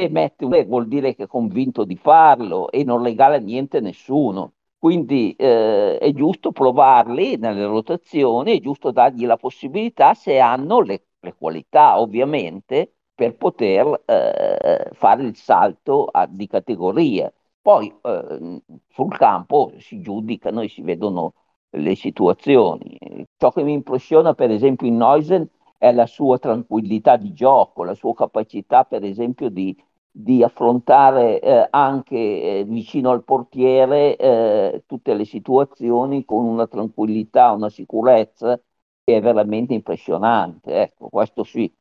mette 0.10 0.46
un 0.46 0.66
vuol 0.68 0.88
dire 0.88 1.14
che 1.16 1.24
è 1.24 1.28
convinto 1.28 1.84
di 1.84 1.96
farlo 1.98 2.72
e 2.72 2.84
non 2.84 3.04
regala 3.04 3.38
niente 3.38 3.78
a 3.78 3.82
nessuno. 3.82 4.54
Quindi 4.78 5.34
eh, 5.36 5.98
è 5.98 6.14
giusto 6.14 6.52
provarli 6.54 7.36
nelle 7.38 7.66
rotazioni, 7.66 8.58
è 8.58 8.62
giusto 8.62 8.92
dargli 8.92 9.26
la 9.26 9.36
possibilità 9.36 10.14
se 10.14 10.40
hanno 10.40 10.80
le, 10.80 11.08
le 11.20 11.36
qualità, 11.36 12.00
ovviamente, 12.00 12.94
per 13.20 13.36
poter 13.36 14.02
eh, 14.06 14.90
fare 14.94 15.24
il 15.24 15.36
salto 15.36 16.06
a, 16.06 16.26
di 16.26 16.48
categoria. 16.48 17.30
Poi 17.62 17.94
eh, 18.02 18.62
sul 18.88 19.18
campo 19.18 19.74
si 19.78 20.00
giudicano 20.00 20.62
e 20.62 20.70
si 20.70 20.82
vedono 20.82 21.34
le 21.72 21.96
situazioni. 21.96 22.98
Ciò 23.36 23.52
che 23.52 23.64
mi 23.64 23.74
impressiona 23.74 24.34
per 24.34 24.52
esempio 24.52 24.88
in 24.88 24.96
Neusen 24.98 25.46
è 25.78 25.92
la 25.92 26.06
sua 26.06 26.38
tranquillità 26.40 27.18
di 27.18 27.34
gioco, 27.34 27.84
la 27.84 27.94
sua 27.94 28.14
capacità 28.14 28.86
per 28.86 29.04
esempio 29.04 29.50
di, 29.50 29.76
di 30.10 30.42
affrontare 30.42 31.42
eh, 31.42 31.68
anche 31.70 32.16
eh, 32.16 32.64
vicino 32.66 33.12
al 33.12 33.24
portiere 33.26 34.16
eh, 34.16 34.84
tutte 34.88 35.14
le 35.14 35.26
situazioni 35.26 36.24
con 36.24 36.46
una 36.46 36.68
tranquillità, 36.68 37.52
una 37.52 37.70
sicurezza 37.70 38.58
che 39.04 39.18
è 39.18 39.22
veramente 39.22 39.74
impressionante. 39.74 40.82
Ecco, 40.82 41.10
questo 41.10 41.44
sì, 41.44 41.72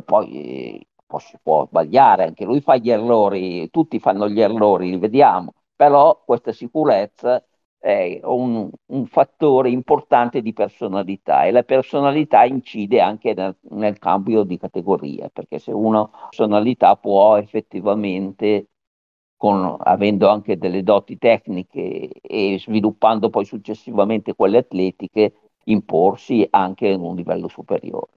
poi 0.00 0.86
si 1.18 1.38
può 1.42 1.66
sbagliare, 1.66 2.24
anche 2.24 2.44
lui 2.44 2.60
fa 2.60 2.76
gli 2.76 2.90
errori, 2.90 3.68
tutti 3.70 3.98
fanno 3.98 4.28
gli 4.28 4.40
errori, 4.40 4.90
li 4.90 4.98
vediamo, 4.98 5.52
però 5.76 6.22
questa 6.24 6.52
sicurezza 6.52 7.44
è 7.78 8.20
un, 8.22 8.70
un 8.86 9.06
fattore 9.06 9.68
importante 9.70 10.40
di 10.40 10.52
personalità 10.52 11.44
e 11.44 11.50
la 11.50 11.64
personalità 11.64 12.44
incide 12.44 13.00
anche 13.00 13.34
nel, 13.34 13.56
nel 13.70 13.98
cambio 13.98 14.44
di 14.44 14.56
categoria, 14.56 15.28
perché 15.28 15.58
se 15.58 15.72
una 15.72 16.08
personalità 16.08 16.96
può 16.96 17.36
effettivamente 17.36 18.68
con, 19.36 19.76
avendo 19.80 20.28
anche 20.28 20.56
delle 20.56 20.82
doti 20.84 21.18
tecniche 21.18 22.08
e 22.20 22.58
sviluppando 22.60 23.28
poi 23.28 23.44
successivamente 23.44 24.34
quelle 24.34 24.58
atletiche, 24.58 25.34
imporsi 25.64 26.46
anche 26.50 26.86
in 26.88 27.00
un 27.00 27.16
livello 27.16 27.48
superiore. 27.48 28.12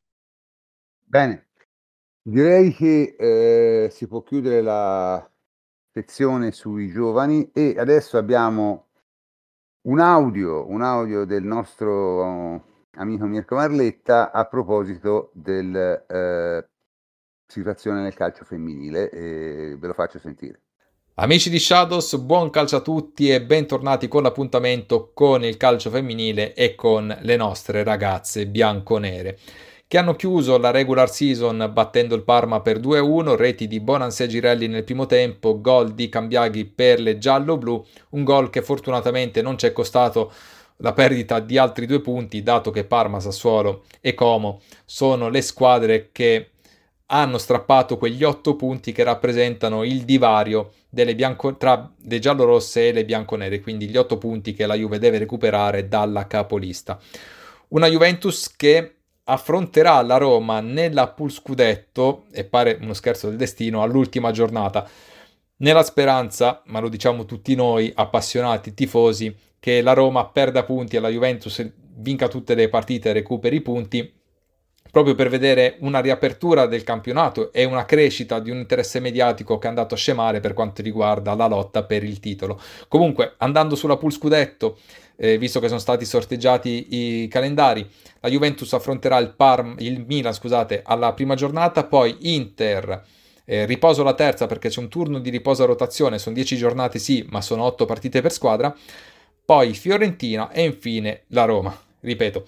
Bene, 1.08 1.45
Direi 2.28 2.74
che 2.74 3.16
eh, 3.20 3.90
si 3.92 4.08
può 4.08 4.24
chiudere 4.24 4.60
la 4.60 5.32
sezione 5.92 6.52
sui 6.52 6.90
giovani 6.90 7.52
e 7.54 7.76
adesso 7.78 8.18
abbiamo 8.18 8.88
un 9.82 10.00
audio, 10.00 10.68
un 10.68 10.82
audio 10.82 11.24
del 11.26 11.44
nostro 11.44 12.88
amico 12.94 13.28
Mirko 13.28 13.54
Marletta 13.58 14.32
a 14.32 14.46
proposito 14.46 15.30
della 15.36 16.04
eh, 16.08 16.68
situazione 17.46 18.02
nel 18.02 18.16
calcio 18.16 18.44
femminile 18.44 19.12
e 19.12 19.76
ve 19.78 19.86
lo 19.86 19.94
faccio 19.94 20.18
sentire. 20.18 20.62
Amici 21.18 21.52
di 21.52 21.60
Shadows, 21.60 22.18
buon 22.18 22.50
calcio 22.50 22.78
a 22.78 22.82
tutti 22.82 23.30
e 23.30 23.44
bentornati 23.44 24.08
con 24.08 24.24
l'appuntamento 24.24 25.12
con 25.14 25.44
il 25.44 25.58
calcio 25.58 25.92
femminile 25.92 26.56
e 26.56 26.74
con 26.74 27.16
le 27.22 27.36
nostre 27.36 27.84
ragazze 27.84 28.48
bianco-nere 28.48 29.38
che 29.88 29.98
hanno 29.98 30.16
chiuso 30.16 30.58
la 30.58 30.72
regular 30.72 31.10
season 31.10 31.70
battendo 31.72 32.16
il 32.16 32.24
Parma 32.24 32.62
per 32.62 32.80
2-1, 32.80 33.36
reti 33.36 33.68
di 33.68 33.80
Bonanze 33.80 34.28
Girelli 34.28 34.68
nel 34.68 34.84
primo 34.84 35.06
tempo, 35.06 35.62
gol 35.62 35.94
di 35.94 36.10
Cambiaghi 36.10 36.66
per 36.66 37.00
le 37.00 37.18
giallo-blu, 37.18 37.86
un 38.10 38.24
gol 38.24 38.50
che 38.50 38.62
fortunatamente 38.62 39.42
non 39.42 39.58
ci 39.58 39.68
è 39.68 39.72
costato 39.72 40.32
la 40.78 40.94
perdita 40.94 41.40
di 41.40 41.58
altri 41.58 41.86
due 41.86 42.02
punti, 42.02 42.44
dato 42.44 42.72
che 42.72 42.84
Parma, 42.84 43.20
Sassuolo 43.20 43.86
e 44.02 44.14
Como 44.14 44.62
sono 44.84 45.30
le 45.30 45.42
squadre 45.42 46.10
che 46.12 46.50
hanno 47.08 47.38
strappato 47.38 47.98
quegli 47.98 48.24
otto 48.24 48.56
punti 48.56 48.92
che 48.92 49.04
rappresentano 49.04 49.84
il 49.84 50.02
divario 50.02 50.72
bianco, 50.90 51.56
tra 51.56 51.92
le 52.02 52.20
giallorosse 52.20 52.88
e 52.88 52.92
le 52.92 53.06
bianconere, 53.06 53.60
quindi 53.60 53.88
gli 53.88 53.98
otto 53.98 54.18
punti 54.18 54.54
che 54.54 54.66
la 54.66 54.76
Juve 54.76 54.98
deve 54.98 55.20
recuperare 55.20 55.88
dalla 55.88 56.26
capolista. 56.26 57.00
Una 57.70 57.88
Juventus 57.88 58.54
che 58.56 58.96
affronterà 59.26 60.02
la 60.02 60.18
Roma 60.18 60.60
nella 60.60 61.08
pool 61.08 61.32
scudetto, 61.32 62.26
e 62.32 62.44
pare 62.44 62.78
uno 62.82 62.94
scherzo 62.94 63.28
del 63.28 63.38
destino, 63.38 63.82
all'ultima 63.82 64.32
giornata, 64.32 64.88
nella 65.58 65.84
speranza, 65.84 66.62
ma 66.66 66.80
lo 66.80 66.90
diciamo 66.90 67.26
tutti 67.26 67.56
noi 67.56 67.92
appassionati 67.94 68.74
tifosi, 68.74 69.36
che 69.60 69.82
la 69.82 69.94
Roma 69.94 70.28
perda 70.28 70.64
punti 70.64 70.98
alla 70.98 71.10
Juventus, 71.10 71.66
vinca 71.98 72.28
tutte 72.28 72.56
le 72.56 72.70
partite 72.70 73.10
e 73.10 73.14
recuperi 73.14 73.62
punti, 73.62 74.14
proprio 74.96 75.14
per 75.14 75.28
vedere 75.28 75.76
una 75.80 76.00
riapertura 76.00 76.68
del 76.68 76.86
campionato 76.86 77.52
e 77.52 77.66
una 77.66 77.84
crescita 77.84 78.40
di 78.40 78.50
un 78.50 78.60
interesse 78.60 79.02
mediatico 79.02 79.58
che 79.58 79.66
è 79.66 79.70
andato 79.70 79.94
a 79.94 79.98
scemare 79.98 80.40
per 80.40 80.54
quanto 80.54 80.82
riguarda 80.82 81.36
la 81.36 81.48
lotta 81.48 81.84
per 81.84 82.02
il 82.06 82.22
titolo. 82.22 82.58
Comunque, 82.88 83.34
andando 83.40 83.76
sulla 83.76 83.98
pool 83.98 84.14
scudetto, 84.14 84.78
eh, 85.18 85.38
visto 85.38 85.60
che 85.60 85.68
sono 85.68 85.82
stati 85.82 86.06
sorteggiati 86.06 86.88
i 86.92 87.28
calendari. 87.28 87.86
La 88.22 88.30
Juventus 88.30 88.72
affronterà 88.72 89.18
il, 89.18 89.34
Parm, 89.36 89.76
il 89.80 90.02
Milan 90.08 90.34
scusate, 90.34 90.82
alla 90.86 91.12
prima 91.12 91.36
giornata, 91.36 91.84
poi 91.84 92.16
Inter. 92.34 93.04
Eh, 93.44 93.66
riposo 93.66 94.02
la 94.02 94.14
terza 94.14 94.46
perché 94.46 94.70
c'è 94.70 94.80
un 94.80 94.88
turno 94.88 95.20
di 95.20 95.30
riposo 95.30 95.64
a 95.64 95.66
rotazione, 95.66 96.20
sono 96.20 96.36
10 96.36 96.56
giornate 96.56 97.00
sì, 97.00 97.28
ma 97.32 97.42
sono 97.42 97.64
8 97.64 97.84
partite 97.84 98.22
per 98.22 98.32
squadra. 98.32 98.74
Poi 99.44 99.74
Fiorentina 99.74 100.52
e 100.52 100.64
infine 100.64 101.24
la 101.28 101.44
Roma. 101.44 101.78
Ripeto, 102.00 102.46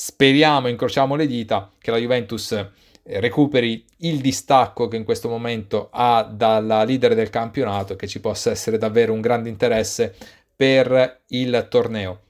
speriamo, 0.00 0.68
incrociamo 0.68 1.16
le 1.16 1.26
dita, 1.26 1.72
che 1.76 1.90
la 1.90 1.96
Juventus 1.96 2.52
eh, 2.52 2.68
recuperi 3.18 3.84
il 3.98 4.20
distacco 4.20 4.86
che 4.86 4.94
in 4.94 5.02
questo 5.02 5.28
momento 5.28 5.88
ha 5.90 6.22
dalla 6.22 6.84
leader 6.84 7.16
del 7.16 7.30
campionato 7.30 7.94
e 7.94 7.96
che 7.96 8.06
ci 8.06 8.20
possa 8.20 8.52
essere 8.52 8.78
davvero 8.78 9.12
un 9.12 9.20
grande 9.20 9.48
interesse 9.48 10.14
per 10.54 11.22
il 11.30 11.66
torneo. 11.68 12.20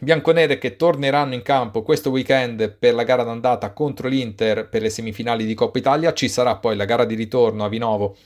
bianconere 0.00 0.56
che 0.56 0.76
torneranno 0.76 1.34
in 1.34 1.42
campo 1.42 1.82
questo 1.82 2.08
weekend 2.08 2.70
per 2.70 2.94
la 2.94 3.04
gara 3.04 3.24
d'andata 3.24 3.72
contro 3.72 4.08
l'Inter 4.08 4.66
per 4.66 4.80
le 4.80 4.90
semifinali 4.90 5.44
di 5.44 5.52
Coppa 5.52 5.76
Italia. 5.78 6.14
Ci 6.14 6.30
sarà 6.30 6.56
poi 6.56 6.76
la 6.76 6.86
gara 6.86 7.04
di 7.04 7.14
ritorno 7.14 7.62
a 7.62 7.68
Vinovo 7.68 8.16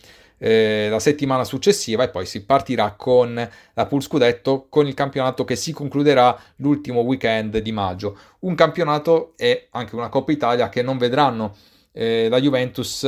eh, 0.42 0.88
la 0.88 0.98
settimana 0.98 1.44
successiva 1.44 2.02
e 2.02 2.08
poi 2.08 2.24
si 2.24 2.44
partirà 2.44 2.92
con 2.92 3.34
la 3.74 3.86
Pool 3.86 4.02
Scudetto 4.02 4.66
con 4.70 4.86
il 4.86 4.94
campionato 4.94 5.44
che 5.44 5.54
si 5.54 5.72
concluderà 5.72 6.36
l'ultimo 6.56 7.00
weekend 7.00 7.58
di 7.58 7.72
maggio. 7.72 8.18
Un 8.40 8.54
campionato 8.54 9.34
e 9.36 9.68
anche 9.72 9.94
una 9.94 10.08
Coppa 10.08 10.32
Italia 10.32 10.70
che 10.70 10.80
non 10.80 10.96
vedranno 10.96 11.54
eh, 11.92 12.28
la 12.30 12.40
Juventus 12.40 13.06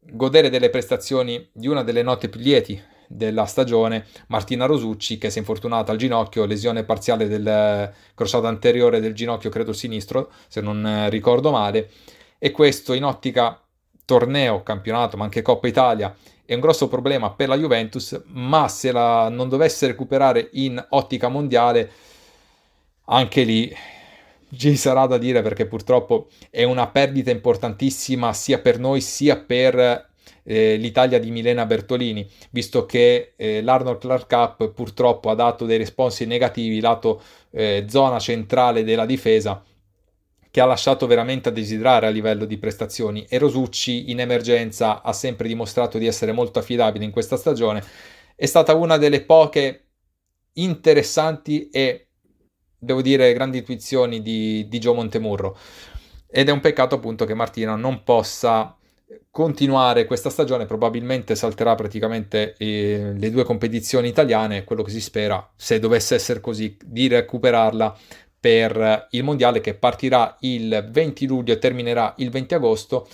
godere 0.00 0.48
delle 0.48 0.70
prestazioni 0.70 1.46
di 1.52 1.68
una 1.68 1.82
delle 1.82 2.02
note 2.02 2.30
più 2.30 2.40
lieti 2.40 2.82
della 3.06 3.44
stagione, 3.44 4.06
Martina 4.28 4.64
Rosucci, 4.64 5.18
che 5.18 5.28
si 5.28 5.36
è 5.36 5.40
infortunata 5.40 5.92
al 5.92 5.98
ginocchio, 5.98 6.46
lesione 6.46 6.84
parziale 6.84 7.28
del 7.28 7.92
crociato 8.14 8.46
anteriore 8.46 9.00
del 9.00 9.14
ginocchio, 9.14 9.50
credo 9.50 9.72
sinistro, 9.72 10.30
se 10.46 10.60
non 10.60 11.08
ricordo 11.10 11.50
male, 11.50 11.90
e 12.38 12.50
questo 12.50 12.92
in 12.92 13.04
ottica 13.04 13.60
torneo, 14.04 14.62
campionato, 14.62 15.18
ma 15.18 15.24
anche 15.24 15.42
Coppa 15.42 15.68
Italia, 15.68 16.14
è 16.48 16.54
un 16.54 16.60
grosso 16.60 16.88
problema 16.88 17.30
per 17.32 17.46
la 17.46 17.58
Juventus, 17.58 18.22
ma 18.28 18.68
se 18.68 18.90
la 18.90 19.28
non 19.28 19.50
dovesse 19.50 19.86
recuperare 19.86 20.48
in 20.52 20.82
ottica 20.88 21.28
mondiale, 21.28 21.90
anche 23.04 23.42
lì 23.42 23.70
ci 24.56 24.74
sarà 24.76 25.04
da 25.04 25.18
dire 25.18 25.42
perché 25.42 25.66
purtroppo 25.66 26.28
è 26.48 26.62
una 26.62 26.86
perdita 26.86 27.30
importantissima 27.30 28.32
sia 28.32 28.60
per 28.60 28.78
noi 28.78 29.02
sia 29.02 29.36
per 29.36 30.08
eh, 30.42 30.76
l'Italia 30.76 31.18
di 31.20 31.30
Milena 31.30 31.66
Bertolini, 31.66 32.26
visto 32.48 32.86
che 32.86 33.34
eh, 33.36 33.60
l'Arnold 33.60 33.98
Clark 33.98 34.26
Cup 34.26 34.72
purtroppo 34.72 35.28
ha 35.28 35.34
dato 35.34 35.66
dei 35.66 35.76
responsi 35.76 36.24
negativi 36.24 36.80
lato 36.80 37.20
eh, 37.50 37.84
zona 37.90 38.18
centrale 38.18 38.84
della 38.84 39.04
difesa 39.04 39.62
che 40.50 40.60
ha 40.60 40.64
lasciato 40.64 41.06
veramente 41.06 41.48
a 41.48 41.52
desiderare 41.52 42.06
a 42.06 42.10
livello 42.10 42.44
di 42.44 42.58
prestazioni. 42.58 43.26
E 43.28 43.38
Rosucci 43.38 44.10
in 44.10 44.20
emergenza 44.20 45.02
ha 45.02 45.12
sempre 45.12 45.48
dimostrato 45.48 45.98
di 45.98 46.06
essere 46.06 46.32
molto 46.32 46.58
affidabile 46.58 47.04
in 47.04 47.10
questa 47.10 47.36
stagione. 47.36 47.82
È 48.34 48.46
stata 48.46 48.74
una 48.74 48.96
delle 48.96 49.22
poche 49.22 49.88
interessanti 50.54 51.68
e 51.70 52.08
devo 52.78 53.02
dire 53.02 53.32
grandi 53.32 53.58
intuizioni 53.58 54.22
di, 54.22 54.66
di 54.68 54.78
Gio 54.78 54.94
Montemurro. 54.94 55.56
Ed 56.30 56.48
è 56.48 56.52
un 56.52 56.60
peccato 56.60 56.94
appunto 56.94 57.24
che 57.24 57.34
Martina 57.34 57.74
non 57.74 58.02
possa 58.02 58.76
continuare 59.30 60.04
questa 60.04 60.30
stagione. 60.30 60.66
Probabilmente 60.66 61.34
salterà 61.34 61.74
praticamente 61.74 62.54
eh, 62.58 63.12
le 63.16 63.30
due 63.30 63.44
competizioni 63.44 64.08
italiane. 64.08 64.64
Quello 64.64 64.82
che 64.82 64.90
si 64.90 65.00
spera 65.00 65.52
se 65.56 65.78
dovesse 65.78 66.14
essere 66.14 66.40
così 66.40 66.76
di 66.84 67.08
recuperarla 67.08 67.96
per 68.40 69.08
il 69.10 69.24
mondiale 69.24 69.60
che 69.60 69.74
partirà 69.74 70.36
il 70.40 70.88
20 70.90 71.26
luglio 71.26 71.52
e 71.52 71.58
terminerà 71.58 72.14
il 72.18 72.30
20 72.30 72.54
agosto 72.54 73.08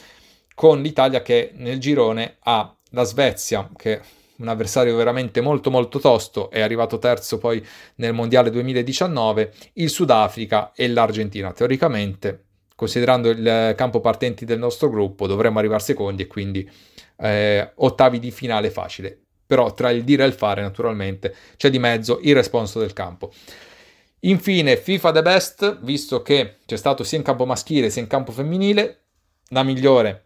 con 0.55 0.83
l'Italia 0.83 1.23
che 1.23 1.53
nel 1.55 1.79
girone 1.79 2.37
ha 2.41 2.75
la 2.91 3.05
Svezia 3.05 3.69
che 3.77 3.95
è 3.95 4.01
un 4.37 4.49
avversario 4.49 4.97
veramente 4.97 5.41
molto 5.41 5.71
molto 5.71 5.99
tosto 5.99 6.51
è 6.51 6.61
arrivato 6.61 6.99
terzo 6.99 7.39
poi 7.39 7.65
nel 7.97 8.13
mondiale 8.13 8.51
2019 8.51 9.53
il 9.75 9.91
Sudafrica 9.91 10.73
e 10.75 10.89
l'Argentina 10.89 11.53
teoricamente 11.53 12.45
considerando 12.75 13.31
il 13.31 13.75
campo 13.77 14.01
partenti 14.01 14.45
del 14.45 14.59
nostro 14.59 14.91
gruppo, 14.91 15.27
dovremmo 15.27 15.59
arrivare 15.59 15.83
secondi 15.83 16.23
e 16.23 16.27
quindi 16.27 16.69
eh, 17.19 17.73
ottavi 17.77 18.19
di 18.19 18.31
finale 18.31 18.71
facile. 18.71 19.19
Però 19.47 19.73
tra 19.75 19.91
il 19.91 20.05
dire 20.05 20.25
e 20.25 20.27
il 20.27 20.33
fare, 20.33 20.63
naturalmente, 20.63 21.35
c'è 21.57 21.71
di 21.71 21.79
mezzo 21.79 22.19
il 22.23 22.35
responso 22.35 22.79
del 22.79 22.93
campo. 22.93 23.31
Infine, 24.27 24.79
FIFA 24.79 25.13
The 25.13 25.23
Best, 25.23 25.79
visto 25.81 26.23
che 26.23 26.57
c'è 26.65 26.77
stato 26.77 27.05
sia 27.05 27.19
in 27.19 27.25
campo 27.25 27.45
maschile 27.45 27.91
sia 27.91 28.01
in 28.01 28.09
campo 28.09 28.33
femminile, 28.33 29.01
la 29.49 29.63
migliore 29.63 30.25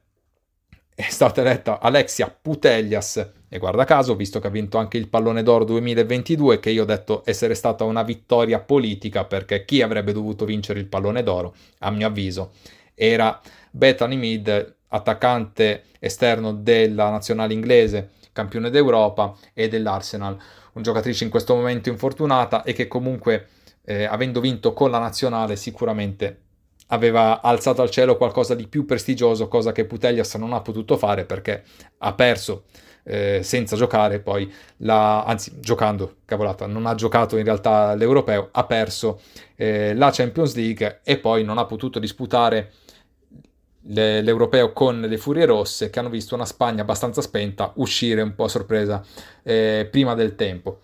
è 0.94 1.02
stata 1.10 1.40
eletta 1.40 1.80
Alexia 1.80 2.28
Putellas. 2.28 3.30
E 3.48 3.58
guarda 3.58 3.82
caso, 3.82 4.14
visto 4.14 4.38
che 4.38 4.46
ha 4.46 4.50
vinto 4.50 4.78
anche 4.78 4.98
il 4.98 5.08
pallone 5.08 5.42
d'oro 5.42 5.64
2022, 5.64 6.60
che 6.60 6.70
io 6.70 6.82
ho 6.82 6.86
detto 6.86 7.22
essere 7.24 7.54
stata 7.54 7.82
una 7.82 8.04
vittoria 8.04 8.60
politica, 8.60 9.24
perché 9.24 9.64
chi 9.64 9.82
avrebbe 9.82 10.12
dovuto 10.12 10.44
vincere 10.44 10.78
il 10.78 10.86
pallone 10.86 11.24
d'oro, 11.24 11.56
a 11.78 11.90
mio 11.90 12.06
avviso, 12.06 12.52
era 12.94 13.40
Bethany 13.72 14.16
Mead, 14.16 14.76
attaccante 14.88 15.86
esterno 15.98 16.52
della 16.52 17.10
nazionale 17.10 17.52
inglese, 17.52 18.10
campione 18.30 18.70
d'Europa 18.70 19.36
e 19.54 19.66
dell'Arsenal, 19.66 20.38
una 20.74 20.84
giocatrice 20.84 21.24
in 21.24 21.30
questo 21.30 21.56
momento 21.56 21.88
infortunata 21.88 22.62
e 22.62 22.72
che 22.72 22.86
comunque, 22.86 23.48
eh, 23.88 24.04
avendo 24.04 24.40
vinto 24.40 24.74
con 24.74 24.90
la 24.90 24.98
nazionale, 24.98 25.56
sicuramente 25.56 26.42
aveva 26.88 27.40
alzato 27.40 27.80
al 27.80 27.88
cielo 27.88 28.18
qualcosa 28.18 28.54
di 28.54 28.66
più 28.66 28.84
prestigioso, 28.84 29.48
cosa 29.48 29.72
che 29.72 29.86
Putellas 29.86 30.34
non 30.34 30.52
ha 30.52 30.60
potuto 30.60 30.98
fare 30.98 31.24
perché 31.24 31.64
ha 31.98 32.12
perso 32.12 32.64
eh, 33.04 33.40
senza 33.42 33.76
giocare, 33.76 34.20
poi 34.20 34.52
la, 34.78 35.24
anzi 35.24 35.52
giocando, 35.58 36.16
cavolata, 36.26 36.66
non 36.66 36.84
ha 36.84 36.94
giocato 36.94 37.38
in 37.38 37.44
realtà 37.44 37.94
l'Europeo, 37.94 38.50
ha 38.52 38.64
perso 38.66 39.22
eh, 39.56 39.94
la 39.94 40.10
Champions 40.10 40.54
League 40.54 41.00
e 41.02 41.16
poi 41.16 41.42
non 41.42 41.56
ha 41.56 41.64
potuto 41.64 41.98
disputare 41.98 42.72
le, 43.84 44.20
l'Europeo 44.20 44.74
con 44.74 45.00
le 45.00 45.16
Furie 45.16 45.46
Rosse 45.46 45.88
che 45.88 45.98
hanno 45.98 46.10
visto 46.10 46.34
una 46.34 46.44
Spagna 46.44 46.82
abbastanza 46.82 47.22
spenta 47.22 47.72
uscire 47.76 48.20
un 48.20 48.34
po' 48.34 48.44
a 48.44 48.48
sorpresa 48.48 49.02
eh, 49.42 49.88
prima 49.90 50.14
del 50.14 50.34
tempo. 50.34 50.80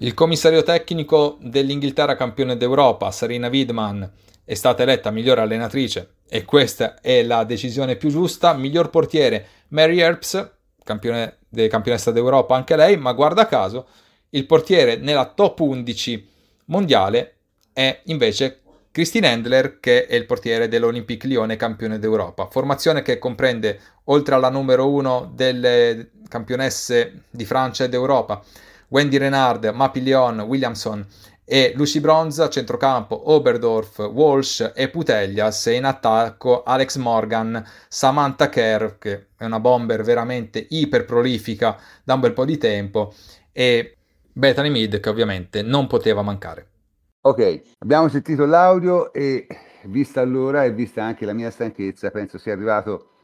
Il 0.00 0.12
commissario 0.12 0.62
tecnico 0.62 1.38
dell'Inghilterra 1.40 2.16
campione 2.16 2.58
d'Europa, 2.58 3.10
Sarina 3.10 3.48
Widman, 3.48 4.06
è 4.44 4.52
stata 4.52 4.82
eletta 4.82 5.10
migliore 5.10 5.40
allenatrice 5.40 6.16
e 6.28 6.44
questa 6.44 7.00
è 7.00 7.22
la 7.22 7.44
decisione 7.44 7.96
più 7.96 8.10
giusta. 8.10 8.52
Miglior 8.52 8.90
portiere 8.90 9.46
Mary 9.68 9.98
Earps, 10.00 10.50
campione, 10.84 11.38
de, 11.48 11.68
campionessa 11.68 12.10
d'Europa 12.10 12.54
anche 12.54 12.76
lei, 12.76 12.98
ma 12.98 13.14
guarda 13.14 13.46
caso 13.46 13.86
il 14.30 14.44
portiere 14.44 14.96
nella 14.96 15.32
top 15.34 15.60
11 15.60 16.28
mondiale 16.66 17.36
è 17.72 18.02
invece 18.04 18.60
Christine 18.90 19.30
Endler 19.30 19.80
che 19.80 20.04
è 20.04 20.14
il 20.14 20.26
portiere 20.26 20.68
dell'Olympique 20.68 21.26
Lione 21.26 21.56
campione 21.56 21.98
d'Europa. 21.98 22.48
Formazione 22.50 23.00
che 23.00 23.18
comprende 23.18 23.80
oltre 24.04 24.34
alla 24.34 24.50
numero 24.50 24.90
1 24.90 25.32
delle 25.34 26.10
campionesse 26.28 27.22
di 27.30 27.46
Francia 27.46 27.84
ed 27.84 27.94
Europa 27.94 28.44
Wendy 28.88 29.18
Renard, 29.18 29.64
Mapi 29.74 30.02
Leon, 30.02 30.40
Williamson 30.40 31.06
e 31.48 31.72
Lucy 31.76 32.00
Bronze 32.00 32.42
a 32.42 32.48
centrocampo 32.48 33.30
Oberdorf, 33.30 33.98
Walsh 33.98 34.72
e 34.74 34.88
Putellas 34.88 35.66
e 35.68 35.74
in 35.74 35.84
attacco 35.84 36.64
Alex 36.64 36.96
Morgan, 36.96 37.64
Samantha 37.88 38.48
Kerr 38.48 38.98
che 38.98 39.26
è 39.36 39.44
una 39.44 39.60
bomber 39.60 40.02
veramente 40.02 40.66
iper 40.70 41.04
prolifica 41.04 41.78
da 42.02 42.14
un 42.14 42.20
bel 42.20 42.32
po' 42.32 42.44
di 42.44 42.58
tempo 42.58 43.14
e 43.52 43.96
Bethany 44.32 44.70
Mead 44.70 44.98
che 44.98 45.08
ovviamente 45.08 45.62
non 45.62 45.86
poteva 45.86 46.22
mancare. 46.22 46.66
Ok, 47.22 47.62
abbiamo 47.78 48.08
sentito 48.08 48.44
l'audio 48.44 49.12
e 49.12 49.46
vista 49.84 50.22
l'ora 50.24 50.64
e 50.64 50.72
vista 50.72 51.04
anche 51.04 51.24
la 51.24 51.32
mia 51.32 51.50
stanchezza 51.50 52.10
penso 52.10 52.38
sia 52.38 52.52
arrivato 52.52 53.15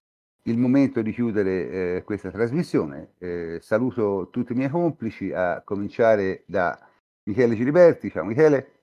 il 0.45 0.59
momento 0.59 1.03
di 1.03 1.13
chiudere 1.13 1.97
eh, 1.97 2.03
questa 2.05 2.31
trasmissione. 2.31 3.15
Eh, 3.19 3.59
saluto 3.61 4.29
tutti 4.31 4.53
i 4.53 4.57
miei 4.57 4.71
complici 4.71 5.33
a 5.33 5.63
cominciare 5.63 6.45
da 6.47 6.79
Michele 7.25 7.55
Giliberti. 7.55 8.11
Ciao 8.11 8.25
Michele. 8.25 8.81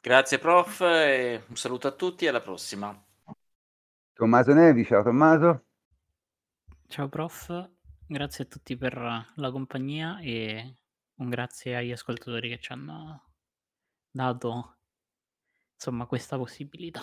Grazie 0.00 0.38
prof, 0.38 0.80
un 0.80 1.56
saluto 1.56 1.86
a 1.86 1.92
tutti 1.92 2.24
e 2.24 2.28
alla 2.28 2.40
prossima. 2.40 2.92
Tommaso 4.12 4.52
Nevi, 4.52 4.84
ciao 4.84 5.02
Tommaso. 5.02 5.64
Ciao 6.88 7.08
prof, 7.08 7.70
grazie 8.06 8.44
a 8.44 8.46
tutti 8.46 8.76
per 8.76 8.96
la 8.96 9.50
compagnia 9.50 10.18
e 10.20 10.74
un 11.14 11.28
grazie 11.28 11.76
agli 11.76 11.92
ascoltatori 11.92 12.48
che 12.48 12.58
ci 12.58 12.72
hanno 12.72 13.30
dato 14.10 14.76
insomma 15.74 16.06
questa 16.06 16.36
possibilità. 16.36 17.00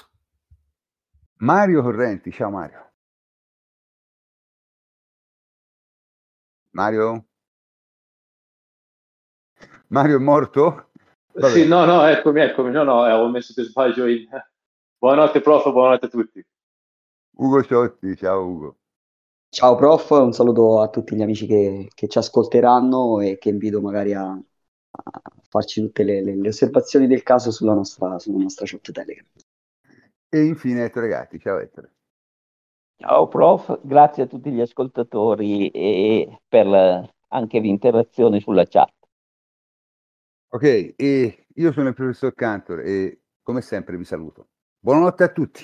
Mario 1.38 1.82
Correnti, 1.82 2.32
ciao 2.32 2.50
Mario. 2.50 2.89
Mario? 6.80 7.26
Mario 9.88 10.16
è 10.16 10.20
morto? 10.20 10.92
Vabbè. 11.34 11.52
Sì, 11.52 11.68
no, 11.68 11.84
no, 11.84 12.06
eccomi, 12.06 12.40
eccomi. 12.40 12.72
No, 12.72 12.84
no, 12.84 13.02
avevo 13.02 13.28
messo 13.28 13.52
per 13.54 13.66
sbaglio 13.66 14.08
in... 14.08 14.26
Buonanotte, 14.98 15.42
prof, 15.42 15.70
buonanotte 15.72 16.06
a 16.06 16.10
tutti. 16.10 16.46
Ugo 17.36 17.64
Ciotti, 17.64 18.16
ciao 18.16 18.46
Ugo. 18.46 18.78
Ciao 19.50 19.76
prof, 19.76 20.10
un 20.12 20.32
saluto 20.32 20.80
a 20.80 20.90
tutti 20.90 21.16
gli 21.18 21.22
amici 21.22 21.48
che, 21.48 21.90
che 21.94 22.08
ci 22.08 22.18
ascolteranno 22.18 23.20
e 23.20 23.38
che 23.38 23.50
invito 23.50 23.82
magari 23.82 24.14
a, 24.14 24.30
a 24.30 25.22
farci 25.50 25.82
tutte 25.82 26.04
le, 26.04 26.24
le, 26.24 26.38
le, 26.38 26.48
osservazioni 26.48 27.08
del 27.08 27.24
caso 27.24 27.52
sulla 27.52 27.74
nostra, 27.74 28.20
sulla 28.20 28.42
nostra 28.42 28.66
chat 28.66 28.92
Telegram. 28.92 29.28
E 30.30 30.44
infine 30.46 30.86
Ettore 30.86 31.10
Gatti, 31.10 31.40
ciao 31.40 31.60
Ettore. 31.60 31.96
Ciao 33.02 33.30
prof, 33.30 33.80
grazie 33.82 34.24
a 34.24 34.26
tutti 34.28 34.52
gli 34.52 34.60
ascoltatori 34.60 35.70
e 35.70 36.42
per 36.46 37.10
anche 37.30 37.60
l'interazione 37.60 38.42
sulla 38.42 38.66
chat. 38.66 38.92
Ok, 40.50 40.96
io 40.98 41.72
sono 41.72 41.88
il 41.88 41.94
professor 41.94 42.34
Cantor 42.34 42.82
e 42.82 43.22
come 43.42 43.62
sempre 43.62 43.96
vi 43.96 44.04
saluto. 44.04 44.50
Buonanotte 44.80 45.24
a 45.24 45.30
tutti. 45.30 45.64